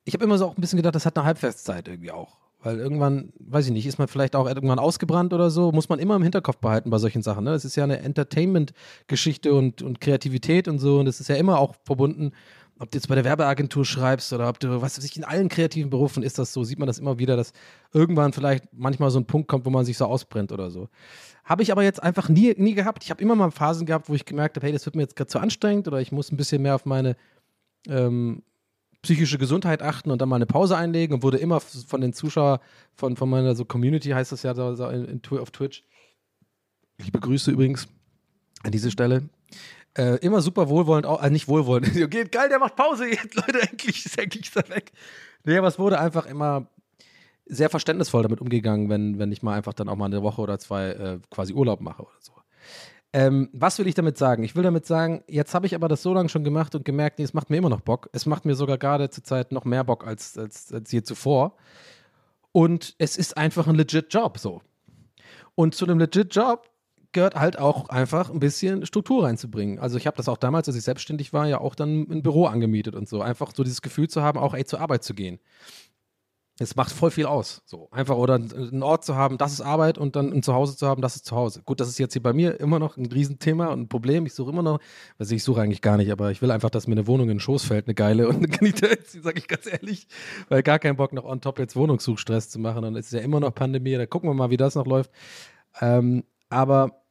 Ich 0.05 0.13
habe 0.13 0.23
immer 0.23 0.37
so 0.37 0.45
auch 0.45 0.57
ein 0.57 0.61
bisschen 0.61 0.77
gedacht, 0.77 0.95
das 0.95 1.05
hat 1.05 1.17
eine 1.17 1.25
Halbwertszeit 1.25 1.87
irgendwie 1.87 2.11
auch. 2.11 2.37
Weil 2.65 2.79
irgendwann, 2.79 3.31
weiß 3.37 3.67
ich 3.67 3.71
nicht, 3.71 3.85
ist 3.85 3.99
man 3.99 4.07
vielleicht 4.07 4.35
auch 4.35 4.47
irgendwann 4.47 4.79
ausgebrannt 4.79 5.33
oder 5.33 5.51
so, 5.51 5.71
muss 5.71 5.87
man 5.87 5.99
immer 5.99 6.15
im 6.15 6.23
Hinterkopf 6.23 6.57
behalten 6.57 6.89
bei 6.89 6.97
solchen 6.97 7.21
Sachen. 7.21 7.43
Ne? 7.43 7.51
Das 7.51 7.63
ist 7.63 7.75
ja 7.75 7.83
eine 7.83 7.99
Entertainment-Geschichte 7.99 9.53
und, 9.53 9.83
und 9.83 10.01
Kreativität 10.01 10.67
und 10.67 10.79
so. 10.79 10.97
Und 10.97 11.05
das 11.05 11.19
ist 11.19 11.29
ja 11.29 11.35
immer 11.35 11.59
auch 11.59 11.75
verbunden, 11.83 12.31
ob 12.79 12.89
du 12.89 12.97
jetzt 12.97 13.07
bei 13.07 13.13
der 13.13 13.23
Werbeagentur 13.23 13.85
schreibst 13.85 14.33
oder 14.33 14.49
ob 14.49 14.59
du, 14.59 14.81
was 14.81 14.97
weiß 14.97 15.05
ich, 15.05 15.15
in 15.15 15.23
allen 15.23 15.47
kreativen 15.47 15.91
Berufen 15.91 16.23
ist 16.23 16.39
das 16.39 16.53
so, 16.53 16.63
sieht 16.63 16.79
man 16.79 16.87
das 16.87 16.97
immer 16.97 17.19
wieder, 17.19 17.37
dass 17.37 17.53
irgendwann 17.93 18.33
vielleicht 18.33 18.63
manchmal 18.73 19.11
so 19.11 19.19
ein 19.19 19.27
Punkt 19.27 19.47
kommt, 19.47 19.67
wo 19.67 19.69
man 19.69 19.85
sich 19.85 19.95
so 19.95 20.05
ausbrennt 20.05 20.51
oder 20.51 20.71
so. 20.71 20.89
Habe 21.43 21.61
ich 21.61 21.71
aber 21.71 21.83
jetzt 21.83 22.01
einfach 22.01 22.29
nie, 22.29 22.55
nie 22.57 22.73
gehabt. 22.73 23.03
Ich 23.03 23.11
habe 23.11 23.21
immer 23.21 23.35
mal 23.35 23.51
Phasen 23.51 23.85
gehabt, 23.85 24.09
wo 24.09 24.15
ich 24.15 24.25
gemerkt 24.25 24.55
habe, 24.55 24.65
hey, 24.65 24.73
das 24.73 24.87
wird 24.87 24.95
mir 24.95 25.03
jetzt 25.03 25.15
gerade 25.15 25.29
zu 25.29 25.37
anstrengend 25.37 25.87
oder 25.87 26.01
ich 26.01 26.11
muss 26.11 26.31
ein 26.31 26.37
bisschen 26.37 26.63
mehr 26.63 26.73
auf 26.73 26.85
meine 26.87 27.15
ähm, 27.87 28.41
psychische 29.05 29.37
Gesundheit 29.37 29.81
achten 29.81 30.11
und 30.11 30.19
dann 30.19 30.29
mal 30.29 30.35
eine 30.35 30.45
Pause 30.45 30.75
einlegen 30.75 31.15
und 31.15 31.23
wurde 31.23 31.37
immer 31.37 31.59
von 31.59 32.01
den 32.01 32.11
Zuschauern, 32.11 32.59
von, 32.95 33.15
von 33.15 33.29
meiner 33.29 33.55
so 33.55 33.63
Community 33.63 34.09
heißt 34.09 34.31
das 34.31 34.43
ja 34.43 34.53
so, 34.55 34.75
so 34.75 34.87
in, 34.89 35.05
in, 35.05 35.39
auf 35.39 35.51
Twitch. 35.51 35.83
Liebe 36.97 37.19
Grüße 37.19 37.51
übrigens 37.51 37.87
an 38.63 38.71
diese 38.71 38.89
Stelle. 38.91 39.29
Äh, 39.97 40.17
immer 40.17 40.41
super 40.41 40.69
wohlwollend, 40.69 41.05
auch, 41.05 41.23
äh, 41.23 41.29
nicht 41.29 41.47
wohlwollend. 41.47 41.95
Okay, 42.03 42.25
geil, 42.25 42.49
der 42.49 42.59
macht 42.59 42.75
Pause 42.75 43.07
jetzt, 43.09 43.35
Leute, 43.35 43.61
endlich 43.61 44.05
ist, 44.05 44.17
endlich 44.17 44.51
er 44.55 44.67
weg. 44.69 44.91
Nee, 45.43 45.57
aber 45.57 45.67
es 45.67 45.79
wurde 45.79 45.99
einfach 45.99 46.25
immer 46.25 46.67
sehr 47.45 47.69
verständnisvoll 47.69 48.23
damit 48.23 48.41
umgegangen, 48.41 48.89
wenn, 48.89 49.19
wenn 49.19 49.31
ich 49.31 49.43
mal 49.43 49.53
einfach 49.53 49.73
dann 49.73 49.87
auch 49.87 49.95
mal 49.95 50.05
eine 50.05 50.23
Woche 50.23 50.41
oder 50.41 50.57
zwei 50.57 50.89
äh, 50.89 51.19
quasi 51.29 51.53
Urlaub 51.53 51.79
mache 51.79 52.01
oder 52.01 52.17
so. 52.19 52.33
Ähm, 53.15 53.47
was 53.53 53.79
will 53.79 53.87
ich 53.87 53.95
damit 53.95 54.17
sagen? 54.17 54.43
Ich 54.43 54.57
will 54.57 54.63
damit 54.63 54.85
sagen, 54.85 55.23
jetzt 55.29 55.55
habe 55.55 55.65
ich 55.65 55.73
aber 55.73 55.87
das 55.87 56.01
so 56.01 56.13
lange 56.13 56.27
schon 56.27 56.43
gemacht 56.43 56.75
und 56.75 56.83
gemerkt, 56.83 57.17
nee, 57.17 57.23
es 57.23 57.33
macht 57.33 57.49
mir 57.49 57.55
immer 57.55 57.69
noch 57.69 57.79
Bock. 57.79 58.09
Es 58.11 58.25
macht 58.25 58.43
mir 58.43 58.55
sogar 58.55 58.77
gerade 58.77 59.09
zur 59.09 59.23
Zeit 59.23 59.53
noch 59.53 59.63
mehr 59.63 59.85
Bock 59.85 60.05
als, 60.05 60.37
als, 60.37 60.73
als 60.73 60.91
je 60.91 61.01
zuvor. 61.01 61.55
Und 62.51 62.93
es 62.97 63.15
ist 63.15 63.37
einfach 63.37 63.67
ein 63.67 63.75
legit 63.75 64.13
Job 64.13 64.37
so. 64.37 64.61
Und 65.55 65.75
zu 65.75 65.85
einem 65.85 65.97
legit 65.97 66.35
Job 66.35 66.69
gehört 67.13 67.35
halt 67.35 67.57
auch 67.57 67.87
einfach 67.87 68.29
ein 68.29 68.41
bisschen 68.41 68.85
Struktur 68.85 69.23
reinzubringen. 69.23 69.79
Also 69.79 69.97
ich 69.97 70.07
habe 70.07 70.17
das 70.17 70.27
auch 70.27 70.35
damals, 70.35 70.67
als 70.67 70.75
ich 70.75 70.83
selbstständig 70.83 71.31
war, 71.31 71.47
ja 71.47 71.61
auch 71.61 71.75
dann 71.75 72.01
ein 72.11 72.21
Büro 72.21 72.47
angemietet 72.47 72.95
und 72.95 73.07
so. 73.07 73.21
Einfach 73.21 73.53
so 73.55 73.63
dieses 73.63 73.81
Gefühl 73.81 74.09
zu 74.09 74.23
haben, 74.23 74.37
auch 74.37 74.53
ey, 74.53 74.65
zur 74.65 74.81
Arbeit 74.81 75.05
zu 75.05 75.13
gehen. 75.13 75.39
Es 76.57 76.77
macht 76.77 76.93
voll 76.93 77.11
viel 77.11 77.25
aus. 77.25 77.61
So 77.65 77.89
einfach 77.91 78.15
oder 78.15 78.35
einen 78.35 78.81
Ort 78.81 79.03
zu 79.03 79.15
haben, 79.15 79.37
das 79.37 79.51
ist 79.51 79.61
Arbeit 79.61 79.97
und 79.97 80.15
dann 80.15 80.31
ein 80.31 80.41
Zuhause 80.41 80.77
zu 80.77 80.87
haben, 80.87 81.01
das 81.01 81.17
ist 81.17 81.25
Zuhause. 81.25 81.61
Gut, 81.65 81.81
das 81.81 81.89
ist 81.89 81.99
jetzt 81.99 82.13
hier 82.13 82.23
bei 82.23 82.31
mir 82.31 82.59
immer 82.61 82.79
noch 82.79 82.95
ein 82.95 83.07
Riesenthema 83.07 83.67
und 83.67 83.81
ein 83.81 83.87
Problem. 83.89 84.25
Ich 84.25 84.33
suche 84.33 84.51
immer 84.51 84.63
noch, 84.63 84.79
also 85.19 85.35
ich 85.35 85.43
suche 85.43 85.61
eigentlich 85.61 85.81
gar 85.81 85.97
nicht, 85.97 86.11
aber 86.11 86.31
ich 86.31 86.41
will 86.41 86.51
einfach, 86.51 86.69
dass 86.69 86.87
mir 86.87 86.93
eine 86.93 87.07
Wohnung 87.07 87.29
in 87.29 87.35
den 87.35 87.39
Schoß 87.41 87.65
fällt, 87.65 87.87
eine 87.87 87.95
geile 87.95 88.29
und 88.29 88.61
da 88.61 88.87
jetzt, 88.87 89.21
sage 89.21 89.37
ich 89.37 89.47
ganz 89.49 89.65
ehrlich, 89.67 90.07
weil 90.47 90.63
gar 90.63 90.79
keinen 90.79 90.95
Bock 90.95 91.11
noch 91.11 91.25
on 91.25 91.41
top 91.41 91.59
jetzt 91.59 91.75
Wohnungssuchstress 91.75 92.49
zu 92.49 92.59
machen. 92.59 92.83
Dann 92.83 92.95
ist 92.95 93.11
ja 93.11 93.19
immer 93.19 93.41
noch 93.41 93.53
Pandemie, 93.53 93.95
da 93.95 94.05
gucken 94.05 94.29
wir 94.29 94.33
mal, 94.33 94.49
wie 94.49 94.57
das 94.57 94.75
noch 94.75 94.85
läuft. 94.85 95.11
Ähm, 95.81 96.23
aber 96.49 97.01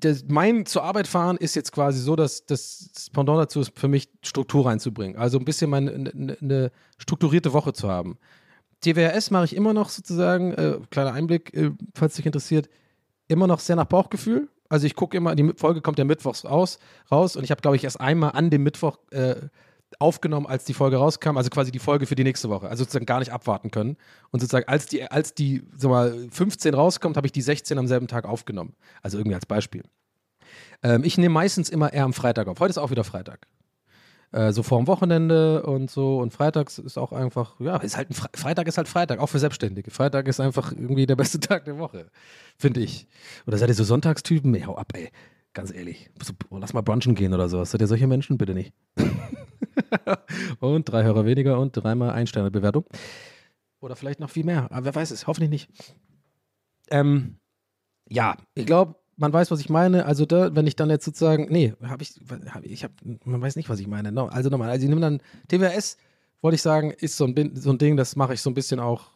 das, 0.00 0.24
mein 0.28 0.66
zur 0.66 0.82
Arbeit 0.82 1.06
fahren 1.06 1.36
ist 1.36 1.54
jetzt 1.54 1.72
quasi 1.72 2.00
so, 2.00 2.16
dass 2.16 2.46
das 2.46 3.08
Pendant 3.12 3.40
dazu 3.40 3.60
ist, 3.60 3.78
für 3.78 3.88
mich 3.88 4.08
Struktur 4.22 4.66
reinzubringen. 4.66 5.16
Also 5.16 5.38
ein 5.38 5.44
bisschen 5.44 5.70
meine, 5.70 5.92
eine, 5.92 6.36
eine 6.40 6.72
strukturierte 6.98 7.52
Woche 7.52 7.72
zu 7.72 7.88
haben. 7.88 8.18
TWRS 8.80 9.30
mache 9.30 9.46
ich 9.46 9.56
immer 9.56 9.72
noch 9.72 9.88
sozusagen, 9.88 10.52
äh, 10.52 10.78
kleiner 10.90 11.12
Einblick, 11.12 11.54
äh, 11.54 11.70
falls 11.94 12.14
dich 12.14 12.26
interessiert, 12.26 12.68
immer 13.28 13.46
noch 13.46 13.60
sehr 13.60 13.76
nach 13.76 13.86
Bauchgefühl. 13.86 14.48
Also 14.68 14.86
ich 14.86 14.94
gucke 14.94 15.16
immer, 15.16 15.34
die 15.34 15.52
Folge 15.56 15.80
kommt 15.80 15.98
ja 15.98 16.04
mittwochs 16.04 16.44
raus, 16.44 16.78
raus 17.10 17.36
und 17.36 17.44
ich 17.44 17.50
habe, 17.50 17.60
glaube 17.60 17.76
ich, 17.76 17.84
erst 17.84 18.00
einmal 18.00 18.32
an 18.32 18.50
dem 18.50 18.62
Mittwoch 18.62 18.98
äh, 19.10 19.36
aufgenommen, 20.00 20.46
als 20.46 20.64
die 20.64 20.74
Folge 20.74 20.96
rauskam, 20.96 21.36
also 21.36 21.50
quasi 21.50 21.70
die 21.70 21.78
Folge 21.78 22.06
für 22.06 22.14
die 22.14 22.24
nächste 22.24 22.48
Woche. 22.48 22.68
Also 22.68 22.84
sozusagen 22.84 23.06
gar 23.06 23.18
nicht 23.18 23.32
abwarten 23.32 23.70
können. 23.70 23.96
Und 24.30 24.40
sozusagen, 24.40 24.68
als 24.68 24.86
die, 24.86 25.02
als 25.02 25.34
die, 25.34 25.62
sag 25.76 25.90
mal, 25.90 26.26
15 26.30 26.74
rauskommt, 26.74 27.16
habe 27.16 27.26
ich 27.26 27.32
die 27.32 27.42
16 27.42 27.78
am 27.78 27.86
selben 27.86 28.06
Tag 28.06 28.24
aufgenommen. 28.26 28.74
Also 29.02 29.18
irgendwie 29.18 29.34
als 29.34 29.46
Beispiel. 29.46 29.82
Ähm, 30.82 31.04
ich 31.04 31.18
nehme 31.18 31.32
meistens 31.32 31.70
immer 31.70 31.92
eher 31.92 32.04
am 32.04 32.12
Freitag 32.12 32.48
auf. 32.48 32.60
Heute 32.60 32.70
ist 32.70 32.78
auch 32.78 32.90
wieder 32.90 33.04
Freitag. 33.04 33.46
Äh, 34.34 34.52
so 34.52 34.64
vorm 34.64 34.88
Wochenende 34.88 35.62
und 35.62 35.90
so. 35.90 36.18
Und 36.18 36.32
freitags 36.32 36.78
ist 36.78 36.98
auch 36.98 37.12
einfach, 37.12 37.60
ja, 37.60 37.76
ist 37.76 37.96
halt 37.96 38.10
ein 38.10 38.14
Fre 38.14 38.28
Freitag 38.34 38.66
ist 38.66 38.78
halt 38.78 38.88
Freitag, 38.88 39.20
auch 39.20 39.28
für 39.28 39.38
Selbstständige. 39.38 39.92
Freitag 39.92 40.26
ist 40.26 40.40
einfach 40.40 40.72
irgendwie 40.72 41.06
der 41.06 41.14
beste 41.14 41.38
Tag 41.40 41.64
der 41.66 41.78
Woche, 41.78 42.10
finde 42.58 42.80
ich. 42.80 43.06
Oder 43.46 43.58
seid 43.58 43.68
ihr 43.68 43.74
so 43.74 43.84
Sonntagstypen? 43.84 44.50
Nee, 44.50 44.64
hau 44.66 44.76
ab, 44.76 44.92
ey. 44.94 45.10
Ganz 45.54 45.72
ehrlich. 45.72 46.10
Oh, 46.50 46.58
lass 46.58 46.74
mal 46.74 46.82
brunchen 46.82 47.14
gehen 47.14 47.32
oder 47.32 47.48
sowas. 47.48 47.70
Seid 47.70 47.80
ihr 47.80 47.86
solche 47.86 48.08
Menschen? 48.08 48.36
Bitte 48.36 48.54
nicht. 48.54 48.74
und 50.60 50.84
drei 50.84 51.04
Hörer 51.04 51.24
weniger 51.24 51.60
und 51.60 51.72
dreimal 51.72 52.10
Ein-Sterne-Bewertung. 52.10 52.84
Oder 53.80 53.94
vielleicht 53.94 54.18
noch 54.18 54.30
viel 54.30 54.44
mehr. 54.44 54.70
Aber 54.72 54.84
wer 54.84 54.94
weiß 54.94 55.12
es, 55.12 55.28
hoffentlich 55.28 55.50
nicht. 55.50 55.70
Ähm, 56.90 57.36
ja, 58.08 58.36
ich 58.54 58.66
glaube, 58.66 58.96
man 59.16 59.32
weiß, 59.32 59.52
was 59.52 59.60
ich 59.60 59.68
meine. 59.68 60.06
Also 60.06 60.26
da, 60.26 60.54
wenn 60.56 60.66
ich 60.66 60.74
dann 60.74 60.90
jetzt 60.90 61.04
sozusagen, 61.04 61.46
nee, 61.50 61.72
habe 61.82 62.02
ich, 62.02 62.20
hab, 62.52 62.64
ich 62.64 62.82
habe, 62.82 62.94
man 63.24 63.40
weiß 63.40 63.54
nicht, 63.54 63.68
was 63.68 63.78
ich 63.78 63.86
meine. 63.86 64.10
No, 64.10 64.26
also 64.26 64.50
nochmal, 64.50 64.70
also 64.70 64.82
ich 64.82 64.88
nehme 64.88 65.00
dann 65.00 65.20
TWS, 65.48 65.98
wollte 66.40 66.56
ich 66.56 66.62
sagen, 66.62 66.90
ist 66.90 67.16
so 67.16 67.26
ein, 67.26 67.54
so 67.54 67.70
ein 67.70 67.78
Ding, 67.78 67.96
das 67.96 68.16
mache 68.16 68.34
ich 68.34 68.42
so 68.42 68.50
ein 68.50 68.54
bisschen 68.54 68.80
auch, 68.80 69.10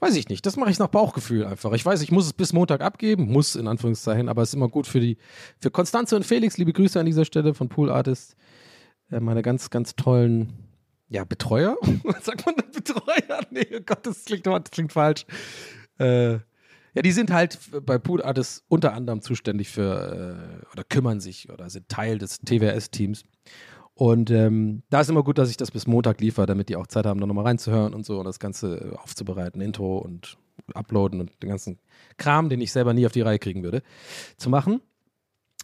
weiß 0.00 0.16
ich 0.16 0.28
nicht, 0.28 0.44
das 0.44 0.56
mache 0.56 0.70
ich 0.70 0.78
nach 0.78 0.88
Bauchgefühl 0.88 1.44
einfach. 1.44 1.72
Ich 1.72 1.84
weiß, 1.84 2.02
ich 2.02 2.10
muss 2.10 2.26
es 2.26 2.32
bis 2.32 2.52
Montag 2.52 2.80
abgeben, 2.80 3.30
muss 3.30 3.54
in 3.54 3.68
Anführungszeichen, 3.68 4.28
aber 4.28 4.42
es 4.42 4.50
ist 4.50 4.54
immer 4.54 4.68
gut 4.68 4.86
für 4.86 5.00
die, 5.00 5.18
für 5.58 5.70
Konstanze 5.70 6.16
und 6.16 6.24
Felix, 6.24 6.58
liebe 6.58 6.72
Grüße 6.72 6.98
an 6.98 7.06
dieser 7.06 7.24
Stelle 7.24 7.54
von 7.54 7.68
Pool 7.68 7.90
Artist, 7.90 8.34
äh, 9.10 9.20
meine 9.20 9.42
ganz, 9.42 9.70
ganz 9.70 9.94
tollen, 9.94 10.52
ja, 11.08 11.24
Betreuer? 11.24 11.76
Sagt 12.22 12.46
man 12.46 12.54
denn 12.56 12.70
Betreuer? 12.72 13.40
Nee, 13.50 13.66
oh 13.76 13.80
Gott, 13.84 14.06
das 14.06 14.24
klingt, 14.24 14.46
das 14.46 14.70
klingt 14.70 14.92
falsch. 14.92 15.26
Äh, 15.98 16.38
ja, 16.94 17.02
die 17.02 17.12
sind 17.12 17.30
halt 17.30 17.58
bei 17.84 17.98
Pool 17.98 18.22
Artists 18.22 18.64
unter 18.68 18.94
anderem 18.94 19.20
zuständig 19.22 19.68
für 19.68 20.62
äh, 20.66 20.72
oder 20.72 20.84
kümmern 20.84 21.20
sich 21.20 21.50
oder 21.50 21.68
sind 21.70 21.88
Teil 21.88 22.18
des 22.18 22.40
TWS-Teams. 22.40 23.24
Und 24.00 24.30
ähm, 24.30 24.82
da 24.88 25.02
ist 25.02 25.10
immer 25.10 25.22
gut, 25.22 25.36
dass 25.36 25.50
ich 25.50 25.58
das 25.58 25.70
bis 25.70 25.86
Montag 25.86 26.22
liefere, 26.22 26.46
damit 26.46 26.70
die 26.70 26.76
auch 26.76 26.86
Zeit 26.86 27.04
haben, 27.04 27.20
da 27.20 27.26
nochmal 27.26 27.44
reinzuhören 27.44 27.92
und 27.92 28.06
so 28.06 28.18
und 28.18 28.24
das 28.24 28.38
Ganze 28.38 28.96
aufzubereiten, 28.96 29.60
Intro 29.60 29.98
und 29.98 30.38
uploaden 30.72 31.20
und 31.20 31.30
den 31.42 31.50
ganzen 31.50 31.78
Kram, 32.16 32.48
den 32.48 32.62
ich 32.62 32.72
selber 32.72 32.94
nie 32.94 33.04
auf 33.04 33.12
die 33.12 33.20
Reihe 33.20 33.38
kriegen 33.38 33.62
würde, 33.62 33.82
zu 34.38 34.48
machen. 34.48 34.80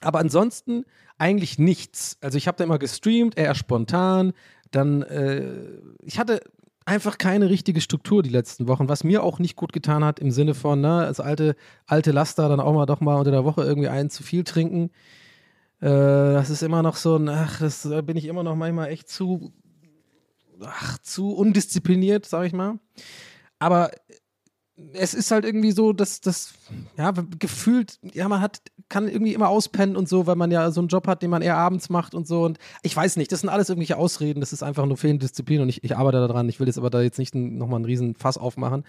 Aber 0.02 0.18
ansonsten 0.18 0.84
eigentlich 1.16 1.58
nichts. 1.58 2.18
Also 2.20 2.36
ich 2.36 2.46
habe 2.46 2.58
da 2.58 2.64
immer 2.64 2.78
gestreamt, 2.78 3.38
eher 3.38 3.54
spontan. 3.54 4.34
Dann, 4.70 5.00
äh, 5.00 5.42
ich 6.02 6.18
hatte 6.18 6.42
einfach 6.84 7.16
keine 7.16 7.48
richtige 7.48 7.80
Struktur 7.80 8.22
die 8.22 8.28
letzten 8.28 8.68
Wochen, 8.68 8.86
was 8.86 9.02
mir 9.02 9.22
auch 9.22 9.38
nicht 9.38 9.56
gut 9.56 9.72
getan 9.72 10.04
hat 10.04 10.20
im 10.20 10.30
Sinne 10.30 10.52
von, 10.52 10.82
ne, 10.82 11.06
als 11.06 11.20
alte, 11.20 11.56
alte 11.86 12.12
Laster 12.12 12.50
dann 12.50 12.60
auch 12.60 12.74
mal 12.74 12.84
doch 12.84 13.00
mal 13.00 13.16
unter 13.16 13.30
der 13.30 13.46
Woche 13.46 13.62
irgendwie 13.62 13.88
einen 13.88 14.10
zu 14.10 14.22
viel 14.22 14.44
trinken. 14.44 14.90
Äh, 15.80 15.88
das 15.88 16.50
ist 16.50 16.62
immer 16.62 16.82
noch 16.82 16.96
so, 16.96 17.16
ein, 17.16 17.28
ach, 17.28 17.60
das 17.60 17.82
da 17.82 18.00
bin 18.00 18.16
ich 18.16 18.26
immer 18.26 18.42
noch 18.42 18.56
manchmal 18.56 18.88
echt 18.88 19.08
zu, 19.08 19.52
ach, 20.60 20.98
zu 20.98 21.34
undiszipliniert, 21.34 22.26
sag 22.26 22.46
ich 22.46 22.52
mal. 22.52 22.78
Aber 23.58 23.90
es 24.92 25.14
ist 25.14 25.30
halt 25.30 25.44
irgendwie 25.44 25.72
so, 25.72 25.92
dass 25.92 26.20
das, 26.20 26.52
ja, 26.98 27.12
gefühlt, 27.38 27.98
ja, 28.02 28.28
man 28.28 28.42
hat, 28.42 28.60
kann 28.90 29.08
irgendwie 29.08 29.32
immer 29.32 29.48
auspennen 29.48 29.96
und 29.96 30.08
so, 30.08 30.26
weil 30.26 30.36
man 30.36 30.50
ja 30.50 30.70
so 30.70 30.80
einen 30.80 30.88
Job 30.88 31.06
hat, 31.06 31.22
den 31.22 31.30
man 31.30 31.40
eher 31.40 31.56
abends 31.56 31.88
macht 31.88 32.14
und 32.14 32.26
so. 32.26 32.44
Und 32.44 32.58
ich 32.82 32.94
weiß 32.94 33.16
nicht, 33.16 33.32
das 33.32 33.40
sind 33.40 33.48
alles 33.48 33.70
irgendwelche 33.70 33.96
Ausreden, 33.96 34.40
das 34.40 34.52
ist 34.52 34.62
einfach 34.62 34.84
nur 34.84 34.98
fehlende 34.98 35.26
Disziplin 35.26 35.62
und 35.62 35.70
ich, 35.70 35.82
ich 35.82 35.96
arbeite 35.96 36.18
daran. 36.18 36.48
Ich 36.48 36.60
will 36.60 36.66
jetzt 36.66 36.78
aber 36.78 36.90
da 36.90 37.00
jetzt 37.00 37.18
nicht 37.18 37.34
nochmal 37.34 37.76
einen 37.76 37.84
riesen 37.86 38.14
Fass 38.16 38.36
aufmachen. 38.36 38.84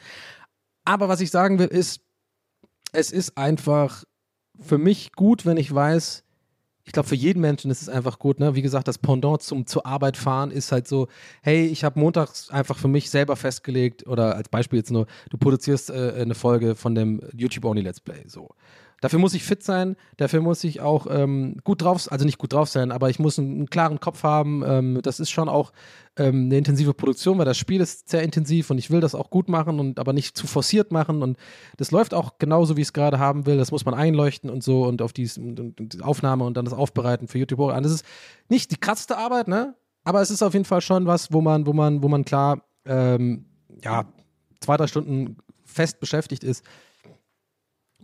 Aber 0.84 1.08
was 1.08 1.22
ich 1.22 1.32
sagen 1.32 1.58
will, 1.58 1.68
ist, 1.68 2.02
es 2.92 3.12
ist 3.12 3.38
einfach 3.38 4.04
für 4.60 4.78
mich 4.78 5.14
gut, 5.14 5.46
wenn 5.46 5.58
ich 5.58 5.74
weiß, 5.74 6.24
ich 6.88 6.94
glaube, 6.94 7.10
für 7.10 7.16
jeden 7.16 7.42
Menschen 7.42 7.70
ist 7.70 7.82
es 7.82 7.90
einfach 7.90 8.18
gut, 8.18 8.40
ne? 8.40 8.56
Wie 8.56 8.62
gesagt, 8.62 8.88
das 8.88 8.98
Pendant 8.98 9.42
zum 9.42 9.68
zur 9.68 9.86
Arbeit 9.86 10.16
fahren 10.16 10.52
ist 10.52 10.72
halt 10.72 10.88
so, 10.88 11.10
hey, 11.42 11.66
ich 11.66 11.84
habe 11.84 12.00
montags 12.00 12.50
einfach 12.50 12.78
für 12.78 12.88
mich 12.88 13.10
selber 13.10 13.36
festgelegt, 13.36 14.08
oder 14.08 14.38
als 14.38 14.48
Beispiel 14.48 14.80
jetzt 14.80 14.92
nur, 14.92 15.06
du 15.30 15.38
produzierst 15.38 15.90
äh, 15.90 16.14
eine 16.18 16.34
Folge 16.34 16.76
von 16.76 16.96
dem 16.96 17.20
YouTube-Only 17.36 17.82
Let's 17.82 18.00
Play. 18.00 18.24
So. 18.28 18.52
Dafür 19.00 19.20
muss 19.20 19.36
ich 19.36 19.44
fit 19.44 19.62
sein, 19.62 19.96
dafür 20.18 20.42
muss 20.42 20.64
ich 20.64 20.82
auch 20.82 21.06
ähm, 21.10 21.58
gut 21.64 21.84
drauf, 21.84 22.12
also 22.12 22.26
nicht 22.26 22.40
gut 22.40 22.54
drauf 22.54 22.68
sein, 22.68 22.92
aber 22.92 23.12
ich 23.12 23.20
muss 23.20 23.38
einen, 23.38 23.56
einen 23.56 23.70
klaren 23.70 24.00
Kopf 24.00 24.24
haben. 24.24 24.64
Ähm, 24.66 25.00
das 25.04 25.20
ist 25.20 25.30
schon 25.30 25.50
auch 25.50 25.72
ähm, 26.18 26.46
eine 26.46 26.58
intensive 26.58 26.96
Produktion, 26.96 27.38
weil 27.38 27.46
das 27.46 27.60
Spiel 27.60 27.80
ist 27.80 28.10
sehr 28.10 28.24
intensiv 28.24 28.72
und 28.72 28.80
ich 28.80 28.90
will 28.90 29.00
das 29.00 29.14
auch 29.14 29.30
gut 29.30 29.50
machen 29.50 29.80
und 29.80 30.00
aber 30.00 30.14
nicht 30.14 30.36
zu 30.36 30.48
forciert 30.48 30.92
machen. 30.92 31.22
Und 31.22 31.38
das 31.78 31.92
läuft 31.92 32.16
auch 32.16 32.40
genauso, 32.40 32.76
wie 32.76 32.82
ich 32.82 32.88
es 32.88 32.94
gerade 32.94 33.20
haben 33.20 33.46
will. 33.46 33.58
Das 33.58 33.72
muss 33.72 33.86
man 33.86 33.94
einleuchten 33.94 34.50
und 34.50 34.64
so 34.64 34.86
und 34.86 35.04
auf 35.04 35.14
die, 35.14 35.30
die 35.36 36.02
Aufnahme 36.02 36.44
und 36.46 36.58
dann 36.58 36.66
das 36.66 36.74
Aufbereiten 36.74 37.28
für 37.28 37.38
YouTube. 37.38 37.60
Und 37.60 37.84
das 37.84 37.92
ist 37.92 38.06
nicht 38.50 38.72
die 38.72 38.78
krasseste 38.78 39.18
Arbeit, 39.18 39.48
ne? 39.48 39.76
Aber 40.04 40.22
es 40.22 40.32
ist 40.32 40.42
auf 40.42 40.54
jeden 40.54 40.66
Fall 40.66 40.82
schon 40.82 41.06
was, 41.06 41.32
wo 41.32 41.42
man, 41.42 41.68
wo 41.68 41.74
man, 41.74 42.02
wo 42.02 42.08
man 42.08 42.26
klar, 42.26 42.64
ähm, 42.86 43.46
ja, 43.84 44.06
zwei, 44.60 44.78
drei 44.78 44.88
Stunden 44.88 45.38
fest 45.66 46.00
beschäftigt 46.00 46.44
ist. 46.44 46.64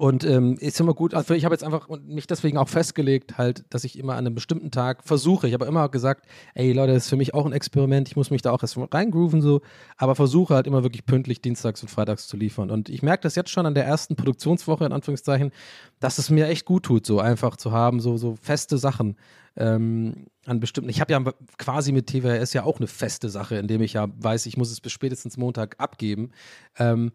Und 0.04 0.26
ähm, 0.26 0.58
ist 0.60 0.82
immer 0.82 0.94
gut, 0.94 1.14
also 1.14 1.34
ich 1.34 1.46
habe 1.46 1.56
jetzt 1.56 1.64
einfach 1.64 1.88
mich 2.06 2.28
deswegen 2.28 2.58
auch 2.58 2.68
festgelegt, 2.68 3.38
halt, 3.38 3.64
dass 3.70 3.86
ich 3.86 3.98
immer 3.98 4.16
an 4.16 4.26
einem 4.26 4.36
bestimmten 4.36 4.70
Tag 4.70 5.02
versuche. 5.02 5.48
Ich 5.48 5.54
habe 5.54 5.64
immer 5.64 5.88
gesagt, 5.88 6.26
ey 6.56 6.74
Leute, 6.74 6.92
das 6.92 7.04
ist 7.04 7.10
für 7.10 7.16
mich 7.16 7.34
auch 7.34 7.46
ein 7.46 7.54
Experiment, 7.54 8.10
ich 8.10 8.18
muss 8.18 8.30
mich 8.30 8.42
da 8.42 8.52
auch 8.52 8.62
erst 8.62 8.78
reingrooven, 8.78 9.42
so, 9.42 9.62
aber 9.96 10.16
versuche 10.16 10.56
halt 10.56 10.68
immer 10.68 10.84
wirklich 10.84 11.06
pünktlich 11.06 11.42
dienstags 11.42 11.82
und 11.84 11.88
freitags 11.88 12.28
zu 12.28 12.36
liefern. 12.36 12.70
Und 12.70 12.90
ich 12.90 13.02
merke 13.02 13.24
das 13.24 13.36
jetzt 13.36 13.50
schon 13.50 13.66
an 13.66 13.76
der 13.76 13.86
ersten 13.86 14.18
Produktionswoche, 14.18 14.84
in 14.84 14.92
Anführungszeichen, 14.92 15.54
dass 16.02 16.18
es 16.18 16.30
mir 16.30 16.50
echt 16.50 16.66
gut 16.66 16.84
tut, 16.84 17.06
so 17.06 17.22
einfach 17.22 17.56
zu 17.56 17.72
haben, 17.72 18.02
so, 18.02 18.18
so 18.18 18.36
feste 18.36 18.78
Sachen 18.78 19.16
ähm, 19.56 20.26
an 20.46 20.60
bestimmten. 20.60 20.90
Ich 20.90 21.00
habe 21.00 21.14
ja 21.14 21.24
quasi 21.58 21.94
mit 21.94 22.08
TWS 22.08 22.52
ja 22.52 22.66
auch 22.66 22.80
eine 22.80 22.88
feste 22.88 23.30
Sache, 23.30 23.56
indem 23.56 23.82
ich 23.82 23.94
ja 23.94 24.10
weiß, 24.18 24.48
ich 24.48 24.58
muss 24.58 24.70
es 24.70 24.82
bis 24.82 24.92
spätestens 24.92 25.38
Montag 25.38 25.76
abgeben. 25.78 26.32
Ähm, 26.78 27.14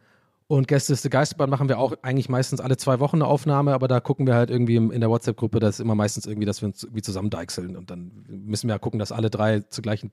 Und 0.48 0.66
Gästeliste 0.66 1.10
Geisterbahn 1.10 1.50
machen 1.50 1.68
wir 1.68 1.78
auch 1.78 1.92
eigentlich 2.02 2.30
meistens 2.30 2.60
alle 2.60 2.78
zwei 2.78 3.00
Wochen 3.00 3.16
eine 3.16 3.26
Aufnahme, 3.26 3.74
aber 3.74 3.86
da 3.86 4.00
gucken 4.00 4.26
wir 4.26 4.34
halt 4.34 4.48
irgendwie 4.48 4.76
in 4.76 5.00
der 5.00 5.10
WhatsApp-Gruppe, 5.10 5.60
das 5.60 5.76
ist 5.76 5.80
immer 5.80 5.94
meistens 5.94 6.24
irgendwie, 6.24 6.46
dass 6.46 6.62
wir 6.62 6.68
uns 6.68 6.82
irgendwie 6.82 7.02
zusammen 7.02 7.28
deichseln 7.28 7.76
und 7.76 7.90
dann 7.90 8.24
müssen 8.28 8.66
wir 8.66 8.74
ja 8.74 8.78
gucken, 8.78 8.98
dass 8.98 9.12
alle 9.12 9.28
drei 9.28 9.60
zur 9.60 9.82
gleichen 9.82 10.10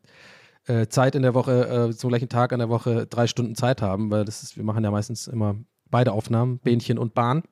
äh, 0.67 0.87
Zeit 0.87 1.15
in 1.15 1.21
der 1.21 1.33
Woche, 1.33 1.89
äh, 1.89 1.95
zum 1.95 2.09
gleichen 2.09 2.27
Tag 2.27 2.51
in 2.51 2.59
der 2.59 2.67
Woche 2.67 3.07
drei 3.07 3.27
Stunden 3.27 3.55
Zeit 3.55 3.81
haben, 3.81 4.11
weil 4.11 4.25
das 4.25 4.43
ist, 4.43 4.57
wir 4.57 4.65
machen 4.65 4.83
ja 4.83 4.91
meistens 4.91 5.27
immer 5.27 5.55
beide 5.89 6.11
Aufnahmen, 6.11 6.59
Bähnchen 6.59 6.97
und 6.97 7.13
Bahn. 7.13 7.43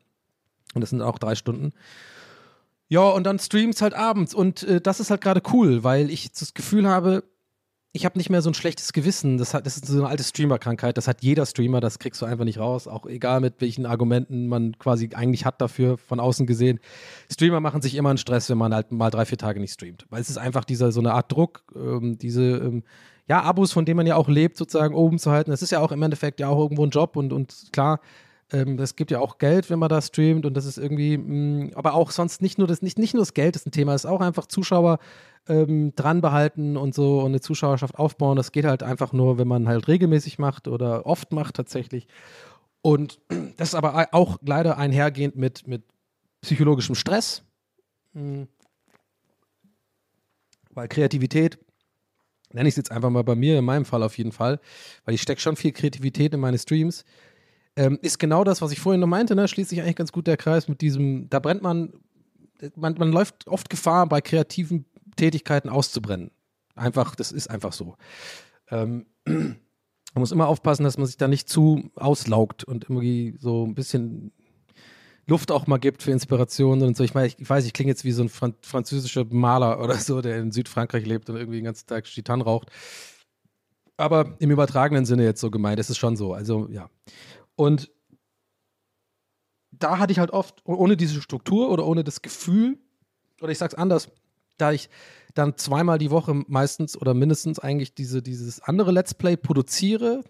Und 0.73 0.81
das 0.81 0.89
sind 0.89 1.01
auch 1.01 1.19
drei 1.19 1.35
Stunden. 1.35 1.71
Ja, 2.89 3.09
und 3.09 3.23
dann 3.23 3.39
streams 3.39 3.81
halt 3.81 3.93
abends. 3.93 4.33
Und 4.33 4.63
äh, 4.63 4.81
das 4.81 4.99
ist 4.99 5.09
halt 5.09 5.21
gerade 5.21 5.41
cool, 5.53 5.83
weil 5.83 6.09
ich 6.09 6.31
das 6.31 6.53
Gefühl 6.53 6.87
habe, 6.87 7.23
ich 7.95 8.05
habe 8.05 8.17
nicht 8.17 8.31
mehr 8.31 8.41
so 8.41 8.49
ein 8.49 8.55
schlechtes 8.55 8.91
Gewissen. 8.91 9.37
Das, 9.37 9.53
hat, 9.53 9.67
das 9.67 9.77
ist 9.77 9.85
so 9.85 9.99
eine 9.99 10.07
alte 10.07 10.23
Streamer-Krankheit. 10.23 10.97
Das 10.97 11.07
hat 11.07 11.21
jeder 11.21 11.45
Streamer, 11.45 11.79
das 11.79 11.99
kriegst 11.99 12.19
du 12.23 12.25
einfach 12.25 12.43
nicht 12.43 12.57
raus. 12.57 12.87
Auch 12.87 13.05
egal, 13.05 13.39
mit 13.39 13.61
welchen 13.61 13.85
Argumenten 13.85 14.47
man 14.47 14.77
quasi 14.79 15.11
eigentlich 15.13 15.45
hat 15.45 15.61
dafür, 15.61 15.99
von 15.99 16.19
außen 16.19 16.47
gesehen. 16.47 16.79
Streamer 17.31 17.59
machen 17.59 17.83
sich 17.83 17.93
immer 17.93 18.09
einen 18.09 18.17
Stress, 18.17 18.49
wenn 18.49 18.57
man 18.57 18.73
halt 18.73 18.91
mal 18.91 19.11
drei, 19.11 19.25
vier 19.25 19.37
Tage 19.37 19.59
nicht 19.59 19.73
streamt. 19.73 20.07
Weil 20.09 20.21
es 20.21 20.31
ist 20.31 20.37
einfach 20.37 20.65
dieser, 20.65 20.91
so 20.91 21.01
eine 21.01 21.13
Art 21.13 21.31
Druck, 21.31 21.63
ähm, 21.75 22.17
diese, 22.17 22.41
ähm, 22.41 22.83
ja, 23.27 23.43
Abos, 23.43 23.71
von 23.71 23.85
denen 23.85 23.97
man 23.97 24.07
ja 24.07 24.15
auch 24.15 24.27
lebt, 24.27 24.57
sozusagen 24.57 24.95
oben 24.95 25.19
zu 25.19 25.29
halten. 25.29 25.51
Das 25.51 25.61
ist 25.61 25.69
ja 25.69 25.79
auch 25.79 25.91
im 25.91 26.01
Endeffekt 26.01 26.39
ja 26.39 26.47
auch 26.47 26.57
irgendwo 26.57 26.83
ein 26.83 26.89
Job 26.89 27.15
und, 27.15 27.31
und 27.31 27.69
klar, 27.71 27.99
ähm, 28.53 28.77
das 28.77 28.95
gibt 28.95 29.11
ja 29.11 29.19
auch 29.19 29.39
Geld, 29.39 29.69
wenn 29.69 29.79
man 29.79 29.89
da 29.89 30.01
streamt 30.01 30.45
und 30.45 30.53
das 30.53 30.65
ist 30.65 30.77
irgendwie, 30.77 31.17
mh, 31.17 31.75
aber 31.75 31.95
auch 31.95 32.11
sonst 32.11 32.41
nicht 32.41 32.57
nur 32.59 32.67
das, 32.67 32.81
nicht, 32.81 32.99
nicht 32.99 33.13
nur 33.13 33.21
das 33.21 33.33
Geld 33.33 33.55
ist 33.55 33.65
ein 33.65 33.71
Thema, 33.71 33.93
es 33.93 34.05
ist 34.05 34.09
auch 34.09 34.21
einfach 34.21 34.45
Zuschauer 34.45 34.99
ähm, 35.47 35.93
dran 35.95 36.21
behalten 36.21 36.77
und 36.77 36.93
so 36.93 37.19
und 37.19 37.27
eine 37.27 37.41
Zuschauerschaft 37.41 37.95
aufbauen. 37.95 38.37
Das 38.37 38.51
geht 38.51 38.65
halt 38.65 38.83
einfach 38.83 39.11
nur, 39.11 39.37
wenn 39.37 39.47
man 39.47 39.67
halt 39.67 39.87
regelmäßig 39.87 40.39
macht 40.39 40.67
oder 40.67 41.05
oft 41.05 41.33
macht 41.33 41.55
tatsächlich. 41.55 42.07
Und 42.81 43.19
das 43.57 43.69
ist 43.69 43.75
aber 43.75 44.09
auch 44.11 44.37
leider 44.45 44.77
einhergehend 44.77 45.35
mit, 45.35 45.67
mit 45.67 45.83
psychologischem 46.41 46.95
Stress. 46.95 47.43
Mhm. 48.13 48.47
Weil 50.69 50.87
Kreativität, 50.87 51.57
nenne 52.51 52.67
ich 52.67 52.73
es 52.73 52.77
jetzt 52.77 52.91
einfach 52.91 53.09
mal 53.09 53.23
bei 53.23 53.35
mir, 53.35 53.57
in 53.57 53.65
meinem 53.65 53.85
Fall 53.85 54.03
auf 54.03 54.17
jeden 54.17 54.31
Fall, 54.31 54.59
weil 55.05 55.15
ich 55.15 55.21
stecke 55.21 55.41
schon 55.41 55.55
viel 55.55 55.71
Kreativität 55.71 56.33
in 56.33 56.39
meine 56.39 56.57
Streams, 56.57 57.03
ähm, 57.75 57.99
ist 58.01 58.19
genau 58.19 58.43
das, 58.43 58.61
was 58.61 58.71
ich 58.71 58.79
vorhin 58.79 59.01
noch 59.01 59.07
meinte, 59.07 59.35
ne? 59.35 59.47
schließt 59.47 59.69
sich 59.69 59.81
eigentlich 59.81 59.95
ganz 59.95 60.11
gut 60.11 60.27
der 60.27 60.37
Kreis 60.37 60.67
mit 60.67 60.81
diesem, 60.81 61.29
da 61.29 61.39
brennt 61.39 61.61
man, 61.61 61.93
man, 62.75 62.95
man 62.97 63.11
läuft 63.11 63.47
oft 63.47 63.69
Gefahr, 63.69 64.07
bei 64.07 64.21
kreativen 64.21 64.85
Tätigkeiten 65.15 65.69
auszubrennen. 65.69 66.31
Einfach, 66.75 67.15
das 67.15 67.31
ist 67.31 67.49
einfach 67.49 67.73
so. 67.73 67.95
Ähm, 68.69 69.05
man 69.25 70.21
muss 70.21 70.31
immer 70.31 70.47
aufpassen, 70.47 70.83
dass 70.83 70.97
man 70.97 71.07
sich 71.07 71.17
da 71.17 71.27
nicht 71.27 71.49
zu 71.49 71.91
auslaugt 71.95 72.63
und 72.63 72.83
irgendwie 72.85 73.35
so 73.39 73.65
ein 73.65 73.75
bisschen 73.75 74.31
Luft 75.25 75.51
auch 75.51 75.67
mal 75.67 75.77
gibt 75.77 76.03
für 76.03 76.11
Inspirationen 76.11 76.87
und 76.87 76.97
so. 76.97 77.03
Ich 77.03 77.13
meine, 77.13 77.27
ich, 77.27 77.39
ich 77.39 77.49
weiß, 77.49 77.65
ich 77.65 77.73
klinge 77.73 77.91
jetzt 77.91 78.03
wie 78.03 78.11
so 78.11 78.23
ein 78.23 78.29
Fran 78.29 78.55
französischer 78.61 79.25
Maler 79.29 79.79
oder 79.83 79.95
so, 79.95 80.21
der 80.21 80.37
in 80.37 80.51
Südfrankreich 80.51 81.05
lebt 81.05 81.29
und 81.29 81.37
irgendwie 81.37 81.59
den 81.59 81.65
ganzen 81.65 81.87
Tag 81.87 82.05
Gitan 82.05 82.41
raucht. 82.41 82.69
Aber 83.95 84.35
im 84.39 84.51
übertragenen 84.51 85.05
Sinne 85.05 85.23
jetzt 85.23 85.39
so 85.39 85.51
gemeint, 85.51 85.79
es 85.79 85.89
ist 85.89 85.97
schon 85.97 86.17
so. 86.17 86.33
Also, 86.33 86.67
ja. 86.69 86.89
Und 87.55 87.91
da 89.71 89.99
hatte 89.99 90.11
ich 90.11 90.19
halt 90.19 90.31
oft, 90.31 90.61
ohne 90.65 90.97
diese 90.97 91.21
Struktur 91.21 91.69
oder 91.71 91.85
ohne 91.85 92.03
das 92.03 92.21
Gefühl, 92.21 92.77
oder 93.41 93.51
ich 93.51 93.57
sag's 93.57 93.73
anders, 93.73 94.09
da 94.57 94.71
ich 94.71 94.89
dann 95.33 95.57
zweimal 95.57 95.97
die 95.97 96.11
Woche 96.11 96.43
meistens 96.47 96.99
oder 96.99 97.13
mindestens 97.13 97.59
eigentlich 97.59 97.95
diese, 97.95 98.21
dieses 98.21 98.61
andere 98.61 98.91
Let's 98.91 99.13
Play 99.13 99.35
produziere 99.35 100.21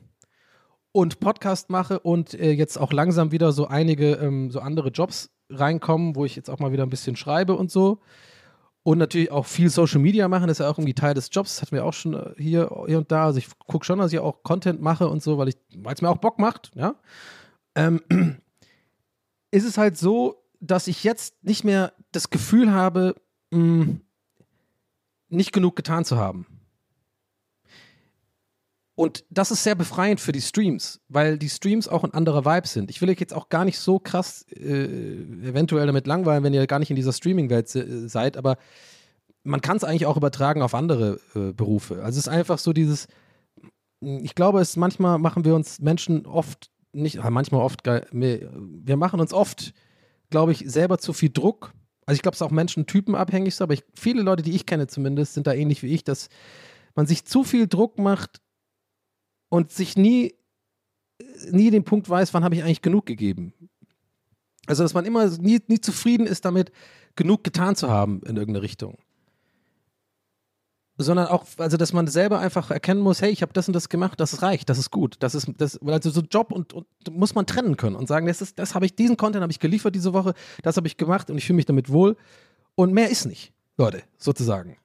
und 0.92 1.20
Podcast 1.20 1.70
mache 1.70 2.00
und 2.00 2.34
äh, 2.34 2.52
jetzt 2.52 2.78
auch 2.78 2.94
langsam 2.94 3.32
wieder 3.32 3.52
so 3.52 3.68
einige 3.68 4.14
ähm, 4.14 4.50
so 4.50 4.60
andere 4.60 4.90
Jobs 4.90 5.32
reinkommen, 5.50 6.16
wo 6.16 6.24
ich 6.26 6.36
jetzt 6.36 6.50
auch 6.50 6.60
mal 6.60 6.72
wieder 6.72 6.84
ein 6.84 6.90
bisschen 6.90 7.16
schreibe 7.16 7.56
und 7.56 7.70
so. 7.70 8.00
Und 8.84 8.98
natürlich 8.98 9.32
auch 9.32 9.46
viel 9.46 9.70
Social 9.70 10.02
Media 10.02 10.28
machen, 10.28 10.50
ist 10.50 10.60
ja 10.60 10.70
auch 10.70 10.78
irgendwie 10.78 10.94
Teil 10.94 11.14
des 11.14 11.30
Jobs, 11.32 11.56
das 11.56 11.62
hatten 11.62 11.76
wir 11.76 11.86
auch 11.86 11.94
schon 11.94 12.14
äh, 12.16 12.34
hier, 12.38 12.70
hier 12.86 12.98
und 12.98 13.12
da. 13.12 13.26
Also 13.26 13.40
ich 13.40 13.48
gucke 13.60 13.86
schon, 13.86 14.00
dass 14.00 14.12
ich 14.12 14.20
auch 14.20 14.44
Content 14.44 14.82
mache 14.82 15.08
und 15.08 15.24
so, 15.24 15.38
weil 15.38 15.48
es 15.48 16.02
mir 16.02 16.10
auch 16.10 16.18
Bock 16.18 16.38
macht, 16.38 16.72
ja. 16.76 16.96
Ähm, 17.76 18.02
ist 19.52 19.66
es 19.66 19.78
halt 19.78 19.98
so, 19.98 20.44
dass 20.60 20.88
ich 20.88 21.04
jetzt 21.04 21.44
nicht 21.44 21.64
mehr 21.64 21.94
das 22.12 22.30
Gefühl 22.30 22.72
habe, 22.72 23.16
mh, 23.52 23.98
nicht 25.30 25.54
genug 25.54 25.76
getan 25.76 26.06
zu 26.06 26.18
haben. 26.18 26.46
Und 28.96 29.26
das 29.32 29.50
ist 29.50 29.64
sehr 29.64 29.74
befreiend 29.74 30.20
für 30.20 30.32
die 30.32 30.42
Streams, 30.42 31.02
weil 31.08 31.40
die 31.40 31.50
Streams 31.50 31.88
auch 31.88 32.04
ein 32.04 32.14
anderer 32.14 32.46
Vibe 32.46 32.68
sind. 32.68 32.92
Ich 32.92 33.02
will 33.02 33.10
euch 33.10 33.20
jetzt 33.20 33.34
auch 33.34 33.50
gar 33.50 33.66
nicht 33.66 33.80
so 33.80 33.98
krass 33.98 34.46
äh, 34.52 34.84
eventuell 34.84 35.88
damit 35.88 36.06
langweilen, 36.06 36.44
wenn 36.44 36.54
ihr 36.54 36.68
gar 36.68 36.78
nicht 36.78 36.92
in 36.92 36.96
dieser 36.96 37.14
Streaming-Welt 37.14 37.74
äh, 37.76 38.08
seid, 38.08 38.38
aber 38.38 38.58
man 39.44 39.62
kann 39.62 39.78
es 39.78 39.84
eigentlich 39.84 40.06
auch 40.06 40.16
übertragen 40.16 40.62
auf 40.62 40.76
andere 40.76 41.20
äh, 41.34 41.54
Berufe. 41.54 42.04
Also 42.04 42.20
es 42.20 42.28
ist 42.28 42.28
einfach 42.28 42.60
so 42.60 42.72
dieses, 42.72 43.08
ich 44.00 44.36
glaube, 44.36 44.62
es 44.62 44.78
manchmal 44.78 45.18
machen 45.18 45.44
wir 45.44 45.56
uns 45.56 45.80
Menschen 45.80 46.28
oft 46.28 46.70
nicht, 46.92 47.20
ah, 47.20 47.32
manchmal 47.32 47.62
oft, 47.62 47.82
wir 47.84 48.98
machen 48.98 49.20
uns 49.20 49.34
oft, 49.34 49.74
glaube 50.30 50.52
ich, 50.52 50.64
selber 50.68 51.00
zu 51.00 51.14
viel 51.14 51.32
Druck. 51.32 51.74
Also 52.06 52.18
ich 52.18 52.22
glaube, 52.22 52.36
es 52.36 52.42
ist 52.42 52.46
auch 52.46 52.52
menschentypenabhängig 52.52 53.56
so, 53.56 53.64
aber 53.64 53.74
ich, 53.74 53.84
viele 53.96 54.22
Leute, 54.22 54.44
die 54.44 54.52
ich 54.52 54.68
kenne 54.68 54.86
zumindest, 54.86 55.34
sind 55.34 55.48
da 55.48 55.54
ähnlich 55.54 55.82
wie 55.82 55.88
ich, 55.88 56.04
dass 56.04 56.30
man 56.94 57.08
sich 57.08 57.26
zu 57.26 57.44
viel 57.44 57.68
Druck 57.68 57.98
macht 57.98 58.43
und 59.54 59.72
sich 59.72 59.96
nie, 59.96 60.34
nie 61.52 61.70
den 61.70 61.84
Punkt 61.84 62.10
weiß, 62.10 62.34
wann 62.34 62.44
habe 62.44 62.56
ich 62.56 62.64
eigentlich 62.64 62.82
genug 62.82 63.06
gegeben. 63.06 63.54
Also, 64.66 64.82
dass 64.82 64.96
man 64.96 65.06
immer 65.06 65.28
nie, 65.28 65.62
nie 65.68 65.80
zufrieden 65.80 66.26
ist 66.26 66.44
damit, 66.44 66.72
genug 67.16 67.44
getan 67.44 67.76
zu 67.76 67.92
haben 67.92 68.24
in 68.24 68.36
irgendeine 68.36 68.64
Richtung. 68.64 68.98
Sondern 70.98 71.28
auch, 71.28 71.46
also 71.58 71.78
dass 71.78 71.94
man 71.94 72.08
selber 72.08 72.40
einfach 72.40 72.72
erkennen 72.72 73.02
muss, 73.02 73.22
hey, 73.22 73.30
ich 73.30 73.44
habe 73.44 73.54
das 73.54 73.68
und 73.68 73.74
das 73.74 73.90
gemacht, 73.90 74.20
das 74.20 74.42
reicht, 74.42 74.70
das 74.72 74.80
ist 74.80 74.90
gut. 74.90 75.18
Das 75.20 75.36
ist, 75.36 75.48
das, 75.58 75.78
also 75.84 76.10
so 76.10 76.22
Job 76.22 76.52
und, 76.52 76.74
und 76.74 76.88
muss 77.12 77.36
man 77.36 77.46
trennen 77.46 77.78
können 77.78 77.96
und 77.96 78.08
sagen, 78.08 78.26
das 78.26 78.42
ist, 78.42 78.58
das 78.58 78.74
habe 78.74 78.88
ich, 78.88 78.96
diesen 78.96 79.18
Content 79.18 79.44
habe 79.44 79.52
ich 79.52 79.60
geliefert 79.60 79.94
diese 79.94 80.14
Woche, 80.14 80.34
das 80.64 80.78
habe 80.78 80.88
ich 80.88 80.98
gemacht 80.98 81.30
und 81.30 81.38
ich 81.38 81.46
fühle 81.46 81.58
mich 81.58 81.68
damit 81.68 81.92
wohl. 81.92 82.18
Und 82.74 82.92
mehr 82.92 83.12
ist 83.12 83.28
nicht, 83.28 83.54
Leute, 83.78 84.02
sozusagen. 84.18 84.78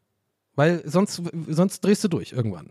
Weil 0.57 0.87
sonst, 0.87 1.23
sonst 1.49 1.83
drehst 1.83 2.05
du 2.05 2.09
durch 2.09 2.33
irgendwann. 2.33 2.71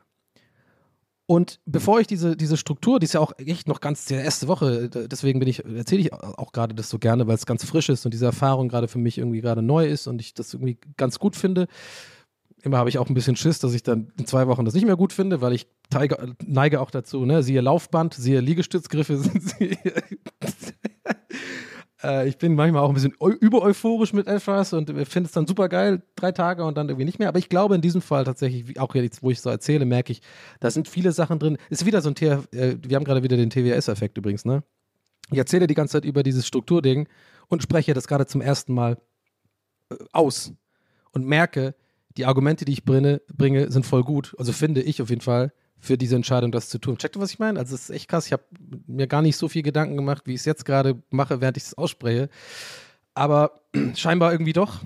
Und 1.30 1.60
bevor 1.66 2.00
ich 2.00 2.08
diese, 2.08 2.38
diese 2.38 2.56
Struktur, 2.56 3.00
die 3.00 3.04
ist 3.04 3.14
ja 3.14 3.20
auch 3.20 3.34
echt 3.38 3.68
noch 3.68 3.82
ganz 3.82 4.06
die 4.06 4.14
erste 4.14 4.48
Woche, 4.48 4.90
deswegen 4.90 5.40
bin 5.40 5.50
ich, 5.50 5.64
erzähle 5.66 6.02
ich 6.02 6.14
auch 6.14 6.54
gerade 6.54 6.74
das 6.74 6.90
so 6.90 7.00
gerne, 7.00 7.28
weil 7.28 7.36
es 7.36 7.46
ganz 7.46 7.66
frisch 7.66 7.90
ist 7.90 8.06
und 8.06 8.14
diese 8.14 8.26
Erfahrung 8.26 8.70
gerade 8.70 8.88
für 8.88 8.98
mich 8.98 9.18
irgendwie 9.18 9.42
gerade 9.42 9.62
neu 9.62 9.86
ist 9.88 10.08
und 10.08 10.22
ich 10.22 10.34
das 10.34 10.54
irgendwie 10.54 10.78
ganz 10.96 11.20
gut 11.20 11.36
finde. 11.36 11.68
Immer 12.64 12.78
habe 12.78 12.88
ich 12.90 12.98
auch 12.98 13.10
ein 13.10 13.14
bisschen 13.14 13.36
Schiss, 13.36 13.60
dass 13.60 13.74
ich 13.74 13.84
dann 13.84 14.14
in 14.18 14.26
zwei 14.26 14.48
Wochen 14.48 14.64
das 14.64 14.74
nicht 14.74 14.86
mehr 14.86 14.96
gut 14.96 15.12
finde, 15.12 15.42
weil 15.42 15.52
ich 15.52 15.68
teige, 15.90 16.34
neige 16.46 16.80
auch 16.80 16.92
dazu, 16.92 17.26
ne? 17.26 17.44
Siehe 17.44 17.60
Laufband, 17.60 18.14
siehe 18.14 18.40
Liegestützgriffe, 18.40 19.18
siehe 19.40 19.78
äh, 22.04 22.28
ich 22.28 22.38
bin 22.38 22.56
manchmal 22.56 22.84
auch 22.84 22.90
ein 22.90 22.94
bisschen 22.94 23.14
eu 23.20 23.32
über 23.32 23.62
euphorisch 23.62 24.14
mit 24.14 24.28
etwas 24.28 24.74
und 24.74 24.88
finde 25.08 25.28
es 25.28 25.32
dann 25.32 25.48
super 25.48 25.70
geil, 25.70 26.04
drei 26.16 26.32
Tage 26.32 26.64
und 26.64 26.78
dann 26.78 26.90
irgendwie 26.90 27.06
nicht 27.06 27.20
mehr. 27.20 27.30
Aber 27.30 27.40
ich 27.40 27.50
glaube 27.50 27.76
in 27.76 27.82
diesem 27.82 28.02
Fall 28.02 28.24
tatsächlich, 28.24 28.80
auch 28.80 28.94
jetzt, 28.96 29.24
wo 29.24 29.32
ich 29.32 29.42
so 29.42 29.50
erzähle, 29.50 29.86
merke 29.86 30.12
ich, 30.12 30.22
da 30.60 30.70
sind 30.70 30.88
viele 30.88 31.12
Sachen 31.12 31.40
drin. 31.40 31.58
Ist 31.70 31.86
wieder 31.86 32.02
so 32.02 32.10
ein 32.10 32.16
T 32.16 32.28
äh, 32.28 32.78
wir 32.82 32.96
haben 32.96 33.04
gerade 33.04 33.24
wieder 33.24 33.38
den 33.38 33.50
TWS-Effekt 33.50 34.18
übrigens, 34.18 34.46
ne? 34.46 34.64
Ich 35.32 35.38
erzähle 35.38 35.68
die 35.68 35.74
ganze 35.74 35.94
Zeit 35.94 36.06
über 36.06 36.24
dieses 36.24 36.48
Strukturding 36.48 37.08
und 37.50 37.62
spreche 37.62 37.94
das 37.94 38.08
gerade 38.08 38.26
zum 38.28 38.42
ersten 38.42 38.74
Mal 38.74 38.98
äh, 39.90 39.96
aus 40.14 40.54
und 41.12 41.26
merke, 41.26 41.76
die 42.16 42.26
Argumente, 42.26 42.66
die 42.66 42.74
ich 42.74 42.84
bringe, 42.84 43.22
bringe, 43.34 43.72
sind 43.72 43.86
voll 43.86 44.04
gut. 44.04 44.36
Also 44.38 44.52
finde 44.52 44.82
ich 44.82 45.02
auf 45.02 45.10
jeden 45.10 45.22
Fall 45.22 45.52
für 45.80 45.98
diese 45.98 46.16
Entscheidung, 46.16 46.52
das 46.52 46.70
zu 46.70 46.80
tun. 46.80 46.98
Checkt 46.98 47.16
ihr, 47.16 47.22
was 47.22 47.32
ich 47.32 47.40
meine? 47.40 47.60
Also 47.60 47.76
es 47.76 47.84
ist 47.84 47.96
echt 47.96 48.10
krass. 48.10 48.26
Ich 48.26 48.34
habe 48.34 48.44
mir 48.88 49.08
gar 49.08 49.22
nicht 49.22 49.38
so 49.38 49.48
viel 49.48 49.64
Gedanken 49.64 49.96
gemacht, 49.96 50.24
wie 50.26 50.34
ich 50.34 50.42
es 50.42 50.46
jetzt 50.46 50.66
gerade 50.66 51.02
mache, 51.10 51.42
während 51.42 51.58
ich 51.58 51.64
es 51.64 51.78
ausspreche. 51.78 52.30
Aber 53.14 53.62
scheinbar 53.96 54.32
irgendwie 54.32 54.54
doch. 54.54 54.82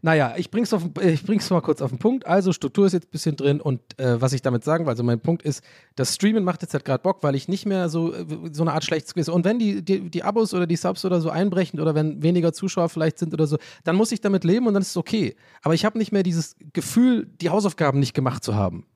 Naja, 0.00 0.34
ich 0.36 0.50
bring's, 0.50 0.72
auf, 0.72 0.84
ich 1.02 1.24
bring's 1.24 1.50
mal 1.50 1.60
kurz 1.60 1.82
auf 1.82 1.90
den 1.90 1.98
Punkt. 1.98 2.26
Also, 2.26 2.52
Struktur 2.52 2.86
ist 2.86 2.92
jetzt 2.92 3.08
ein 3.08 3.10
bisschen 3.10 3.36
drin 3.36 3.60
und 3.60 3.80
äh, 3.98 4.20
was 4.20 4.32
ich 4.32 4.42
damit 4.42 4.62
sagen 4.62 4.84
will, 4.84 4.90
also 4.90 5.02
mein 5.02 5.20
Punkt 5.20 5.42
ist, 5.42 5.62
das 5.96 6.14
Streamen 6.14 6.44
macht 6.44 6.62
jetzt 6.62 6.72
halt 6.72 6.84
gerade 6.84 7.02
Bock, 7.02 7.22
weil 7.22 7.34
ich 7.34 7.48
nicht 7.48 7.66
mehr 7.66 7.88
so, 7.88 8.14
äh, 8.14 8.24
so 8.52 8.62
eine 8.62 8.74
Art 8.74 8.84
schlechtes 8.84 9.14
Gewissen. 9.14 9.32
Und 9.32 9.44
wenn 9.44 9.58
die, 9.58 9.84
die, 9.84 10.08
die 10.08 10.22
Abos 10.22 10.54
oder 10.54 10.66
die 10.66 10.76
Subs 10.76 11.04
oder 11.04 11.20
so 11.20 11.30
einbrechen 11.30 11.80
oder 11.80 11.94
wenn 11.96 12.22
weniger 12.22 12.52
Zuschauer 12.52 12.88
vielleicht 12.88 13.18
sind 13.18 13.34
oder 13.34 13.46
so, 13.48 13.58
dann 13.82 13.96
muss 13.96 14.12
ich 14.12 14.20
damit 14.20 14.44
leben 14.44 14.68
und 14.68 14.74
dann 14.74 14.82
ist 14.82 14.90
es 14.90 14.96
okay. 14.96 15.34
Aber 15.62 15.74
ich 15.74 15.84
habe 15.84 15.98
nicht 15.98 16.12
mehr 16.12 16.22
dieses 16.22 16.54
Gefühl, 16.72 17.26
die 17.40 17.50
Hausaufgaben 17.50 17.98
nicht 17.98 18.14
gemacht 18.14 18.44
zu 18.44 18.54
haben. 18.54 18.86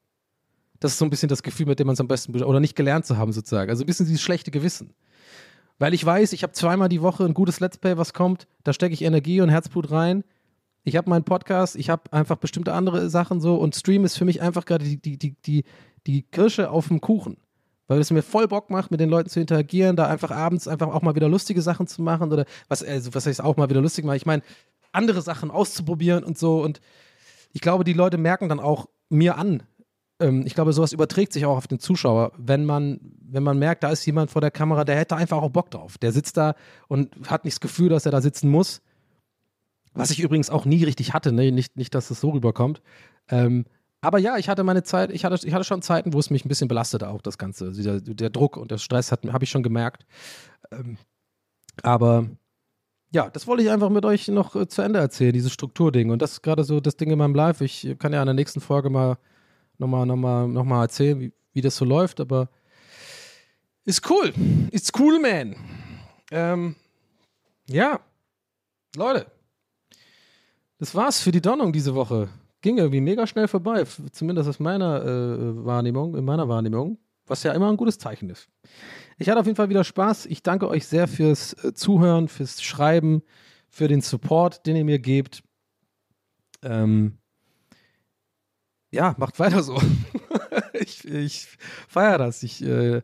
Das 0.83 0.93
ist 0.93 0.99
so 0.99 1.05
ein 1.05 1.11
bisschen 1.11 1.28
das 1.28 1.45
Gefühl, 1.45 1.66
mit 1.66 1.78
dem 1.78 1.87
man 1.87 1.95
es 1.95 2.01
am 2.01 2.09
besten, 2.09 2.43
oder 2.43 2.59
nicht 2.59 2.74
gelernt 2.74 3.07
zu 3.07 3.16
haben 3.16 3.33
sozusagen. 3.33 3.70
Also 3.70 3.85
ein 3.85 3.87
bisschen 3.87 4.07
dieses 4.07 4.20
schlechte 4.20 4.51
Gewissen. 4.51 4.95
Weil 5.78 5.95
ich 5.95 6.05
weiß, 6.05 6.33
ich 6.33 6.43
habe 6.43 6.55
zweimal 6.55 6.89
die 6.89 7.03
Woche 7.03 7.24
ein 7.24 7.35
gutes 7.35 7.61
Let's 7.61 7.78
Play, 7.78 7.97
was 7.97 8.12
kommt, 8.12 8.49
da 8.64 8.72
stecke 8.72 8.93
ich 8.93 9.03
Energie 9.03 9.41
und 9.41 9.49
Herzblut 9.49 9.93
rein. 9.93 10.24
Ich 10.83 10.97
habe 10.97 11.09
meinen 11.09 11.22
Podcast, 11.22 11.76
ich 11.76 11.89
habe 11.89 12.12
einfach 12.12 12.37
bestimmte 12.37 12.72
andere 12.72 13.09
Sachen 13.11 13.41
so 13.41 13.55
und 13.55 13.76
Stream 13.76 14.05
ist 14.05 14.18
für 14.18 14.24
mich 14.24 14.43
einfach 14.43 14.64
gerade 14.64 14.85
die, 14.85 14.97
die, 14.97 15.16
die, 15.18 15.37
die, 15.47 15.62
die 16.09 16.22
Kirsche 16.22 16.68
auf 16.68 16.89
dem 16.89 17.01
Kuchen. 17.01 17.37
weil 17.87 18.01
es 18.01 18.11
mir 18.11 18.22
voll 18.22 18.49
Bock 18.49 18.68
macht, 18.68 18.91
mit 18.91 18.99
den 18.99 19.09
Leuten 19.09 19.28
zu 19.28 19.39
interagieren, 19.39 19.95
da 19.95 20.09
einfach 20.09 20.33
abends 20.33 20.66
einfach 20.66 20.89
auch 20.89 21.03
mal 21.03 21.14
wieder 21.14 21.28
lustige 21.28 21.62
Sachen 21.62 21.87
zu 21.87 22.03
machen 22.03 22.33
oder 22.33 22.45
was, 22.66 22.83
also 22.83 23.14
was 23.14 23.26
heißt 23.26 23.41
auch 23.41 23.57
mal 23.57 23.70
wieder 23.70 23.80
lustig 23.80 24.05
machen. 24.05 24.16
Ich 24.16 24.26
meine, 24.26 24.43
andere 24.91 25.22
Sachen 25.22 25.53
auszuprobieren 25.53 26.24
und 26.24 26.39
so. 26.39 26.61
Und 26.61 26.80
ich 27.53 27.61
glaube, 27.61 27.85
die 27.85 27.93
Leute 27.93 28.18
merken 28.18 28.49
dann 28.49 28.59
auch 28.59 28.89
mir 29.11 29.37
an. 29.37 29.62
Ähm, 30.23 30.45
ich 30.47 30.55
glaube, 30.55 30.73
sowas 30.73 30.93
überträgt 30.93 31.33
sich 31.33 31.45
auch 31.45 31.57
auf 31.57 31.66
den 31.66 31.81
Zuschauer, 31.81 32.33
wenn 32.39 32.64
man, 32.64 33.01
wenn 33.20 33.43
man 33.43 33.59
merkt, 33.59 33.83
da 33.83 33.91
ist 33.91 34.07
jemand 34.07 34.31
vor 34.31 34.41
der 34.41 34.51
Kamera, 34.51 34.85
der 34.85 34.97
hätte 34.97 35.16
einfach 35.16 35.39
auch 35.39 35.51
Bock 35.51 35.70
drauf. 35.70 35.99
Der 35.99 36.12
sitzt 36.12 36.37
da 36.37 36.55
und 36.89 37.14
hat 37.29 37.45
nicht 37.45 37.57
das 37.57 37.61
Gefühl, 37.61 37.89
dass 37.89 38.07
er 38.07 38.12
da 38.12 38.20
sitzen 38.20 38.49
muss. 38.49 38.81
Was 39.95 40.11
ich 40.11 40.20
übrigens 40.20 40.49
auch 40.49 40.64
nie 40.64 40.85
richtig 40.85 41.12
hatte, 41.12 41.33
ne? 41.33 41.53
nicht, 41.53 41.77
nicht, 41.77 41.95
dass 41.95 42.11
es 42.11 42.20
so 42.20 42.31
rüberkommt. 42.31 42.81
Ähm, 43.29 43.66
aber 44.01 44.18
ja, 44.18 44.39
ich 44.39 44.49
hatte 44.49 44.64
meine 44.64 44.83
Zeit, 44.83 45.12
ich 45.12 45.25
hatte, 45.25 45.47
ich 45.47 45.53
hatte 45.53 45.64
schon 45.64 45.83
Zeiten, 45.83 46.12
wo 46.12 46.18
es 46.18 46.31
mich 46.31 46.45
ein 46.45 46.49
bisschen 46.49 46.68
belastete, 46.68 47.09
auch 47.09 47.20
das 47.20 47.37
Ganze. 47.37 47.66
Also 47.66 47.83
der, 47.83 48.01
der 48.01 48.31
Druck 48.31 48.57
und 48.57 48.70
der 48.70 48.79
Stress 48.79 49.12
habe 49.12 49.45
ich 49.45 49.51
schon 49.51 49.62
gemerkt. 49.62 50.07
Ähm, 50.70 50.97
aber 51.83 52.27
ja, 53.12 53.29
das 53.29 53.47
wollte 53.47 53.62
ich 53.62 53.70
einfach 53.70 53.91
mit 53.91 54.05
euch 54.05 54.29
noch 54.29 54.57
äh, 54.57 54.66
zu 54.66 54.83
Ende 54.83 54.99
erzählen, 54.99 55.33
dieses 55.33 55.53
Strukturding. 55.53 56.11
Und 56.11 56.23
das 56.23 56.33
ist 56.33 56.43
gerade 56.43 56.64
so 56.64 56.81
das 56.81 56.97
Ding 56.97 57.11
in 57.11 57.18
meinem 57.18 57.35
Live. 57.35 57.61
Ich 57.61 57.97
kann 57.99 58.12
ja 58.12 58.23
in 58.23 58.27
der 58.27 58.35
nächsten 58.35 58.61
Folge 58.61 58.89
mal 58.89 59.18
nochmal 59.83 60.07
noch 60.07 60.16
mal, 60.16 60.49
noch 60.49 60.64
mal 60.64 60.83
erzählen, 60.83 61.20
wie, 61.20 61.33
wie 61.53 61.61
das 61.61 61.76
so 61.76 61.85
läuft, 61.85 62.20
aber 62.20 62.49
ist 63.85 64.09
cool. 64.09 64.33
Ist 64.70 64.99
cool, 64.99 65.18
man. 65.18 65.57
Ähm, 66.30 66.76
ja, 67.68 68.01
Leute, 68.97 69.26
das 70.78 70.95
war's 70.95 71.20
für 71.20 71.33
die 71.33 71.41
Donnung 71.41 71.72
diese 71.72 71.95
Woche. 71.95 72.28
Ging 72.61 72.78
irgendwie 72.78 73.01
mega 73.01 73.26
schnell 73.26 73.49
vorbei, 73.49 73.85
zumindest 74.12 74.49
aus 74.49 74.61
meiner 74.61 75.03
äh, 75.03 75.64
Wahrnehmung, 75.64 76.16
in 76.16 76.24
meiner 76.24 76.49
Wahrnehmung, 76.49 76.99
was 77.26 77.43
ja 77.43 77.53
immer 77.53 77.68
ein 77.68 77.76
gutes 77.76 77.99
Zeichen 77.99 78.30
ist. 78.30 78.49
Ich 79.18 79.28
hatte 79.28 79.41
auf 79.41 79.47
jeden 79.47 79.57
Fall 79.57 79.68
wieder 79.68 79.83
Spaß. 79.83 80.26
Ich 80.26 80.43
danke 80.43 80.68
euch 80.68 80.87
sehr 80.87 81.09
fürs 81.09 81.55
äh, 81.64 81.74
Zuhören, 81.74 82.28
fürs 82.28 82.62
Schreiben, 82.62 83.22
für 83.68 83.89
den 83.89 84.01
Support, 84.01 84.64
den 84.64 84.76
ihr 84.76 84.85
mir 84.85 85.01
gebt. 85.01 85.43
Ähm, 86.62 87.18
ja, 88.93 89.14
macht 89.18 89.40
weiter 89.40 89.62
so. 89.62 89.80
ich 90.74 91.05
ich 91.05 91.49
feiere 91.88 92.18
das. 92.18 92.43
Ich 92.43 92.62
äh, 92.62 93.03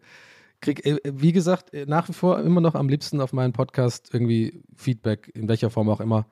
kriege, 0.61 0.85
äh, 0.85 1.13
wie 1.15 1.33
gesagt, 1.33 1.73
äh, 1.75 1.87
nach 1.87 2.09
wie 2.09 2.13
vor 2.13 2.39
immer 2.41 2.61
noch 2.61 2.75
am 2.75 2.89
liebsten 2.89 3.21
auf 3.21 3.33
meinen 3.33 3.53
Podcast 3.53 4.11
irgendwie 4.13 4.63
Feedback, 4.77 5.31
in 5.35 5.49
welcher 5.49 5.71
Form 5.71 5.89
auch 5.89 6.01
immer, 6.01 6.27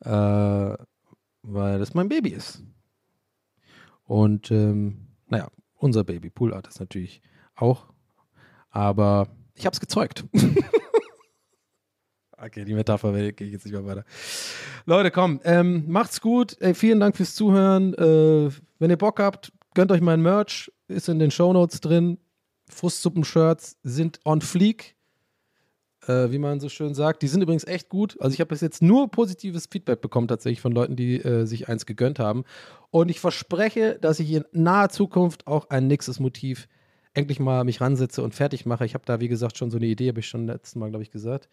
äh, 0.00 0.76
weil 1.42 1.78
das 1.78 1.94
mein 1.94 2.08
Baby 2.08 2.30
ist. 2.30 2.62
Und 4.04 4.50
ähm, 4.50 5.06
naja, 5.28 5.48
unser 5.76 6.04
Baby, 6.04 6.30
Pool 6.30 6.52
Art 6.52 6.66
ist 6.66 6.80
natürlich 6.80 7.22
auch, 7.54 7.86
aber 8.70 9.28
ich 9.54 9.66
habe 9.66 9.74
es 9.74 9.80
gezeugt. 9.80 10.24
Okay, 12.42 12.64
die 12.64 12.74
Metapher 12.74 13.12
gehe 13.12 13.46
ich 13.46 13.52
jetzt 13.52 13.66
nicht 13.66 13.74
mehr 13.74 13.84
weiter. 13.84 14.04
Leute, 14.86 15.10
komm, 15.10 15.40
ähm, 15.44 15.84
macht's 15.88 16.20
gut. 16.20 16.56
Ey, 16.60 16.74
vielen 16.74 17.00
Dank 17.00 17.16
fürs 17.16 17.34
Zuhören. 17.34 17.92
Äh, 17.94 18.50
wenn 18.78 18.90
ihr 18.90 18.96
Bock 18.96 19.20
habt, 19.20 19.52
gönnt 19.74 19.92
euch 19.92 20.00
mein 20.00 20.22
Merch. 20.22 20.72
Ist 20.88 21.08
in 21.08 21.18
den 21.18 21.30
Shownotes 21.30 21.80
drin. 21.80 22.18
Frustsuppen-Shirts 22.70 23.76
sind 23.82 24.20
on 24.24 24.40
fleek, 24.40 24.96
äh, 26.06 26.30
wie 26.30 26.38
man 26.38 26.60
so 26.60 26.68
schön 26.68 26.94
sagt. 26.94 27.22
Die 27.22 27.28
sind 27.28 27.42
übrigens 27.42 27.66
echt 27.66 27.88
gut. 27.88 28.16
Also 28.20 28.32
ich 28.34 28.40
habe 28.40 28.48
bis 28.48 28.62
jetzt 28.62 28.80
nur 28.80 29.10
positives 29.10 29.68
Feedback 29.70 30.00
bekommen 30.00 30.28
tatsächlich 30.28 30.60
von 30.60 30.72
Leuten, 30.72 30.96
die 30.96 31.16
äh, 31.16 31.44
sich 31.44 31.68
eins 31.68 31.84
gegönnt 31.84 32.18
haben. 32.18 32.44
Und 32.90 33.10
ich 33.10 33.20
verspreche, 33.20 33.98
dass 34.00 34.18
ich 34.18 34.32
in 34.32 34.44
naher 34.52 34.88
Zukunft 34.88 35.46
auch 35.46 35.68
ein 35.68 35.88
nächstes 35.88 36.20
Motiv 36.20 36.68
endlich 37.12 37.40
mal 37.40 37.64
mich 37.64 37.80
ransetze 37.80 38.22
und 38.22 38.34
fertig 38.34 38.66
mache. 38.66 38.86
Ich 38.86 38.94
habe 38.94 39.04
da, 39.04 39.20
wie 39.20 39.28
gesagt, 39.28 39.58
schon 39.58 39.70
so 39.70 39.76
eine 39.76 39.86
Idee, 39.86 40.08
habe 40.08 40.20
ich 40.20 40.28
schon 40.28 40.46
letztes 40.46 40.76
Mal, 40.76 40.88
glaube 40.88 41.02
ich, 41.02 41.10
gesagt. 41.10 41.48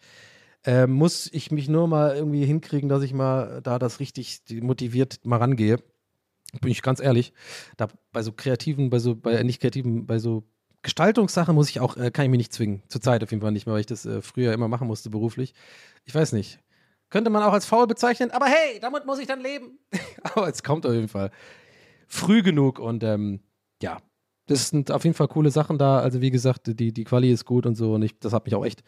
Ähm, 0.64 0.92
muss 0.92 1.28
ich 1.32 1.50
mich 1.50 1.68
nur 1.68 1.86
mal 1.88 2.16
irgendwie 2.16 2.44
hinkriegen, 2.44 2.88
dass 2.88 3.02
ich 3.02 3.12
mal 3.12 3.60
da 3.62 3.78
das 3.78 4.00
richtig 4.00 4.40
motiviert 4.60 5.20
mal 5.24 5.38
rangehe. 5.38 5.78
Bin 6.60 6.70
ich 6.70 6.82
ganz 6.82 7.00
ehrlich. 7.00 7.32
Da 7.76 7.88
bei 8.12 8.22
so 8.22 8.32
kreativen, 8.32 8.90
bei 8.90 8.98
so, 8.98 9.14
bei 9.14 9.42
nicht 9.42 9.60
kreativen, 9.60 10.06
bei 10.06 10.18
so 10.18 10.44
Gestaltungssachen 10.82 11.54
muss 11.54 11.68
ich 11.68 11.80
auch, 11.80 11.96
äh, 11.96 12.10
kann 12.10 12.24
ich 12.24 12.30
mich 12.30 12.38
nicht 12.38 12.52
zwingen. 12.52 12.82
Zurzeit 12.88 13.22
auf 13.22 13.30
jeden 13.30 13.42
Fall 13.42 13.52
nicht 13.52 13.66
mehr, 13.66 13.74
weil 13.74 13.80
ich 13.80 13.86
das 13.86 14.06
äh, 14.06 14.22
früher 14.22 14.52
immer 14.52 14.68
machen 14.68 14.86
musste 14.86 15.10
beruflich. 15.10 15.54
Ich 16.04 16.14
weiß 16.14 16.32
nicht. 16.32 16.60
Könnte 17.10 17.30
man 17.30 17.42
auch 17.42 17.52
als 17.52 17.64
faul 17.66 17.86
bezeichnen, 17.86 18.30
aber 18.30 18.46
hey, 18.46 18.80
damit 18.80 19.06
muss 19.06 19.18
ich 19.18 19.26
dann 19.26 19.40
leben. 19.40 19.78
aber 20.22 20.48
es 20.48 20.62
kommt 20.62 20.86
auf 20.86 20.92
jeden 20.92 21.08
Fall 21.08 21.30
früh 22.06 22.42
genug 22.42 22.78
und 22.78 23.02
ähm, 23.02 23.40
ja, 23.82 23.98
das 24.46 24.68
sind 24.68 24.90
auf 24.90 25.04
jeden 25.04 25.14
Fall 25.14 25.28
coole 25.28 25.50
Sachen 25.50 25.78
da. 25.78 26.00
Also 26.00 26.20
wie 26.20 26.30
gesagt, 26.30 26.66
die, 26.66 26.92
die 26.92 27.04
Quali 27.04 27.30
ist 27.30 27.44
gut 27.44 27.66
und 27.66 27.76
so 27.76 27.94
und 27.94 28.02
ich, 28.02 28.18
das 28.18 28.32
hat 28.32 28.44
mich 28.44 28.54
auch 28.54 28.64
echt 28.64 28.82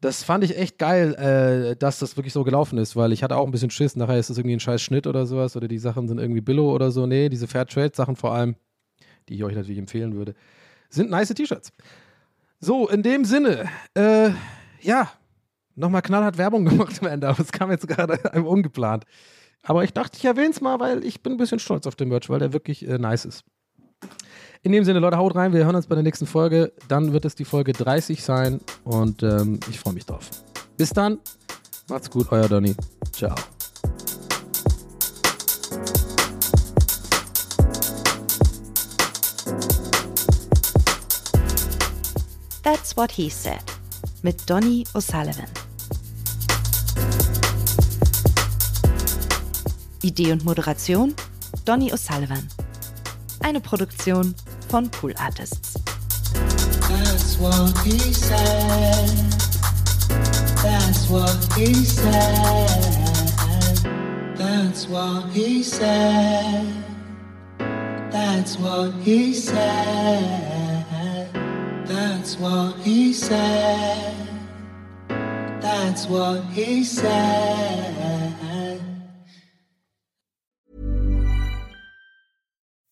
das 0.00 0.22
fand 0.22 0.44
ich 0.44 0.56
echt 0.56 0.78
geil, 0.78 1.14
äh, 1.14 1.76
dass 1.76 1.98
das 1.98 2.16
wirklich 2.16 2.32
so 2.32 2.44
gelaufen 2.44 2.78
ist, 2.78 2.96
weil 2.96 3.12
ich 3.12 3.22
hatte 3.22 3.36
auch 3.36 3.46
ein 3.46 3.50
bisschen 3.50 3.70
Schiss. 3.70 3.96
Nachher 3.96 4.18
ist 4.18 4.30
das 4.30 4.38
irgendwie 4.38 4.56
ein 4.56 4.60
scheiß 4.60 4.82
Schnitt 4.82 5.06
oder 5.06 5.26
sowas 5.26 5.56
oder 5.56 5.68
die 5.68 5.78
Sachen 5.78 6.08
sind 6.08 6.18
irgendwie 6.18 6.40
Billo 6.40 6.74
oder 6.74 6.90
so. 6.90 7.06
Nee, 7.06 7.28
diese 7.28 7.46
Fairtrade-Sachen 7.46 8.16
vor 8.16 8.32
allem, 8.32 8.56
die 9.28 9.34
ich 9.34 9.44
euch 9.44 9.54
natürlich 9.54 9.78
empfehlen 9.78 10.14
würde, 10.14 10.34
sind 10.90 11.10
nice 11.10 11.28
T-Shirts. 11.28 11.72
So, 12.60 12.88
in 12.88 13.02
dem 13.02 13.24
Sinne, 13.24 13.68
äh, 13.94 14.30
ja, 14.80 15.10
nochmal 15.74 16.02
knallhart 16.02 16.38
Werbung 16.38 16.64
gemacht 16.68 16.98
am 17.00 17.08
Ende, 17.08 17.28
aber 17.28 17.40
es 17.40 17.52
kam 17.52 17.70
jetzt 17.70 17.88
gerade 17.88 18.18
ungeplant. 18.40 19.04
Aber 19.62 19.82
ich 19.82 19.92
dachte, 19.92 20.16
ich 20.18 20.24
erwähne 20.24 20.50
es 20.50 20.60
mal, 20.60 20.78
weil 20.78 21.04
ich 21.04 21.22
bin 21.22 21.32
ein 21.32 21.38
bisschen 21.38 21.58
stolz 21.58 21.86
auf 21.86 21.96
den 21.96 22.08
Merch, 22.08 22.28
weil 22.28 22.38
der 22.38 22.52
wirklich 22.52 22.86
äh, 22.86 22.98
nice 22.98 23.24
ist. 23.24 23.44
In 24.62 24.72
dem 24.72 24.84
Sinne, 24.84 24.98
Leute, 24.98 25.16
haut 25.16 25.34
rein. 25.34 25.52
Wir 25.52 25.64
hören 25.64 25.76
uns 25.76 25.86
bei 25.86 25.94
der 25.94 26.04
nächsten 26.04 26.26
Folge. 26.26 26.72
Dann 26.88 27.12
wird 27.12 27.24
es 27.24 27.34
die 27.34 27.44
Folge 27.44 27.72
30 27.72 28.22
sein 28.22 28.60
und 28.84 29.22
ähm, 29.22 29.60
ich 29.70 29.78
freue 29.78 29.94
mich 29.94 30.06
drauf. 30.06 30.28
Bis 30.76 30.90
dann. 30.90 31.18
Macht's 31.88 32.10
gut, 32.10 32.26
euer 32.30 32.48
Donny. 32.48 32.74
Ciao. 33.12 33.34
That's 42.62 42.96
What 42.96 43.12
He 43.12 43.30
Said 43.30 43.62
mit 44.22 44.50
Donny 44.50 44.84
O'Sullivan. 44.94 45.46
Idee 50.02 50.32
und 50.32 50.44
Moderation 50.44 51.14
Donny 51.64 51.92
O'Sullivan. 51.92 52.48
Eine 53.40 53.60
Produktion 53.60 54.34
von 54.68 54.88
Pool 54.90 55.12
Artists. 55.18 55.78
That's 56.88 57.38
what 57.38 57.78
he 57.84 57.98
said. 57.98 59.08
That's 60.62 61.08
what 61.08 61.54
he 61.56 61.74
said. 61.74 62.68
That's 64.36 64.88
what 64.88 65.28
he 65.30 65.62
said. 65.62 66.84
That's 68.10 68.58
what 68.58 68.92
he 69.02 69.34
said. 69.34 70.76
That's 71.86 72.36
what 72.38 72.76
he 72.78 73.12
said. 73.12 74.14
That's 75.60 76.06
what 76.06 76.44
he 76.52 76.84
said. 76.84 78.25